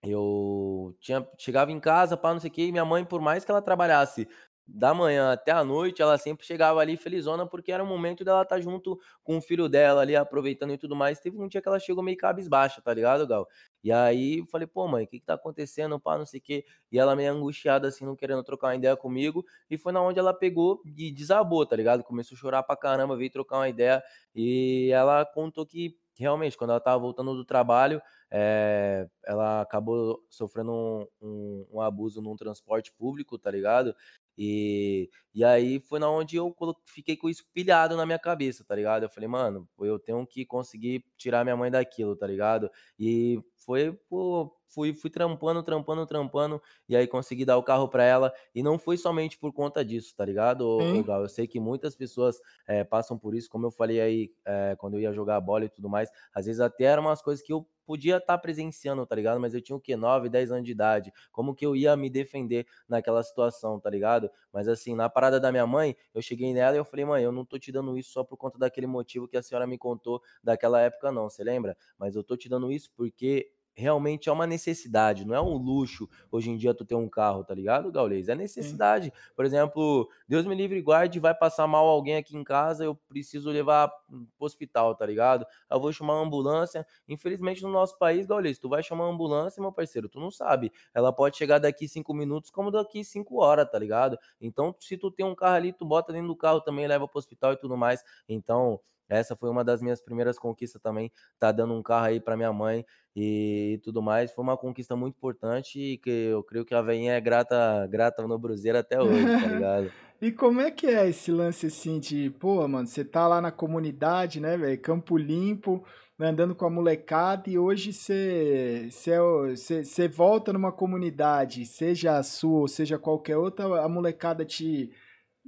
eu 0.04 0.96
tinha 1.00 1.28
chegava 1.38 1.72
em 1.72 1.80
casa, 1.80 2.18
para 2.18 2.34
não 2.34 2.40
sei 2.40 2.50
o 2.50 2.54
quê, 2.54 2.64
e 2.68 2.72
minha 2.72 2.86
mãe, 2.86 3.04
por 3.06 3.22
mais 3.22 3.44
que 3.46 3.52
ela 3.52 3.62
trabalhasse 3.62 4.28
da 4.72 4.94
manhã 4.94 5.32
até 5.34 5.52
a 5.52 5.64
noite, 5.64 6.02
ela 6.02 6.18
sempre 6.18 6.46
chegava 6.46 6.80
ali 6.80 6.96
felizona, 6.96 7.46
porque 7.48 7.72
era 7.72 7.84
o 7.84 7.88
momento 7.88 8.24
dela 8.24 8.44
estar 8.44 8.56
tá 8.56 8.62
junto 8.62 9.00
com 9.24 9.38
o 9.38 9.42
filho 9.42 9.68
dela 9.68 10.02
ali, 10.02 10.16
aproveitando 10.16 10.72
e 10.74 10.78
tudo 10.78 10.96
mais. 10.96 11.20
Teve 11.20 11.42
um 11.42 11.48
dia 11.48 11.62
que 11.62 11.68
ela 11.68 11.80
chegou 11.80 12.04
meio 12.04 12.18
cabisbaixa, 12.18 12.82
tá 12.82 12.94
ligado, 12.94 13.26
Gal? 13.28 13.48
E 13.84 13.92
aí 13.92 14.40
eu 14.40 14.46
falei, 14.46 14.68
pô, 14.68 14.88
mãe, 14.88 15.06
o 15.06 15.08
que 15.08 15.20
que 15.20 15.26
tá 15.26 15.34
acontecendo, 15.34 16.00
pá, 16.00 16.18
não 16.18 16.26
sei 16.26 16.40
o 16.40 16.44
quê. 16.44 16.66
E 16.92 17.00
ela 17.00 17.16
meio 17.16 17.34
angustiada, 17.34 17.88
assim, 17.88 18.06
não 18.06 18.16
querendo 18.16 18.44
trocar 18.44 18.68
uma 18.68 18.76
ideia 18.76 18.96
comigo. 18.96 19.44
E 19.70 19.78
foi 19.78 19.92
na 19.92 20.02
onde 20.02 20.20
ela 20.20 20.34
pegou 20.34 20.82
e 20.86 21.12
desabou, 21.12 21.66
tá 21.66 21.76
ligado? 21.76 22.04
Começou 22.04 22.36
a 22.36 22.40
chorar 22.40 22.64
pra 22.64 22.76
caramba, 22.76 23.18
veio 23.18 23.32
trocar 23.32 23.58
uma 23.58 23.70
ideia. 23.70 24.04
E 24.36 24.92
ela 24.94 25.26
contou 25.26 25.66
que 25.66 25.98
realmente, 26.18 26.58
quando 26.58 26.72
ela 26.72 26.80
tava 26.82 27.00
voltando 27.00 27.34
do 27.34 27.46
trabalho, 27.46 28.02
é, 28.32 29.08
ela 29.26 29.62
acabou 29.62 30.24
sofrendo 30.30 30.72
um, 30.72 31.08
um, 31.22 31.68
um, 31.74 31.82
abuso 31.82 32.22
num 32.22 32.36
transporte 32.36 32.92
público, 32.94 33.38
tá 33.38 33.50
ligado? 33.50 33.96
E, 34.38 35.10
e 35.34 35.44
aí 35.44 35.80
foi 35.80 36.00
na 36.00 36.10
onde 36.10 36.38
eu 36.38 36.56
fiquei 36.86 37.18
com 37.18 37.30
isso 37.30 37.46
pilhado 37.54 37.98
na 37.98 38.06
minha 38.06 38.20
cabeça, 38.20 38.64
tá 38.64 38.76
ligado? 38.76 39.04
Eu 39.04 39.10
falei, 39.10 39.28
mano, 39.28 39.68
eu 39.80 40.00
tenho 40.00 40.26
que 40.26 40.46
conseguir 40.46 41.04
tirar 41.18 41.44
minha 41.44 41.58
mãe 41.58 41.70
daquilo, 41.70 42.16
tá 42.16 42.26
ligado? 42.26 42.70
E 42.98 43.44
foi, 43.58 43.92
pô, 44.10 44.56
fui, 44.70 44.94
fui 44.94 45.10
trampando, 45.10 45.62
trampando, 45.62 46.06
trampando, 46.06 46.62
e 46.88 46.96
aí 46.96 47.08
consegui 47.08 47.44
dar 47.44 47.58
o 47.58 47.64
carro 47.64 47.90
para 47.90 48.04
ela. 48.04 48.34
E 48.54 48.64
não 48.64 48.80
foi 48.80 48.98
somente 48.98 49.38
por 49.38 49.52
conta 49.52 49.84
disso, 49.84 50.16
tá 50.16 50.24
ligado, 50.24 50.78
Gal? 51.06 51.24
Eu 51.24 51.30
sei 51.30 51.48
que 51.48 51.60
muitas 51.60 51.96
pessoas 51.96 52.40
é, 52.68 52.84
passam 52.84 53.18
por 53.18 53.36
isso, 53.36 53.50
como 53.50 53.66
eu 53.66 53.72
falei 53.72 54.00
aí, 54.00 54.32
é, 54.46 54.76
quando 54.78 54.94
eu 54.94 55.02
ia 55.02 55.14
jogar 55.14 55.42
bola 55.42 55.66
e 55.66 55.70
tudo 55.70 55.90
mais, 55.90 56.10
às 56.34 56.46
vezes 56.46 56.62
até 56.62 56.86
eram 56.86 57.04
umas 57.04 57.22
coisas 57.22 57.44
que 57.44 57.52
eu 57.52 57.68
podia 57.90 58.18
estar 58.18 58.34
tá 58.34 58.38
presenciando, 58.38 59.04
tá 59.04 59.16
ligado? 59.16 59.40
Mas 59.40 59.56
eu 59.56 59.62
tinha 59.62 59.76
o 59.76 59.80
quê? 59.80 59.96
9, 59.96 60.30
10 60.30 60.52
anos 60.52 60.64
de 60.64 60.72
idade. 60.72 61.12
Como 61.32 61.56
que 61.56 61.66
eu 61.66 61.76
ia 61.76 61.98
me 61.98 62.08
defender 62.08 62.68
naquela 62.88 63.24
situação, 63.24 63.80
tá 63.80 63.90
ligado? 63.90 64.30
Mas 64.54 64.68
assim, 64.68 64.94
na 64.94 65.10
parada 65.10 65.40
da 65.40 65.52
minha 65.52 65.66
mãe, 65.66 65.96
eu 66.14 66.22
cheguei 66.22 66.54
nela 66.54 66.76
e 66.76 66.80
eu 66.80 66.86
falei, 66.86 67.04
mãe, 67.04 67.24
eu 67.24 67.32
não 67.32 67.44
tô 67.44 67.58
te 67.58 67.72
dando 67.72 67.98
isso 67.98 68.12
só 68.12 68.24
por 68.24 68.38
conta 68.38 68.60
daquele 68.60 68.86
motivo 68.86 69.28
que 69.28 69.36
a 69.36 69.42
senhora 69.42 69.66
me 69.66 69.76
contou 69.76 70.22
daquela 70.44 70.80
época, 70.80 71.12
não, 71.12 71.32
você 71.32 71.44
lembra? 71.44 71.76
Mas 71.98 72.16
eu 72.16 72.24
tô 72.24 72.38
te 72.38 72.48
dando 72.48 72.72
isso 72.72 72.92
porque 72.96 73.52
realmente 73.80 74.30
é 74.30 74.32
uma 74.32 74.46
necessidade, 74.46 75.26
não 75.26 75.34
é 75.34 75.42
um 75.42 75.56
luxo 75.58 76.10
hoje 76.30 76.50
em 76.50 76.58
dia 76.58 76.74
tu 76.74 76.84
ter 76.84 76.96
um 76.96 77.08
carro, 77.08 77.44
tá 77.44 77.56
ligado, 77.56 77.92
Gaulês? 77.92 78.28
É 78.28 78.36
necessidade. 78.36 79.06
Sim. 79.06 79.12
Por 79.36 79.46
exemplo, 79.46 80.10
Deus 80.28 80.46
me 80.46 80.54
livre 80.54 80.82
guarde, 80.82 81.20
vai 81.20 81.34
passar 81.34 81.66
mal 81.66 81.88
alguém 81.88 82.18
aqui 82.18 82.36
em 82.36 82.44
casa, 82.44 82.84
eu 82.84 82.94
preciso 82.94 83.50
levar 83.50 83.88
pro 83.88 84.28
hospital, 84.46 84.94
tá 84.96 85.06
ligado? 85.06 85.46
Eu 85.72 85.80
vou 85.80 85.94
chamar 85.94 86.16
uma 86.16 86.26
ambulância. 86.26 86.86
Infelizmente, 87.08 87.64
no 87.64 87.70
nosso 87.70 87.98
país, 87.98 88.26
Gaulês, 88.26 88.60
tu 88.60 88.68
vai 88.68 88.84
chamar 88.84 89.06
uma 89.06 89.14
ambulância, 89.14 89.62
meu 89.62 89.72
parceiro, 89.72 90.10
tu 90.10 90.20
não 90.20 90.30
sabe. 90.30 90.72
Ela 90.94 91.14
pode 91.14 91.38
chegar 91.38 91.60
daqui 91.60 91.88
cinco 91.88 92.14
minutos 92.14 92.52
como 92.52 92.70
daqui 92.70 93.04
cinco 93.04 93.42
horas, 93.42 93.70
tá 93.72 93.80
ligado? 93.80 94.18
Então, 94.42 94.76
se 94.80 94.98
tu 94.98 95.10
tem 95.10 95.26
um 95.26 95.34
carro 95.34 95.56
ali, 95.56 95.72
tu 95.72 95.86
bota 95.86 96.12
dentro 96.12 96.28
do 96.28 96.36
carro 96.36 96.60
também, 96.60 96.86
leva 96.86 97.08
pro 97.08 97.18
hospital 97.18 97.54
e 97.54 97.58
tudo 97.58 97.78
mais. 97.78 98.04
Então, 98.28 98.80
essa 99.10 99.36
foi 99.36 99.50
uma 99.50 99.64
das 99.64 99.82
minhas 99.82 100.02
primeiras 100.02 100.38
conquistas 100.38 100.82
também, 100.82 101.12
tá 101.38 101.52
dando 101.52 101.74
um 101.74 101.84
carro 101.84 102.06
aí 102.06 102.20
para 102.20 102.38
minha 102.38 102.54
mãe 102.54 102.86
e 103.16 103.80
tudo 103.84 104.02
mais. 104.02 104.32
Foi 104.32 104.44
uma 104.44 104.58
conquista 104.58 104.96
muito 104.96 105.16
importante 105.18 105.80
e 105.80 105.98
que 105.98 106.10
eu 106.10 106.44
creio 106.44 106.66
que 106.66 106.76
a 106.76 106.82
veinha 106.82 107.14
é 107.14 107.22
grata, 107.22 107.88
grata 107.88 108.26
no 108.26 108.38
Bruzeiro 108.40 108.78
até 108.78 109.02
hoje, 109.02 109.36
tá 109.38 109.46
ligado? 109.48 109.94
e 110.22 110.32
como 110.32 110.60
é 110.60 110.70
que 110.70 110.86
é 110.88 111.08
esse 111.08 111.32
lance 111.32 111.68
assim 111.68 112.00
de, 112.00 112.30
pô, 112.30 112.68
mano, 112.68 112.86
você 112.88 113.06
tá 113.06 113.28
lá 113.28 113.42
na 113.42 113.52
comunidade, 113.52 114.40
né, 114.40 114.58
velho, 114.58 114.80
Campo 114.82 115.18
Limpo, 115.18 115.84
né, 116.18 116.28
andando 116.28 116.54
com 116.54 116.66
a 116.66 116.70
molecada 116.70 117.50
e 117.50 117.58
hoje 117.58 117.94
você, 117.94 118.90
você, 118.92 119.84
você 119.84 120.08
volta 120.10 120.52
numa 120.52 120.72
comunidade, 120.74 121.66
seja 121.66 122.18
a 122.18 122.24
sua 122.24 122.60
ou 122.60 122.68
seja 122.68 123.00
qualquer 123.00 123.38
outra, 123.38 123.82
a 123.82 123.88
molecada 123.88 124.44
te 124.44 124.92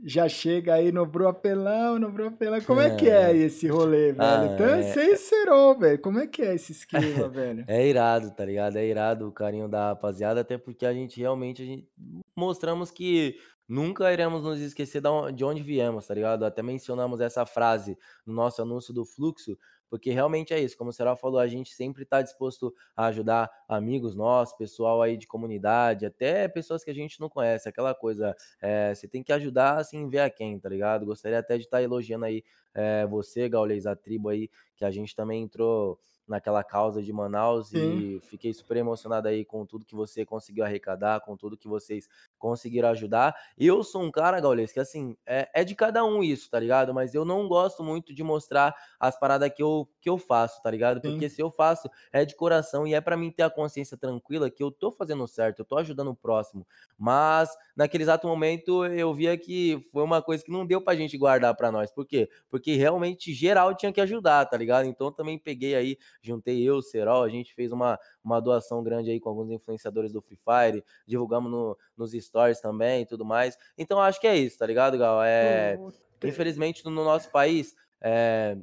já 0.04 0.28
chega 0.28 0.76
aí 0.76 0.92
no 0.92 1.06
Bro 1.06 1.28
Apelão, 1.28 2.00
no 2.00 2.12
Bro 2.12 2.28
Apelão. 2.28 2.62
Como 2.62 2.82
é, 2.82 2.88
é 2.88 2.96
que 2.96 3.10
é 3.10 3.36
esse 3.36 3.68
rolê, 3.68 4.12
velho? 4.12 4.18
Ah, 4.20 4.50
então, 4.54 4.66
é... 4.66 4.84
sem 4.84 5.16
serol, 5.16 5.78
velho. 5.78 6.00
Como 6.00 6.20
é 6.20 6.28
que 6.28 6.42
é 6.42 6.56
esse 6.56 6.72
esquema, 6.72 7.28
velho? 7.30 7.64
É 7.68 7.88
irado, 7.88 8.32
tá 8.32 8.44
ligado? 8.44 8.78
É 8.78 8.86
irado 8.86 9.28
o 9.28 9.32
carinho 9.32 9.68
da 9.68 9.90
rapaziada, 9.90 10.42
até 10.42 10.58
porque 10.58 10.86
a 10.86 10.94
gente 10.94 11.20
realmente 11.20 11.62
a 11.62 11.66
gente 11.66 11.88
mostramos 12.36 12.90
que 12.90 13.38
nunca 13.68 14.12
iremos 14.12 14.44
nos 14.44 14.60
esquecer 14.60 15.02
de 15.34 15.46
onde 15.46 15.62
viemos, 15.62 16.08
tá 16.08 16.14
ligado? 16.14 16.46
Até 16.46 16.62
mencionamos 16.62 17.22
essa 17.22 17.46
frase 17.46 17.98
no 18.26 18.34
nosso 18.34 18.62
anúncio 18.62 18.94
do 18.94 19.06
fluxo, 19.06 19.58
porque 19.92 20.10
realmente 20.10 20.54
é 20.54 20.60
isso, 20.60 20.78
como 20.78 20.90
o 20.90 20.94
Será 20.94 21.18
falou, 21.18 21.38
a 21.38 21.48
gente 21.48 21.74
sempre 21.74 22.04
está 22.04 22.22
disposto 22.22 22.74
a 22.96 23.08
ajudar 23.08 23.52
amigos 23.68 24.16
nossos, 24.16 24.58
pessoal 24.58 25.02
aí 25.02 25.18
de 25.18 25.28
comunidade, 25.28 26.06
até 26.06 26.48
pessoas 26.48 26.82
que 26.82 26.90
a 26.90 26.94
gente 26.96 27.20
não 27.20 27.28
conhece, 27.28 27.68
aquela 27.68 27.94
coisa, 27.94 28.34
é, 28.62 28.96
você 28.96 29.06
tem 29.06 29.22
que 29.22 29.34
ajudar 29.34 29.78
assim, 29.78 30.08
ver 30.08 30.22
a 30.22 30.30
quem, 30.30 30.58
tá 30.58 30.70
ligado? 30.70 31.06
Gostaria 31.06 31.40
até 31.40 31.58
de 31.58 31.66
estar 31.66 31.80
tá 31.80 31.84
elogiando 31.84 32.24
aí 32.24 32.42
é, 32.74 33.06
você, 33.06 33.48
Gaules, 33.50 33.86
a 33.86 33.96
tribo 33.96 34.30
aí, 34.30 34.50
que 34.76 34.86
a 34.86 34.92
gente 34.92 35.16
também 35.16 35.44
entrou 35.44 36.00
naquela 36.32 36.64
causa 36.64 37.02
de 37.02 37.12
Manaus 37.12 37.70
Sim. 37.70 38.16
e 38.16 38.20
fiquei 38.22 38.54
super 38.54 38.78
emocionado 38.78 39.28
aí 39.28 39.44
com 39.44 39.66
tudo 39.66 39.86
que 39.86 39.94
você 39.94 40.26
conseguiu 40.26 40.64
arrecadar, 40.64 41.20
com 41.20 41.36
tudo 41.36 41.58
que 41.58 41.68
vocês 41.68 42.08
conseguiram 42.40 42.90
ajudar. 42.90 43.36
Eu 43.58 43.84
sou 43.84 44.02
um 44.02 44.10
cara, 44.10 44.40
Gaules, 44.40 44.72
que 44.72 44.80
assim, 44.80 45.18
é, 45.26 45.50
é 45.54 45.64
de 45.64 45.76
cada 45.76 46.06
um 46.06 46.24
isso, 46.24 46.50
tá 46.50 46.58
ligado? 46.60 46.94
Mas 46.94 47.14
eu 47.14 47.26
não 47.26 47.48
gosto 47.48 47.84
muito 47.84 48.14
de 48.14 48.24
mostrar 48.24 48.74
as 49.00 49.20
paradas 49.20 49.52
que 49.54 49.62
eu, 49.62 49.88
que 50.00 50.10
eu 50.10 50.18
faço, 50.18 50.62
tá 50.62 50.72
ligado? 50.72 51.02
Porque 51.02 51.28
Sim. 51.30 51.36
se 51.36 51.42
eu 51.42 51.52
faço, 51.52 51.90
é 52.14 52.24
de 52.24 52.36
coração 52.36 52.88
e 52.88 52.94
é 52.94 53.02
para 53.02 53.18
mim 53.18 53.30
ter 53.30 53.44
a 53.44 53.50
consciência 53.50 53.98
tranquila 53.98 54.50
que 54.50 54.64
eu 54.64 54.72
tô 54.72 54.90
fazendo 54.90 55.28
certo, 55.28 55.60
eu 55.60 55.66
tô 55.66 55.78
ajudando 55.78 56.12
o 56.12 56.16
próximo. 56.16 56.66
Mas 56.98 57.50
naquele 57.76 58.04
exato 58.04 58.28
momento 58.28 58.86
eu 58.86 59.14
via 59.14 59.38
que 59.38 59.82
foi 59.92 60.04
uma 60.04 60.22
coisa 60.22 60.44
que 60.44 60.52
não 60.52 60.66
deu 60.66 60.82
pra 60.82 60.96
gente 60.96 61.18
guardar 61.18 61.54
para 61.56 61.72
nós. 61.72 61.92
Por 61.92 62.06
quê? 62.06 62.30
Porque 62.50 62.61
realmente 62.70 63.34
geral 63.34 63.76
tinha 63.76 63.92
que 63.92 64.02
ajudar, 64.02 64.46
tá 64.46 64.58
ligado? 64.58 64.86
Então 64.86 65.12
também 65.12 65.38
peguei 65.38 65.76
aí 65.76 65.98
juntei 66.22 66.62
eu, 66.62 66.76
o 66.76 66.82
Serol, 66.82 67.24
a 67.24 67.30
gente 67.30 67.54
fez 67.54 67.72
uma, 67.72 68.00
uma 68.24 68.40
doação 68.40 68.84
grande 68.84 69.10
aí 69.10 69.20
com 69.20 69.30
alguns 69.30 69.50
influenciadores 69.50 70.12
do 70.12 70.22
Free 70.22 70.38
Fire, 70.38 70.84
divulgamos 71.08 71.52
no, 71.52 71.78
nos 71.98 72.12
stories 72.12 72.62
também 72.62 73.02
e 73.02 73.06
tudo 73.06 73.26
mais. 73.26 73.58
Então 73.78 74.00
acho 74.00 74.20
que 74.20 74.28
é 74.28 74.38
isso, 74.38 74.58
tá 74.58 74.66
ligado, 74.66 74.98
Gal? 74.98 75.24
É, 75.24 75.78
infelizmente 76.24 76.86
no 76.86 76.92
nosso 76.92 77.32
país, 77.32 77.76
é, 78.00 78.58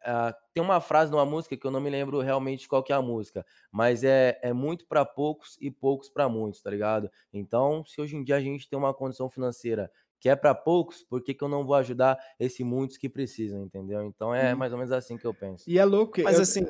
Uh, 0.00 0.32
tem 0.54 0.62
uma 0.62 0.80
frase 0.80 1.10
numa 1.10 1.26
música 1.26 1.56
que 1.56 1.66
eu 1.66 1.70
não 1.70 1.80
me 1.80 1.90
lembro 1.90 2.20
realmente 2.20 2.68
qual 2.68 2.82
que 2.82 2.92
é 2.92 2.96
a 2.96 3.02
música, 3.02 3.44
mas 3.70 4.04
é, 4.04 4.38
é 4.42 4.52
muito 4.52 4.86
para 4.86 5.04
poucos 5.04 5.58
e 5.60 5.70
poucos 5.70 6.08
para 6.08 6.28
muitos, 6.28 6.62
tá 6.62 6.70
ligado? 6.70 7.10
Então, 7.32 7.84
se 7.84 8.00
hoje 8.00 8.16
em 8.16 8.22
dia 8.22 8.36
a 8.36 8.40
gente 8.40 8.68
tem 8.68 8.78
uma 8.78 8.94
condição 8.94 9.28
financeira 9.28 9.90
que 10.20 10.28
é 10.28 10.36
para 10.36 10.54
poucos, 10.54 11.02
por 11.02 11.22
que, 11.22 11.34
que 11.34 11.42
eu 11.42 11.48
não 11.48 11.64
vou 11.64 11.74
ajudar 11.76 12.18
esses 12.38 12.64
muitos 12.64 12.96
que 12.96 13.08
precisam, 13.08 13.62
entendeu? 13.62 14.04
Então 14.04 14.34
é 14.34 14.54
mais 14.54 14.72
ou 14.72 14.78
menos 14.78 14.92
assim 14.92 15.16
que 15.16 15.26
eu 15.26 15.34
penso. 15.34 15.68
E 15.68 15.78
é 15.78 15.84
louco. 15.84 16.20
Mas 16.22 16.36
eu... 16.36 16.42
assim. 16.42 16.66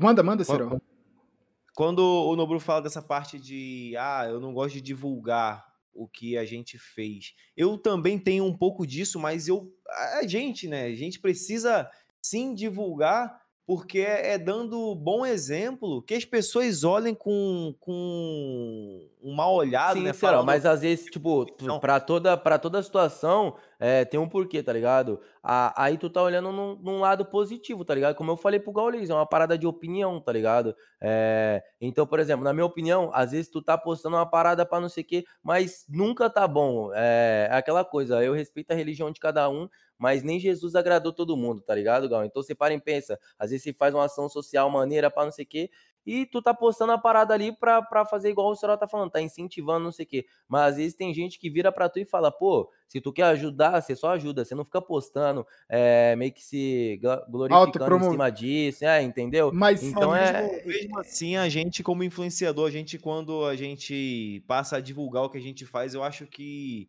Manda, 0.00 0.22
manda, 0.22 0.44
Ciro. 0.44 0.80
Quando 1.74 2.00
o 2.00 2.36
Nobru 2.36 2.60
fala 2.60 2.82
dessa 2.82 3.00
parte 3.00 3.38
de, 3.38 3.94
ah, 3.98 4.26
eu 4.28 4.38
não 4.38 4.52
gosto 4.52 4.74
de 4.74 4.82
divulgar 4.82 5.66
o 5.94 6.06
que 6.06 6.36
a 6.36 6.44
gente 6.44 6.78
fez. 6.78 7.34
Eu 7.56 7.78
também 7.78 8.18
tenho 8.18 8.44
um 8.44 8.56
pouco 8.56 8.86
disso, 8.86 9.18
mas 9.18 9.48
eu, 9.48 9.74
a 10.14 10.26
gente, 10.26 10.68
né? 10.68 10.84
A 10.84 10.94
gente 10.94 11.18
precisa 11.18 11.90
sim 12.20 12.54
divulgar 12.54 13.41
porque 13.74 14.00
é, 14.00 14.34
é 14.34 14.38
dando 14.38 14.94
bom 14.94 15.24
exemplo 15.24 16.02
que 16.02 16.12
as 16.12 16.26
pessoas 16.26 16.84
olhem 16.84 17.14
com, 17.14 17.74
com 17.80 19.08
um 19.22 19.34
mal 19.34 19.54
olhado, 19.54 19.96
Sim, 19.96 20.04
né? 20.04 20.12
Falando... 20.12 20.44
mas 20.44 20.66
às 20.66 20.82
vezes, 20.82 21.06
tipo, 21.06 21.46
para 21.80 21.98
toda, 21.98 22.36
pra 22.36 22.58
toda 22.58 22.82
situação, 22.82 23.56
é, 23.84 24.04
tem 24.04 24.20
um 24.20 24.28
porquê, 24.28 24.62
tá 24.62 24.72
ligado? 24.72 25.20
A, 25.42 25.82
aí 25.82 25.98
tu 25.98 26.08
tá 26.08 26.22
olhando 26.22 26.52
num, 26.52 26.76
num, 26.76 27.00
lado 27.00 27.24
positivo, 27.24 27.84
tá 27.84 27.92
ligado? 27.92 28.14
Como 28.14 28.30
eu 28.30 28.36
falei 28.36 28.60
pro 28.60 28.72
Gaules, 28.72 29.10
é 29.10 29.14
uma 29.14 29.26
parada 29.26 29.58
de 29.58 29.66
opinião, 29.66 30.20
tá 30.20 30.30
ligado? 30.30 30.72
É, 31.00 31.60
então, 31.80 32.06
por 32.06 32.20
exemplo, 32.20 32.44
na 32.44 32.52
minha 32.52 32.64
opinião, 32.64 33.10
às 33.12 33.32
vezes 33.32 33.50
tu 33.50 33.60
tá 33.60 33.76
postando 33.76 34.14
uma 34.14 34.24
parada 34.24 34.64
pra 34.64 34.78
não 34.78 34.88
sei 34.88 35.02
o 35.02 35.06
quê, 35.08 35.24
mas 35.42 35.84
nunca 35.88 36.30
tá 36.30 36.46
bom. 36.46 36.92
É, 36.94 37.48
é 37.50 37.56
aquela 37.56 37.84
coisa, 37.84 38.22
eu 38.22 38.32
respeito 38.34 38.70
a 38.70 38.74
religião 38.76 39.10
de 39.10 39.18
cada 39.18 39.50
um, 39.50 39.68
mas 39.98 40.22
nem 40.22 40.38
Jesus 40.38 40.76
agradou 40.76 41.12
todo 41.12 41.36
mundo, 41.36 41.60
tá 41.60 41.74
ligado, 41.74 42.08
Gal? 42.08 42.24
Então 42.24 42.40
você 42.40 42.54
para 42.54 42.72
e 42.72 42.80
pensa, 42.80 43.18
às 43.36 43.50
vezes 43.50 43.64
você 43.64 43.72
faz 43.72 43.92
uma 43.94 44.04
ação 44.04 44.28
social 44.28 44.70
maneira 44.70 45.10
para 45.10 45.24
não 45.24 45.32
sei 45.32 45.44
o 45.44 45.48
quê, 45.48 45.70
e 46.06 46.26
tu 46.26 46.42
tá 46.42 46.52
postando 46.52 46.92
a 46.92 46.98
parada 46.98 47.32
ali 47.34 47.52
pra, 47.52 47.82
pra 47.82 48.04
fazer 48.04 48.30
igual 48.30 48.50
o 48.50 48.54
senhor 48.54 48.76
tá 48.76 48.88
falando, 48.88 49.10
tá 49.10 49.20
incentivando 49.20 49.84
não 49.84 49.92
sei 49.92 50.04
o 50.04 50.08
quê. 50.08 50.26
Mas 50.48 50.72
às 50.72 50.76
vezes 50.76 50.94
tem 50.94 51.12
gente 51.14 51.38
que 51.38 51.50
vira 51.50 51.70
pra 51.70 51.88
tu 51.88 51.98
e 51.98 52.04
fala, 52.04 52.30
pô, 52.30 52.70
se 52.88 53.00
tu 53.00 53.12
quer 53.12 53.24
ajudar, 53.24 53.80
você 53.80 53.94
só 53.94 54.10
ajuda, 54.10 54.44
você 54.44 54.54
não 54.54 54.64
fica 54.64 54.80
postando, 54.80 55.46
é, 55.68 56.14
meio 56.16 56.32
que 56.32 56.42
se 56.42 57.00
glorificando 57.28 57.96
em 57.96 58.10
cima 58.10 58.30
disso, 58.30 58.84
é, 58.84 59.02
entendeu? 59.02 59.50
Mas 59.52 59.82
então 59.82 60.14
é... 60.14 60.64
mesmo 60.64 60.98
assim, 60.98 61.36
a 61.36 61.48
gente 61.48 61.82
como 61.82 62.04
influenciador, 62.04 62.68
a 62.68 62.72
gente 62.72 62.98
quando 62.98 63.44
a 63.44 63.56
gente 63.56 64.44
passa 64.46 64.76
a 64.76 64.80
divulgar 64.80 65.24
o 65.24 65.30
que 65.30 65.38
a 65.38 65.42
gente 65.42 65.64
faz, 65.64 65.94
eu 65.94 66.02
acho 66.02 66.26
que 66.26 66.88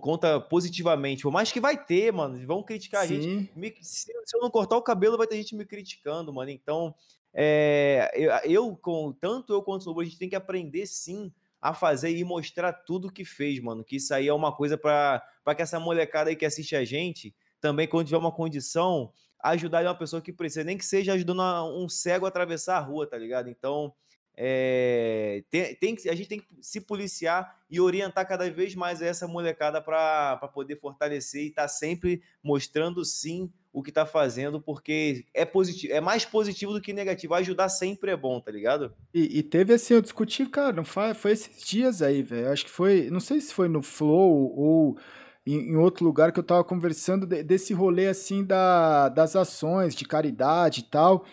conta 0.00 0.40
positivamente. 0.40 1.22
Por 1.22 1.30
mais 1.30 1.52
que 1.52 1.60
vai 1.60 1.82
ter, 1.82 2.12
mano. 2.12 2.44
Vão 2.44 2.64
criticar 2.64 3.06
Sim. 3.06 3.16
a 3.16 3.20
gente. 3.20 3.52
Me, 3.56 3.72
se, 3.80 4.12
se, 4.24 4.36
eu 4.36 4.40
não 4.40 4.50
cortar 4.50 4.76
o 4.76 4.82
cabelo, 4.82 5.16
vai 5.16 5.28
ter 5.28 5.36
gente 5.36 5.54
me 5.54 5.64
criticando, 5.64 6.34
mano. 6.34 6.50
Então, 6.50 6.92
é, 7.34 8.10
eu, 8.44 8.76
com 8.76 9.12
tanto 9.12 9.52
eu 9.52 9.62
quanto 9.62 9.84
o 9.84 9.88
Lobo, 9.88 10.00
a 10.00 10.04
gente 10.04 10.18
tem 10.18 10.28
que 10.28 10.36
aprender 10.36 10.86
sim 10.86 11.32
a 11.60 11.74
fazer 11.74 12.10
e 12.16 12.24
mostrar 12.24 12.72
tudo 12.72 13.12
que 13.12 13.24
fez, 13.24 13.60
mano. 13.60 13.84
Que 13.84 13.96
isso 13.96 14.14
aí 14.14 14.28
é 14.28 14.32
uma 14.32 14.54
coisa 14.54 14.78
para 14.78 15.22
que 15.56 15.62
essa 15.62 15.80
molecada 15.80 16.30
aí 16.30 16.36
que 16.36 16.46
assiste 16.46 16.76
a 16.76 16.84
gente, 16.84 17.34
também, 17.60 17.88
quando 17.88 18.06
tiver 18.06 18.18
uma 18.18 18.32
condição, 18.32 19.12
ajudar 19.42 19.84
uma 19.84 19.94
pessoa 19.94 20.22
que 20.22 20.32
precisa, 20.32 20.64
nem 20.64 20.78
que 20.78 20.84
seja 20.84 21.12
ajudando 21.12 21.42
um 21.76 21.88
cego 21.88 22.26
a 22.26 22.28
atravessar 22.28 22.76
a 22.76 22.80
rua, 22.80 23.08
tá 23.08 23.16
ligado? 23.16 23.48
Então, 23.48 23.92
é, 24.40 25.42
tem, 25.50 25.74
tem, 25.74 25.96
a 26.08 26.14
gente 26.14 26.28
tem 26.28 26.38
que 26.38 26.46
se 26.62 26.80
policiar 26.80 27.58
e 27.68 27.80
orientar 27.80 28.26
cada 28.26 28.48
vez 28.48 28.72
mais 28.76 29.02
essa 29.02 29.26
molecada 29.26 29.82
para 29.82 30.36
poder 30.54 30.78
fortalecer 30.78 31.42
e 31.42 31.48
estar 31.48 31.62
tá 31.62 31.68
sempre 31.68 32.22
mostrando 32.40 33.04
sim 33.04 33.52
o 33.72 33.82
que 33.82 33.90
está 33.90 34.06
fazendo, 34.06 34.60
porque 34.60 35.24
é 35.34 35.44
positivo, 35.44 35.92
é 35.92 36.00
mais 36.00 36.24
positivo 36.24 36.72
do 36.72 36.80
que 36.80 36.92
negativo. 36.92 37.34
Ajudar 37.34 37.68
sempre 37.68 38.12
é 38.12 38.16
bom, 38.16 38.40
tá 38.40 38.52
ligado? 38.52 38.92
E, 39.12 39.38
e 39.38 39.42
teve 39.42 39.74
assim, 39.74 39.94
eu 39.94 40.00
discuti, 40.00 40.46
cara, 40.46 40.72
não 40.72 40.84
foi, 40.84 41.14
foi 41.14 41.32
esses 41.32 41.64
dias 41.64 42.00
aí, 42.00 42.22
velho. 42.22 42.52
Acho 42.52 42.64
que 42.64 42.70
foi, 42.70 43.10
não 43.10 43.20
sei 43.20 43.40
se 43.40 43.52
foi 43.52 43.68
no 43.68 43.82
Flow 43.82 44.52
ou 44.56 44.98
em, 45.44 45.76
outro 45.76 46.04
lugar 46.04 46.30
que 46.30 46.38
eu 46.38 46.44
tava 46.44 46.62
conversando 46.62 47.26
de, 47.26 47.42
desse 47.42 47.72
rolê 47.74 48.06
assim 48.06 48.44
da, 48.44 49.08
das 49.08 49.34
ações 49.34 49.96
de 49.96 50.04
caridade 50.04 50.80
e 50.80 50.84
tal. 50.84 51.24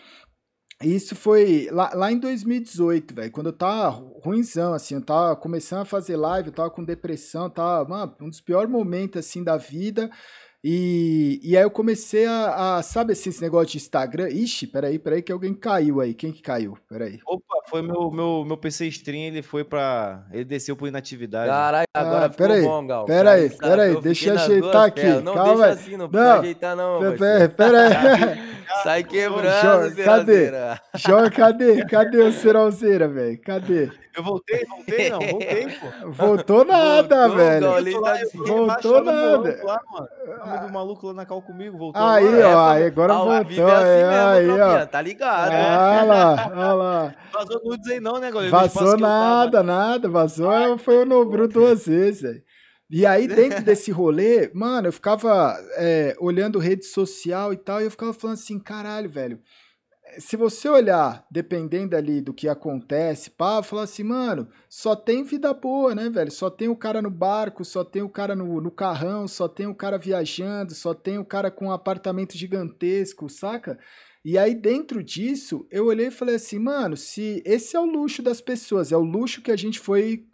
Isso 0.82 1.16
foi 1.16 1.68
lá, 1.72 1.90
lá 1.94 2.12
em 2.12 2.18
2018, 2.18 3.14
velho, 3.14 3.32
quando 3.32 3.46
eu 3.46 3.52
tava 3.52 3.88
ruimzão, 4.22 4.74
assim, 4.74 4.94
eu 4.96 5.00
tava 5.00 5.34
começando 5.34 5.80
a 5.80 5.84
fazer 5.86 6.16
live, 6.16 6.48
eu 6.48 6.54
tava 6.54 6.70
com 6.70 6.84
depressão, 6.84 7.48
tava, 7.48 7.88
mano, 7.88 8.14
um 8.20 8.28
dos 8.28 8.42
piores 8.42 8.70
momentos, 8.70 9.18
assim, 9.18 9.42
da 9.42 9.56
vida, 9.56 10.10
e, 10.68 11.38
e 11.44 11.56
aí 11.56 11.62
eu 11.62 11.70
comecei 11.70 12.26
a, 12.26 12.78
a, 12.78 12.82
sabe 12.82 13.12
assim, 13.12 13.30
esse 13.30 13.40
negócio 13.40 13.68
de 13.68 13.76
Instagram? 13.76 14.28
Ixi, 14.30 14.66
peraí, 14.66 14.98
peraí 14.98 15.22
que 15.22 15.30
alguém 15.30 15.54
caiu 15.54 16.00
aí. 16.00 16.12
Quem 16.12 16.32
que 16.32 16.42
caiu? 16.42 16.76
Peraí. 16.88 17.20
Opa, 17.24 17.58
foi 17.68 17.82
meu, 17.82 18.10
meu, 18.10 18.44
meu 18.44 18.56
PC 18.56 18.88
stream, 18.88 19.28
ele 19.28 19.42
foi 19.42 19.62
pra... 19.62 20.26
Ele 20.32 20.44
desceu 20.44 20.74
por 20.74 20.88
inatividade. 20.88 21.48
Caralho, 21.48 21.86
agora 21.94 22.26
ah, 22.26 22.30
ficou 22.30 22.48
peraí, 22.48 22.62
bom, 22.64 22.84
Gal. 22.84 23.04
Peraí, 23.04 23.50
peraí, 23.50 24.00
deixa 24.00 24.30
eu 24.30 24.34
ajeitar 24.34 24.84
aqui. 24.86 25.06
Não 25.22 25.34
Calma 25.34 25.66
deixa 25.66 25.68
assim, 25.68 25.96
não, 25.96 26.08
precisa 26.08 26.40
ajeitar 26.40 26.76
não. 26.76 27.16
Peraí, 27.16 27.48
peraí. 27.48 28.56
Sai 28.82 29.04
quebrando, 29.04 29.94
Jor, 29.94 30.04
Cadê? 30.04 30.50
Jor, 30.96 31.30
cadê? 31.30 31.84
Cadê 31.86 32.18
o 32.18 32.32
Seralzeira, 32.32 33.08
velho? 33.08 33.40
Cadê? 33.40 33.90
Eu 34.16 34.22
voltei, 34.22 34.64
voltei, 34.64 35.10
não, 35.10 35.20
voltei, 35.20 35.66
pô. 35.68 36.10
Voltou 36.10 36.64
nada, 36.64 37.28
voltou, 37.28 37.36
velho. 37.36 38.00
Lá, 38.00 38.18
voltou 38.46 39.04
nada. 39.04 39.60
Lá, 39.62 39.80
mano. 39.92 40.08
O 40.64 40.72
maluco 40.72 41.06
lá 41.08 41.12
na 41.12 41.26
cal 41.26 41.42
comigo, 41.42 41.76
voltou. 41.76 42.02
Aí, 42.02 42.42
ó, 42.42 42.68
aí 42.68 42.84
agora 42.84 43.12
ah, 43.12 43.16
voltou. 43.18 43.66
Assim 43.66 43.90
aí, 43.90 44.46
mesmo, 44.46 44.62
ó. 44.62 44.86
Tá 44.86 45.02
ligado, 45.02 45.52
Olha 45.52 46.02
lá, 46.02 46.52
olha 46.52 46.72
lá. 46.72 47.14
Vazou 47.32 47.60
nudes 47.64 47.90
aí 47.90 48.00
não, 48.00 48.18
né, 48.18 48.30
galera? 48.30 48.50
Vazou 48.50 48.96
nada, 48.96 49.62
nada. 49.62 50.08
Vazou, 50.08 50.78
foi 50.78 51.02
o 51.02 51.06
Nobru 51.06 51.46
duas 51.46 51.86
vezes, 51.86 52.22
velho. 52.22 52.42
E 52.88 53.04
aí, 53.04 53.26
dentro 53.28 53.62
desse 53.64 53.90
rolê, 53.90 54.50
mano, 54.54 54.88
eu 54.88 54.92
ficava 54.92 55.56
é, 55.76 56.16
olhando 56.20 56.58
rede 56.58 56.84
social 56.84 57.52
e 57.52 57.56
tal, 57.56 57.80
e 57.80 57.84
eu 57.84 57.90
ficava 57.90 58.12
falando 58.12 58.34
assim, 58.34 58.58
caralho, 58.58 59.10
velho. 59.10 59.40
Se 60.18 60.36
você 60.36 60.68
olhar, 60.68 61.26
dependendo 61.30 61.96
ali 61.96 62.20
do 62.20 62.32
que 62.32 62.48
acontece, 62.48 63.30
pá, 63.30 63.62
falar 63.62 63.82
assim, 63.82 64.02
mano, 64.02 64.48
só 64.68 64.96
tem 64.96 65.22
vida 65.22 65.52
boa, 65.52 65.94
né, 65.94 66.08
velho? 66.08 66.30
Só 66.30 66.48
tem 66.48 66.68
o 66.68 66.76
cara 66.76 67.02
no 67.02 67.10
barco, 67.10 67.64
só 67.64 67.84
tem 67.84 68.02
o 68.02 68.08
cara 68.08 68.34
no, 68.34 68.60
no 68.60 68.70
carrão, 68.70 69.28
só 69.28 69.48
tem 69.48 69.66
o 69.66 69.74
cara 69.74 69.98
viajando, 69.98 70.74
só 70.74 70.94
tem 70.94 71.18
o 71.18 71.24
cara 71.24 71.50
com 71.50 71.66
um 71.66 71.72
apartamento 71.72 72.36
gigantesco, 72.36 73.28
saca? 73.28 73.78
E 74.24 74.36
aí, 74.36 74.54
dentro 74.54 75.04
disso, 75.04 75.66
eu 75.70 75.86
olhei 75.86 76.08
e 76.08 76.10
falei 76.10 76.34
assim, 76.34 76.58
mano, 76.58 76.96
se 76.96 77.42
esse 77.46 77.76
é 77.76 77.80
o 77.80 77.84
luxo 77.84 78.22
das 78.22 78.40
pessoas, 78.40 78.90
é 78.90 78.96
o 78.96 79.02
luxo 79.02 79.40
que 79.42 79.52
a 79.52 79.56
gente 79.56 79.78
foi 79.78 80.26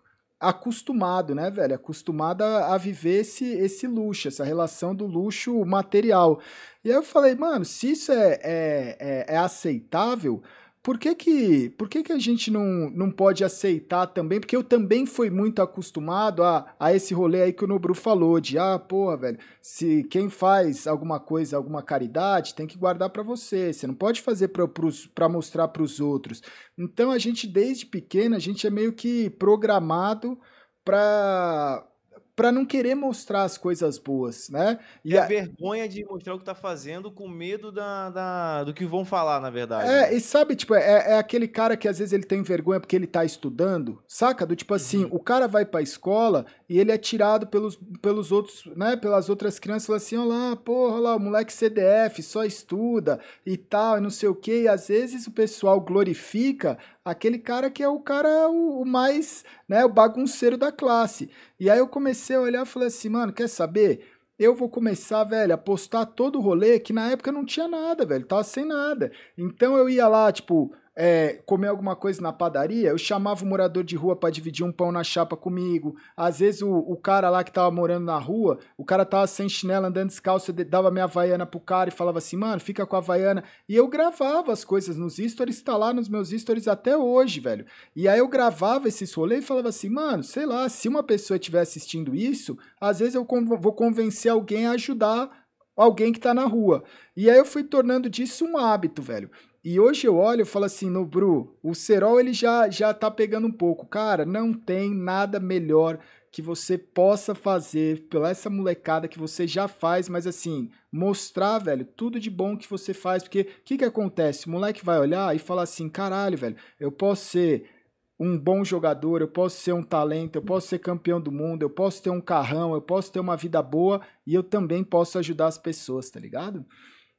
acostumado, 0.43 1.34
né, 1.34 1.51
velho? 1.51 1.74
Acostumado 1.74 2.43
a, 2.43 2.74
a, 2.74 2.78
viver 2.78 3.20
esse, 3.20 3.45
esse 3.45 3.86
luxo, 3.86 4.28
essa 4.28 4.45
relação 4.45 4.95
do 4.95 5.07
luxo 5.07 5.64
material. 5.64 6.40
E 6.84 6.90
aí 6.90 6.97
eu 6.97 7.03
falei, 7.03 7.34
mano, 7.34 7.64
se 7.64 7.93
isso 7.93 8.11
é, 8.11 8.40
é, 8.43 8.97
é, 8.99 9.34
é 9.34 9.36
aceitável, 9.38 10.43
por 10.83 10.99
que 10.99 11.14
que, 11.14 11.70
por 11.70 11.89
que, 11.89 12.03
que 12.03 12.12
a 12.12 12.18
gente 12.18 12.51
não, 12.51 12.91
não 12.91 13.11
pode 13.11 13.45
aceitar 13.45 14.07
também? 14.09 14.41
Porque 14.41 14.57
eu 14.57 14.64
também 14.64 15.07
fui 15.07 15.30
muito 15.30 15.62
acostumado 15.62 16.43
a, 16.43 16.74
a 16.78 16.93
esse 16.93 17.14
rolê 17.14 17.43
aí 17.43 17.53
que 17.53 17.64
o 17.64 17.68
Nobru 17.68 17.95
falou, 17.95 18.41
de, 18.41 18.59
ah, 18.59 18.78
porra, 18.80 19.16
velho, 19.16 19.39
se 19.61 20.03
quem 20.05 20.28
faz 20.28 20.89
alguma 20.89 21.20
coisa, 21.20 21.57
alguma 21.57 21.83
caridade, 21.83 22.55
tem 22.55 22.66
que 22.66 22.76
guardar 22.76 23.11
para 23.11 23.22
você, 23.22 23.72
você 23.72 23.87
não 23.87 23.95
pode 23.95 24.20
fazer 24.20 24.49
para 24.49 25.28
mostrar 25.28 25.68
para 25.68 25.85
os 25.85 26.01
outros. 26.01 26.43
Então 26.76 27.12
a 27.12 27.18
gente, 27.18 27.47
desde 27.47 27.87
pequeno, 27.87 28.35
a 28.35 28.41
gente 28.41 28.66
é 28.66 28.70
meio 28.70 28.93
que 28.93 29.30
programado 29.30 30.37
para 30.85 31.87
para 32.35 32.51
não 32.51 32.64
querer 32.64 32.95
mostrar 32.95 33.43
as 33.43 33.59
coisas 33.59 33.99
boas, 33.99 34.49
né? 34.49 34.78
E, 35.05 35.16
a 35.18 35.26
vergonha 35.26 35.87
de 35.87 36.03
mostrar 36.05 36.35
o 36.35 36.39
que 36.39 36.45
tá 36.45 36.55
fazendo 36.55 37.11
com 37.11 37.28
medo 37.28 37.70
da, 37.70 38.09
da, 38.09 38.64
do 38.64 38.72
que 38.72 38.87
vão 38.87 39.05
falar, 39.05 39.41
na 39.41 39.51
verdade. 39.51 39.89
É, 39.89 40.11
né? 40.11 40.14
e 40.14 40.20
sabe, 40.20 40.57
tipo, 40.57 40.74
é, 40.74 41.12
é, 41.12 41.18
aquele 41.18 41.47
cara 41.47 41.76
que 41.76 41.87
às 41.87 41.99
vezes 41.99 42.12
ele 42.12 42.24
tem 42.24 42.43
vergonha 42.43 42.80
porque 42.80 42.97
ele 42.97 43.07
tá 43.07 43.22
estudando, 43.22 44.03
saca? 44.09 44.47
Do 44.47 44.57
tipo 44.57 44.72
assim, 44.72 45.05
uhum. 45.05 45.11
o 45.12 45.20
cara 45.20 45.47
vai 45.47 45.66
pra 45.66 45.83
escola 45.83 46.47
e 46.68 46.78
ele 46.78 46.91
é 46.91 46.97
tirado 46.97 47.47
pelos, 47.47 47.78
pelos 48.01 48.33
outros, 48.33 48.64
né, 48.74 48.97
pelas 48.97 49.28
outras 49.28 49.59
crianças, 49.59 49.87
fala 49.87 49.99
assim, 49.99 50.16
olha 50.16 50.28
lá, 50.28 50.57
porra, 50.57 50.99
lá, 50.99 51.16
o 51.16 51.20
moleque 51.20 51.53
CDF 51.53 52.22
só 52.22 52.45
estuda 52.45 53.20
e 53.45 53.59
tal, 53.59 53.99
e 53.99 54.01
não 54.01 54.11
sei 54.11 54.30
o 54.30 54.35
quê, 54.35 54.62
e 54.62 54.68
às 54.68 54.89
vezes 54.89 55.26
o 55.26 55.30
pessoal 55.30 55.78
glorifica 55.80 56.78
aquele 57.05 57.38
cara 57.38 57.70
que 57.70 57.82
é 57.82 57.88
o 57.88 58.00
cara 58.00 58.48
o, 58.48 58.82
o 58.82 58.86
mais, 58.86 59.44
né, 59.68 59.84
o 59.84 59.88
bagunceiro 59.88 60.57
da 60.57 60.70
classe. 60.72 61.30
E 61.59 61.70
aí 61.70 61.78
eu 61.78 61.88
comecei 61.88 62.36
a 62.36 62.40
olhar 62.40 62.62
e 62.64 62.68
falei 62.68 62.88
assim, 62.88 63.09
mano, 63.09 63.32
quer 63.32 63.48
saber? 63.48 64.07
eu 64.38 64.55
vou 64.55 64.68
começar, 64.68 65.24
velho, 65.24 65.55
a 65.55 65.59
postar 65.59 66.07
todo 66.07 66.38
o 66.38 66.42
rolê 66.42 66.80
que 66.80 66.92
na 66.92 67.11
época 67.11 67.30
não 67.30 67.44
tinha 67.44 67.68
nada, 67.68 68.05
velho, 68.05 68.26
tava 68.26 68.42
sem 68.42 68.64
nada. 68.64 69.12
Então 69.36 69.76
eu 69.76 69.88
ia 69.88 70.09
lá, 70.09 70.32
tipo, 70.32 70.74
é, 70.95 71.40
comer 71.47 71.68
alguma 71.68 71.97
coisa 71.97 72.20
na 72.20 72.32
padaria, 72.32 72.90
eu 72.90 72.99
chamava 72.99 73.43
o 73.43 73.47
morador 73.47 73.82
de 73.82 73.97
rua 73.97 74.14
para 74.14 74.30
dividir 74.30 74.64
um 74.64 74.72
pão 74.72 74.93
na 74.93 75.03
chapa 75.03 75.36
comigo. 75.36 75.97
Às 76.16 76.40
vezes 76.40 76.62
o, 76.62 76.70
o 76.70 76.97
cara 76.97 77.30
lá 77.30 77.43
que 77.43 77.53
tava 77.53 77.70
morando 77.70 78.05
na 78.05 78.18
rua, 78.18 78.59
o 78.76 78.84
cara 78.84 79.05
tava 79.05 79.26
sem 79.26 79.49
chinelo, 79.49 79.86
andando 79.86 80.09
descalço, 80.09 80.51
eu 80.51 80.64
dava 80.64 80.90
minha 80.90 81.05
havaiana 81.05 81.47
pro 81.47 81.61
cara 81.61 81.88
e 81.88 81.93
falava 81.93 82.18
assim, 82.18 82.36
mano, 82.36 82.61
fica 82.61 82.86
com 82.86 82.97
a 82.97 82.99
havaiana. 82.99 83.43
E 83.68 83.74
eu 83.74 83.88
gravava 83.88 84.53
as 84.53 84.64
coisas 84.64 84.97
nos 84.97 85.16
stories, 85.16 85.62
tá 85.62 85.76
lá 85.76 85.93
nos 85.95 86.09
meus 86.09 86.28
stories 86.30 86.68
até 86.68 86.97
hoje, 86.97 87.40
velho. 87.40 87.64
E 87.97 88.07
aí 88.07 88.18
eu 88.18 88.28
gravava 88.28 88.88
esses 88.88 89.12
rolês 89.14 89.45
e 89.45 89.47
falava 89.47 89.70
assim, 89.70 89.88
mano, 89.88 90.22
sei 90.22 90.45
lá, 90.45 90.68
se 90.68 90.88
uma 90.88 91.03
pessoa 91.03 91.36
estiver 91.36 91.61
assistindo 91.61 92.14
isso, 92.14 92.59
às 92.80 92.99
vezes 92.99 93.14
eu 93.14 93.26
vou 93.59 93.72
convencer 93.72 94.30
alguém 94.30 94.66
a 94.66 94.72
ajudar 94.72 95.43
alguém 95.74 96.12
que 96.12 96.20
tá 96.20 96.34
na 96.34 96.45
rua. 96.45 96.84
E 97.16 97.30
aí 97.30 97.38
eu 97.38 97.45
fui 97.45 97.64
tornando 97.64 98.09
disso 98.11 98.45
um 98.45 98.59
hábito, 98.59 99.01
velho. 99.03 99.30
E 99.65 99.79
hoje 99.79 100.09
eu 100.09 100.17
olho 100.17 100.43
e 100.43 100.45
falo 100.45 100.65
assim, 100.65 100.91
no 100.91 101.05
Bru, 101.05 101.57
o 101.63 101.73
Serol 101.73 102.19
ele 102.19 102.33
já, 102.33 102.69
já 102.69 102.93
tá 102.93 103.09
pegando 103.09 103.47
um 103.47 103.53
pouco. 103.53 103.87
Cara, 103.87 104.27
não 104.27 104.53
tem 104.53 104.93
nada 104.93 105.39
melhor 105.39 106.01
que 106.33 106.43
você 106.43 106.77
possa 106.77 107.33
fazer 107.33 108.09
pela 108.09 108.31
essa 108.31 108.51
molecada 108.51 109.07
que 109.07 109.21
você 109.21 109.47
já 109.47 109.69
faz, 109.69 110.09
mas 110.09 110.27
assim, 110.27 110.69
mostrar, 110.91 111.59
velho, 111.59 111.85
tudo 111.85 112.19
de 112.19 112.31
bom 112.31 112.57
que 112.57 112.69
você 112.69 112.93
faz, 112.93 113.23
porque 113.23 113.43
o 113.43 113.65
que 113.65 113.79
que 113.79 113.85
acontece? 113.85 114.47
O 114.47 114.51
moleque 114.51 114.85
vai 114.85 114.99
olhar 114.99 115.37
e 115.37 115.39
falar 115.39 115.63
assim, 115.63 115.89
caralho, 115.89 116.37
velho, 116.37 116.57
eu 116.81 116.91
posso 116.91 117.27
ser 117.27 117.71
um 118.19 118.39
bom 118.39 118.65
jogador, 118.65 119.21
eu 119.21 119.29
posso 119.29 119.61
ser 119.61 119.75
um 119.75 119.83
talento, 119.83 120.37
eu 120.37 120.43
posso 120.43 120.69
ser 120.69 120.79
campeão 120.79 121.21
do 121.21 121.31
mundo, 121.31 121.63
eu 121.63 121.71
posso 121.71 122.03
ter 122.03 122.11
um 122.11 122.21
carrão, 122.21 122.75
eu 122.75 122.81
posso 122.81 123.13
ter 123.13 123.21
uma 123.21 123.37
vida 123.37 123.63
boa 123.63 124.01
e 124.27 124.35
eu 124.35 124.43
também 124.43 124.83
posso 124.83 125.19
ajudar 125.19 125.49
as 125.49 125.59
pessoas, 125.59 126.11
tá 126.11 126.19
ligado? 126.19 126.65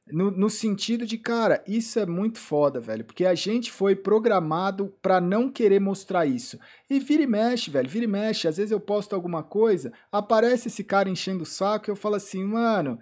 No, 0.06 0.30
no, 0.30 0.50
sentido 0.50 1.06
de, 1.06 1.16
cara, 1.16 1.64
isso 1.66 1.98
é 1.98 2.04
muito 2.04 2.38
foda, 2.38 2.78
velho. 2.78 3.04
Porque 3.04 3.24
a 3.24 3.34
gente 3.34 3.72
foi 3.72 3.96
programado 3.96 4.92
para 5.00 5.18
não 5.20 5.50
querer 5.50 5.80
mostrar 5.80 6.26
isso. 6.26 6.58
E 6.90 7.00
vira 7.00 7.22
e 7.22 7.26
mexe, 7.26 7.70
velho, 7.70 7.88
vira 7.88 8.04
e 8.04 8.08
mexe. 8.08 8.46
Às 8.46 8.58
vezes 8.58 8.70
eu 8.70 8.80
posto 8.80 9.14
alguma 9.14 9.42
coisa, 9.42 9.92
aparece 10.12 10.68
esse 10.68 10.84
cara 10.84 11.08
enchendo 11.08 11.42
o 11.42 11.46
saco 11.46 11.88
e 11.88 11.90
eu 11.90 11.96
falo 11.96 12.16
assim, 12.16 12.44
mano, 12.44 13.00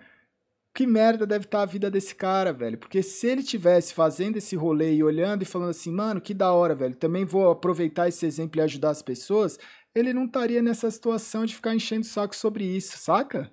que 0.75 0.87
merda 0.87 1.27
deve 1.27 1.45
estar 1.45 1.59
tá 1.59 1.63
a 1.65 1.67
vida 1.67 1.91
desse 1.91 2.15
cara, 2.15 2.53
velho. 2.53 2.79
Porque 2.79 3.03
se 3.03 3.27
ele 3.27 3.43
tivesse 3.43 3.93
fazendo 3.93 4.37
esse 4.37 4.55
rolê 4.55 4.95
e 4.95 5.03
olhando 5.03 5.43
e 5.43 5.47
falando 5.47 5.71
assim, 5.71 5.93
mano, 5.93 6.21
que 6.21 6.33
da 6.33 6.53
hora, 6.53 6.75
velho, 6.75 6.95
também 6.95 7.25
vou 7.25 7.51
aproveitar 7.51 8.09
esse 8.09 8.25
exemplo 8.25 8.61
e 8.61 8.63
ajudar 8.63 8.91
as 8.91 9.03
pessoas, 9.03 9.59
ele 9.95 10.13
não 10.13 10.25
estaria 10.25 10.63
nessa 10.63 10.91
situação 10.91 11.45
de 11.45 11.55
ficar 11.55 11.75
enchendo 11.75 12.03
o 12.03 12.09
saco 12.09 12.35
sobre 12.35 12.65
isso, 12.65 12.97
saca? 12.97 13.51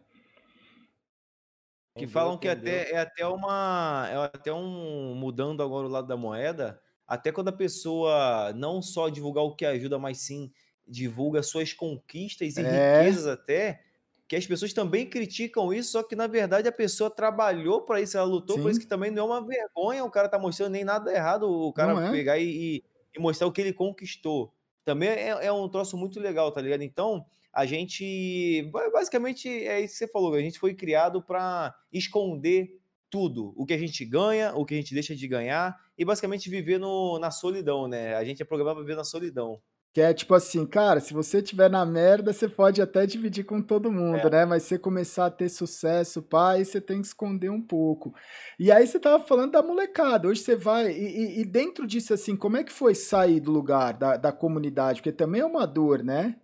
Que 1.99 2.07
falam 2.07 2.37
que 2.37 2.47
até, 2.47 2.91
é 2.91 2.97
até 2.97 3.25
uma. 3.25 4.07
É 4.11 4.15
até 4.15 4.53
um. 4.53 5.13
Mudando 5.15 5.61
agora 5.61 5.87
o 5.87 5.89
lado 5.89 6.07
da 6.07 6.17
moeda, 6.17 6.79
até 7.07 7.31
quando 7.31 7.49
a 7.49 7.53
pessoa 7.53 8.53
não 8.53 8.81
só 8.81 9.09
divulgar 9.09 9.43
o 9.43 9.55
que 9.55 9.65
ajuda, 9.65 9.97
mas 9.97 10.19
sim 10.19 10.51
divulga 10.87 11.43
suas 11.43 11.71
conquistas 11.71 12.57
e 12.57 12.61
é. 12.61 13.01
riquezas 13.01 13.27
até, 13.27 13.81
que 14.27 14.35
as 14.35 14.45
pessoas 14.45 14.73
também 14.73 15.07
criticam 15.07 15.73
isso, 15.73 15.91
só 15.91 16.03
que 16.03 16.15
na 16.15 16.27
verdade 16.27 16.67
a 16.67 16.71
pessoa 16.71 17.09
trabalhou 17.09 17.81
para 17.81 18.01
isso, 18.01 18.17
ela 18.17 18.27
lutou 18.27 18.59
por 18.59 18.71
isso, 18.71 18.79
que 18.79 18.87
também 18.87 19.11
não 19.11 19.23
é 19.23 19.39
uma 19.39 19.45
vergonha 19.45 20.03
o 20.03 20.11
cara 20.11 20.29
tá 20.29 20.37
mostrando 20.37 20.71
nem 20.71 20.83
nada 20.83 21.11
errado, 21.13 21.43
o 21.43 21.71
cara 21.73 22.07
é. 22.07 22.11
pegar 22.11 22.37
e, 22.37 22.83
e, 23.15 23.19
mostrar 23.19 23.47
o 23.47 23.51
que 23.51 23.61
ele 23.61 23.73
conquistou. 23.73 24.53
Também 24.85 25.09
é, 25.09 25.29
é 25.29 25.51
um 25.51 25.67
troço 25.67 25.97
muito 25.97 26.19
legal, 26.19 26.51
tá 26.51 26.61
ligado? 26.61 26.81
Então, 26.81 27.25
a 27.53 27.65
gente 27.65 28.69
basicamente 28.93 29.49
é 29.49 29.81
isso 29.81 29.93
que 29.93 29.99
você 29.99 30.07
falou, 30.07 30.33
a 30.33 30.41
gente 30.41 30.59
foi 30.59 30.73
criado 30.73 31.21
para 31.21 31.75
esconder 31.91 32.79
tudo, 33.09 33.53
o 33.57 33.65
que 33.65 33.73
a 33.73 33.77
gente 33.77 34.05
ganha, 34.05 34.53
o 34.55 34.65
que 34.65 34.73
a 34.75 34.77
gente 34.77 34.93
deixa 34.93 35.15
de 35.15 35.27
ganhar 35.27 35.75
e 35.97 36.05
basicamente 36.05 36.49
viver 36.49 36.79
no, 36.79 37.17
na 37.19 37.31
solidão, 37.31 37.87
né? 37.87 38.15
A 38.15 38.23
gente 38.23 38.41
é 38.41 38.45
programado 38.45 38.77
para 38.77 38.83
viver 38.83 38.95
na 38.95 39.03
solidão. 39.03 39.59
Que 39.91 40.01
é 40.01 40.13
tipo 40.13 40.35
assim, 40.35 40.67
cara, 40.67 40.99
se 40.99 41.15
você 41.15 41.41
tiver 41.41 41.67
na 41.67 41.83
merda, 41.83 42.31
você 42.31 42.47
pode 42.47 42.79
até 42.79 43.07
dividir 43.07 43.43
com 43.43 43.59
todo 43.59 43.91
mundo, 43.91 44.27
é. 44.27 44.29
né? 44.29 44.45
Mas 44.45 44.63
você 44.63 44.77
começar 44.77 45.25
a 45.25 45.31
ter 45.31 45.49
sucesso, 45.49 46.21
pai, 46.21 46.63
você 46.63 46.79
tem 46.79 47.01
que 47.01 47.07
esconder 47.07 47.49
um 47.49 47.61
pouco. 47.61 48.13
E 48.59 48.71
aí 48.71 48.85
você 48.85 48.99
tava 48.99 49.23
falando 49.23 49.53
da 49.53 49.63
molecada, 49.63 50.27
hoje 50.27 50.41
você 50.41 50.55
vai. 50.55 50.91
E, 50.91 51.39
e, 51.39 51.41
e 51.41 51.45
dentro 51.45 51.87
disso, 51.87 52.13
assim, 52.13 52.35
como 52.35 52.57
é 52.57 52.63
que 52.63 52.71
foi 52.71 52.93
sair 52.93 53.39
do 53.39 53.51
lugar, 53.51 53.93
da, 53.93 54.15
da 54.15 54.31
comunidade? 54.31 55.01
Porque 55.01 55.11
também 55.11 55.41
é 55.41 55.45
uma 55.45 55.65
dor, 55.65 56.03
né? 56.03 56.35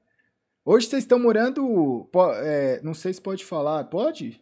Hoje 0.67 0.87
vocês 0.87 1.03
estão 1.03 1.19
morando. 1.19 2.09
É, 2.41 2.81
não 2.81 2.95
sei 2.95 3.13
se 3.13 3.21
pode 3.21 3.45
falar. 3.45 3.83
Pode? 3.83 4.41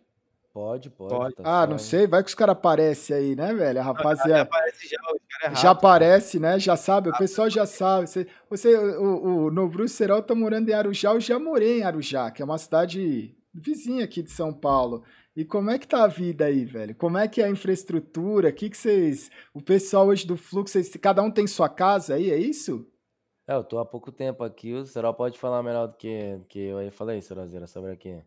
Pode, 0.53 0.89
pode. 0.89 1.13
pode. 1.13 1.35
Tá 1.35 1.63
ah, 1.63 1.67
não 1.67 1.77
sei. 1.77 2.07
Vai 2.07 2.23
que 2.23 2.29
os 2.29 2.35
caras 2.35 2.53
aparecem 2.53 3.13
aí, 3.13 3.35
né, 3.35 3.53
velho? 3.53 3.81
A 3.81 3.83
rapaziada. 3.83 4.29
Já 4.29 4.41
aparece 4.41 4.87
já, 4.87 4.97
é 5.41 5.55
já 5.55 5.71
aparece, 5.71 6.39
né? 6.39 6.59
Já 6.59 6.77
sabe, 6.77 7.09
o 7.09 7.17
pessoal 7.17 7.49
já 7.49 7.65
sabe. 7.65 8.07
Você, 8.07 8.27
você 8.49 8.77
o, 8.77 9.47
o 9.47 9.51
Nobru 9.51 9.85
Serol 9.89 10.21
tá 10.21 10.33
morando 10.33 10.69
em 10.69 10.73
Arujá. 10.73 11.11
Eu 11.11 11.19
já 11.19 11.37
morei 11.37 11.79
em 11.79 11.83
Arujá, 11.83 12.31
que 12.31 12.41
é 12.41 12.45
uma 12.45 12.57
cidade 12.57 13.35
vizinha 13.53 14.05
aqui 14.05 14.23
de 14.23 14.31
São 14.31 14.53
Paulo. 14.53 15.03
E 15.35 15.43
como 15.43 15.71
é 15.71 15.77
que 15.77 15.87
tá 15.87 16.03
a 16.03 16.07
vida 16.07 16.45
aí, 16.45 16.63
velho? 16.63 16.95
Como 16.95 17.17
é 17.17 17.27
que 17.27 17.41
é 17.41 17.45
a 17.45 17.49
infraestrutura? 17.49 18.47
O 18.47 18.53
que, 18.53 18.69
que 18.69 18.77
vocês. 18.77 19.29
O 19.53 19.61
pessoal 19.61 20.07
hoje 20.07 20.25
do 20.25 20.37
fluxo, 20.37 20.71
vocês, 20.71 20.95
cada 21.01 21.21
um 21.21 21.31
tem 21.31 21.47
sua 21.47 21.67
casa 21.67 22.13
aí, 22.13 22.31
é 22.31 22.37
isso? 22.37 22.87
É, 23.47 23.53
eu 23.55 23.63
tô 23.63 23.77
há 23.79 23.85
pouco 23.85 24.11
tempo 24.11 24.43
aqui, 24.43 24.73
o 24.73 24.85
Serol 24.85 25.13
pode 25.13 25.37
falar 25.37 25.61
melhor 25.61 25.87
do 25.87 25.97
que, 25.97 26.39
que 26.47 26.59
eu 26.59 26.77
aí. 26.77 26.89
falei, 26.91 27.21
Serolzeira, 27.21 27.67
sobre 27.67 27.91
aqui. 27.91 28.23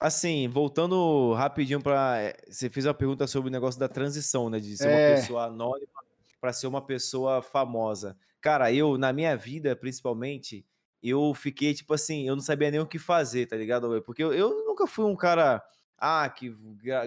Assim, 0.00 0.48
voltando 0.48 1.32
rapidinho 1.34 1.82
para 1.82 2.20
eh, 2.20 2.36
Você 2.48 2.68
fez 2.68 2.84
uma 2.84 2.94
pergunta 2.94 3.26
sobre 3.26 3.48
o 3.48 3.52
negócio 3.52 3.80
da 3.80 3.88
transição, 3.88 4.50
né? 4.50 4.60
De 4.60 4.76
ser 4.76 4.88
é. 4.88 4.90
uma 4.90 5.16
pessoa 5.16 5.44
anônima 5.44 6.04
para 6.40 6.52
ser 6.52 6.66
uma 6.66 6.82
pessoa 6.82 7.40
famosa. 7.42 8.16
Cara, 8.40 8.72
eu, 8.72 8.98
na 8.98 9.12
minha 9.12 9.36
vida, 9.36 9.74
principalmente, 9.74 10.66
eu 11.02 11.32
fiquei 11.34 11.72
tipo 11.72 11.94
assim, 11.94 12.28
eu 12.28 12.36
não 12.36 12.42
sabia 12.42 12.70
nem 12.70 12.80
o 12.80 12.86
que 12.86 12.98
fazer, 12.98 13.46
tá 13.46 13.56
ligado? 13.56 14.02
Porque 14.02 14.22
eu, 14.22 14.32
eu 14.32 14.64
nunca 14.66 14.86
fui 14.86 15.04
um 15.04 15.16
cara 15.16 15.64
ah, 15.96 16.28
que 16.28 16.54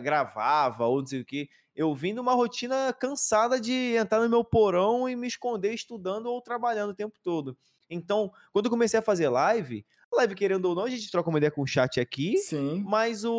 gravava 0.02 0.86
ou 0.86 1.00
não 1.00 1.06
sei 1.06 1.22
o 1.22 1.26
que 1.26 1.50
eu 1.78 1.94
vim 1.94 2.12
numa 2.12 2.34
rotina 2.34 2.92
cansada 2.92 3.62
de 3.62 3.96
entrar 3.96 4.20
no 4.20 4.28
meu 4.28 4.44
porão 4.44 5.08
e 5.08 5.16
me 5.16 5.28
esconder 5.28 5.76
estudando 5.76 6.26
ou 6.26 6.42
trabalhando 6.42 6.90
o 6.90 6.96
tempo 6.96 7.16
todo. 7.22 7.56
Então, 7.88 8.32
quando 8.52 8.66
eu 8.66 8.72
comecei 8.72 9.00
a 9.00 9.04
fazer 9.04 9.30
live, 9.30 9.86
live, 10.12 10.34
querendo 10.34 10.66
ou 10.66 10.76
não, 10.76 10.86
a 10.86 10.90
gente 10.90 11.10
troca 11.12 11.30
uma 11.30 11.38
ideia 11.38 11.52
com 11.52 11.62
o 11.62 11.68
chat 11.68 12.00
aqui, 12.00 12.36
Sim. 12.38 12.84
mas 12.84 13.24
o, 13.24 13.32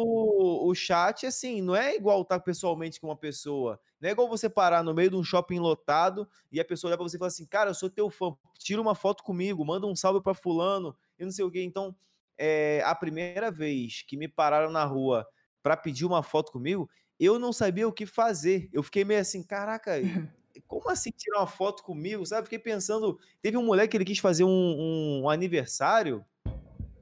o 0.64 0.72
chat, 0.72 1.26
assim, 1.26 1.60
não 1.60 1.74
é 1.74 1.96
igual 1.96 2.22
estar 2.22 2.38
pessoalmente 2.38 3.00
com 3.00 3.08
uma 3.08 3.16
pessoa. 3.16 3.80
Não 4.00 4.08
é 4.08 4.12
igual 4.12 4.28
você 4.28 4.48
parar 4.48 4.84
no 4.84 4.94
meio 4.94 5.10
de 5.10 5.16
um 5.16 5.24
shopping 5.24 5.58
lotado 5.58 6.26
e 6.52 6.60
a 6.60 6.64
pessoa 6.64 6.90
olhar 6.90 6.96
pra 6.96 7.08
você 7.08 7.16
e 7.16 7.18
falar 7.18 7.28
assim, 7.28 7.44
cara, 7.44 7.70
eu 7.70 7.74
sou 7.74 7.90
teu 7.90 8.08
fã, 8.08 8.34
tira 8.56 8.80
uma 8.80 8.94
foto 8.94 9.24
comigo, 9.24 9.64
manda 9.64 9.84
um 9.84 9.96
salve 9.96 10.22
pra 10.22 10.32
fulano, 10.32 10.96
e 11.18 11.24
não 11.24 11.32
sei 11.32 11.44
o 11.44 11.50
quê. 11.50 11.62
Então, 11.64 11.94
é, 12.38 12.80
a 12.84 12.94
primeira 12.94 13.50
vez 13.50 14.04
que 14.06 14.16
me 14.16 14.28
pararam 14.28 14.70
na 14.70 14.84
rua 14.84 15.26
para 15.60 15.76
pedir 15.76 16.04
uma 16.04 16.22
foto 16.22 16.52
comigo, 16.52 16.88
eu 17.18 17.38
não 17.38 17.52
sabia 17.52 17.88
o 17.88 17.92
que 17.92 18.06
fazer. 18.06 18.68
Eu 18.72 18.82
fiquei 18.82 19.04
meio 19.04 19.20
assim, 19.20 19.42
caraca, 19.42 19.92
como 20.66 20.88
assim 20.90 21.10
tirar 21.10 21.38
uma 21.40 21.46
foto 21.46 21.82
comigo, 21.82 22.24
sabe? 22.26 22.44
Fiquei 22.44 22.58
pensando, 22.58 23.18
teve 23.40 23.56
um 23.56 23.64
moleque 23.64 23.92
que 23.92 23.96
ele 23.96 24.04
quis 24.04 24.18
fazer 24.18 24.44
um, 24.44 25.22
um 25.22 25.30
aniversário, 25.30 26.24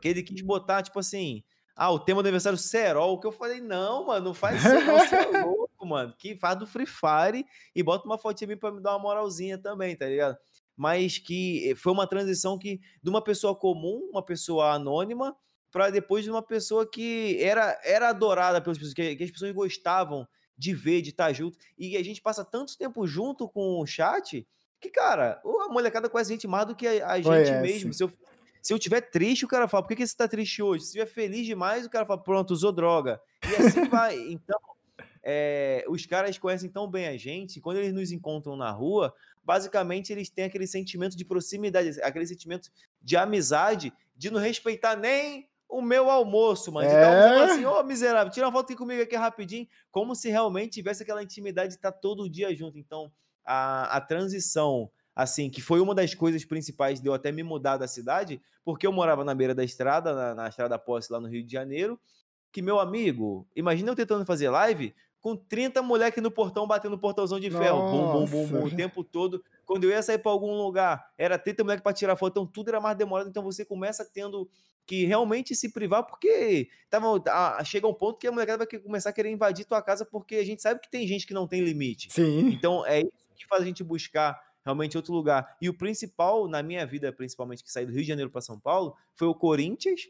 que 0.00 0.08
ele 0.08 0.22
quis 0.22 0.40
botar, 0.40 0.82
tipo 0.82 0.98
assim, 0.98 1.42
ah, 1.74 1.90
o 1.90 1.98
tema 1.98 2.22
do 2.22 2.26
aniversário 2.26 2.58
Serol, 2.58 3.20
que 3.20 3.26
eu 3.26 3.32
falei, 3.32 3.60
não, 3.60 4.06
mano, 4.06 4.26
não 4.26 4.34
faz 4.34 4.64
isso 4.64 4.72
não, 4.72 4.98
você 4.98 5.16
é 5.16 5.26
louco, 5.44 5.86
mano, 5.86 6.14
que 6.16 6.34
faz 6.36 6.58
do 6.58 6.66
Free 6.66 6.86
Fire 6.86 7.44
e 7.74 7.82
bota 7.82 8.06
uma 8.06 8.16
fotinha 8.16 8.48
mim 8.48 8.56
pra 8.56 8.72
me 8.72 8.80
dar 8.80 8.92
uma 8.92 8.98
moralzinha 8.98 9.58
também, 9.58 9.94
tá 9.94 10.06
ligado? 10.06 10.38
Mas 10.74 11.18
que 11.18 11.74
foi 11.76 11.92
uma 11.92 12.06
transição 12.06 12.58
que, 12.58 12.80
de 13.02 13.10
uma 13.10 13.22
pessoa 13.22 13.54
comum, 13.54 14.08
uma 14.10 14.22
pessoa 14.22 14.72
anônima, 14.72 15.36
para 15.76 15.90
depois 15.90 16.24
de 16.24 16.30
uma 16.30 16.40
pessoa 16.40 16.90
que 16.90 17.36
era, 17.38 17.78
era 17.84 18.08
adorada 18.08 18.62
pelas 18.62 18.78
pessoas, 18.78 18.94
que, 18.94 19.14
que, 19.14 19.24
as 19.24 19.30
pessoas 19.30 19.52
gostavam 19.52 20.26
de 20.56 20.72
ver, 20.72 21.02
de 21.02 21.10
estar 21.10 21.30
junto. 21.34 21.58
E 21.76 21.98
a 21.98 22.02
gente 22.02 22.22
passa 22.22 22.42
tanto 22.42 22.78
tempo 22.78 23.06
junto 23.06 23.46
com 23.46 23.78
o 23.78 23.86
chat 23.86 24.48
que, 24.80 24.88
cara, 24.88 25.38
a 25.44 25.68
molecada 25.68 26.08
conhece 26.08 26.32
a 26.32 26.34
gente 26.34 26.48
mais 26.48 26.64
do 26.64 26.74
que 26.74 26.86
a, 26.88 27.10
a 27.10 27.20
gente 27.20 27.50
é, 27.50 27.60
mesmo. 27.60 27.92
Se 27.92 28.02
eu, 28.02 28.10
Se 28.62 28.72
eu 28.72 28.78
tiver 28.78 29.02
triste, 29.02 29.44
o 29.44 29.48
cara 29.48 29.68
fala, 29.68 29.82
por 29.82 29.90
que, 29.90 29.96
que 29.96 30.06
você 30.06 30.16
tá 30.16 30.26
triste 30.26 30.62
hoje? 30.62 30.84
Se 30.84 30.86
estiver 30.86 31.04
feliz 31.04 31.44
demais, 31.44 31.84
o 31.84 31.90
cara 31.90 32.06
fala, 32.06 32.22
pronto, 32.22 32.52
usou 32.52 32.72
droga. 32.72 33.20
E 33.46 33.54
assim 33.62 33.84
vai. 33.90 34.16
Então, 34.30 34.58
é, 35.22 35.84
os 35.90 36.06
caras 36.06 36.38
conhecem 36.38 36.70
tão 36.70 36.90
bem 36.90 37.06
a 37.06 37.18
gente, 37.18 37.60
quando 37.60 37.76
eles 37.76 37.92
nos 37.92 38.12
encontram 38.12 38.56
na 38.56 38.70
rua, 38.70 39.12
basicamente 39.44 40.10
eles 40.10 40.30
têm 40.30 40.46
aquele 40.46 40.66
sentimento 40.66 41.18
de 41.18 41.24
proximidade, 41.26 42.00
aquele 42.00 42.26
sentimento 42.26 42.70
de 43.02 43.14
amizade, 43.14 43.92
de 44.16 44.30
não 44.30 44.40
respeitar 44.40 44.96
nem 44.96 45.46
o 45.68 45.82
meu 45.82 46.10
almoço, 46.10 46.72
mano. 46.72 46.88
De 46.88 46.94
é? 46.94 47.06
um 47.06 47.42
assim, 47.42 47.64
ô 47.64 47.78
oh, 47.78 47.82
miserável, 47.82 48.32
tira 48.32 48.46
uma 48.46 48.52
foto 48.52 48.66
aqui 48.66 48.76
comigo 48.76 49.02
aqui 49.02 49.16
rapidinho, 49.16 49.66
como 49.90 50.14
se 50.14 50.30
realmente 50.30 50.74
tivesse 50.74 51.02
aquela 51.02 51.22
intimidade 51.22 51.70
de 51.70 51.74
estar 51.74 51.92
todo 51.92 52.28
dia 52.30 52.54
junto. 52.54 52.78
Então, 52.78 53.10
a, 53.44 53.96
a 53.96 54.00
transição 54.00 54.90
assim, 55.16 55.48
que 55.48 55.62
foi 55.62 55.80
uma 55.80 55.94
das 55.94 56.14
coisas 56.14 56.44
principais 56.44 57.00
de 57.00 57.08
eu 57.08 57.14
até 57.14 57.32
me 57.32 57.42
mudar 57.42 57.78
da 57.78 57.88
cidade, 57.88 58.38
porque 58.62 58.86
eu 58.86 58.92
morava 58.92 59.24
na 59.24 59.34
beira 59.34 59.54
da 59.54 59.64
estrada, 59.64 60.14
na, 60.14 60.34
na 60.34 60.48
estrada 60.48 60.78
Posse 60.78 61.10
lá 61.10 61.18
no 61.18 61.26
Rio 61.26 61.42
de 61.42 61.50
Janeiro, 61.50 61.98
que 62.52 62.60
meu 62.60 62.78
amigo, 62.78 63.48
imagina 63.56 63.90
eu 63.90 63.96
tentando 63.96 64.26
fazer 64.26 64.50
live 64.50 64.94
com 65.18 65.34
30 65.34 65.82
moleques 65.82 66.22
no 66.22 66.30
portão 66.30 66.66
batendo 66.66 66.98
portãozão 66.98 67.40
de 67.40 67.50
ferro, 67.50 67.90
bum, 67.90 68.12
bum, 68.12 68.24
bum, 68.26 68.46
bum, 68.46 68.64
o 68.64 68.76
tempo 68.76 69.02
todo. 69.02 69.42
Quando 69.64 69.84
eu 69.84 69.90
ia 69.90 70.02
sair 70.02 70.18
para 70.18 70.30
algum 70.30 70.54
lugar, 70.54 71.10
era 71.16 71.38
30 71.38 71.64
moleques 71.64 71.82
para 71.82 71.94
tirar 71.94 72.14
foto, 72.14 72.32
então 72.32 72.46
tudo 72.46 72.68
era 72.68 72.80
mais 72.80 72.96
demorado, 72.96 73.28
então 73.28 73.42
você 73.42 73.64
começa 73.64 74.04
tendo 74.04 74.48
que 74.86 75.04
realmente 75.04 75.54
se 75.54 75.70
privar, 75.70 76.04
porque 76.04 76.68
tava, 76.88 77.20
a, 77.28 77.64
chega 77.64 77.88
um 77.88 77.94
ponto 77.94 78.18
que 78.18 78.26
a 78.26 78.32
molecada 78.32 78.64
vai 78.64 78.80
começar 78.80 79.10
a 79.10 79.12
querer 79.12 79.30
invadir 79.30 79.64
tua 79.64 79.82
casa, 79.82 80.04
porque 80.04 80.36
a 80.36 80.44
gente 80.44 80.62
sabe 80.62 80.80
que 80.80 80.88
tem 80.88 81.06
gente 81.06 81.26
que 81.26 81.34
não 81.34 81.46
tem 81.46 81.60
limite. 81.60 82.08
Sim. 82.12 82.48
Então 82.50 82.86
é 82.86 83.00
isso 83.00 83.26
que 83.34 83.46
faz 83.46 83.62
a 83.62 83.64
gente 83.66 83.82
buscar 83.82 84.40
realmente 84.64 84.96
outro 84.96 85.12
lugar. 85.12 85.56
E 85.60 85.68
o 85.68 85.74
principal, 85.74 86.48
na 86.48 86.62
minha 86.62 86.86
vida, 86.86 87.12
principalmente, 87.12 87.64
que 87.64 87.70
saí 87.70 87.84
do 87.84 87.92
Rio 87.92 88.02
de 88.02 88.08
Janeiro 88.08 88.30
para 88.30 88.40
São 88.40 88.58
Paulo, 88.58 88.96
foi 89.14 89.26
o 89.28 89.34
Corinthians, 89.34 90.08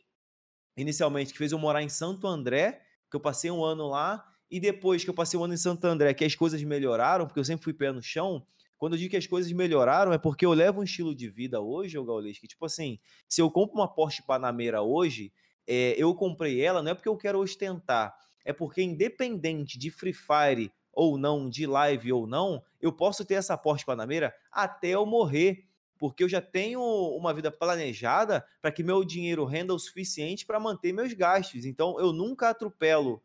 inicialmente, 0.76 1.32
que 1.32 1.38
fez 1.38 1.52
eu 1.52 1.58
morar 1.58 1.82
em 1.82 1.88
Santo 1.88 2.26
André, 2.26 2.82
que 3.10 3.16
eu 3.16 3.20
passei 3.20 3.50
um 3.50 3.64
ano 3.64 3.88
lá, 3.88 4.26
e 4.50 4.60
depois 4.60 5.02
que 5.04 5.10
eu 5.10 5.14
passei 5.14 5.38
um 5.38 5.44
ano 5.44 5.54
em 5.54 5.58
Santo 5.58 5.84
André, 5.86 6.14
que 6.14 6.24
as 6.24 6.34
coisas 6.34 6.62
melhoraram, 6.62 7.26
porque 7.26 7.40
eu 7.40 7.44
sempre 7.44 7.64
fui 7.64 7.72
pé 7.72 7.92
no 7.92 8.02
chão, 8.02 8.46
quando 8.78 8.94
eu 8.94 8.98
digo 8.98 9.10
que 9.10 9.16
as 9.16 9.26
coisas 9.26 9.50
melhoraram, 9.52 10.12
é 10.12 10.18
porque 10.18 10.44
eu 10.44 10.52
levo 10.52 10.80
um 10.80 10.84
estilo 10.84 11.14
de 11.14 11.28
vida 11.28 11.60
hoje, 11.60 11.98
o 11.98 12.04
Gaulês, 12.04 12.38
que 12.38 12.46
tipo 12.46 12.64
assim, 12.64 12.98
se 13.28 13.40
eu 13.40 13.50
compro 13.50 13.76
uma 13.76 13.88
Porsche 13.88 14.22
Panamera 14.22 14.82
hoje, 14.82 15.32
é, 15.66 15.94
eu 15.96 16.14
comprei 16.14 16.60
ela 16.60 16.82
não 16.82 16.92
é 16.92 16.94
porque 16.94 17.08
eu 17.08 17.16
quero 17.16 17.40
ostentar, 17.40 18.14
é 18.44 18.52
porque 18.52 18.82
independente 18.82 19.78
de 19.78 19.90
Free 19.90 20.12
Fire 20.12 20.72
ou 20.92 21.18
não, 21.18 21.48
de 21.48 21.66
live 21.66 22.12
ou 22.12 22.26
não, 22.26 22.62
eu 22.80 22.92
posso 22.92 23.24
ter 23.24 23.34
essa 23.34 23.56
Porsche 23.56 23.84
Panamera 23.84 24.34
até 24.50 24.88
eu 24.88 25.04
morrer, 25.04 25.66
porque 25.98 26.24
eu 26.24 26.28
já 26.28 26.40
tenho 26.40 26.80
uma 26.80 27.34
vida 27.34 27.50
planejada 27.50 28.44
para 28.62 28.72
que 28.72 28.82
meu 28.82 29.04
dinheiro 29.04 29.44
renda 29.44 29.74
o 29.74 29.78
suficiente 29.78 30.46
para 30.46 30.60
manter 30.60 30.92
meus 30.92 31.12
gastos. 31.12 31.64
Então 31.64 31.98
eu 31.98 32.12
nunca 32.12 32.50
atropelo 32.50 33.22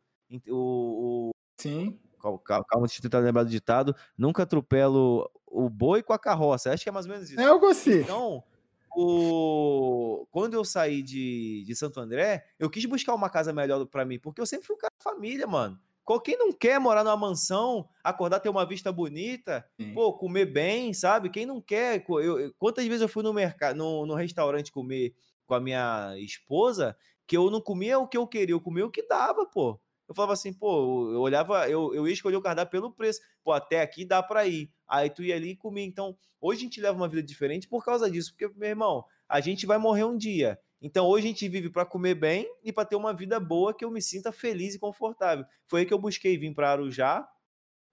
o. 0.48 1.30
o... 1.30 1.32
Sim. 1.58 2.00
Calma, 2.20 2.40
calma, 2.40 2.86
deixa 2.86 3.00
eu 3.00 3.02
tentar 3.02 3.20
lembrar 3.20 3.44
do 3.44 3.50
ditado. 3.50 3.96
Nunca 4.18 4.44
atropelo 4.44 5.30
o 5.52 5.70
boi 5.70 6.02
com 6.02 6.14
a 6.14 6.20
carroça. 6.20 6.72
Acho 6.72 6.84
que 6.84 6.90
é 6.90 6.92
mais 6.92 7.06
ou 7.06 7.12
menos 7.12 7.30
isso. 7.30 7.40
É 7.40 7.46
algo 7.46 7.66
assim. 7.68 8.00
Então, 8.00 8.44
o... 8.96 10.26
quando 10.32 10.54
eu 10.54 10.64
saí 10.64 11.02
de, 11.02 11.64
de 11.66 11.76
Santo 11.76 12.00
André, 12.00 12.46
eu 12.58 12.70
quis 12.70 12.86
buscar 12.86 13.14
uma 13.14 13.30
casa 13.30 13.54
melhor 13.54 13.86
para 13.86 14.06
mim, 14.06 14.20
porque 14.20 14.42
eu 14.42 14.46
sempre 14.46 14.66
fui 14.66 14.76
um 14.76 14.80
cara 14.80 14.94
de 14.98 15.04
família, 15.04 15.46
mano. 15.46 15.80
Quem 16.26 16.38
não 16.38 16.52
quer 16.52 16.78
morar 16.78 17.06
numa 17.06 17.16
mansão, 17.16 17.88
acordar, 18.04 18.42
ter 18.42 18.50
uma 18.50 18.66
vista 18.66 18.92
bonita, 18.92 19.66
Sim. 19.80 19.94
pô, 19.94 20.12
comer 20.12 20.46
bem, 20.46 20.94
sabe? 20.94 21.30
Quem 21.30 21.46
não 21.46 21.62
quer? 21.62 22.04
Eu, 22.06 22.54
quantas 22.58 22.86
vezes 22.86 23.02
eu 23.02 23.08
fui 23.08 23.24
no 23.24 23.32
mercado, 23.32 23.78
no, 23.78 24.06
no 24.06 24.14
restaurante 24.14 24.74
comer 24.74 25.14
com 25.46 25.54
a 25.54 25.60
minha 25.62 26.14
esposa, 26.18 26.98
que 27.26 27.38
eu 27.38 27.50
não 27.50 27.62
comia 27.62 27.98
o 27.98 28.08
que 28.08 28.18
eu 28.18 28.28
queria, 28.28 28.54
eu 28.54 28.60
comia 28.60 28.86
o 28.86 28.92
que 28.92 29.08
dava, 29.08 29.46
pô. 29.46 29.80
Eu 30.12 30.16
falava 30.16 30.34
assim, 30.34 30.52
pô, 30.52 31.10
eu 31.14 31.22
olhava, 31.22 31.70
eu, 31.70 31.96
eu 31.96 32.06
ia 32.06 32.14
escolher 32.14 32.36
o 32.36 32.42
cardápio 32.42 32.82
pelo 32.82 32.92
preço. 32.92 33.22
Pô, 33.42 33.54
até 33.54 33.82
aqui 33.82 34.04
dá 34.04 34.22
para 34.22 34.46
ir. 34.46 34.70
Aí 34.86 35.10
tu 35.10 35.24
ia 35.24 35.38
ali 35.38 35.52
e 35.52 35.56
comia. 35.56 35.86
Então, 35.86 36.18
hoje 36.42 36.60
a 36.60 36.64
gente 36.64 36.82
leva 36.82 36.98
uma 36.98 37.08
vida 37.08 37.24
diferente 37.24 37.66
por 37.66 37.86
causa 37.86 38.12
disso. 38.12 38.34
Porque, 38.34 38.54
meu 38.58 38.68
irmão, 38.68 39.06
a 39.30 39.40
gente 39.40 39.66
vai 39.66 39.78
morrer 39.78 40.04
um 40.04 40.18
dia. 40.18 40.60
Então 40.82 41.06
hoje 41.08 41.28
a 41.28 41.30
gente 41.30 41.48
vive 41.48 41.70
para 41.70 41.86
comer 41.86 42.16
bem 42.16 42.46
e 42.64 42.74
para 42.74 42.84
ter 42.84 42.98
uma 42.98 43.14
vida 43.14 43.40
boa 43.40 43.74
que 43.74 43.86
eu 43.86 43.92
me 43.92 44.02
sinta 44.02 44.32
feliz 44.32 44.76
e 44.76 44.80
confortável. 44.80 45.46
Foi 45.68 45.82
aí 45.82 45.86
que 45.86 45.94
eu 45.94 46.00
busquei 46.00 46.38
vir 46.38 46.54
para 46.54 46.72
Arujá 46.72 47.26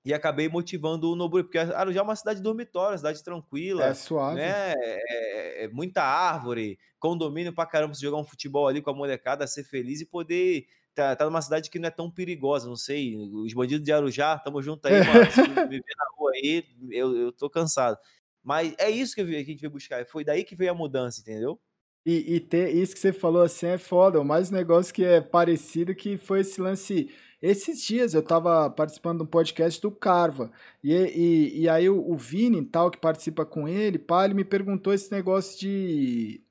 e 0.05 0.15
acabei 0.15 0.49
motivando 0.49 1.12
o 1.12 1.15
Noburi, 1.15 1.45
porque 1.45 1.59
Arujá 1.59 2.01
é 2.01 2.03
uma 2.03 2.16
cidade 2.16 2.40
dormitória, 2.40 2.97
cidade 2.97 3.23
tranquila. 3.23 3.85
É 3.85 3.95
suave. 3.95 4.36
Né? 4.36 4.73
É, 4.73 4.74
é, 4.77 5.65
é 5.65 5.69
muita 5.69 6.03
árvore, 6.03 6.78
condomínio 6.99 7.53
para 7.53 7.69
caramba, 7.69 7.95
você 7.95 8.01
jogar 8.01 8.16
um 8.16 8.24
futebol 8.24 8.66
ali 8.66 8.81
com 8.81 8.90
a 8.90 8.95
molecada, 8.95 9.47
ser 9.47 9.65
feliz 9.65 10.01
e 10.01 10.07
poder 10.07 10.66
tá, 10.98 11.14
tá 11.14 11.24
numa 11.24 11.40
cidade 11.40 11.70
que 11.70 11.78
não 11.78 11.86
é 11.86 11.90
tão 11.90 12.10
perigosa, 12.10 12.66
não 12.66 12.74
sei. 12.74 13.16
Os 13.16 13.54
bandidos 13.54 13.84
de 13.84 13.92
Arujá, 13.92 14.36
tamo 14.36 14.60
junto 14.60 14.86
aí, 14.86 14.94
mano. 14.94 15.30
Se 15.30 15.42
me 15.70 15.78
ver 15.78 15.94
na 15.96 16.06
rua 16.16 16.32
aí, 16.34 16.64
eu, 16.90 17.16
eu 17.16 17.32
tô 17.32 17.48
cansado. 17.48 17.96
Mas 18.42 18.74
é 18.78 18.90
isso 18.90 19.14
que 19.14 19.20
a 19.20 19.24
gente 19.24 19.60
veio 19.60 19.70
buscar. 19.70 20.04
Foi 20.06 20.24
daí 20.24 20.42
que 20.42 20.56
veio 20.56 20.72
a 20.72 20.74
mudança, 20.74 21.20
entendeu? 21.20 21.60
E, 22.04 22.34
e 22.34 22.40
ter 22.40 22.74
isso 22.74 22.94
que 22.94 23.00
você 23.00 23.12
falou 23.12 23.42
assim 23.42 23.66
é 23.66 23.78
foda. 23.78 24.20
O 24.20 24.24
mais 24.24 24.50
negócio 24.50 24.92
que 24.92 25.04
é 25.04 25.20
parecido 25.20 25.94
que 25.94 26.16
foi 26.16 26.40
esse 26.40 26.60
lance. 26.60 27.10
Esses 27.40 27.80
dias 27.80 28.14
eu 28.14 28.22
tava 28.22 28.68
participando 28.68 29.18
de 29.18 29.24
um 29.24 29.26
podcast 29.26 29.80
do 29.80 29.92
Carva. 29.92 30.50
E, 30.82 30.92
e, 30.92 31.60
e 31.60 31.68
aí 31.68 31.88
o, 31.88 32.10
o 32.10 32.16
Vini, 32.16 32.64
tal, 32.64 32.90
que 32.90 32.98
participa 32.98 33.46
com 33.46 33.68
ele, 33.68 33.98
pá, 33.98 34.24
ele 34.24 34.34
me 34.34 34.44
perguntou 34.44 34.92
esse 34.92 35.12
negócio 35.12 35.60
de 35.60 36.42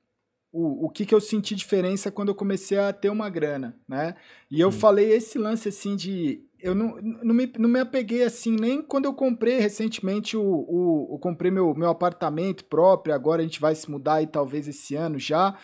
o, 0.52 0.86
o 0.86 0.90
que, 0.90 1.04
que 1.04 1.14
eu 1.14 1.20
senti 1.20 1.54
diferença 1.54 2.10
quando 2.10 2.28
eu 2.28 2.34
comecei 2.34 2.78
a 2.78 2.92
ter 2.92 3.10
uma 3.10 3.28
grana, 3.28 3.76
né? 3.86 4.14
E 4.50 4.60
eu 4.60 4.72
falei 4.72 5.12
esse 5.12 5.38
lance 5.38 5.68
assim 5.68 5.94
de 5.94 6.42
eu 6.60 6.74
não, 6.74 6.96
não, 7.00 7.34
me, 7.34 7.52
não 7.56 7.68
me 7.68 7.78
apeguei 7.78 8.24
assim, 8.24 8.56
nem 8.56 8.82
quando 8.82 9.04
eu 9.04 9.14
comprei 9.14 9.58
recentemente 9.60 10.36
o, 10.36 10.42
o, 10.42 11.14
o 11.14 11.18
comprei 11.18 11.50
meu, 11.50 11.72
meu 11.74 11.88
apartamento 11.88 12.64
próprio, 12.64 13.14
agora 13.14 13.40
a 13.42 13.44
gente 13.44 13.60
vai 13.60 13.74
se 13.74 13.90
mudar 13.90 14.14
aí 14.14 14.26
talvez 14.26 14.66
esse 14.66 14.94
ano 14.96 15.18
já. 15.18 15.56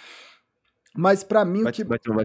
Mas 0.97 1.24
para 1.24 1.44
mim 1.44 1.65
vai, 1.65 1.73
o 1.73 1.74
que. 1.74 1.82
Vai 1.82 1.98
ter, 1.98 2.12
vai 2.12 2.24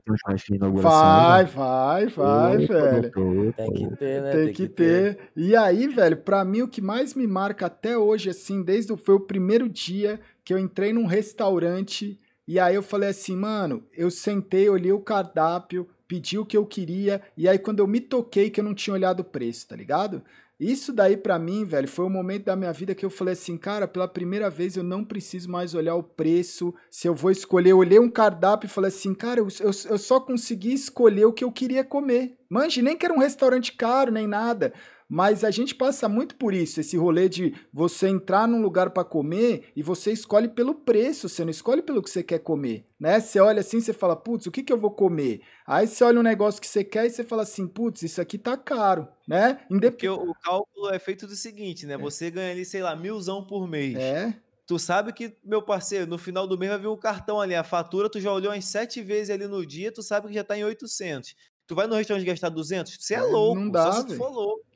um. 0.69 0.76
Vai, 0.76 1.44
né? 1.44 1.49
vai, 1.49 2.07
vai, 2.07 2.57
velho. 2.68 3.11
Tem 3.56 3.73
que 3.73 3.98
ter, 3.98 4.22
né? 4.22 4.31
Tem, 4.31 4.45
Tem 4.45 4.53
que, 4.53 4.53
que 4.53 4.69
ter. 4.69 5.15
ter. 5.15 5.31
E 5.36 5.56
aí, 5.56 5.88
velho, 5.88 6.18
para 6.18 6.45
mim 6.45 6.61
o 6.61 6.68
que 6.68 6.80
mais 6.80 7.15
me 7.15 7.26
marca 7.26 7.65
até 7.65 7.98
hoje, 7.98 8.30
assim, 8.30 8.61
desde 8.61 8.94
o, 8.94 8.98
foi 8.98 9.15
o 9.15 9.22
primeiro 9.22 9.68
dia 9.68 10.19
que 10.45 10.53
eu 10.53 10.60
entrei 10.60 10.94
num 10.94 11.07
restaurante. 11.07 12.19
E 12.50 12.58
aí 12.58 12.74
eu 12.74 12.82
falei 12.82 13.10
assim, 13.10 13.36
mano, 13.36 13.84
eu 13.96 14.10
sentei, 14.10 14.68
olhei 14.68 14.92
o 14.92 15.00
cardápio, 15.00 15.88
pedi 16.08 16.36
o 16.36 16.44
que 16.44 16.58
eu 16.58 16.66
queria, 16.66 17.22
e 17.38 17.48
aí 17.48 17.60
quando 17.60 17.78
eu 17.78 17.86
me 17.86 18.02
toquei 18.02 18.50
que 18.50 18.60
eu 18.60 18.64
não 18.64 18.74
tinha 18.74 18.96
olhado 18.96 19.20
o 19.20 19.24
preço, 19.24 19.68
tá 19.68 19.76
ligado? 19.76 20.24
Isso 20.60 20.92
daí 20.92 21.16
para 21.16 21.38
mim, 21.38 21.64
velho, 21.64 21.88
foi 21.88 22.06
o 22.06 22.10
momento 22.10 22.46
da 22.46 22.56
minha 22.56 22.74
vida 22.74 22.96
que 22.96 23.06
eu 23.06 23.10
falei 23.12 23.34
assim, 23.34 23.56
cara, 23.56 23.88
pela 23.88 24.08
primeira 24.08 24.50
vez 24.50 24.76
eu 24.76 24.84
não 24.84 25.06
preciso 25.06 25.48
mais 25.48 25.76
olhar 25.76 25.94
o 25.94 26.02
preço, 26.02 26.74
se 26.90 27.08
eu 27.08 27.14
vou 27.14 27.30
escolher, 27.30 27.70
eu 27.70 27.78
olhei 27.78 28.00
um 28.00 28.10
cardápio 28.10 28.66
e 28.66 28.72
falei 28.72 28.88
assim, 28.88 29.14
cara, 29.14 29.42
eu, 29.42 29.48
eu, 29.60 29.70
eu 29.88 29.98
só 30.00 30.20
consegui 30.20 30.74
escolher 30.74 31.26
o 31.26 31.34
que 31.34 31.44
eu 31.44 31.52
queria 31.52 31.84
comer. 31.84 32.36
Manje, 32.50 32.82
nem 32.82 32.98
que 32.98 33.06
era 33.06 33.14
um 33.14 33.20
restaurante 33.20 33.74
caro, 33.74 34.12
nem 34.12 34.26
nada. 34.26 34.74
Mas 35.10 35.44
a 35.44 35.49
gente 35.49 35.73
passa 35.73 36.07
muito 36.07 36.36
por 36.36 36.53
isso, 36.53 36.80
esse 36.80 36.95
rolê 36.95 37.27
de 37.27 37.56
você 37.73 38.07
entrar 38.07 38.48
num 38.48 38.61
lugar 38.61 38.91
para 38.91 39.03
comer 39.03 39.72
e 39.76 39.81
você 39.81 40.11
escolhe 40.11 40.48
pelo 40.48 40.76
preço, 40.76 41.27
você 41.27 41.44
não 41.44 41.49
escolhe 41.49 41.81
pelo 41.81 42.03
que 42.03 42.11
você 42.11 42.22
quer 42.22 42.38
comer, 42.38 42.86
né? 42.99 43.19
Você 43.19 43.40
olha 43.40 43.61
assim, 43.61 43.81
você 43.81 43.91
fala, 43.91 44.15
putz, 44.15 44.45
o 44.45 44.52
que, 44.52 44.61
que 44.61 44.72
eu 44.72 44.77
vou 44.77 44.91
comer? 44.91 45.41
Aí 45.65 45.88
você 45.88 46.03
olha 46.03 46.19
um 46.19 46.23
negócio 46.23 46.61
que 46.61 46.68
você 46.68 46.84
quer 46.84 47.07
e 47.07 47.10
você 47.10 47.23
fala 47.23 47.41
assim, 47.41 47.68
putz, 47.68 48.03
isso 48.03 48.22
aqui 48.22 48.38
tá 48.38 48.56
caro, 48.56 49.07
né? 49.27 49.60
Indep... 49.72 49.94
Porque 49.94 50.10
o, 50.10 50.30
o 50.30 50.34
cálculo 50.36 50.94
é 50.94 50.99
feito 50.99 51.26
do 51.26 51.36
seguinte, 51.36 51.88
né? 51.88 51.95
É. 51.95 51.98
Você 51.98 52.30
ganha 52.30 52.52
ali, 52.52 52.64
sei 52.64 52.84
lá, 52.84 52.95
milzão 52.95 53.44
por 53.44 53.68
mês. 53.68 53.95
É. 53.95 54.31
Tu 54.68 54.77
sabe 54.77 55.11
que, 55.11 55.36
meu 55.44 55.64
parceiro, 55.64 56.06
no 56.06 56.19
final 56.19 56.45
do 56.45 56.56
mês 56.56 56.72
vai 56.72 56.81
vir 56.81 56.88
um 56.88 56.95
cartão 56.95 57.41
ali, 57.41 57.56
a 57.56 57.64
fatura, 57.64 58.07
tu 58.07 58.19
já 58.19 58.31
olhou 58.31 58.53
umas 58.53 58.65
sete 58.65 59.02
vezes 59.02 59.31
ali 59.31 59.48
no 59.48 59.65
dia, 59.65 59.91
tu 59.91 60.03
sabe 60.03 60.27
que 60.27 60.34
já 60.36 60.44
tá 60.44 60.56
em 60.56 60.64
800. 60.64 61.34
Tu 61.65 61.73
vai 61.73 61.88
no 61.88 61.95
restaurante 61.95 62.23
gastar 62.27 62.49
200? 62.49 62.95
Você 62.99 63.15
é, 63.15 63.18
é 63.18 63.22
louco, 63.23 63.60
não 63.60 63.72
dá, 63.72 63.91
só 63.91 64.02
se 64.02 64.07
tu 64.07 64.15
for 64.15 64.30
louco. 64.30 64.69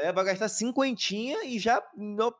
É, 0.00 0.12
vai 0.12 0.24
gastar 0.24 0.48
cinquentinha 0.48 1.44
e 1.44 1.58
já 1.58 1.82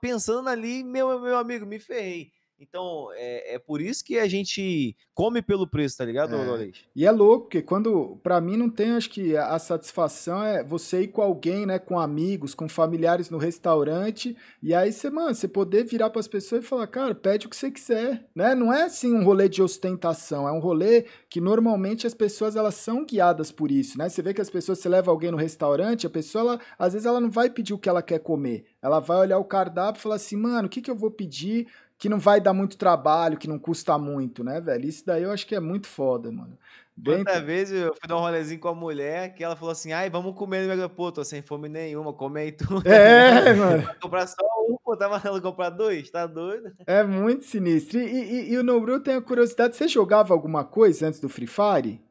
pensando 0.00 0.48
ali, 0.48 0.82
meu, 0.82 1.20
meu 1.20 1.36
amigo, 1.36 1.66
me 1.66 1.78
ferrei. 1.78 2.32
Então, 2.60 3.08
é, 3.14 3.54
é 3.54 3.58
por 3.58 3.80
isso 3.80 4.04
que 4.04 4.18
a 4.18 4.28
gente 4.28 4.94
come 5.14 5.40
pelo 5.40 5.66
preço, 5.66 5.96
tá 5.96 6.04
ligado, 6.04 6.34
é. 6.34 6.70
E 6.94 7.06
é 7.06 7.10
louco, 7.10 7.44
porque 7.44 7.62
quando, 7.62 8.18
para 8.22 8.38
mim, 8.38 8.56
não 8.56 8.68
tem, 8.68 8.90
acho 8.90 9.08
que 9.08 9.34
a 9.34 9.58
satisfação 9.58 10.44
é 10.44 10.62
você 10.62 11.02
ir 11.02 11.08
com 11.08 11.22
alguém, 11.22 11.64
né, 11.64 11.78
com 11.78 11.98
amigos, 11.98 12.54
com 12.54 12.68
familiares 12.68 13.30
no 13.30 13.38
restaurante, 13.38 14.36
e 14.62 14.74
aí 14.74 14.92
você, 14.92 15.08
mano, 15.08 15.34
você 15.34 15.48
poder 15.48 15.84
virar 15.84 16.10
para 16.10 16.20
as 16.20 16.28
pessoas 16.28 16.62
e 16.62 16.66
falar, 16.66 16.86
cara, 16.86 17.14
pede 17.14 17.46
o 17.46 17.50
que 17.50 17.56
você 17.56 17.70
quiser, 17.70 18.28
né? 18.34 18.54
Não 18.54 18.72
é 18.72 18.82
assim 18.82 19.14
um 19.14 19.24
rolê 19.24 19.48
de 19.48 19.62
ostentação, 19.62 20.46
é 20.46 20.52
um 20.52 20.60
rolê 20.60 21.06
que 21.30 21.40
normalmente 21.40 22.06
as 22.06 22.14
pessoas, 22.14 22.56
elas 22.56 22.74
são 22.74 23.06
guiadas 23.06 23.50
por 23.50 23.70
isso, 23.70 23.96
né? 23.96 24.08
Você 24.08 24.20
vê 24.20 24.34
que 24.34 24.40
as 24.40 24.50
pessoas, 24.50 24.78
você 24.78 24.88
leva 24.88 25.10
alguém 25.10 25.30
no 25.30 25.38
restaurante, 25.38 26.06
a 26.06 26.10
pessoa, 26.10 26.42
ela, 26.42 26.60
às 26.78 26.92
vezes 26.92 27.06
ela 27.06 27.20
não 27.20 27.30
vai 27.30 27.48
pedir 27.48 27.72
o 27.72 27.78
que 27.78 27.88
ela 27.88 28.02
quer 28.02 28.18
comer, 28.18 28.66
ela 28.82 29.00
vai 29.00 29.16
olhar 29.16 29.38
o 29.38 29.44
cardápio 29.44 29.98
e 29.98 30.02
falar 30.02 30.16
assim, 30.16 30.36
mano, 30.36 30.66
o 30.66 30.70
que 30.70 30.82
que 30.82 30.90
eu 30.90 30.96
vou 30.96 31.10
pedir 31.10 31.66
que 32.00 32.08
não 32.08 32.18
vai 32.18 32.40
dar 32.40 32.54
muito 32.54 32.78
trabalho, 32.78 33.36
que 33.36 33.46
não 33.46 33.58
custa 33.58 33.98
muito, 33.98 34.42
né, 34.42 34.58
velho? 34.58 34.88
Isso 34.88 35.04
daí 35.04 35.22
eu 35.22 35.30
acho 35.30 35.46
que 35.46 35.54
é 35.54 35.60
muito 35.60 35.86
foda, 35.86 36.32
mano. 36.32 36.58
Quantas 37.04 37.42
vezes 37.42 37.82
eu 37.82 37.94
fui 37.94 38.08
dar 38.08 38.16
um 38.16 38.20
rolezinho 38.20 38.58
com 38.58 38.68
a 38.68 38.74
mulher 38.74 39.34
que 39.34 39.44
ela 39.44 39.54
falou 39.54 39.72
assim: 39.72 39.92
ai, 39.92 40.08
vamos 40.08 40.34
comer 40.34 40.66
no 40.66 40.90
Pô, 40.90 41.12
tô 41.12 41.22
sem 41.22 41.42
fome 41.42 41.68
nenhuma, 41.68 42.14
come 42.14 42.40
aí 42.40 42.52
tu. 42.52 42.64
É, 42.88 43.52
mano. 43.52 43.82
Vai 43.82 43.94
comprar 43.96 44.26
só 44.26 44.42
um, 44.66 44.76
pô, 44.82 44.96
tá 44.96 45.10
mandando 45.10 45.42
comprar 45.42 45.68
dois? 45.68 46.10
Tá 46.10 46.26
doido? 46.26 46.72
É 46.86 47.02
muito 47.02 47.44
sinistro. 47.44 47.98
E, 48.00 48.04
e, 48.04 48.52
e 48.52 48.58
o 48.58 48.62
Nobru 48.62 48.98
tem 49.00 49.16
a 49.16 49.22
curiosidade: 49.22 49.76
você 49.76 49.86
jogava 49.86 50.32
alguma 50.32 50.64
coisa 50.64 51.06
antes 51.06 51.20
do 51.20 51.28
Free 51.28 51.46
Fire? 51.46 52.02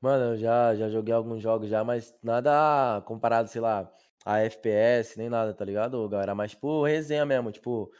Mano, 0.00 0.32
eu 0.32 0.38
já, 0.38 0.74
já 0.74 0.88
joguei 0.88 1.12
alguns 1.12 1.42
jogos 1.42 1.68
já, 1.68 1.84
mas 1.84 2.14
nada 2.22 3.02
comparado, 3.02 3.48
sei 3.50 3.60
lá, 3.60 3.90
a 4.24 4.40
FPS, 4.40 5.18
nem 5.18 5.28
nada, 5.28 5.52
tá 5.52 5.64
ligado, 5.64 6.08
galera? 6.08 6.34
Mas, 6.34 6.52
tipo, 6.52 6.84
resenha 6.84 7.26
mesmo, 7.26 7.52
tipo, 7.52 7.90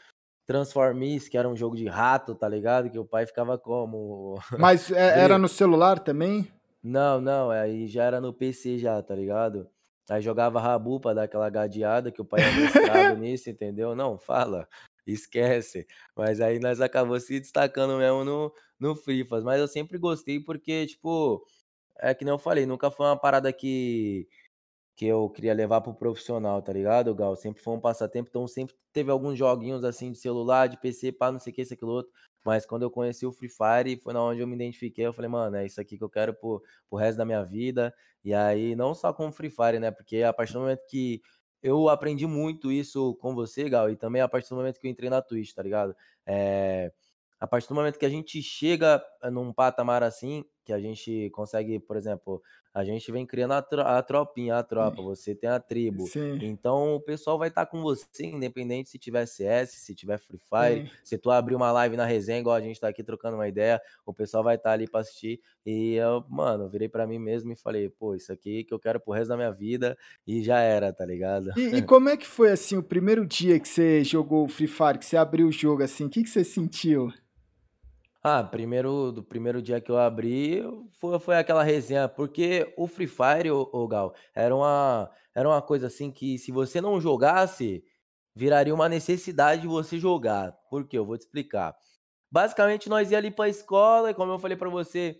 Transformice, 0.45 1.29
que 1.29 1.37
era 1.37 1.49
um 1.49 1.55
jogo 1.55 1.75
de 1.75 1.87
rato, 1.87 2.35
tá 2.35 2.47
ligado? 2.47 2.89
Que 2.89 2.99
o 2.99 3.05
pai 3.05 3.25
ficava 3.25 3.57
como. 3.57 4.35
Mas 4.59 4.91
é, 4.91 5.19
era 5.19 5.37
no 5.37 5.47
celular 5.47 5.99
também? 5.99 6.47
Não, 6.83 7.19
não, 7.19 7.49
aí 7.49 7.87
já 7.87 8.03
era 8.03 8.21
no 8.21 8.31
PC 8.31 8.77
já, 8.77 9.01
tá 9.01 9.15
ligado? 9.15 9.67
Aí 10.07 10.21
jogava 10.21 10.59
Rabu 10.59 10.99
pra 10.99 11.15
dar 11.15 11.23
aquela 11.23 11.49
gadeada 11.49 12.11
que 12.11 12.21
o 12.21 12.25
pai 12.25 12.41
era 12.41 12.51
mestrado 12.51 13.17
nisso, 13.17 13.49
entendeu? 13.49 13.95
Não, 13.95 14.19
fala, 14.19 14.67
esquece. 15.07 15.87
Mas 16.15 16.39
aí 16.39 16.59
nós 16.59 16.79
acabou 16.79 17.19
se 17.19 17.39
destacando 17.39 17.97
mesmo 17.97 18.23
no, 18.23 18.53
no 18.79 18.95
Fire. 18.95 19.27
Mas 19.43 19.59
eu 19.59 19.67
sempre 19.67 19.97
gostei 19.97 20.39
porque, 20.39 20.85
tipo, 20.85 21.43
é 21.99 22.13
que 22.13 22.23
nem 22.23 22.31
eu 22.31 22.37
falei, 22.37 22.65
nunca 22.65 22.91
foi 22.91 23.07
uma 23.07 23.19
parada 23.19 23.51
que 23.51 24.27
que 24.95 25.05
eu 25.05 25.29
queria 25.29 25.53
levar 25.53 25.81
pro 25.81 25.93
profissional, 25.93 26.61
tá 26.61 26.71
ligado, 26.71 27.13
Gal? 27.13 27.35
Sempre 27.35 27.61
foi 27.61 27.73
um 27.73 27.79
passatempo, 27.79 28.29
então 28.29 28.47
sempre 28.47 28.75
teve 28.93 29.11
alguns 29.11 29.37
joguinhos 29.37 29.83
assim 29.83 30.11
de 30.11 30.17
celular, 30.17 30.67
de 30.67 30.77
PC, 30.77 31.11
pá, 31.11 31.31
não 31.31 31.39
sei 31.39 31.51
o 31.51 31.55
que, 31.55 31.61
isso, 31.61 31.73
aquilo 31.73 31.91
outro. 31.91 32.11
Mas 32.45 32.65
quando 32.65 32.83
eu 32.83 32.91
conheci 32.91 33.25
o 33.25 33.31
Free 33.31 33.49
Fire, 33.49 33.99
foi 34.01 34.13
na 34.13 34.23
onde 34.23 34.39
eu 34.39 34.47
me 34.47 34.55
identifiquei. 34.55 35.05
Eu 35.05 35.13
falei, 35.13 35.29
mano, 35.29 35.57
é 35.57 35.65
isso 35.65 35.81
aqui 35.81 35.97
que 35.97 36.03
eu 36.03 36.09
quero 36.09 36.33
pro, 36.33 36.61
pro 36.89 36.99
resto 36.99 37.17
da 37.17 37.25
minha 37.25 37.43
vida. 37.43 37.93
E 38.23 38.33
aí, 38.33 38.75
não 38.75 38.93
só 38.93 39.11
com 39.11 39.27
o 39.27 39.31
Free 39.31 39.49
Fire, 39.49 39.79
né? 39.79 39.91
Porque 39.91 40.21
a 40.23 40.31
partir 40.31 40.53
do 40.53 40.59
momento 40.59 40.81
que 40.87 41.21
eu 41.61 41.89
aprendi 41.89 42.27
muito 42.27 42.71
isso 42.71 43.15
com 43.15 43.33
você, 43.33 43.67
Gal, 43.67 43.89
e 43.89 43.95
também 43.97 44.21
a 44.21 44.27
partir 44.27 44.49
do 44.49 44.55
momento 44.55 44.79
que 44.79 44.87
eu 44.87 44.91
entrei 44.91 45.09
na 45.09 45.21
Twitch, 45.21 45.53
tá 45.53 45.63
ligado? 45.63 45.95
É, 46.25 46.91
a 47.39 47.47
partir 47.47 47.67
do 47.67 47.75
momento 47.75 47.99
que 47.99 48.05
a 48.05 48.09
gente 48.09 48.41
chega 48.41 49.03
num 49.31 49.51
patamar 49.51 50.03
assim, 50.03 50.45
que 50.65 50.73
a 50.73 50.79
gente 50.79 51.29
consegue, 51.29 51.79
por 51.79 51.95
exemplo, 51.95 52.41
a 52.73 52.83
gente 52.83 53.09
vem 53.09 53.25
criando 53.25 53.53
a, 53.53 53.61
tro 53.61 53.81
a 53.81 54.01
tropinha, 54.01 54.57
a 54.57 54.63
tropa, 54.63 55.01
você 55.01 55.33
tem 55.33 55.49
a 55.49 55.59
tribo. 55.59 56.07
Sim. 56.07 56.39
Então 56.41 56.95
o 56.95 56.99
pessoal 56.99 57.37
vai 57.37 57.47
estar 57.47 57.65
tá 57.65 57.71
com 57.71 57.81
você, 57.81 58.25
independente 58.25 58.89
se 58.89 58.97
tiver 58.97 59.25
CS, 59.25 59.69
se 59.71 59.95
tiver 59.95 60.17
Free 60.17 60.39
Fire, 60.39 60.87
Sim. 60.87 60.91
se 61.03 61.17
tu 61.17 61.31
abrir 61.31 61.55
uma 61.55 61.71
live 61.71 61.95
na 61.95 62.03
resenha, 62.03 62.39
igual 62.39 62.55
a 62.55 62.59
gente 62.59 62.79
tá 62.79 62.89
aqui 62.89 63.01
trocando 63.01 63.37
uma 63.37 63.47
ideia, 63.47 63.79
o 64.05 64.13
pessoal 64.13 64.43
vai 64.43 64.55
estar 64.55 64.71
tá 64.71 64.73
ali 64.73 64.89
para 64.89 65.01
assistir. 65.01 65.39
E 65.65 65.93
eu, 65.93 66.25
mano, 66.27 66.67
virei 66.67 66.89
para 66.89 67.07
mim 67.07 67.19
mesmo 67.19 67.53
e 67.53 67.55
falei, 67.55 67.89
pô, 67.89 68.15
isso 68.15 68.33
aqui 68.33 68.63
que 68.63 68.73
eu 68.73 68.79
quero 68.79 68.99
pro 68.99 69.13
resto 69.13 69.29
da 69.29 69.37
minha 69.37 69.51
vida 69.51 69.97
e 70.27 70.43
já 70.43 70.59
era, 70.59 70.91
tá 70.91 71.05
ligado? 71.05 71.51
E, 71.55 71.77
e 71.77 71.81
como 71.85 72.09
é 72.09 72.17
que 72.17 72.27
foi 72.27 72.51
assim 72.51 72.75
o 72.75 72.83
primeiro 72.83 73.25
dia 73.25 73.59
que 73.59 73.69
você 73.69 74.03
jogou 74.03 74.49
Free 74.49 74.67
Fire, 74.67 74.97
que 74.97 75.05
você 75.05 75.15
abriu 75.15 75.47
o 75.47 75.51
jogo 75.51 75.83
assim? 75.83 76.05
O 76.05 76.09
que, 76.09 76.23
que 76.23 76.29
você 76.29 76.43
sentiu? 76.43 77.11
Ah, 78.27 78.43
primeiro, 78.43 79.11
do 79.11 79.21
primeiro 79.23 79.61
dia 79.61 79.79
que 79.79 79.91
eu 79.91 79.99
abri, 79.99 80.63
foi, 80.93 81.19
foi 81.19 81.37
aquela 81.37 81.61
resenha, 81.61 82.09
porque 82.09 82.73
o 82.75 82.87
Free 82.87 83.05
Fire, 83.05 83.51
o, 83.51 83.87
Gal, 83.87 84.15
era 84.33 84.55
uma, 84.55 85.11
era 85.35 85.47
uma 85.47 85.61
coisa 85.61 85.85
assim 85.85 86.11
que 86.11 86.39
se 86.39 86.51
você 86.51 86.81
não 86.81 86.99
jogasse, 86.99 87.83
viraria 88.35 88.73
uma 88.73 88.89
necessidade 88.89 89.61
de 89.61 89.67
você 89.67 89.99
jogar. 89.99 90.53
Por 90.71 90.87
quê? 90.87 90.97
Eu 90.97 91.05
vou 91.05 91.15
te 91.15 91.21
explicar. 91.21 91.75
Basicamente, 92.31 92.89
nós 92.89 93.11
ia 93.11 93.19
ali 93.19 93.29
pra 93.29 93.47
escola, 93.47 94.09
e 94.09 94.15
como 94.15 94.31
eu 94.31 94.39
falei 94.39 94.57
pra 94.57 94.69
você, 94.69 95.19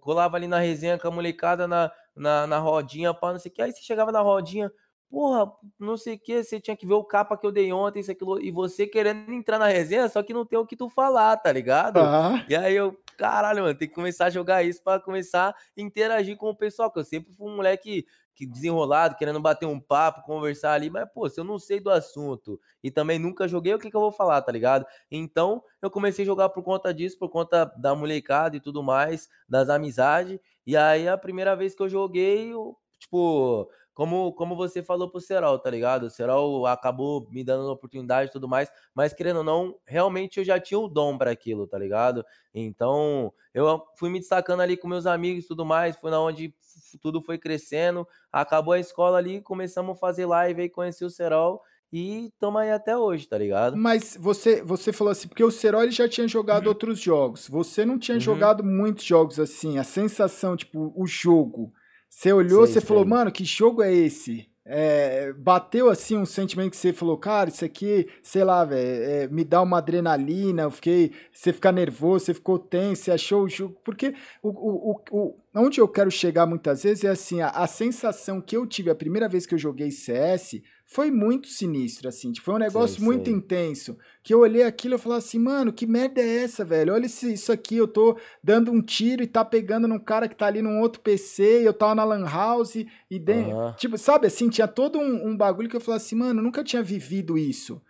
colava 0.00 0.36
ali 0.36 0.48
na 0.48 0.58
resenha 0.58 0.98
com 0.98 1.06
a 1.06 1.10
molecada 1.12 1.68
na, 1.68 1.92
na, 2.16 2.48
na 2.48 2.58
rodinha, 2.58 3.14
pá, 3.14 3.30
não 3.32 3.38
sei 3.38 3.52
o 3.52 3.54
que. 3.54 3.62
Aí 3.62 3.72
você 3.72 3.82
chegava 3.82 4.10
na 4.10 4.22
rodinha, 4.22 4.72
porra, 5.10 5.52
não 5.78 5.96
sei 5.96 6.14
o 6.14 6.18
que, 6.18 6.44
você 6.44 6.60
tinha 6.60 6.76
que 6.76 6.86
ver 6.86 6.94
o 6.94 7.02
capa 7.02 7.36
que 7.36 7.44
eu 7.44 7.50
dei 7.50 7.72
ontem, 7.72 7.98
isso, 7.98 8.12
aquilo, 8.12 8.40
e 8.40 8.52
você 8.52 8.86
querendo 8.86 9.32
entrar 9.32 9.58
na 9.58 9.66
resenha, 9.66 10.08
só 10.08 10.22
que 10.22 10.32
não 10.32 10.46
tem 10.46 10.56
o 10.56 10.64
que 10.64 10.76
tu 10.76 10.88
falar, 10.88 11.36
tá 11.36 11.50
ligado? 11.50 11.98
Ah. 11.98 12.44
E 12.48 12.54
aí 12.54 12.76
eu, 12.76 12.96
caralho, 13.18 13.62
mano, 13.64 13.76
tem 13.76 13.88
que 13.88 13.94
começar 13.94 14.26
a 14.26 14.30
jogar 14.30 14.62
isso 14.62 14.80
para 14.82 15.00
começar 15.00 15.48
a 15.50 15.54
interagir 15.76 16.36
com 16.36 16.48
o 16.48 16.54
pessoal, 16.54 16.90
que 16.90 17.00
eu 17.00 17.04
sempre 17.04 17.34
fui 17.34 17.50
um 17.50 17.56
moleque 17.56 18.06
que 18.36 18.46
desenrolado, 18.46 19.16
querendo 19.16 19.40
bater 19.40 19.66
um 19.66 19.80
papo, 19.80 20.22
conversar 20.22 20.72
ali, 20.72 20.88
mas, 20.88 21.06
pô, 21.12 21.28
se 21.28 21.38
eu 21.38 21.44
não 21.44 21.58
sei 21.58 21.80
do 21.80 21.90
assunto 21.90 22.58
e 22.82 22.90
também 22.90 23.18
nunca 23.18 23.48
joguei, 23.48 23.74
o 23.74 23.78
que 23.78 23.90
que 23.90 23.96
eu 23.96 24.00
vou 24.00 24.12
falar, 24.12 24.40
tá 24.40 24.52
ligado? 24.52 24.86
Então, 25.10 25.62
eu 25.82 25.90
comecei 25.90 26.22
a 26.22 26.26
jogar 26.26 26.48
por 26.50 26.62
conta 26.62 26.94
disso, 26.94 27.18
por 27.18 27.28
conta 27.28 27.64
da 27.76 27.94
molecada 27.94 28.56
e 28.56 28.60
tudo 28.60 28.82
mais, 28.82 29.28
das 29.48 29.68
amizades, 29.68 30.38
e 30.66 30.76
aí 30.76 31.08
a 31.08 31.18
primeira 31.18 31.56
vez 31.56 31.74
que 31.74 31.82
eu 31.82 31.88
joguei, 31.88 32.52
eu, 32.52 32.76
tipo, 32.98 33.68
como, 34.00 34.32
como 34.32 34.56
você 34.56 34.82
falou 34.82 35.10
pro 35.10 35.20
Serol, 35.20 35.58
tá 35.58 35.68
ligado? 35.68 36.04
O 36.04 36.10
Serol 36.10 36.64
acabou 36.64 37.28
me 37.30 37.44
dando 37.44 37.70
oportunidade 37.70 38.30
e 38.30 38.32
tudo 38.32 38.48
mais, 38.48 38.72
mas 38.94 39.12
querendo 39.12 39.40
ou 39.40 39.44
não, 39.44 39.76
realmente 39.84 40.38
eu 40.38 40.44
já 40.44 40.58
tinha 40.58 40.80
o 40.80 40.88
dom 40.88 41.18
para 41.18 41.30
aquilo, 41.30 41.66
tá 41.66 41.76
ligado? 41.76 42.24
Então, 42.54 43.30
eu 43.52 43.82
fui 43.98 44.08
me 44.08 44.18
destacando 44.18 44.60
ali 44.60 44.74
com 44.74 44.88
meus 44.88 45.04
amigos 45.04 45.44
e 45.44 45.48
tudo 45.48 45.66
mais, 45.66 45.96
foi 45.96 46.10
na 46.10 46.18
onde 46.18 46.54
tudo 47.02 47.20
foi 47.20 47.36
crescendo, 47.36 48.08
acabou 48.32 48.72
a 48.72 48.80
escola 48.80 49.18
ali, 49.18 49.42
começamos 49.42 49.94
a 49.94 50.00
fazer 50.00 50.24
live 50.24 50.62
aí, 50.62 50.70
conheci 50.70 51.04
o 51.04 51.10
Serol 51.10 51.60
e 51.92 52.28
estamos 52.28 52.58
aí 52.58 52.70
até 52.70 52.96
hoje, 52.96 53.28
tá 53.28 53.36
ligado? 53.36 53.76
Mas 53.76 54.16
você, 54.18 54.62
você 54.62 54.94
falou 54.94 55.10
assim, 55.10 55.28
porque 55.28 55.44
o 55.44 55.50
Serol 55.50 55.82
ele 55.82 55.92
já 55.92 56.08
tinha 56.08 56.26
jogado 56.26 56.62
uhum. 56.62 56.70
outros 56.70 56.98
jogos. 56.98 57.48
Você 57.48 57.84
não 57.84 57.98
tinha 57.98 58.14
uhum. 58.14 58.20
jogado 58.20 58.64
muitos 58.64 59.04
jogos 59.04 59.38
assim, 59.38 59.76
a 59.76 59.84
sensação, 59.84 60.56
tipo, 60.56 60.90
o 60.96 61.06
jogo. 61.06 61.70
Você 62.10 62.32
olhou, 62.32 62.66
sei, 62.66 62.74
você 62.74 62.80
sei. 62.80 62.88
falou, 62.88 63.06
mano, 63.06 63.30
que 63.30 63.44
jogo 63.44 63.82
é 63.82 63.94
esse? 63.94 64.50
É, 64.72 65.32
bateu 65.32 65.88
assim 65.88 66.16
um 66.16 66.26
sentimento 66.26 66.70
que 66.70 66.76
você 66.76 66.92
falou, 66.92 67.16
cara, 67.16 67.48
isso 67.48 67.64
aqui, 67.64 68.06
sei 68.22 68.44
lá, 68.44 68.64
velho, 68.64 69.02
é, 69.02 69.28
me 69.28 69.42
dá 69.42 69.62
uma 69.62 69.78
adrenalina, 69.78 70.62
eu 70.62 70.70
fiquei, 70.70 71.12
você 71.32 71.52
ficar 71.52 71.72
nervoso, 71.72 72.26
você 72.26 72.34
ficou 72.34 72.58
tenso, 72.58 73.04
você 73.04 73.10
achou 73.10 73.44
o 73.44 73.48
jogo, 73.48 73.80
porque 73.84 74.14
o, 74.42 74.50
o, 74.50 75.02
o, 75.10 75.36
onde 75.56 75.80
eu 75.80 75.88
quero 75.88 76.10
chegar 76.10 76.46
muitas 76.46 76.82
vezes 76.82 77.04
é 77.04 77.08
assim, 77.08 77.40
a, 77.40 77.48
a 77.48 77.66
sensação 77.66 78.40
que 78.40 78.56
eu 78.56 78.66
tive 78.66 78.90
a 78.90 78.94
primeira 78.94 79.28
vez 79.28 79.46
que 79.46 79.54
eu 79.54 79.58
joguei 79.58 79.90
CS 79.90 80.60
foi 80.90 81.08
muito 81.08 81.46
sinistro, 81.46 82.08
assim. 82.08 82.32
Tipo, 82.32 82.46
foi 82.46 82.54
um 82.54 82.58
negócio 82.58 82.96
sei, 82.96 83.04
muito 83.04 83.26
sei. 83.26 83.34
intenso. 83.34 83.96
Que 84.24 84.34
eu 84.34 84.40
olhei 84.40 84.64
aquilo 84.64 84.96
e 84.96 84.98
falei 84.98 85.18
assim, 85.18 85.38
mano, 85.38 85.72
que 85.72 85.86
merda 85.86 86.20
é 86.20 86.42
essa, 86.42 86.64
velho? 86.64 86.92
Olha 86.92 87.06
isso 87.06 87.52
aqui, 87.52 87.76
eu 87.76 87.86
tô 87.86 88.18
dando 88.42 88.72
um 88.72 88.82
tiro 88.82 89.22
e 89.22 89.26
tá 89.28 89.44
pegando 89.44 89.86
num 89.86 90.00
cara 90.00 90.28
que 90.28 90.34
tá 90.34 90.46
ali 90.46 90.60
num 90.60 90.80
outro 90.80 91.00
PC, 91.00 91.62
e 91.62 91.64
eu 91.64 91.72
tava 91.72 91.94
na 91.94 92.02
Lan 92.02 92.28
House 92.28 92.74
e 93.08 93.18
dentro. 93.20 93.56
Uhum. 93.56 93.72
Tipo, 93.74 93.96
sabe 93.96 94.26
assim, 94.26 94.48
tinha 94.48 94.66
todo 94.66 94.98
um, 94.98 95.28
um, 95.28 95.36
bagulho 95.36 95.68
que 95.68 95.76
eu 95.76 95.80
falei 95.80 95.98
assim, 95.98 96.16
mano, 96.16 96.42
nunca 96.42 96.64
tinha 96.64 96.82
vivido 96.82 97.38
isso. 97.38 97.80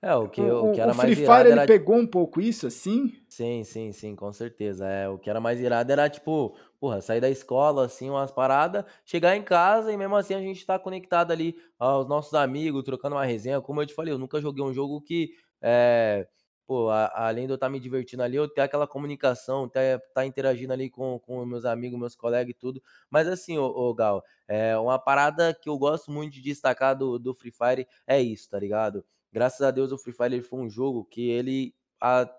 É, 0.00 0.14
o 0.14 0.26
que, 0.26 0.40
o, 0.40 0.70
o 0.70 0.72
que 0.72 0.80
era 0.80 0.92
o 0.92 0.94
Free 0.94 1.14
Fire, 1.14 1.50
ele 1.50 1.66
pegou 1.66 1.96
um 1.96 2.06
pouco 2.06 2.40
isso, 2.40 2.66
assim? 2.66 3.12
Sim, 3.42 3.64
sim, 3.64 3.92
sim, 3.92 4.14
com 4.14 4.32
certeza. 4.32 4.86
É, 4.86 5.08
o 5.08 5.18
que 5.18 5.28
era 5.28 5.40
mais 5.40 5.58
irado 5.58 5.90
era, 5.90 6.08
tipo, 6.08 6.54
porra, 6.78 7.00
sair 7.00 7.20
da 7.20 7.28
escola, 7.28 7.86
assim, 7.86 8.08
umas 8.08 8.30
paradas, 8.30 8.84
chegar 9.04 9.34
em 9.36 9.42
casa 9.42 9.90
e 9.92 9.96
mesmo 9.96 10.14
assim 10.14 10.34
a 10.34 10.40
gente 10.40 10.64
tá 10.64 10.78
conectado 10.78 11.32
ali 11.32 11.56
aos 11.78 12.06
nossos 12.06 12.34
amigos, 12.34 12.84
trocando 12.84 13.16
uma 13.16 13.24
resenha. 13.24 13.60
Como 13.60 13.80
eu 13.82 13.86
te 13.86 13.94
falei, 13.94 14.12
eu 14.14 14.18
nunca 14.18 14.40
joguei 14.40 14.62
um 14.62 14.72
jogo 14.72 15.00
que, 15.00 15.30
é, 15.60 16.28
pô, 16.66 16.88
a, 16.90 17.10
além 17.26 17.46
de 17.46 17.52
eu 17.52 17.54
estar 17.56 17.66
tá 17.66 17.70
me 17.72 17.80
divertindo 17.80 18.22
ali, 18.22 18.36
eu 18.36 18.46
ter 18.48 18.60
aquela 18.60 18.86
comunicação, 18.86 19.68
ter, 19.68 19.98
tá 20.14 20.24
interagindo 20.24 20.72
ali 20.72 20.88
com, 20.88 21.18
com 21.18 21.44
meus 21.44 21.64
amigos, 21.64 21.98
meus 21.98 22.14
colegas 22.14 22.50
e 22.50 22.54
tudo. 22.54 22.80
Mas 23.10 23.26
assim, 23.26 23.58
ô, 23.58 23.64
ô, 23.64 23.92
Gal, 23.94 24.22
é 24.46 24.76
uma 24.78 24.98
parada 25.00 25.52
que 25.54 25.68
eu 25.68 25.76
gosto 25.78 26.12
muito 26.12 26.32
de 26.34 26.40
destacar 26.42 26.96
do, 26.96 27.18
do 27.18 27.34
Free 27.34 27.50
Fire 27.50 27.88
é 28.06 28.20
isso, 28.20 28.48
tá 28.50 28.58
ligado? 28.60 29.04
Graças 29.32 29.62
a 29.62 29.70
Deus 29.70 29.90
o 29.90 29.98
Free 29.98 30.12
Fire 30.12 30.40
foi 30.42 30.60
um 30.60 30.68
jogo 30.68 31.04
que 31.06 31.28
ele 31.30 31.74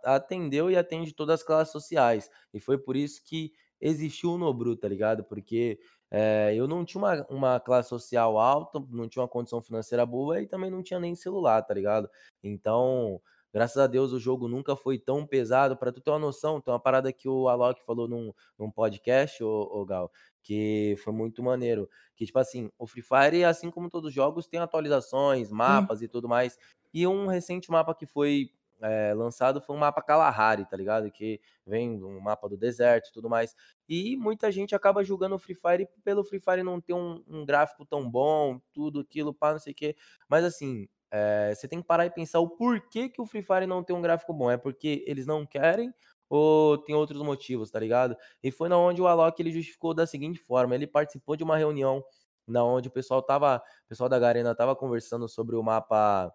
atendeu 0.03 0.69
e 0.69 0.75
atende 0.75 1.13
todas 1.13 1.39
as 1.39 1.43
classes 1.45 1.71
sociais. 1.71 2.29
E 2.53 2.59
foi 2.59 2.77
por 2.77 2.95
isso 2.97 3.23
que 3.23 3.53
existiu 3.79 4.31
o 4.33 4.37
Nobru, 4.37 4.75
tá 4.75 4.87
ligado? 4.87 5.23
Porque 5.23 5.79
é, 6.11 6.53
eu 6.55 6.67
não 6.67 6.85
tinha 6.85 7.01
uma, 7.01 7.25
uma 7.29 7.59
classe 7.59 7.89
social 7.89 8.37
alta, 8.37 8.79
não 8.89 9.07
tinha 9.07 9.21
uma 9.21 9.27
condição 9.27 9.61
financeira 9.61 10.05
boa 10.05 10.41
e 10.41 10.47
também 10.47 10.69
não 10.69 10.83
tinha 10.83 10.99
nem 10.99 11.15
celular, 11.15 11.61
tá 11.63 11.73
ligado? 11.73 12.09
Então, 12.43 13.21
graças 13.53 13.77
a 13.77 13.87
Deus, 13.87 14.11
o 14.11 14.19
jogo 14.19 14.47
nunca 14.47 14.75
foi 14.75 14.99
tão 14.99 15.25
pesado. 15.25 15.75
Para 15.75 15.91
tu 15.91 16.01
ter 16.01 16.11
uma 16.11 16.19
noção, 16.19 16.61
tem 16.61 16.73
uma 16.73 16.79
parada 16.79 17.11
que 17.11 17.27
o 17.27 17.47
Alok 17.49 17.83
falou 17.85 18.07
num, 18.07 18.33
num 18.59 18.69
podcast, 18.69 19.43
o 19.43 19.85
Gal, 19.85 20.11
que 20.41 20.95
foi 21.03 21.13
muito 21.13 21.41
maneiro. 21.41 21.89
Que, 22.15 22.25
tipo 22.25 22.39
assim, 22.39 22.69
o 22.77 22.85
Free 22.85 23.01
Fire, 23.01 23.43
assim 23.43 23.71
como 23.71 23.89
todos 23.89 24.09
os 24.09 24.13
jogos, 24.13 24.47
tem 24.47 24.59
atualizações, 24.59 25.51
mapas 25.51 26.01
hum. 26.01 26.05
e 26.05 26.07
tudo 26.07 26.29
mais. 26.29 26.57
E 26.93 27.07
um 27.07 27.27
recente 27.27 27.71
mapa 27.71 27.95
que 27.95 28.05
foi 28.05 28.51
é, 28.83 29.13
lançado 29.13 29.61
foi 29.61 29.75
um 29.75 29.79
mapa 29.79 30.01
Kalahari, 30.01 30.65
tá 30.65 30.75
ligado? 30.75 31.09
Que 31.09 31.39
vem 31.65 32.03
um 32.03 32.19
mapa 32.19 32.49
do 32.49 32.57
deserto 32.57 33.09
e 33.09 33.13
tudo 33.13 33.29
mais. 33.29 33.55
E 33.87 34.17
muita 34.17 34.51
gente 34.51 34.75
acaba 34.75 35.03
julgando 35.03 35.35
o 35.35 35.39
Free 35.39 35.55
Fire 35.55 35.87
pelo 36.03 36.23
Free 36.23 36.41
Fire 36.41 36.63
não 36.63 36.81
ter 36.81 36.93
um, 36.93 37.23
um 37.27 37.45
gráfico 37.45 37.85
tão 37.85 38.09
bom, 38.09 38.59
tudo 38.73 38.99
aquilo, 38.99 39.33
pá, 39.33 39.53
não 39.53 39.59
sei 39.59 39.71
o 39.71 39.75
quê. 39.75 39.95
Mas 40.27 40.43
assim, 40.43 40.87
é, 41.09 41.53
você 41.55 41.67
tem 41.67 41.79
que 41.81 41.87
parar 41.87 42.05
e 42.05 42.09
pensar 42.09 42.39
o 42.39 42.49
porquê 42.49 43.07
que 43.07 43.21
o 43.21 43.25
Free 43.25 43.41
Fire 43.41 43.65
não 43.65 43.83
tem 43.83 43.95
um 43.95 44.01
gráfico 44.01 44.33
bom. 44.33 44.51
É 44.51 44.57
porque 44.57 45.03
eles 45.07 45.25
não 45.25 45.45
querem 45.45 45.93
ou 46.29 46.77
tem 46.77 46.95
outros 46.95 47.21
motivos, 47.21 47.71
tá 47.71 47.79
ligado? 47.79 48.17
E 48.41 48.51
foi 48.51 48.67
na 48.67 48.77
onde 48.77 49.01
o 49.01 49.07
Alok 49.07 49.41
ele 49.41 49.51
justificou 49.51 49.93
da 49.93 50.05
seguinte 50.05 50.39
forma: 50.39 50.75
ele 50.75 50.87
participou 50.87 51.35
de 51.35 51.43
uma 51.43 51.57
reunião 51.57 52.03
na 52.47 52.63
onde 52.65 52.89
o 52.89 52.91
pessoal 52.91 53.21
tava, 53.21 53.57
o 53.85 53.87
pessoal 53.87 54.09
da 54.09 54.19
Garena 54.19 54.53
tava 54.55 54.75
conversando 54.75 55.29
sobre 55.29 55.55
o 55.55 55.63
mapa 55.63 56.33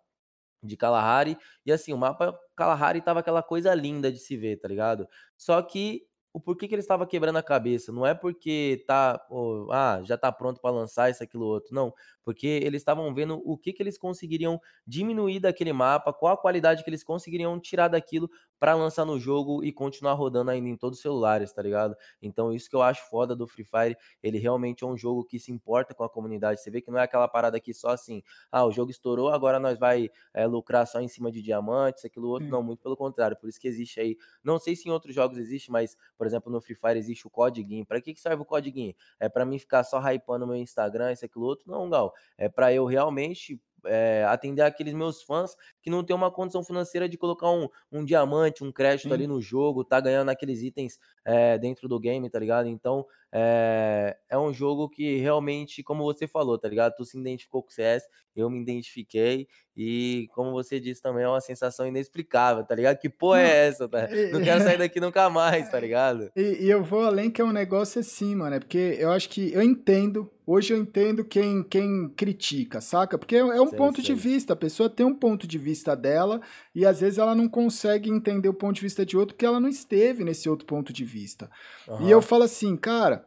de 0.63 0.77
Kalahari, 0.77 1.37
e 1.65 1.73
assim, 1.73 1.93
o 1.93 1.99
mapa 1.99 2.39
Kalahari 2.57 3.01
tava 3.01 3.21
aquela 3.21 3.43
coisa 3.43 3.75
linda 3.75 4.11
de 4.11 4.19
se 4.19 4.37
ver, 4.37 4.59
tá 4.59 4.69
ligado? 4.69 5.07
Só 5.37 5.61
que 5.63 6.09
o 6.33 6.41
porquê 6.41 6.69
que 6.69 6.75
ele 6.75 6.81
estava 6.81 7.07
quebrando 7.07 7.37
a 7.37 7.43
cabeça. 7.43 7.91
Não 7.93 8.07
é 8.07 8.15
porque 8.15 8.85
tá, 8.87 9.21
oh, 9.31 9.69
ah, 9.73 10.01
já 10.05 10.17
tá 10.17 10.31
pronto 10.31 10.61
para 10.61 10.71
lançar 10.71 11.11
isso, 11.11 11.23
aquilo, 11.23 11.45
outro. 11.47 11.75
Não, 11.75 11.93
porque 12.25 12.47
eles 12.47 12.81
estavam 12.83 13.13
vendo 13.15 13.43
o 13.45 13.57
que, 13.59 13.73
que 13.73 13.83
eles 13.83 13.99
conseguiriam 13.99 14.61
diminuir 14.87 15.41
daquele 15.41 15.73
mapa, 15.73 16.13
qual 16.13 16.35
a 16.35 16.37
qualidade 16.37 16.85
que 16.85 16.91
eles 16.91 17.03
conseguiriam 17.03 17.59
tirar 17.59 17.89
daquilo 17.89 18.31
para 18.59 18.75
lançar 18.75 19.05
no 19.05 19.19
jogo 19.19 19.63
e 19.65 19.73
continuar 19.73 20.15
rodando 20.15 20.51
ainda 20.51 20.69
em 20.69 20.77
todos 20.77 20.99
os 20.99 21.03
celulares, 21.03 21.53
tá 21.53 21.63
ligado? 21.63 21.97
Então, 22.23 22.53
isso 22.53 22.69
que 22.69 22.77
eu 22.77 22.83
acho 22.83 23.09
foda 23.09 23.35
do 23.35 23.47
Free 23.47 23.65
Fire, 23.65 23.97
ele 24.23 24.39
realmente 24.39 24.85
é 24.85 24.87
um 24.87 24.97
jogo 24.97 25.25
que 25.25 25.39
se 25.39 25.53
importa 25.53 25.95
com 25.95 26.05
a 26.05 26.09
comunidade. 26.09 26.61
Você 26.61 26.71
vê 26.71 26.81
que 26.81 26.91
não 26.91 26.99
é 26.99 27.03
aquela 27.03 27.29
parada 27.29 27.57
aqui 27.57 27.75
só 27.75 27.89
assim, 27.91 28.23
ah, 28.51 28.65
o 28.65 28.73
jogo 28.73 28.91
estourou, 28.91 29.29
agora 29.31 29.59
nós 29.59 29.79
vai 29.79 30.11
é, 30.33 30.47
lucrar 30.47 30.87
só 30.87 31.01
em 31.01 31.09
cima 31.09 31.31
de 31.31 31.43
diamantes, 31.43 32.05
aquilo 32.05 32.29
outro. 32.29 32.49
Hum. 32.49 32.51
Não, 32.51 32.63
muito 32.63 32.83
pelo 32.83 32.97
contrário. 32.97 33.37
Por 33.37 33.49
isso 33.49 33.61
que 33.61 33.69
existe 33.69 34.01
aí, 34.01 34.17
não 34.43 34.59
sei 34.59 34.75
se 34.75 34.89
em 34.89 34.93
outros 34.93 35.15
jogos 35.15 35.39
existe, 35.39 35.71
mas, 35.71 35.97
por 36.17 36.27
exemplo, 36.27 36.51
no 36.51 36.61
Free 36.61 36.75
Fire 36.75 36.99
existe 36.99 37.27
o 37.27 37.31
codiguinho. 37.31 37.85
Para 37.85 38.01
que, 38.01 38.15
que 38.15 38.21
serve 38.21 38.43
o 38.43 38.45
codiguinho? 38.45 38.95
É 39.19 39.29
para 39.29 39.45
mim 39.45 39.59
ficar 39.59 39.85
só 39.85 40.01
hypando 40.01 40.47
meu 40.47 40.57
Instagram, 40.57 41.13
isso, 41.13 41.25
aquilo 41.25 41.45
outro? 41.45 41.71
Não, 41.71 41.89
Gal. 41.89 42.15
É 42.37 42.49
para 42.49 42.73
eu 42.73 42.85
realmente 42.85 43.61
é, 43.85 44.25
atender 44.29 44.63
aqueles 44.63 44.95
meus 44.95 45.23
fãs 45.23 45.55
que 45.83 45.91
não 45.91 46.05
tem 46.05 46.15
uma 46.15 46.31
condição 46.31 46.63
financeira 46.65 47.09
de 47.09 47.17
colocar 47.17 47.51
um, 47.51 47.69
um 47.91 48.05
diamante, 48.05 48.65
um 48.65 48.73
crédito 48.73 49.09
Sim. 49.09 49.15
ali 49.15 49.27
no 49.27 49.41
jogo, 49.41 49.85
tá 49.85 50.01
ganhando 50.01 50.31
aqueles 50.31 50.63
itens 50.63 50.99
é, 51.25 51.59
dentro 51.59 51.89
do 51.89 51.99
game, 51.99 52.29
tá 52.31 52.39
ligado? 52.39 52.69
Então 52.69 53.07
é, 53.33 54.17
é 54.31 54.39
um 54.39 54.53
jogo 54.53 54.89
que 54.89 55.19
realmente, 55.19 55.83
como 55.83 56.05
você 56.05 56.27
falou, 56.27 56.59
tá 56.59 56.69
ligado? 56.69 56.95
Tu 56.97 57.05
se 57.05 57.19
identificou 57.19 57.63
com 57.63 57.69
o 57.69 57.73
CS, 57.73 58.05
eu 58.35 58.49
me 58.49 58.61
identifiquei 58.61 59.49
e, 59.77 60.29
como 60.35 60.53
você 60.53 60.81
disse 60.81 61.03
também, 61.03 61.25
é 61.25 61.29
uma 61.29 61.41
sensação 61.41 61.87
inexplicável, 61.87 62.65
tá 62.65 62.75
ligado? 62.75 62.99
Que 62.99 63.09
porra 63.09 63.41
é 63.43 63.67
essa, 63.69 63.89
tá? 63.89 64.09
Não 64.33 64.43
quero 64.43 64.63
sair 64.63 64.79
daqui 64.79 65.01
nunca 65.01 65.29
mais, 65.29 65.71
tá 65.71 65.79
ligado? 65.79 66.31
E, 66.35 66.65
e 66.65 66.71
eu 66.71 66.83
vou 66.83 67.03
além 67.03 67.31
que 67.31 67.41
é 67.41 67.45
um 67.45 67.53
negócio 67.53 68.01
assim, 68.01 68.35
mano, 68.35 68.57
é 68.57 68.61
porque 68.61 68.97
eu 68.99 69.11
acho 69.11 69.29
que 69.29 69.53
eu 69.53 69.63
entendo 69.63 70.31
Hoje 70.51 70.73
eu 70.73 70.79
entendo 70.79 71.27
quem, 71.27 71.63
quem 71.63 72.09
critica, 72.17 72.81
saca? 72.81 73.19
Porque 73.19 73.37
é, 73.37 73.41
é 73.41 73.61
um 73.61 73.69
sei, 73.69 73.77
ponto 73.77 73.97
sei. 73.97 74.05
de 74.07 74.15
vista, 74.15 74.55
a 74.55 74.57
pessoa 74.57 74.89
tem 74.89 75.05
um 75.05 75.15
ponto 75.15 75.47
de 75.47 75.59
vista 75.59 75.95
dela 75.95 76.41
e 76.79 76.87
às 76.87 77.01
vezes 77.01 77.19
ela 77.19 77.35
não 77.35 77.49
consegue 77.49 78.09
entender 78.09 78.49
o 78.49 78.55
ponto 78.55 78.77
de 78.77 78.83
vista 78.83 79.05
de 79.05 79.17
outro 79.17 79.35
porque 79.35 79.45
ela 79.45 79.59
não 79.59 79.69
esteve 79.69 80.23
nesse 80.23 80.49
outro 80.49 80.65
ponto 80.65 80.93
de 80.93 81.05
vista. 81.05 81.51
Uhum. 81.89 82.07
E 82.07 82.11
eu 82.11 82.23
falo 82.23 82.45
assim, 82.45 82.77
cara, 82.77 83.27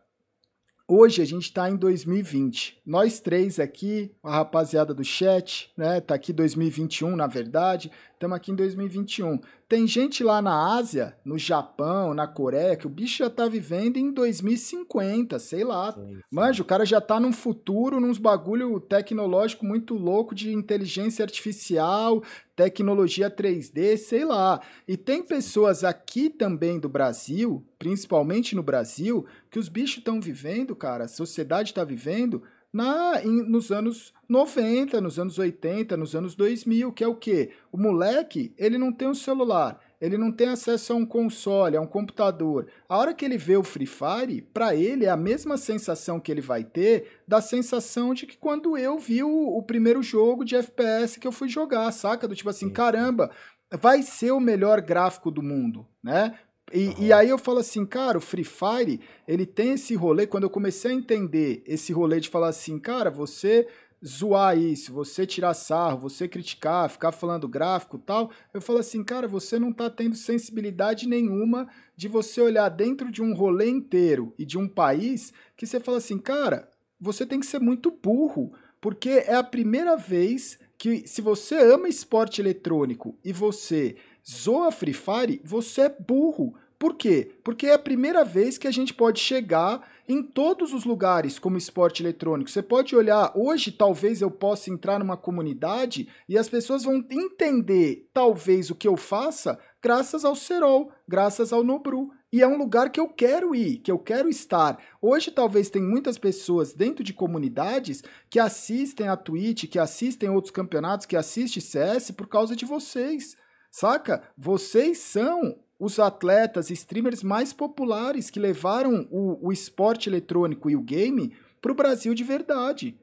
Hoje 0.94 1.22
a 1.22 1.26
gente 1.26 1.44
está 1.44 1.70
em 1.70 1.78
2020. 1.78 2.82
Nós 2.86 3.22
três 3.22 3.62
aqui, 3.62 4.12
a 4.22 4.32
rapaziada 4.32 4.94
do 4.94 5.06
chat, 5.06 5.72
né? 5.78 6.02
Tá 6.02 6.16
aqui 6.16 6.34
2021, 6.34 7.16
na 7.16 7.28
verdade. 7.28 7.90
Estamos 8.14 8.36
aqui 8.36 8.52
em 8.52 8.56
2021. 8.56 9.40
Tem 9.72 9.88
gente 9.88 10.22
lá 10.22 10.42
na 10.42 10.76
Ásia, 10.76 11.16
no 11.24 11.38
Japão, 11.38 12.14
na 12.14 12.28
Coreia, 12.28 12.76
que 12.76 12.86
o 12.86 12.90
bicho 12.90 13.20
já 13.20 13.30
tá 13.30 13.48
vivendo 13.48 13.96
em 13.96 14.12
2050, 14.12 15.40
sei 15.40 15.64
lá. 15.64 15.94
Sim, 15.94 16.08
sim. 16.08 16.20
Manja, 16.30 16.62
o 16.62 16.66
cara 16.66 16.86
já 16.86 17.00
tá 17.00 17.22
num 17.22 17.32
futuro, 17.32 17.98
nos 17.98 18.18
bagulho 18.18 18.82
tecnológico 18.82 19.66
muito 19.66 19.94
louco 19.96 20.36
de 20.36 20.52
inteligência 20.52 21.24
artificial, 21.24 22.22
tecnologia 22.54 23.32
3D, 23.32 23.96
sei 23.96 24.26
lá. 24.26 24.60
E 24.86 24.98
tem 24.98 25.24
pessoas 25.24 25.86
aqui 25.86 26.30
também 26.30 26.78
do 26.78 26.90
Brasil, 26.90 27.66
principalmente 27.80 28.54
no 28.54 28.62
Brasil, 28.62 29.26
que 29.50 29.58
os 29.58 29.70
bichos 29.70 30.00
estão 30.00 30.20
vivendo, 30.20 30.76
cara, 30.76 31.06
a 31.06 31.08
sociedade 31.08 31.70
está 31.70 31.86
vivendo 31.86 32.44
na, 32.74 33.22
em, 33.24 33.44
nos 33.50 33.72
anos 33.72 34.14
90, 34.30 35.02
nos 35.02 35.20
anos 35.20 35.38
80, 35.38 35.98
nos 35.98 36.16
anos 36.16 36.36
2000, 36.36 36.92
que 36.94 37.04
é 37.04 37.08
o 37.08 37.16
quê? 37.16 37.52
O 37.72 37.78
moleque, 37.78 38.54
ele 38.58 38.78
não 38.78 38.92
tem 38.94 39.10
um 39.10 39.14
celular, 39.14 39.80
ele 40.00 40.18
não 40.18 40.32
tem 40.32 40.48
acesso 40.48 40.94
a 40.94 40.96
um 40.96 41.06
console, 41.06 41.76
a 41.76 41.82
um 41.82 41.88
computador. 41.88 42.68
A 42.88 42.98
hora 42.98 43.14
que 43.14 43.26
ele 43.26 43.38
vê 43.38 43.58
o 43.58 43.64
Free 43.64 43.86
Fire, 43.86 44.42
para 44.54 44.74
ele 44.74 45.06
é 45.06 45.10
a 45.10 45.18
mesma 45.18 45.58
sensação 45.58 46.20
que 46.20 46.32
ele 46.32 46.42
vai 46.42 46.64
ter 46.64 47.20
da 47.28 47.42
sensação 47.42 48.14
de 48.14 48.26
que 48.26 48.38
quando 48.38 48.78
eu 48.78 48.98
vi 48.98 49.22
o, 49.22 49.30
o 49.30 49.62
primeiro 49.62 50.02
jogo 50.02 50.46
de 50.46 50.56
FPS 50.56 51.20
que 51.20 51.28
eu 51.28 51.32
fui 51.32 51.50
jogar, 51.50 51.92
saca? 51.92 52.28
Do 52.28 52.36
tipo 52.36 52.50
assim, 52.50 52.70
caramba, 52.70 53.32
vai 53.70 54.02
ser 54.02 54.32
o 54.32 54.40
melhor 54.40 54.82
gráfico 54.82 55.30
do 55.30 55.44
mundo, 55.44 55.86
né? 56.04 56.38
E, 56.74 56.88
uhum. 56.88 56.96
e, 57.00 57.14
aí 57.14 57.30
eu 57.30 57.38
falo 57.38 57.60
assim, 57.60 57.86
cara, 57.86 58.18
o 58.18 58.22
Free 58.22 58.44
Fire, 58.44 59.00
ele 59.28 59.46
tem 59.46 59.74
esse 59.74 59.96
rolê, 59.96 60.28
quando 60.28 60.44
eu 60.44 60.50
comecei 60.50 60.92
a 60.92 60.94
entender 60.94 61.64
esse 61.66 61.92
rolê 61.92 62.20
de 62.20 62.30
falar 62.30 62.50
assim, 62.50 62.80
cara, 62.80 63.10
você 63.10 63.68
zoar 64.06 64.58
isso, 64.58 64.92
você 64.92 65.28
tirar 65.28 65.54
sarro, 65.54 66.00
você 66.00 66.28
criticar, 66.28 66.90
ficar 66.90 67.12
falando 67.12 67.48
gráfico 67.48 68.00
tal, 68.00 68.32
eu 68.54 68.62
falo 68.62 68.80
assim, 68.80 69.04
cara, 69.04 69.28
você 69.28 69.60
não 69.60 69.72
tá 69.72 69.90
tendo 69.90 70.16
sensibilidade 70.16 71.08
nenhuma 71.08 71.68
de 71.96 72.08
você 72.08 72.42
olhar 72.42 72.70
dentro 72.70 73.12
de 73.12 73.22
um 73.22 73.34
rolê 73.36 73.70
inteiro 73.70 74.34
e 74.40 74.46
de 74.46 74.58
um 74.58 74.68
país 74.68 75.32
que 75.56 75.68
você 75.68 75.80
fala 75.80 76.00
assim, 76.00 76.18
cara, 76.18 76.68
você 77.00 77.26
tem 77.26 77.40
que 77.40 77.46
ser 77.46 77.60
muito 77.60 77.92
burro, 77.92 78.54
porque 78.80 79.10
é 79.10 79.36
a 79.36 79.44
primeira 79.44 79.96
vez 79.96 80.58
que 80.78 81.08
se 81.08 81.22
você 81.22 81.56
ama 81.56 81.88
esporte 81.88 82.42
eletrônico 82.42 83.16
e 83.24 83.32
você 83.32 83.96
zoa 84.28 84.72
Free 84.72 84.94
Fire, 84.94 85.40
você 85.44 85.82
é 85.82 85.90
burro. 85.90 86.56
Por 86.82 86.96
quê? 86.96 87.30
Porque 87.44 87.68
é 87.68 87.74
a 87.76 87.78
primeira 87.78 88.26
vez 88.26 88.58
que 88.58 88.68
a 88.68 88.72
gente 88.72 88.92
pode 88.92 89.20
chegar 89.20 89.88
em 90.10 90.24
todos 90.24 90.74
os 90.74 90.84
lugares 90.84 91.38
como 91.38 91.56
esporte 91.56 92.02
eletrônico. 92.02 92.50
Você 92.50 92.64
pode 92.64 92.96
olhar, 92.96 93.32
hoje 93.36 93.72
talvez 93.72 94.20
eu 94.20 94.32
possa 94.32 94.72
entrar 94.72 94.98
numa 94.98 95.16
comunidade 95.16 96.10
e 96.28 96.40
as 96.40 96.50
pessoas 96.50 96.84
vão 96.84 97.06
entender 97.12 98.10
talvez 98.12 98.72
o 98.72 98.76
que 98.76 98.88
eu 98.88 98.98
faça 98.98 99.60
graças 99.80 100.26
ao 100.26 100.36
Serol, 100.36 100.92
graças 101.08 101.54
ao 101.54 101.64
Nobru. 101.64 102.10
E 102.34 102.42
é 102.42 102.48
um 102.48 102.58
lugar 102.58 102.90
que 102.90 103.00
eu 103.00 103.10
quero 103.10 103.54
ir, 103.54 103.78
que 103.78 103.92
eu 103.92 104.00
quero 104.00 104.28
estar. 104.28 104.84
Hoje 105.00 105.30
talvez 105.30 105.70
tem 105.70 105.84
muitas 105.84 106.18
pessoas 106.18 106.74
dentro 106.74 107.04
de 107.04 107.14
comunidades 107.14 108.04
que 108.28 108.40
assistem 108.40 109.08
a 109.08 109.16
Twitch, 109.16 109.70
que 109.70 109.78
assistem 109.78 110.32
outros 110.32 110.52
campeonatos, 110.52 111.06
que 111.06 111.16
assistem 111.16 111.62
CS 111.62 112.10
por 112.10 112.28
causa 112.28 112.56
de 112.56 112.66
vocês. 112.66 113.38
Saca? 113.70 114.24
Vocês 114.36 114.98
são 114.98 115.60
os 115.82 115.98
atletas, 115.98 116.70
streamers 116.70 117.24
mais 117.24 117.52
populares 117.52 118.30
que 118.30 118.40
levaram 118.40 119.08
o, 119.10 119.48
o 119.48 119.52
esporte 119.52 120.08
eletrônico 120.08 120.70
e 120.70 120.76
o 120.76 120.82
game 120.82 121.34
para 121.60 121.72
o 121.72 121.76
Brasil 121.76 122.14
de 122.14 122.24
verdade. 122.24 122.96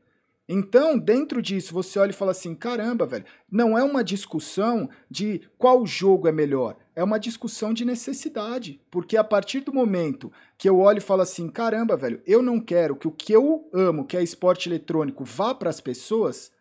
Então, 0.48 0.96
dentro 0.96 1.42
disso, 1.42 1.74
você 1.74 1.98
olha 1.98 2.10
e 2.10 2.14
fala 2.14 2.30
assim: 2.30 2.55
caramba, 2.55 3.05
velho, 3.05 3.24
não 3.50 3.76
é 3.76 3.82
uma 3.82 4.05
discussão 4.05 4.88
de 5.10 5.42
qual 5.59 5.84
jogo 5.84 6.28
é 6.28 6.32
melhor, 6.32 6.76
é 6.94 7.02
uma 7.02 7.18
discussão 7.18 7.74
de 7.74 7.84
necessidade. 7.84 8.80
Porque 8.92 9.16
a 9.16 9.24
partir 9.24 9.60
do 9.60 9.74
momento 9.74 10.32
que 10.56 10.68
eu 10.68 10.78
olho 10.78 10.98
e 10.98 11.02
falo 11.02 11.22
assim: 11.22 11.50
caramba, 11.50 11.96
velho, 11.96 12.22
eu 12.24 12.40
não 12.40 12.60
quero 12.60 12.94
que 12.94 13.09
o 13.09 13.12
que 13.12 13.32
eu 13.32 13.68
amo, 13.74 14.06
que 14.06 14.16
é 14.16 14.22
esporte 14.22 14.68
eletrônico, 14.68 15.24
vá 15.24 15.52
para 15.52 15.68
as 15.68 15.80
pessoas, 15.80 16.52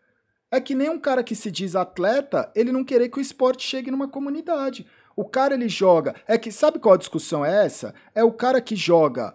é 0.49 0.59
que 0.59 0.73
nem 0.73 0.89
um 0.89 0.99
cara 0.99 1.23
que 1.23 1.35
se 1.35 1.51
diz 1.51 1.75
atleta, 1.75 2.51
ele 2.55 2.71
não 2.71 2.83
querer 2.83 3.09
que 3.09 3.19
o 3.19 3.21
esporte 3.21 3.63
chegue 3.63 3.91
numa 3.91 4.07
comunidade. 4.07 4.87
O 5.17 5.25
cara 5.25 5.55
ele 5.55 5.67
joga. 5.67 6.13
É 6.27 6.37
que 6.37 6.51
sabe 6.51 6.77
qual 6.77 6.93
a 6.93 6.97
discussão 6.97 7.43
é 7.43 7.65
essa? 7.65 7.91
É 8.13 8.23
o 8.23 8.31
cara 8.31 8.61
que 8.61 8.75
joga. 8.75 9.33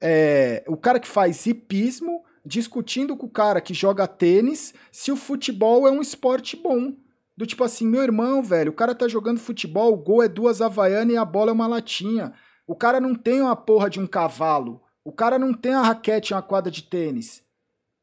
É, 0.00 0.64
o 0.66 0.76
cara 0.76 0.98
que 0.98 1.06
faz 1.06 1.46
hipismo 1.46 2.24
discutindo 2.44 3.16
com 3.16 3.26
o 3.26 3.30
cara 3.30 3.60
que 3.60 3.72
joga 3.72 4.08
tênis 4.08 4.74
se 4.90 5.12
o 5.12 5.16
futebol 5.16 5.86
é 5.86 5.90
um 5.92 6.00
esporte 6.00 6.56
bom. 6.56 6.96
Do 7.36 7.46
tipo 7.46 7.62
assim, 7.62 7.86
meu 7.86 8.02
irmão, 8.02 8.42
velho, 8.42 8.72
o 8.72 8.74
cara 8.74 8.92
tá 8.92 9.06
jogando 9.06 9.38
futebol, 9.38 9.92
o 9.92 9.96
gol 9.96 10.20
é 10.20 10.28
duas 10.28 10.60
havaianas 10.60 11.14
e 11.14 11.16
a 11.16 11.24
bola 11.24 11.50
é 11.50 11.54
uma 11.54 11.68
latinha. 11.68 12.32
O 12.66 12.74
cara 12.74 12.98
não 12.98 13.14
tem 13.14 13.40
uma 13.40 13.54
porra 13.54 13.88
de 13.88 14.00
um 14.00 14.08
cavalo. 14.08 14.82
O 15.04 15.12
cara 15.12 15.38
não 15.38 15.54
tem 15.54 15.72
a 15.72 15.82
raquete 15.82 16.34
uma 16.34 16.42
quadra 16.42 16.72
de 16.72 16.82
tênis. 16.82 17.40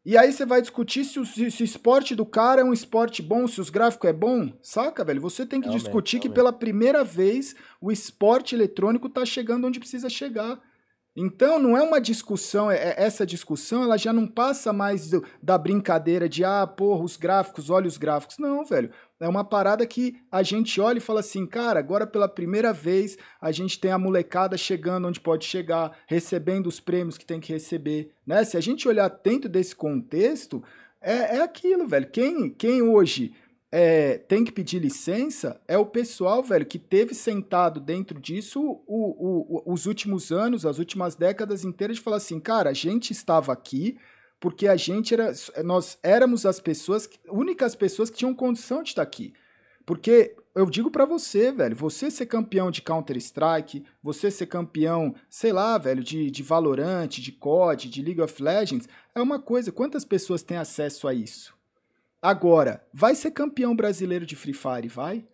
E 0.08 0.16
aí 0.16 0.32
você 0.32 0.46
vai 0.46 0.62
discutir 0.62 1.04
se 1.04 1.20
o, 1.20 1.26
se, 1.26 1.52
se 1.52 1.62
o, 1.62 1.66
esporte 1.66 2.16
do 2.16 2.26
cara 2.26 2.62
é 2.62 2.64
um 2.64 2.72
esporte 2.72 3.22
bom, 3.22 3.46
se 3.46 3.60
os 3.60 3.70
gráficos 3.70 4.10
é 4.10 4.14
bom, 4.14 4.54
saca, 4.62 5.04
velho? 5.04 5.20
Você 5.20 5.46
tem 5.46 5.60
que 5.60 5.68
realmente, 5.68 5.84
discutir 5.84 6.14
realmente. 6.14 6.30
que 6.30 6.34
pela 6.34 6.54
primeira 6.54 7.04
vez 7.04 7.54
o 7.82 7.92
esporte 7.92 8.56
eletrônico 8.56 9.10
tá 9.10 9.26
chegando 9.26 9.68
onde 9.68 9.82
precisa 9.82 10.10
chegar. 10.10 10.62
Então 11.14 11.60
não 11.60 11.76
é 11.76 11.82
uma 11.82 12.00
discussão, 12.00 12.72
é, 12.72 12.78
é, 12.78 13.04
essa 13.04 13.26
discussão 13.26 13.84
ela 13.84 13.98
já 13.98 14.14
não 14.14 14.26
passa 14.26 14.72
mais 14.72 15.10
do, 15.10 15.26
da 15.44 15.58
brincadeira 15.58 16.30
de 16.30 16.42
ah, 16.42 16.66
porra, 16.66 17.04
os 17.04 17.18
gráficos, 17.18 17.70
olha 17.70 17.88
os 17.88 17.98
gráficos. 17.98 18.38
Não, 18.38 18.64
velho. 18.64 18.90
É 19.20 19.28
uma 19.28 19.44
parada 19.44 19.86
que 19.88 20.16
a 20.32 20.44
gente 20.44 20.80
olha 20.80 21.00
e 21.00 21.02
fala 21.02 21.22
assim, 21.22 21.46
cara, 21.46 21.80
agora 21.80 22.06
pela 22.06 22.28
primeira 22.28 22.72
vez 22.72 23.18
a 23.42 23.52
gente 23.52 23.80
tem 23.80 23.92
a 23.92 23.98
molecada 23.98 24.56
chegando 24.58 25.08
onde 25.08 25.20
pode 25.20 25.46
chegar, 25.46 25.98
recebendo 26.06 26.68
os 26.68 26.80
prêmios 26.80 27.18
que 27.18 27.26
tem 27.26 27.40
que 27.40 27.52
receber, 27.52 28.12
né? 28.26 28.44
Se 28.44 28.58
a 28.58 28.62
gente 28.62 28.88
olhar 28.88 29.10
dentro 29.10 29.50
desse 29.50 29.76
contexto, 29.76 30.64
é, 31.02 31.38
é 31.38 31.42
aquilo, 31.42 31.88
velho. 31.88 32.08
Quem, 32.10 32.50
quem 32.50 32.82
hoje 32.82 33.34
é, 33.72 34.18
tem 34.20 34.44
que 34.46 34.52
pedir 34.52 34.80
licença 34.80 35.60
é 35.68 35.78
o 35.78 35.86
pessoal, 35.86 36.44
velho, 36.44 36.66
que 36.66 36.80
teve 36.80 37.14
sentado 37.14 37.80
dentro 37.80 38.20
disso 38.20 38.62
o, 38.62 38.82
o, 38.88 39.62
o, 39.68 39.74
os 39.74 39.86
últimos 39.86 40.32
anos, 40.32 40.66
as 40.66 40.78
últimas 40.78 41.16
décadas 41.16 41.66
inteiras, 41.66 41.98
de 41.98 42.04
falar 42.04 42.18
assim, 42.18 42.40
cara, 42.40 42.70
a 42.70 42.74
gente 42.74 43.12
estava 43.12 43.52
aqui 43.52 43.98
porque 44.40 44.68
a 44.68 44.76
gente 44.76 45.14
era. 45.14 45.32
Nós 45.64 45.98
éramos 46.04 46.46
as 46.46 46.60
pessoas, 46.60 47.10
únicas 47.28 47.76
pessoas 47.76 48.10
que 48.10 48.18
tinham 48.18 48.34
condição 48.34 48.84
de 48.84 48.90
estar 48.90 49.02
aqui. 49.02 49.34
Porque 49.86 50.36
eu 50.54 50.66
digo 50.66 50.92
para 50.92 51.06
você, 51.06 51.52
velho, 51.52 51.76
você 51.76 52.12
ser 52.12 52.26
campeão 52.26 52.70
de 52.70 52.82
Counter-Strike, 52.82 53.86
você 54.04 54.30
ser 54.30 54.48
campeão, 54.48 55.16
sei 55.30 55.54
lá, 55.54 55.78
velho, 55.78 56.04
de, 56.04 56.30
de 56.30 56.44
Valorant, 56.44 57.08
de 57.08 57.32
COD, 57.32 57.90
de 57.90 58.02
League 58.02 58.22
of 58.22 58.42
Legends, 58.42 58.90
é 59.16 59.22
uma 59.22 59.40
coisa. 59.40 59.72
Quantas 59.72 60.04
pessoas 60.04 60.44
têm 60.44 60.58
acesso 60.58 61.08
a 61.08 61.14
isso? 61.14 61.56
Agora, 62.22 62.84
vai 62.92 63.16
ser 63.16 63.32
campeão 63.32 63.76
brasileiro 63.76 64.26
de 64.26 64.36
Free 64.36 64.54
Fire, 64.54 64.88
vai? 64.88 65.26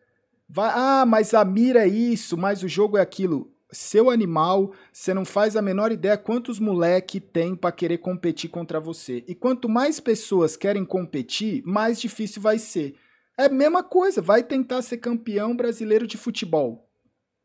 Vai, 0.48 0.72
ah, 0.76 1.06
mas 1.06 1.34
a 1.34 1.44
mira 1.44 1.86
é 1.86 1.88
isso, 1.88 2.38
mas 2.38 2.62
o 2.62 2.68
jogo 2.68 2.98
é 2.98 3.02
aquilo. 3.02 3.53
Seu 3.74 4.10
animal, 4.10 4.72
você 4.92 5.14
não 5.14 5.26
faz 5.26 5.56
a 5.56 5.62
menor 5.62 5.92
ideia 5.92 6.18
quantos 6.18 6.60
moleque 6.60 7.20
tem 7.20 7.56
para 7.56 7.72
querer 7.72 7.98
competir 7.98 8.50
contra 8.50 8.80
você. 8.80 9.24
E 9.28 9.36
quanto 9.36 9.68
mais 9.68 10.00
pessoas 10.00 10.56
querem 10.56 10.86
competir, 10.86 11.64
mais 11.66 12.00
difícil 12.00 12.42
vai 12.42 12.60
ser. 12.60 12.96
É 13.38 13.46
a 13.46 13.50
mesma 13.50 13.84
coisa, 13.84 14.22
vai 14.22 14.44
tentar 14.44 14.82
ser 14.84 14.98
campeão 14.98 15.56
brasileiro 15.56 16.06
de 16.06 16.18
futebol, 16.18 16.88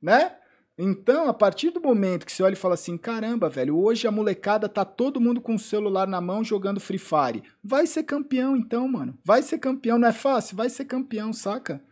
né? 0.03 0.37
Então, 0.81 1.29
a 1.29 1.35
partir 1.35 1.71
do 1.71 1.81
momento 1.81 2.25
que 2.25 2.31
você 2.31 2.41
olha 2.41 2.53
e 2.53 2.57
fala 2.57 2.75
assim, 2.75 2.97
caramba, 2.97 3.49
velho, 3.49 3.77
hoje 3.77 4.07
a 4.07 4.13
molecada 4.13 4.69
tá 4.69 4.85
todo 4.85 5.21
mundo 5.21 5.41
com 5.41 5.57
o 5.57 5.59
celular 5.59 6.07
na 6.07 6.21
mão 6.21 6.45
jogando 6.45 6.79
Free 6.79 6.99
Fire. 6.99 7.43
Vai 7.65 7.85
ser 7.85 8.05
campeão 8.05 8.57
então, 8.57 8.87
mano. 8.87 9.19
Vai 9.25 9.43
ser 9.43 9.59
campeão, 9.59 9.99
não 9.99 10.07
é 10.07 10.13
fácil? 10.13 10.57
Vai 10.57 10.71
ser 10.71 10.85
campeão, 10.85 11.33
saca? 11.33 11.83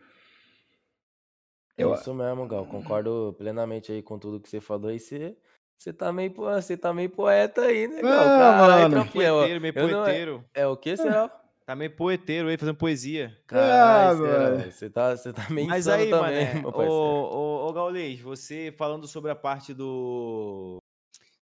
É 1.76 1.82
Eu... 1.82 1.94
isso 1.94 2.14
mesmo, 2.14 2.46
Gal. 2.46 2.66
Concordo 2.66 3.34
plenamente 3.38 3.92
aí 3.92 4.02
com 4.02 4.18
tudo 4.18 4.40
que 4.40 4.48
você 4.48 4.60
falou. 4.60 4.90
E 4.90 4.98
você, 4.98 5.36
você, 5.78 5.92
tá, 5.92 6.12
meio, 6.12 6.32
você 6.32 6.76
tá 6.76 6.92
meio 6.92 7.10
poeta 7.10 7.62
aí, 7.62 7.86
né, 7.86 8.00
Gal? 8.00 8.12
Ah, 8.12 8.24
Caralho, 8.24 8.96
mano. 8.96 9.10
Poeteiro, 9.12 9.60
meio 9.60 9.74
poeteiro. 9.74 10.44
É, 10.54 10.62
é, 10.62 10.66
o 10.66 10.76
que, 10.76 10.96
será? 10.96 11.30
Tá 11.66 11.74
meio 11.74 11.90
poeteiro 11.90 12.48
aí, 12.48 12.56
fazendo 12.56 12.76
poesia. 12.76 13.36
Caralho, 13.44 14.24
ah, 14.24 14.70
você 14.70 14.88
tá, 14.88 15.16
você 15.16 15.32
tá 15.32 15.50
meio 15.50 15.66
Mas 15.66 15.88
aí, 15.88 16.08
também, 16.08 16.62
mané, 16.62 16.62
ô, 16.64 16.70
ô, 16.70 17.68
ô 17.68 17.72
Gaulês, 17.72 18.20
você 18.20 18.72
falando 18.78 19.08
sobre 19.08 19.32
a 19.32 19.34
parte 19.34 19.74
do... 19.74 20.78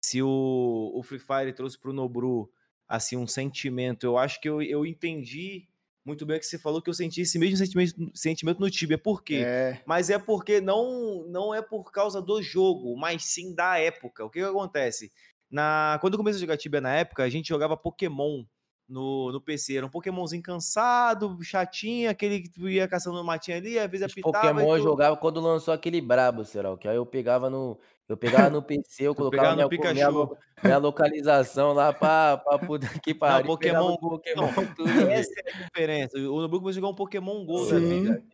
Se 0.05 0.23
o, 0.23 0.93
o 0.95 1.03
Free 1.03 1.19
Fire 1.19 1.55
trouxe 1.55 1.79
pro 1.79 1.95
Nobru, 1.95 2.53
assim, 2.87 3.17
um 3.17 3.27
sentimento, 3.27 4.05
eu 4.05 4.19
acho 4.19 4.39
que 4.43 4.49
eu, 4.49 4.61
eu 4.61 4.85
entendi 4.85 5.70
muito 6.05 6.25
bem 6.25 6.37
o 6.37 6.41
que 6.41 6.47
você 6.47 6.59
falou, 6.59 6.81
que 6.81 6.89
eu 6.89 6.95
senti 6.95 7.21
esse 7.21 7.39
mesmo 7.39 7.57
sentimento, 7.57 8.11
sentimento 8.15 8.61
no 8.61 8.71
Tibia. 8.71 8.99
Por 8.99 9.23
quê? 9.23 9.43
É. 9.45 9.83
Mas 9.87 10.11
é 10.11 10.19
porque 10.19 10.61
não, 10.61 11.25
não 11.29 11.55
é 11.55 11.61
por 11.61 11.91
causa 11.93 12.21
do 12.23 12.43
jogo, 12.43 12.97
mas 12.97 13.25
sim 13.25 13.55
da 13.55 13.79
época. 13.79 14.25
O 14.25 14.31
que, 14.31 14.41
que 14.41 14.45
acontece? 14.45 15.13
Na, 15.51 15.99
quando 16.01 16.15
eu 16.15 16.19
comecei 16.19 16.39
a 16.39 16.41
jogar 16.41 16.57
Tibia 16.57 16.81
na 16.81 16.95
época, 16.95 17.23
a 17.23 17.29
gente 17.29 17.49
jogava 17.49 17.77
Pokémon 17.77 18.45
no, 18.91 19.31
no 19.33 19.41
PC. 19.41 19.77
Era 19.77 19.87
um 19.87 19.91
Pokémonzinho 19.91 20.43
cansado, 20.43 21.39
chatinho, 21.43 22.11
aquele 22.11 22.41
que 22.41 22.51
tu 22.51 22.69
ia 22.69 22.89
caçando 22.89 23.17
no 23.17 23.25
matinho 23.25 23.57
ali, 23.57 23.79
às 23.79 23.91
vezes 23.91 24.07
apitava. 24.11 24.49
Pokémon 24.49 24.77
eu 24.77 24.83
jogava 24.83 25.17
quando 25.17 25.41
lançou 25.41 25.73
aquele 25.73 26.01
brabo, 26.01 26.45
será? 26.45 26.77
Que 26.77 26.89
aí 26.89 26.97
eu 26.97 27.07
pegava 27.07 27.49
no. 27.49 27.79
Eu 28.09 28.17
pegava 28.17 28.51
no 28.51 28.61
PC, 28.61 28.83
eu 29.07 29.15
colocava 29.15 29.55
minha, 29.55 29.69
minha, 29.69 30.29
minha, 30.65 30.79
localização 30.79 31.73
lá 31.73 31.93
pra, 31.93 32.39
pra 32.39 32.59
puta 32.59 32.89
que 33.01 33.15
pariu. 33.15 33.47
Não, 33.47 33.47
Pokémon 33.47 33.97
Go. 33.97 34.11
Pokémon, 34.11 34.49
tudo, 34.75 34.91
essa 35.09 35.31
é 35.47 35.53
a 35.53 35.65
diferença. 35.65 36.19
O 36.19 36.61
vai 36.61 36.73
jogar 36.73 36.89
um 36.89 36.95
Pokémon 36.95 37.45
Go 37.45 37.65
Sim. 37.67 37.71
da 37.71 37.79
vida. 37.79 38.25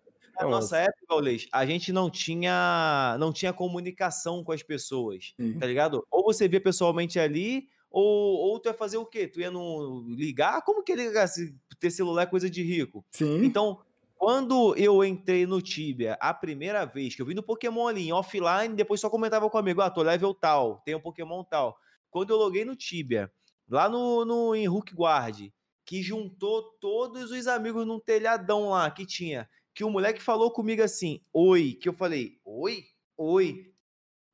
Na 0.40 0.48
nossa 0.48 0.78
época, 0.78 1.00
Gaulês, 1.08 1.48
a 1.50 1.64
gente 1.64 1.92
não 1.92 2.10
tinha, 2.10 3.16
não 3.18 3.32
tinha 3.32 3.54
comunicação 3.54 4.44
com 4.44 4.52
as 4.52 4.62
pessoas, 4.62 5.32
Sim. 5.40 5.58
tá 5.58 5.66
ligado? 5.66 6.06
Ou 6.10 6.24
você 6.24 6.46
via 6.46 6.60
pessoalmente 6.60 7.18
ali, 7.18 7.68
ou, 7.90 8.50
ou 8.50 8.60
tu 8.60 8.68
ia 8.68 8.74
fazer 8.74 8.96
o 8.96 9.06
quê? 9.06 9.26
Tu 9.26 9.40
ia 9.40 9.50
no 9.50 10.04
ligar? 10.08 10.62
Como 10.62 10.82
que 10.82 10.94
ligar? 10.94 11.26
Se 11.28 11.54
ter 11.78 11.90
celular 11.90 12.22
é 12.22 12.26
coisa 12.26 12.48
de 12.48 12.62
rico. 12.62 13.04
Sim. 13.10 13.44
Então, 13.44 13.80
quando 14.16 14.74
eu 14.76 15.04
entrei 15.04 15.46
no 15.46 15.60
Tibia 15.60 16.16
a 16.20 16.32
primeira 16.32 16.84
vez, 16.84 17.14
que 17.14 17.22
eu 17.22 17.26
vi 17.26 17.34
no 17.34 17.42
Pokémon 17.42 17.86
ali, 17.86 18.08
em 18.08 18.12
offline, 18.12 18.74
depois 18.74 19.00
só 19.00 19.10
comentava 19.10 19.48
com 19.48 19.56
o 19.56 19.60
amigo, 19.60 19.80
ah, 19.80 19.90
tô 19.90 20.02
level 20.02 20.34
tal, 20.34 20.82
tem 20.84 20.94
um 20.94 21.00
Pokémon 21.00 21.44
tal. 21.44 21.78
Quando 22.10 22.30
eu 22.30 22.36
loguei 22.36 22.64
no 22.64 22.74
Tibia, 22.74 23.30
lá 23.68 23.88
no, 23.88 24.24
no 24.24 24.54
em 24.54 24.68
Hook 24.68 24.94
Guard, 24.94 25.50
que 25.84 26.02
juntou 26.02 26.62
todos 26.80 27.30
os 27.30 27.46
amigos 27.46 27.86
num 27.86 28.00
telhadão 28.00 28.70
lá 28.70 28.90
que 28.90 29.04
tinha, 29.04 29.48
que 29.74 29.84
o 29.84 29.90
moleque 29.90 30.22
falou 30.22 30.50
comigo 30.50 30.82
assim, 30.82 31.20
oi, 31.32 31.74
que 31.74 31.88
eu 31.88 31.92
falei, 31.92 32.38
oi? 32.44 32.84
Oi. 33.16 33.70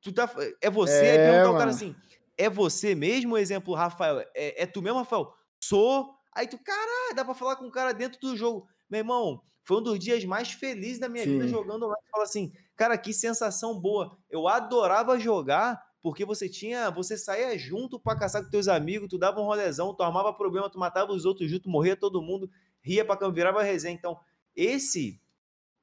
Tu 0.01 0.11
tá, 0.11 0.29
é 0.61 0.69
você? 0.69 1.05
É, 1.05 1.41
aí 1.41 1.47
o 1.47 1.57
cara 1.57 1.69
assim, 1.69 1.95
é 2.37 2.49
você 2.49 2.95
mesmo, 2.95 3.37
exemplo, 3.37 3.73
Rafael? 3.73 4.19
É, 4.35 4.63
é 4.63 4.65
tu 4.65 4.81
mesmo, 4.81 4.99
Rafael? 4.99 5.33
Sou. 5.63 6.13
Aí 6.35 6.47
tu, 6.47 6.57
caralho, 6.57 7.15
dá 7.15 7.23
pra 7.23 7.33
falar 7.33 7.55
com 7.55 7.67
o 7.67 7.71
cara 7.71 7.93
dentro 7.93 8.19
do 8.19 8.35
jogo. 8.35 8.67
Meu 8.89 8.99
irmão, 8.99 9.41
foi 9.63 9.77
um 9.77 9.83
dos 9.83 9.99
dias 9.99 10.25
mais 10.25 10.51
felizes 10.51 10.99
da 10.99 11.07
minha 11.07 11.23
Sim. 11.23 11.33
vida 11.33 11.47
jogando 11.47 11.87
lá. 11.87 11.95
Fala 12.11 12.23
assim, 12.23 12.51
cara, 12.75 12.97
que 12.97 13.13
sensação 13.13 13.79
boa. 13.79 14.17
Eu 14.29 14.47
adorava 14.47 15.19
jogar 15.19 15.81
porque 16.01 16.25
você 16.25 16.49
tinha, 16.49 16.91
você 16.91 17.17
saía 17.17 17.57
junto 17.57 17.97
para 17.97 18.19
caçar 18.19 18.43
com 18.43 18.49
teus 18.49 18.67
amigos, 18.67 19.07
tu 19.07 19.17
dava 19.17 19.39
um 19.39 19.45
rolezão, 19.45 19.95
tu 19.95 20.03
armava 20.03 20.33
problema, 20.33 20.69
tu 20.69 20.77
matava 20.77 21.13
os 21.13 21.23
outros 21.23 21.49
junto, 21.49 21.69
morria 21.69 21.95
todo 21.95 22.21
mundo, 22.21 22.51
ria 22.81 23.05
para 23.05 23.15
campo, 23.15 23.33
virava 23.33 23.63
resenha. 23.63 23.95
Então, 23.95 24.19
esse 24.53 25.21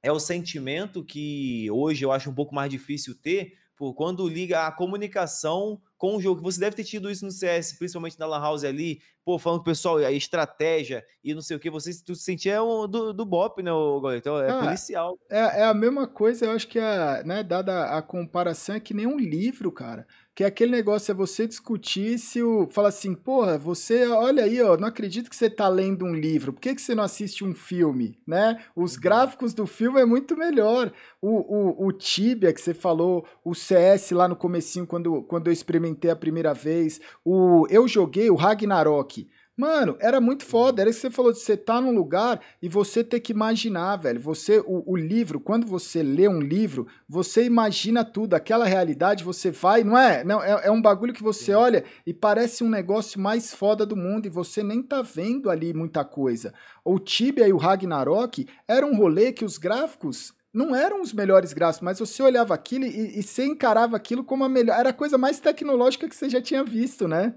é 0.03 0.13
o 0.13 0.21
sentimento 0.21 1.03
que 1.03 1.71
hoje 1.71 2.05
eu 2.05 2.13
acho 2.13 2.29
um 2.29 2.35
pouco 2.35 2.55
mais 2.55 2.71
difícil 2.71 3.15
ter, 3.15 3.55
por 3.81 3.95
quando 3.95 4.29
liga 4.29 4.67
a 4.67 4.71
comunicação 4.71 5.81
com 5.97 6.15
o 6.15 6.21
jogo. 6.21 6.43
Você 6.43 6.61
deve 6.61 6.77
ter 6.77 6.85
tido 6.85 7.11
isso 7.11 7.25
no 7.25 7.31
CS, 7.31 7.79
principalmente 7.79 8.19
na 8.19 8.27
Lan 8.27 8.39
House 8.39 8.63
ali, 8.63 9.01
pô, 9.25 9.39
falando 9.39 9.61
com 9.61 9.63
o 9.63 9.65
pessoal, 9.65 9.97
a 9.97 10.13
estratégia 10.13 11.03
e 11.25 11.33
não 11.33 11.41
sei 11.41 11.57
o 11.57 11.59
que, 11.59 11.71
você 11.71 11.91
tu 12.05 12.15
sentia 12.15 12.63
um, 12.63 12.87
do, 12.87 13.15
do 13.15 13.25
Bop, 13.25 13.63
né, 13.63 13.73
o 13.73 14.03
Então 14.13 14.39
é 14.39 14.51
ah, 14.51 14.59
policial. 14.65 15.19
É, 15.31 15.61
é 15.61 15.65
a 15.65 15.73
mesma 15.73 16.07
coisa, 16.07 16.45
eu 16.45 16.51
acho 16.51 16.69
que, 16.69 16.79
é, 16.79 17.25
né, 17.25 17.43
dada 17.43 17.97
a 17.97 18.03
comparação, 18.03 18.75
é 18.75 18.81
que 18.81 18.93
nem 18.93 19.07
um 19.07 19.19
livro, 19.19 19.73
cara. 19.73 20.07
Que 20.35 20.45
é 20.45 20.47
aquele 20.47 20.71
negócio 20.71 21.11
é 21.11 21.15
você 21.15 21.47
discutir 21.47 22.19
se 22.19 22.43
o. 22.43 22.67
Fala 22.69 22.89
assim, 22.89 23.15
porra, 23.15 23.59
você, 23.59 24.07
olha 24.07 24.45
aí, 24.45 24.63
ó, 24.63 24.77
não 24.77 24.89
acredito 24.89 25.29
que 25.29 25.37
você 25.37 25.51
tá 25.51 25.69
lendo 25.69 26.05
um 26.05 26.15
livro, 26.15 26.53
por 26.53 26.61
que, 26.61 26.75
que 26.75 26.81
você 26.81 26.95
não 26.95 27.05
assiste 27.05 27.45
um 27.45 27.55
filme, 27.55 28.19
né? 28.27 28.63
Os 28.75 28.95
uhum. 28.95 29.01
gráficos 29.01 29.53
do 29.53 29.67
filme 29.67 30.01
é 30.01 30.05
muito 30.05 30.37
melhor. 30.37 30.93
O, 31.21 31.85
o, 31.85 31.87
o 31.89 31.93
Tibia, 31.93 32.53
que 32.53 32.61
você 32.61 32.73
falou, 32.73 33.27
o 33.45 33.55
CS 33.55 34.13
lá 34.13 34.29
no 34.29 34.37
comecinho, 34.37 34.87
quando, 34.87 35.23
quando 35.25 35.49
eu 35.49 35.53
experimentei 35.53 36.11
a 36.11 36.17
primeira 36.17 36.55
vez, 36.55 37.01
o, 37.25 37.67
eu 37.69 37.87
joguei 37.87 38.31
o 38.31 38.37
Ragnarok. 38.37 39.29
Mano, 39.57 39.97
era 40.01 40.21
muito 40.21 40.45
foda. 40.45 40.81
Era 40.81 40.91
isso 40.91 41.01
que 41.01 41.09
você 41.09 41.15
falou 41.15 41.33
de 41.33 41.39
você 41.39 41.53
estar 41.53 41.75
tá 41.75 41.81
num 41.81 41.95
lugar 41.95 42.41
e 42.63 42.69
você 42.69 43.05
ter 43.05 43.21
que 43.21 43.33
imaginar, 43.33 43.97
velho. 43.97 44.19
Você, 44.21 44.59
o, 44.61 44.83
o, 44.87 44.97
livro, 44.97 45.39
quando 45.39 45.67
você 45.67 46.03
lê 46.03 46.27
um 46.27 46.41
livro, 46.41 46.87
você 47.09 47.45
imagina 47.45 48.05
tudo, 48.05 48.35
aquela 48.35 48.65
realidade, 48.65 49.23
você 49.23 49.51
vai, 49.51 49.85
não 49.85 49.99
é? 49.99 50.25
Não, 50.25 50.43
é, 50.43 50.67
é 50.67 50.71
um 50.71 50.81
bagulho 50.81 51.13
que 51.13 51.23
você 51.23 51.53
olha 51.53 51.85
e 52.07 52.15
parece 52.15 52.65
um 52.65 52.71
negócio 52.71 53.21
mais 53.21 53.53
foda 53.53 53.85
do 53.85 53.97
mundo 53.97 54.27
e 54.27 54.31
você 54.31 54.63
nem 54.63 54.83
tá 54.83 55.03
vendo 55.03 55.51
ali 55.51 55.75
muita 55.75 56.05
coisa. 56.05 56.55
O 56.83 56.99
Tibia 56.99 57.47
e 57.47 57.53
o 57.53 57.59
Ragnarok 57.59 58.47
era 58.67 58.87
um 58.87 58.97
rolê 58.97 59.31
que 59.31 59.45
os 59.45 59.59
gráficos 59.59 60.33
não 60.53 60.75
eram 60.75 61.01
os 61.01 61.13
melhores 61.13 61.53
gráficos, 61.53 61.85
mas 61.85 61.99
você 61.99 62.23
olhava 62.23 62.55
aquilo 62.55 62.85
e, 62.85 63.19
e 63.19 63.23
você 63.23 63.45
encarava 63.45 63.97
aquilo 63.97 64.25
como 64.25 64.43
a 64.43 64.49
melhor. 64.49 64.79
Era 64.79 64.91
a 64.91 64.95
coisa 64.95 65.19
mais 65.19 65.39
tecnológica 65.39 66.09
que 66.09 66.17
você 66.17 66.29
já 66.29 66.41
tinha 66.41 66.65
visto, 66.65 67.07
né? 67.07 67.35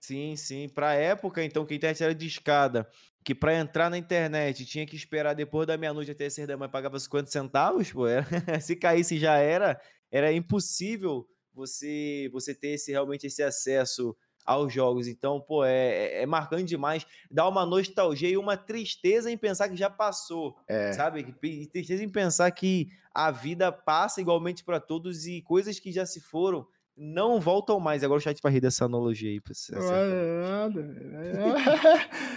Sim, 0.00 0.34
sim. 0.34 0.68
Pra 0.68 0.94
época, 0.94 1.44
então, 1.44 1.66
que 1.66 1.74
a 1.74 1.76
internet 1.76 2.02
era 2.02 2.14
de 2.14 2.26
escada, 2.26 2.88
que 3.22 3.34
para 3.34 3.54
entrar 3.54 3.90
na 3.90 3.98
internet 3.98 4.64
tinha 4.64 4.86
que 4.86 4.96
esperar 4.96 5.34
depois 5.34 5.66
da 5.66 5.76
meia-noite 5.76 6.10
até 6.10 6.28
ser 6.30 6.46
da 6.46 6.56
manhã, 6.56 6.70
pagava 6.70 6.98
50 6.98 7.30
centavos, 7.30 7.92
pô, 7.92 8.04
se 8.62 8.74
caísse 8.76 9.18
já 9.18 9.36
era, 9.36 9.78
era 10.10 10.32
impossível 10.32 11.28
você 11.52 12.30
você 12.32 12.54
ter 12.54 12.68
esse, 12.68 12.90
realmente 12.90 13.26
esse 13.26 13.42
acesso 13.42 14.16
aos 14.44 14.72
jogos. 14.72 15.06
Então, 15.06 15.38
pô, 15.38 15.64
é, 15.64 15.88
é, 15.88 16.22
é 16.22 16.26
marcante 16.26 16.64
demais. 16.64 17.06
Dá 17.30 17.46
uma 17.46 17.66
nostalgia 17.66 18.30
e 18.30 18.38
uma 18.38 18.56
tristeza 18.56 19.30
em 19.30 19.36
pensar 19.36 19.68
que 19.68 19.76
já 19.76 19.90
passou, 19.90 20.56
é. 20.66 20.92
sabe? 20.94 21.30
Tristeza 21.70 22.02
em 22.02 22.08
pensar 22.08 22.50
que 22.52 22.88
a 23.14 23.30
vida 23.30 23.70
passa 23.70 24.20
igualmente 24.20 24.64
para 24.64 24.80
todos 24.80 25.26
e 25.26 25.42
coisas 25.42 25.78
que 25.78 25.92
já 25.92 26.06
se 26.06 26.20
foram 26.20 26.66
não 26.96 27.40
voltam 27.40 27.80
mais. 27.80 28.04
Agora 28.04 28.18
o 28.18 28.22
chat 28.22 28.38
vai 28.42 28.52
rir 28.52 28.60
dessa 28.60 28.84
analogia 28.84 29.30
aí. 29.30 29.40
Pra 29.40 29.54
você 29.54 29.74
é 29.74 29.78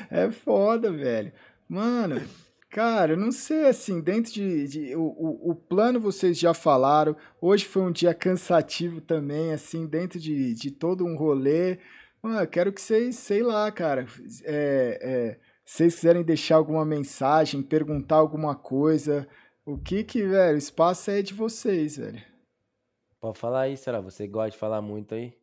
é, 0.10 0.26
é 0.26 0.32
foda, 0.32 0.92
velho. 0.92 1.34
Mano, 1.68 2.22
cara, 2.70 3.14
eu 3.14 3.18
não 3.18 3.32
sei, 3.32 3.66
assim, 3.66 4.00
dentro 4.00 4.32
de... 4.32 4.68
de 4.68 4.96
o, 4.96 5.50
o, 5.52 5.56
plano 5.56 6.00
vocês 6.00 6.38
já 6.38 6.54
falaram. 6.54 7.16
Hoje 7.42 7.66
foi 7.66 7.82
um 7.84 7.92
dia 7.92 8.14
cansativo 8.14 9.02
também, 9.02 9.52
assim, 9.52 9.86
dentro 9.86 10.20
de, 10.20 10.54
de 10.54 10.72
todo 10.72 11.06
um 11.06 11.18
rolê. 11.18 11.80
Mano, 12.22 12.40
eu 12.40 12.48
quero 12.48 12.72
que 12.72 12.82
vocês, 12.82 13.18
sei 13.18 13.44
lá, 13.44 13.70
cara, 13.72 14.08
é, 14.46 15.00
é, 15.02 15.40
Se 15.66 15.78
vocês 15.78 15.96
quiserem 15.96 16.24
deixar 16.24 16.56
alguma 16.56 16.86
mensagem, 16.86 17.62
perguntar 17.62 18.16
alguma 18.16 18.56
coisa, 18.56 19.28
o 19.66 19.78
que 19.78 20.04
que, 20.04 20.24
velho, 20.24 20.56
o 20.56 20.58
espaço 20.58 21.12
é 21.12 21.22
de 21.22 21.34
vocês, 21.34 21.98
velho. 21.98 22.33
Pode 23.24 23.40
falar 23.40 23.62
aí, 23.62 23.78
será? 23.78 24.02
Você 24.02 24.28
gosta 24.28 24.52
de 24.52 24.58
falar 24.58 24.82
muito 24.82 25.16
aí? 25.16 25.34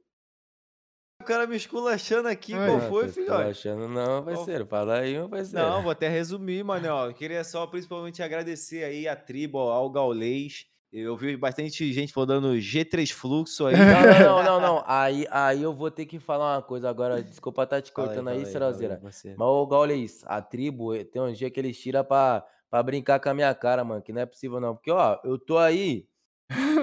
O 1.23 1.24
cara 1.24 1.47
me 1.47 1.57
esculachando 1.57 2.28
aqui, 2.28 2.52
Ai, 2.52 2.69
qual 2.69 2.78
foi, 2.78 3.09
filho? 3.09 3.23
Esculachando 3.23 3.89
não, 3.89 4.23
parceiro. 4.23 4.66
Fala 4.66 4.98
aí, 4.98 5.15
meu 5.15 5.31
parceiro. 5.31 5.66
Não, 5.66 5.82
vou 5.82 5.90
até 5.90 6.07
resumir, 6.07 6.62
mano. 6.62 6.86
Ó, 6.90 7.11
queria 7.11 7.43
só 7.43 7.66
principalmente 7.66 8.23
agradecer 8.23 8.85
aí 8.85 9.09
a 9.09 9.16
tribo, 9.16 9.59
ao 9.61 9.89
Gaulês. 9.89 10.66
Eu 10.93 11.16
vi 11.16 11.35
bastante 11.39 11.90
gente 11.90 12.12
falando 12.12 12.52
G3 12.52 13.15
Fluxo 13.15 13.66
aí. 13.66 13.74
Não, 13.74 14.43
não, 14.43 14.44
não, 14.44 14.61
não. 14.61 14.85
Aí, 14.86 15.27
aí 15.31 15.62
eu 15.62 15.73
vou 15.73 15.90
ter 15.90 16.05
que 16.05 16.19
falar 16.19 16.57
uma 16.57 16.62
coisa 16.62 16.90
agora. 16.90 17.23
Desculpa 17.23 17.62
estar 17.62 17.77
tá 17.77 17.82
te 17.82 17.93
cortando 17.93 18.28
aí, 18.28 18.40
aí 18.40 18.47
Cerozeira. 18.47 19.01
Mas, 19.02 19.24
ô, 19.39 19.66
Gaulês, 19.66 20.23
a 20.27 20.43
tribo, 20.43 20.94
eh, 20.94 21.05
tem 21.05 21.23
um 21.23 21.32
dia 21.32 21.51
que 21.51 21.59
eles 21.59 21.81
tiram 21.81 22.05
pra 22.05 22.44
pra 22.69 22.82
brincar 22.82 23.19
com 23.19 23.28
a 23.28 23.35
minha 23.35 23.52
cara, 23.55 23.82
mano, 23.82 24.01
que 24.01 24.12
não 24.12 24.20
é 24.20 24.27
possível 24.27 24.61
não. 24.61 24.77
Porque, 24.77 24.90
ó, 24.90 25.19
eu 25.24 25.39
tô 25.39 25.59
aí 25.59 26.10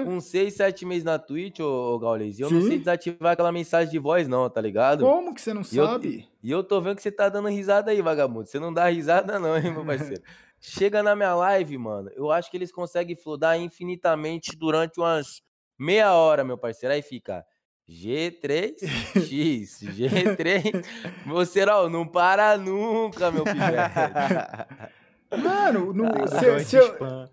com 0.04 0.20
6, 0.20 0.54
7 0.54 0.86
meses 0.86 1.04
na 1.04 1.18
Twitch, 1.18 1.60
ô, 1.60 1.94
ô 1.94 1.98
Gaules, 1.98 2.38
e 2.38 2.42
eu 2.42 2.48
Sim. 2.48 2.54
não 2.54 2.62
sei 2.62 2.78
desativar 2.78 3.32
aquela 3.32 3.52
mensagem 3.52 3.90
de 3.90 3.98
voz 3.98 4.26
não, 4.26 4.48
tá 4.48 4.60
ligado? 4.60 5.04
Como 5.04 5.34
que 5.34 5.40
você 5.40 5.52
não 5.52 5.62
e 5.62 5.64
sabe? 5.64 6.18
Eu, 6.18 6.24
e 6.42 6.50
eu 6.50 6.64
tô 6.64 6.80
vendo 6.80 6.96
que 6.96 7.02
você 7.02 7.12
tá 7.12 7.28
dando 7.28 7.48
risada 7.48 7.90
aí, 7.90 8.00
vagabundo. 8.00 8.46
Você 8.46 8.58
não 8.58 8.72
dá 8.72 8.88
risada 8.88 9.38
não, 9.38 9.56
hein, 9.56 9.72
meu 9.72 9.84
parceiro. 9.84 10.22
Chega 10.60 11.02
na 11.02 11.14
minha 11.14 11.34
live, 11.34 11.78
mano, 11.78 12.10
eu 12.16 12.32
acho 12.32 12.50
que 12.50 12.56
eles 12.56 12.72
conseguem 12.72 13.14
flodar 13.14 13.60
infinitamente 13.60 14.56
durante 14.56 14.98
umas 14.98 15.40
meia 15.78 16.12
hora, 16.12 16.42
meu 16.42 16.58
parceiro. 16.58 16.94
Aí 16.94 17.02
fica... 17.02 17.44
G3X, 17.88 19.80
G3. 19.96 20.84
Você 21.26 21.64
não, 21.64 21.88
não 21.88 22.06
para 22.06 22.58
nunca, 22.58 23.30
meu 23.30 23.46
filho. 23.46 23.56
Mano, 25.36 25.92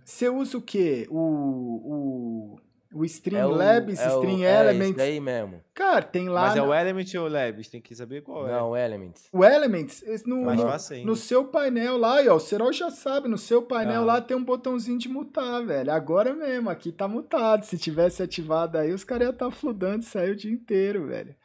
você 0.03 0.29
usa 0.29 0.57
o 0.57 0.61
quê? 0.61 1.07
O, 1.09 1.17
o, 1.17 2.59
o 2.93 3.05
Streamlabs, 3.05 3.99
é 3.99 4.07
o, 4.07 4.11
é 4.11 4.15
Stream 4.15 4.39
o, 4.39 4.43
Elements? 4.43 4.87
É 4.87 4.91
isso 4.91 5.01
aí 5.01 5.19
mesmo. 5.19 5.61
Cara, 5.73 6.01
tem 6.01 6.27
lá... 6.27 6.47
Mas 6.47 6.57
é 6.57 6.61
o 6.61 6.73
Element 6.73 7.05
ou 7.17 7.25
o 7.25 7.27
Labs? 7.29 7.69
Tem 7.69 7.81
que 7.81 7.95
saber 7.95 8.21
qual 8.21 8.47
é. 8.47 8.51
Não, 8.51 8.71
o 8.71 8.77
Elements. 8.77 9.29
O 9.31 9.45
Elements, 9.45 10.03
no, 10.25 10.41
no, 10.41 11.05
no, 11.05 11.15
seu 11.15 11.45
painel 11.45 11.97
lá, 11.97 12.17
ó, 12.29 12.35
o 12.35 12.39
Serol 12.39 12.73
já 12.73 12.89
sabe, 12.89 13.29
no 13.29 13.37
seu 13.37 13.61
painel 13.61 14.01
ah. 14.01 14.05
lá 14.05 14.21
tem 14.21 14.35
um 14.35 14.43
botãozinho 14.43 14.97
de 14.97 15.07
mutar, 15.07 15.65
velho. 15.65 15.91
Agora 15.91 16.33
mesmo, 16.33 16.69
aqui 16.69 16.91
tá 16.91 17.07
mutado. 17.07 17.63
Se 17.63 17.77
tivesse 17.77 18.21
ativado 18.21 18.77
aí, 18.77 18.91
os 18.91 19.05
caras 19.05 19.27
iam 19.27 19.33
estar 19.33 19.49
tá 19.49 19.51
fludando 19.51 20.03
isso 20.03 20.17
aí 20.17 20.31
o 20.31 20.35
dia 20.35 20.51
inteiro, 20.51 21.07
velho. 21.07 21.35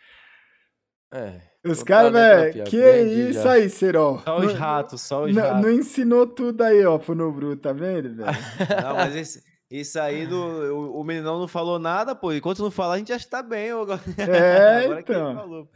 É... 1.12 1.49
Os 1.64 1.82
caras, 1.82 2.12
velho, 2.12 2.64
que 2.64 2.78
isso 2.78 3.42
já. 3.42 3.52
aí, 3.52 3.68
Serol? 3.68 4.18
Só 4.20 4.38
os 4.38 4.54
ratos, 4.54 5.00
só 5.02 5.24
os 5.24 5.36
ratos. 5.36 5.62
Não 5.62 5.70
ensinou 5.70 6.26
tudo 6.26 6.62
aí, 6.62 6.84
ó, 6.86 6.98
pro 6.98 7.14
Nobru, 7.14 7.54
tá 7.54 7.72
vendo, 7.72 8.14
velho? 8.14 8.38
não, 8.82 8.94
mas 8.96 9.14
esse, 9.14 9.42
isso 9.70 10.00
aí, 10.00 10.26
do, 10.26 10.36
o, 10.36 11.00
o 11.00 11.04
meninão 11.04 11.38
não 11.38 11.46
falou 11.46 11.78
nada, 11.78 12.14
pô. 12.14 12.32
Enquanto 12.32 12.62
não 12.62 12.70
falar, 12.70 12.94
a 12.94 12.98
gente 12.98 13.08
já 13.08 13.16
está 13.16 13.42
bem. 13.42 13.68
É, 13.68 14.84
Agora 14.84 15.00
então. 15.00 15.68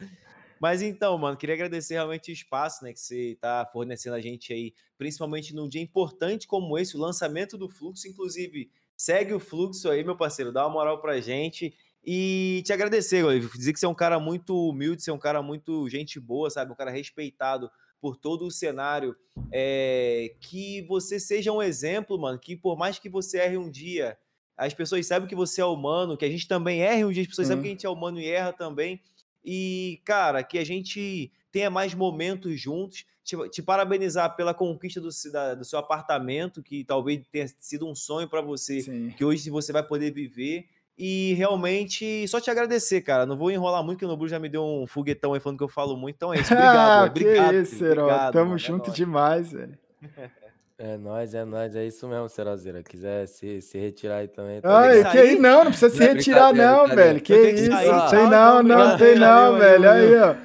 Mas 0.59 0.81
então, 0.81 1.17
mano, 1.17 1.37
queria 1.37 1.53
agradecer 1.53 1.93
realmente 1.93 2.31
o 2.31 2.33
espaço, 2.33 2.83
né, 2.83 2.91
que 2.91 2.99
você 2.99 3.37
tá 3.39 3.69
fornecendo 3.71 4.15
a 4.15 4.21
gente 4.21 4.51
aí, 4.51 4.73
principalmente 4.97 5.53
num 5.53 5.69
dia 5.69 5.81
importante 5.81 6.47
como 6.47 6.77
esse, 6.77 6.97
o 6.97 6.99
lançamento 6.99 7.57
do 7.57 7.69
Fluxo. 7.69 8.07
Inclusive, 8.07 8.71
segue 8.97 9.33
o 9.33 9.39
Fluxo 9.39 9.89
aí, 9.89 10.03
meu 10.03 10.17
parceiro, 10.17 10.51
dá 10.51 10.65
uma 10.65 10.73
moral 10.73 10.99
pra 10.99 11.21
gente. 11.21 11.73
E 12.05 12.61
te 12.63 12.71
agradecer, 12.71 13.23
Oliver. 13.23 13.49
Dizer 13.57 13.73
que 13.73 13.79
você 13.79 13.85
é 13.85 13.89
um 13.89 13.95
cara 13.95 14.19
muito 14.19 14.69
humilde, 14.69 15.01
você 15.01 15.09
é 15.09 15.13
um 15.13 15.19
cara 15.19 15.41
muito 15.41 15.89
gente 15.89 16.19
boa, 16.19 16.49
sabe? 16.51 16.71
Um 16.71 16.75
cara 16.75 16.91
respeitado 16.91 17.71
por 17.99 18.15
todo 18.15 18.45
o 18.45 18.51
cenário. 18.51 19.15
É, 19.51 20.35
que 20.39 20.83
você 20.83 21.19
seja 21.19 21.51
um 21.51 21.63
exemplo, 21.63 22.19
mano. 22.19 22.37
Que 22.37 22.55
por 22.55 22.77
mais 22.77 22.99
que 22.99 23.09
você 23.09 23.39
erre 23.39 23.57
um 23.57 23.71
dia, 23.71 24.15
as 24.55 24.73
pessoas 24.73 25.07
sabem 25.07 25.27
que 25.27 25.35
você 25.35 25.61
é 25.61 25.65
humano, 25.65 26.15
que 26.15 26.25
a 26.25 26.29
gente 26.29 26.47
também 26.47 26.81
erre 26.81 27.03
um 27.03 27.11
dia, 27.11 27.23
as 27.23 27.27
pessoas 27.27 27.47
sabem 27.47 27.63
que 27.63 27.69
a 27.69 27.71
gente 27.71 27.85
é 27.87 27.89
humano 27.89 28.19
e 28.19 28.29
erra 28.29 28.53
também. 28.53 29.01
E, 29.43 29.99
cara, 30.05 30.43
que 30.43 30.59
a 30.59 30.63
gente 30.63 31.31
tenha 31.51 31.69
mais 31.69 31.95
momentos 31.95 32.59
juntos. 32.59 33.05
Te, 33.23 33.35
te 33.49 33.63
parabenizar 33.63 34.35
pela 34.35 34.53
conquista 34.53 35.01
do, 35.01 35.09
da, 35.31 35.55
do 35.55 35.65
seu 35.65 35.79
apartamento, 35.79 36.61
que 36.61 36.83
talvez 36.83 37.25
tenha 37.31 37.47
sido 37.59 37.87
um 37.87 37.95
sonho 37.95 38.29
para 38.29 38.39
você, 38.39 38.81
Sim. 38.81 39.09
que 39.17 39.25
hoje 39.25 39.49
você 39.49 39.73
vai 39.73 39.81
poder 39.81 40.11
viver. 40.11 40.69
E 40.97 41.33
realmente, 41.33 42.25
só 42.27 42.39
te 42.39 42.49
agradecer, 42.49 43.01
cara. 43.01 43.25
Não 43.25 43.35
vou 43.35 43.51
enrolar 43.51 43.83
muito, 43.83 43.99
que 43.99 44.05
o 44.05 44.07
Nobru 44.07 44.27
já 44.27 44.39
me 44.39 44.47
deu 44.47 44.63
um 44.63 44.87
foguetão 44.87 45.33
aí 45.33 45.39
falando 45.41 45.57
que 45.57 45.63
eu 45.63 45.69
falo 45.69 45.97
muito. 45.97 46.15
Então 46.15 46.33
é 46.33 46.39
isso. 46.39 46.53
Obrigado, 46.53 46.77
ah, 47.03 47.05
obrigado. 47.05 47.49
Que 47.49 47.55
isso, 47.57 47.85
Obrigado, 47.85 48.33
Tamo 48.33 48.45
mano, 48.45 48.55
é 48.55 48.59
junto 48.59 48.89
é 48.89 48.93
demais, 48.93 49.51
velho. 49.51 49.77
É 50.77 50.97
nóis, 50.97 51.33
é 51.33 51.45
nóis, 51.45 51.73
é 51.73 51.85
isso 51.87 52.05
mesmo, 52.05 52.27
Cerozeira. 52.27 52.83
Quiser 52.83 53.25
se, 53.27 53.61
se 53.61 53.77
retirar 53.77 54.17
aí 54.17 54.27
também. 54.27 54.59
Tá 54.59 54.77
Ai, 54.77 55.09
que 55.09 55.17
aí 55.17 55.39
não, 55.39 55.63
não 55.63 55.71
precisa 55.71 55.95
se 55.95 56.03
é 56.03 56.11
retirar, 56.11 56.53
não, 56.53 56.85
velho. 56.85 57.21
Que 57.21 57.33
isso? 57.33 57.69
Não 57.69 58.09
tem 58.09 58.29
não, 58.29 58.61
não 58.61 58.97
tem 58.97 59.15
não, 59.15 59.57
velho. 59.57 59.89
Aí, 59.89 60.15
ó. 60.15 60.35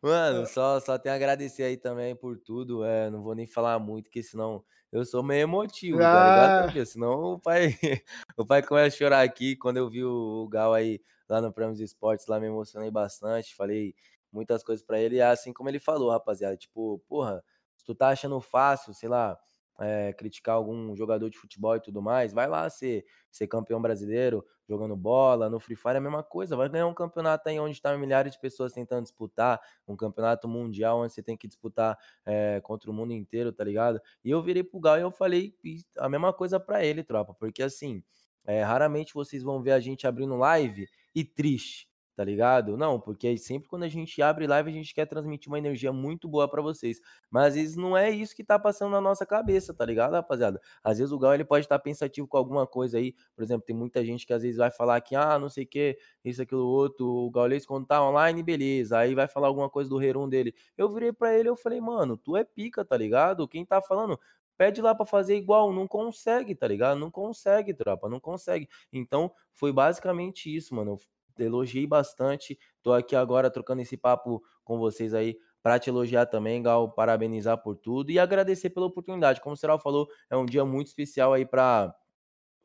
Mano, 0.00 0.46
só, 0.46 0.78
só 0.78 0.96
tenho 0.96 1.12
a 1.12 1.16
agradecer 1.16 1.64
aí 1.64 1.76
também 1.76 2.14
por 2.14 2.38
tudo. 2.38 2.84
É, 2.84 3.10
não 3.10 3.22
vou 3.22 3.34
nem 3.34 3.46
falar 3.46 3.78
muito, 3.78 4.08
que 4.08 4.22
senão 4.22 4.64
eu 4.92 5.04
sou 5.04 5.22
meio 5.22 5.42
emotivo, 5.42 5.98
ah. 5.98 6.02
tá 6.02 6.30
ligado? 6.30 6.64
Porque 6.64 6.86
senão 6.86 7.34
o 7.34 7.38
pai, 7.40 7.68
o 8.36 8.46
pai 8.46 8.62
começa 8.62 8.94
a 8.94 8.98
chorar 8.98 9.22
aqui. 9.22 9.56
Quando 9.56 9.78
eu 9.78 9.90
vi 9.90 10.04
o 10.04 10.48
Gal 10.48 10.72
aí 10.72 11.00
lá 11.28 11.40
no 11.40 11.52
Prêmios 11.52 11.80
Esportes, 11.80 12.26
lá 12.26 12.38
me 12.38 12.46
emocionei 12.46 12.90
bastante. 12.90 13.54
Falei 13.56 13.94
muitas 14.32 14.62
coisas 14.62 14.84
para 14.84 15.00
ele. 15.00 15.16
E 15.16 15.22
assim 15.22 15.52
como 15.52 15.68
ele 15.68 15.80
falou, 15.80 16.10
rapaziada. 16.10 16.56
Tipo, 16.56 17.02
porra, 17.08 17.42
se 17.76 17.84
tu 17.84 17.94
tá 17.94 18.08
achando 18.08 18.40
fácil, 18.40 18.94
sei 18.94 19.08
lá, 19.08 19.38
é, 19.80 20.12
criticar 20.12 20.56
algum 20.56 20.94
jogador 20.96 21.30
de 21.30 21.38
futebol 21.38 21.76
e 21.76 21.80
tudo 21.80 22.02
mais, 22.02 22.32
vai 22.32 22.48
lá 22.48 22.68
ser, 22.68 23.04
ser 23.30 23.46
campeão 23.46 23.80
brasileiro, 23.80 24.44
jogando 24.68 24.96
bola, 24.96 25.48
no 25.48 25.58
Free 25.58 25.76
Fire 25.76 25.94
é 25.94 25.98
a 25.98 26.00
mesma 26.00 26.22
coisa, 26.22 26.56
vai 26.56 26.68
ganhar 26.68 26.86
um 26.86 26.94
campeonato 26.94 27.48
aí 27.48 27.58
onde 27.58 27.72
está 27.72 27.96
milhares 27.96 28.32
de 28.32 28.40
pessoas 28.40 28.72
tentando 28.72 29.02
disputar, 29.02 29.60
um 29.86 29.96
campeonato 29.96 30.46
mundial 30.48 31.00
onde 31.00 31.12
você 31.12 31.22
tem 31.22 31.36
que 31.36 31.48
disputar 31.48 31.98
é, 32.26 32.60
contra 32.60 32.90
o 32.90 32.94
mundo 32.94 33.12
inteiro, 33.12 33.52
tá 33.52 33.64
ligado? 33.64 34.00
E 34.24 34.30
eu 34.30 34.42
virei 34.42 34.62
pro 34.62 34.80
Gal 34.80 34.98
e 34.98 35.02
eu 35.02 35.10
falei 35.10 35.54
a 35.96 36.08
mesma 36.08 36.32
coisa 36.32 36.60
para 36.60 36.84
ele, 36.84 37.02
tropa, 37.02 37.34
porque 37.34 37.62
assim, 37.62 38.02
é, 38.44 38.62
raramente 38.62 39.14
vocês 39.14 39.42
vão 39.42 39.62
ver 39.62 39.72
a 39.72 39.80
gente 39.80 40.06
abrindo 40.06 40.36
live 40.36 40.86
e 41.14 41.24
triste 41.24 41.87
tá 42.18 42.24
ligado? 42.24 42.76
Não, 42.76 42.98
porque 42.98 43.38
sempre 43.38 43.68
quando 43.68 43.84
a 43.84 43.88
gente 43.88 44.20
abre 44.20 44.44
live, 44.44 44.68
a 44.68 44.72
gente 44.72 44.92
quer 44.92 45.06
transmitir 45.06 45.48
uma 45.48 45.56
energia 45.56 45.92
muito 45.92 46.26
boa 46.28 46.48
para 46.48 46.60
vocês. 46.60 47.00
Mas 47.30 47.46
às 47.46 47.54
vezes 47.54 47.76
não 47.76 47.96
é 47.96 48.10
isso 48.10 48.34
que 48.34 48.42
tá 48.42 48.58
passando 48.58 48.90
na 48.90 49.00
nossa 49.00 49.24
cabeça, 49.24 49.72
tá 49.72 49.84
ligado, 49.84 50.14
rapaziada? 50.14 50.60
Às 50.82 50.98
vezes 50.98 51.12
o 51.12 51.18
Gal 51.18 51.34
ele 51.34 51.44
pode 51.44 51.66
estar 51.66 51.78
tá 51.78 51.82
pensativo 51.84 52.26
com 52.26 52.36
alguma 52.36 52.66
coisa 52.66 52.98
aí. 52.98 53.14
Por 53.36 53.44
exemplo, 53.44 53.64
tem 53.64 53.76
muita 53.76 54.04
gente 54.04 54.26
que 54.26 54.32
às 54.32 54.42
vezes 54.42 54.56
vai 54.56 54.68
falar 54.68 55.00
que, 55.00 55.14
ah, 55.14 55.38
não 55.38 55.48
sei 55.48 55.62
o 55.62 55.68
que, 55.68 55.96
isso, 56.24 56.42
aquilo, 56.42 56.66
outro. 56.66 57.06
O 57.06 57.30
Gaulês 57.30 57.64
quando 57.64 57.86
tá 57.86 58.02
online, 58.04 58.42
beleza. 58.42 58.98
Aí 58.98 59.14
vai 59.14 59.28
falar 59.28 59.46
alguma 59.46 59.70
coisa 59.70 59.88
do 59.88 60.02
Herum 60.02 60.28
dele. 60.28 60.52
Eu 60.76 60.90
virei 60.92 61.12
para 61.12 61.38
ele, 61.38 61.48
eu 61.48 61.54
falei, 61.56 61.80
mano, 61.80 62.16
tu 62.16 62.36
é 62.36 62.42
pica, 62.42 62.84
tá 62.84 62.96
ligado? 62.96 63.46
Quem 63.46 63.64
tá 63.64 63.80
falando, 63.80 64.18
pede 64.56 64.82
lá 64.82 64.92
para 64.92 65.06
fazer 65.06 65.36
igual, 65.36 65.72
não 65.72 65.86
consegue, 65.86 66.56
tá 66.56 66.66
ligado? 66.66 66.98
Não 66.98 67.12
consegue, 67.12 67.72
tropa, 67.72 68.08
não 68.08 68.18
consegue. 68.18 68.68
Então, 68.92 69.30
foi 69.52 69.72
basicamente 69.72 70.52
isso, 70.52 70.74
mano 70.74 70.98
elogiei 71.38 71.86
bastante. 71.86 72.58
Tô 72.82 72.92
aqui 72.92 73.14
agora 73.16 73.50
trocando 73.50 73.82
esse 73.82 73.96
papo 73.96 74.42
com 74.64 74.78
vocês 74.78 75.14
aí 75.14 75.36
para 75.62 75.78
te 75.78 75.90
elogiar 75.90 76.26
também, 76.26 76.62
Gal, 76.62 76.92
parabenizar 76.92 77.58
por 77.62 77.76
tudo 77.76 78.10
e 78.10 78.18
agradecer 78.18 78.70
pela 78.70 78.86
oportunidade. 78.86 79.40
Como 79.40 79.54
o 79.54 79.56
Serol 79.56 79.78
falou, 79.78 80.08
é 80.30 80.36
um 80.36 80.46
dia 80.46 80.64
muito 80.64 80.88
especial 80.88 81.32
aí 81.32 81.44
para 81.44 81.94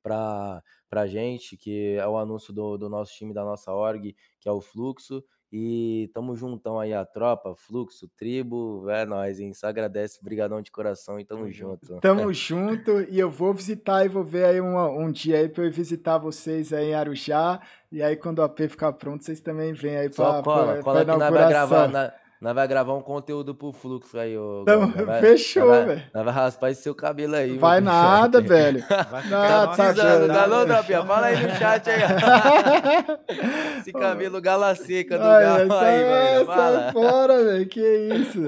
para 0.04 0.62
pra 0.90 1.08
gente, 1.08 1.58
que 1.58 1.95
é 1.95 2.08
o 2.08 2.18
anúncio 2.18 2.54
do, 2.54 2.78
do 2.78 2.90
nosso 2.90 3.14
time, 3.16 3.34
da 3.34 3.44
nossa 3.44 3.74
org, 3.74 4.16
que 4.40 4.48
é 4.48 4.52
o 4.52 4.62
Fluxo. 4.62 5.24
E 5.56 6.10
tamo 6.16 6.36
juntão 6.36 6.80
aí, 6.80 6.96
a 6.96 7.06
tropa, 7.06 7.54
fluxo, 7.56 8.10
tribo, 8.18 8.90
é 8.90 9.06
nóis, 9.06 9.40
hein? 9.40 9.54
Só 9.54 9.68
agradece, 9.68 10.18
brigadão 10.24 10.60
de 10.64 10.72
coração 10.72 11.20
e 11.20 11.24
tamo 11.24 11.48
junto. 11.52 12.00
Tamo 12.00 12.34
junto 12.34 13.02
e 13.02 13.20
eu 13.20 13.30
vou 13.30 13.54
visitar 13.54 14.04
e 14.04 14.10
vou 14.10 14.24
ver 14.24 14.46
aí 14.46 14.60
um, 14.60 14.76
um 15.00 15.12
dia 15.12 15.38
aí 15.38 15.48
pra 15.48 15.64
eu 15.64 15.72
visitar 15.72 16.18
vocês 16.18 16.74
aí 16.74 16.88
em 16.88 16.96
Arujá. 16.96 17.62
E 17.92 18.02
aí 18.02 18.16
quando 18.16 18.40
o 18.40 18.42
AP 18.42 18.62
ficar 18.62 18.94
pronto, 18.94 19.24
vocês 19.24 19.40
também 19.40 19.74
vêm 19.74 19.96
aí 19.96 20.10
pra, 20.10 20.16
Só 20.16 20.42
cola, 20.42 20.74
pra, 20.74 20.82
cola 20.82 21.06
pra 21.06 21.30
vai 21.30 21.48
gravar, 21.48 21.88
na, 21.88 22.12
nós 22.44 22.53
vai 22.53 22.68
gravar 22.68 22.94
um 22.94 23.02
conteúdo 23.02 23.56
pro 23.56 23.72
Fluxo 23.72 24.20
aí, 24.20 24.38
ô. 24.38 24.64
Então, 24.64 24.91
vai, 25.06 25.22
fechou, 25.22 25.70
velho. 25.70 26.03
Nós 26.14 26.26
vai 26.26 26.34
raspar 26.34 26.72
esse 26.72 26.84
seu 26.84 26.94
cabelo 26.94 27.36
aí. 27.36 27.57
Vai 27.57 27.80
nada, 27.80 28.41
velho. 28.41 28.84
Vai 29.10 29.30
nada, 29.30 29.68
tá 29.68 29.86
precisando. 29.86 30.28
Galô, 30.28 30.65
Dropinha, 30.65 31.06
fala 31.06 31.28
aí 31.28 31.41
no 31.41 31.49
chat 31.56 31.90
aí. 31.90 32.02
esse 33.80 33.94
cabelo 33.94 34.41
gala 34.41 34.76
seca 34.76 35.18
do 35.18 35.24
Ai, 35.24 35.41
Galo 35.41 35.74
aí, 35.74 36.03
velho. 36.03 36.45
Sai 36.45 36.91
fora, 36.91 37.44
velho. 37.45 37.65
Que 37.65 38.10
isso. 38.14 38.41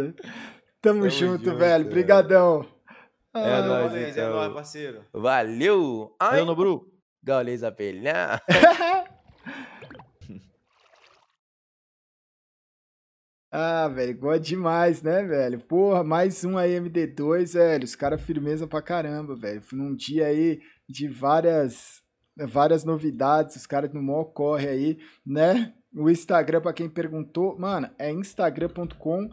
Tamo, 0.81 0.99
Tamo 0.99 1.09
junto, 1.09 1.45
junto, 1.45 1.57
velho. 1.57 1.85
Brigadão. 1.85 2.65
É 3.33 3.53
ah, 3.53 3.61
nóis, 3.61 3.93
é 3.93 4.09
então. 4.09 4.25
é 4.25 4.29
nóis, 4.29 4.53
parceiro. 4.53 5.05
Valeu. 5.13 6.13
Ai, 6.19 6.31
Valeu, 6.31 6.45
no 6.45 6.55
Bru. 6.55 6.91
Gaulês 7.23 7.63
apelhar. 7.63 8.43
Ah, 13.57 13.87
velho, 13.87 14.17
gosta 14.17 14.41
demais, 14.41 15.01
né, 15.01 15.23
velho? 15.23 15.61
Porra, 15.61 16.03
mais 16.03 16.43
um 16.43 16.57
aí 16.57 16.77
MD2, 16.77 17.53
velho. 17.53 17.85
Os 17.85 17.95
caras 17.95 18.21
firmeza 18.21 18.67
pra 18.67 18.81
caramba, 18.81 19.33
velho. 19.33 19.61
Num 19.71 19.95
dia 19.95 20.27
aí 20.27 20.59
de 20.89 21.07
várias 21.07 22.03
várias 22.35 22.83
novidades, 22.83 23.55
os 23.55 23.65
caras 23.65 23.93
no 23.93 24.03
maior 24.03 24.25
corre 24.25 24.67
aí, 24.67 24.97
né? 25.25 25.73
O 25.95 26.09
Instagram, 26.09 26.59
para 26.59 26.73
quem 26.73 26.89
perguntou, 26.89 27.57
mano, 27.57 27.89
é 27.97 28.11
instagram.com 28.11 29.29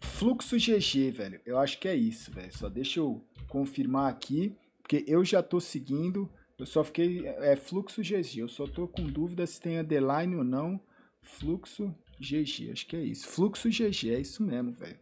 fluxo 0.00 0.56
GG, 0.56 1.10
velho. 1.10 1.38
Eu 1.44 1.58
acho 1.58 1.78
que 1.78 1.88
é 1.88 1.94
isso, 1.94 2.32
velho. 2.32 2.56
Só 2.56 2.70
deixa 2.70 3.00
eu 3.00 3.22
confirmar 3.48 4.10
aqui, 4.10 4.56
porque 4.80 5.04
eu 5.06 5.22
já 5.22 5.42
tô 5.42 5.60
seguindo. 5.60 6.26
Eu 6.58 6.64
só 6.64 6.82
fiquei. 6.82 7.26
É 7.26 7.54
fluxo 7.54 8.00
GG. 8.00 8.38
Eu 8.38 8.48
só 8.48 8.66
tô 8.66 8.88
com 8.88 9.04
dúvida 9.04 9.46
se 9.46 9.60
tem 9.60 9.78
underline 9.78 10.36
ou 10.36 10.42
não. 10.42 10.80
Fluxo 11.20 11.94
GG, 12.20 12.72
acho 12.72 12.86
que 12.86 12.96
é 12.96 13.02
isso. 13.02 13.28
Fluxo 13.28 13.68
GG, 13.68 14.14
é 14.14 14.20
isso 14.20 14.42
mesmo, 14.42 14.72
velho. 14.72 14.98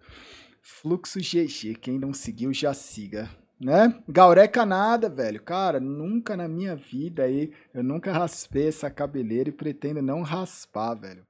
Fluxo 0.63 1.19
GG. 1.21 1.77
Quem 1.81 1.99
não 1.99 2.13
seguiu, 2.13 2.53
já 2.53 2.75
siga. 2.75 3.31
Né? 3.59 3.99
Gaureca 4.09 4.67
nada, 4.67 5.09
velho. 5.09 5.43
Cara, 5.43 5.81
nunca 5.81 6.37
na 6.37 6.47
minha 6.47 6.77
vida 6.77 7.23
aí, 7.23 7.53
eu 7.73 7.83
nunca 7.83 8.13
raspei 8.13 8.69
essa 8.69 8.91
cabeleira 8.91 9.49
e 9.49 9.53
pretendo 9.53 10.03
não 10.03 10.23
raspar, 10.23 10.95
velho. 10.95 11.23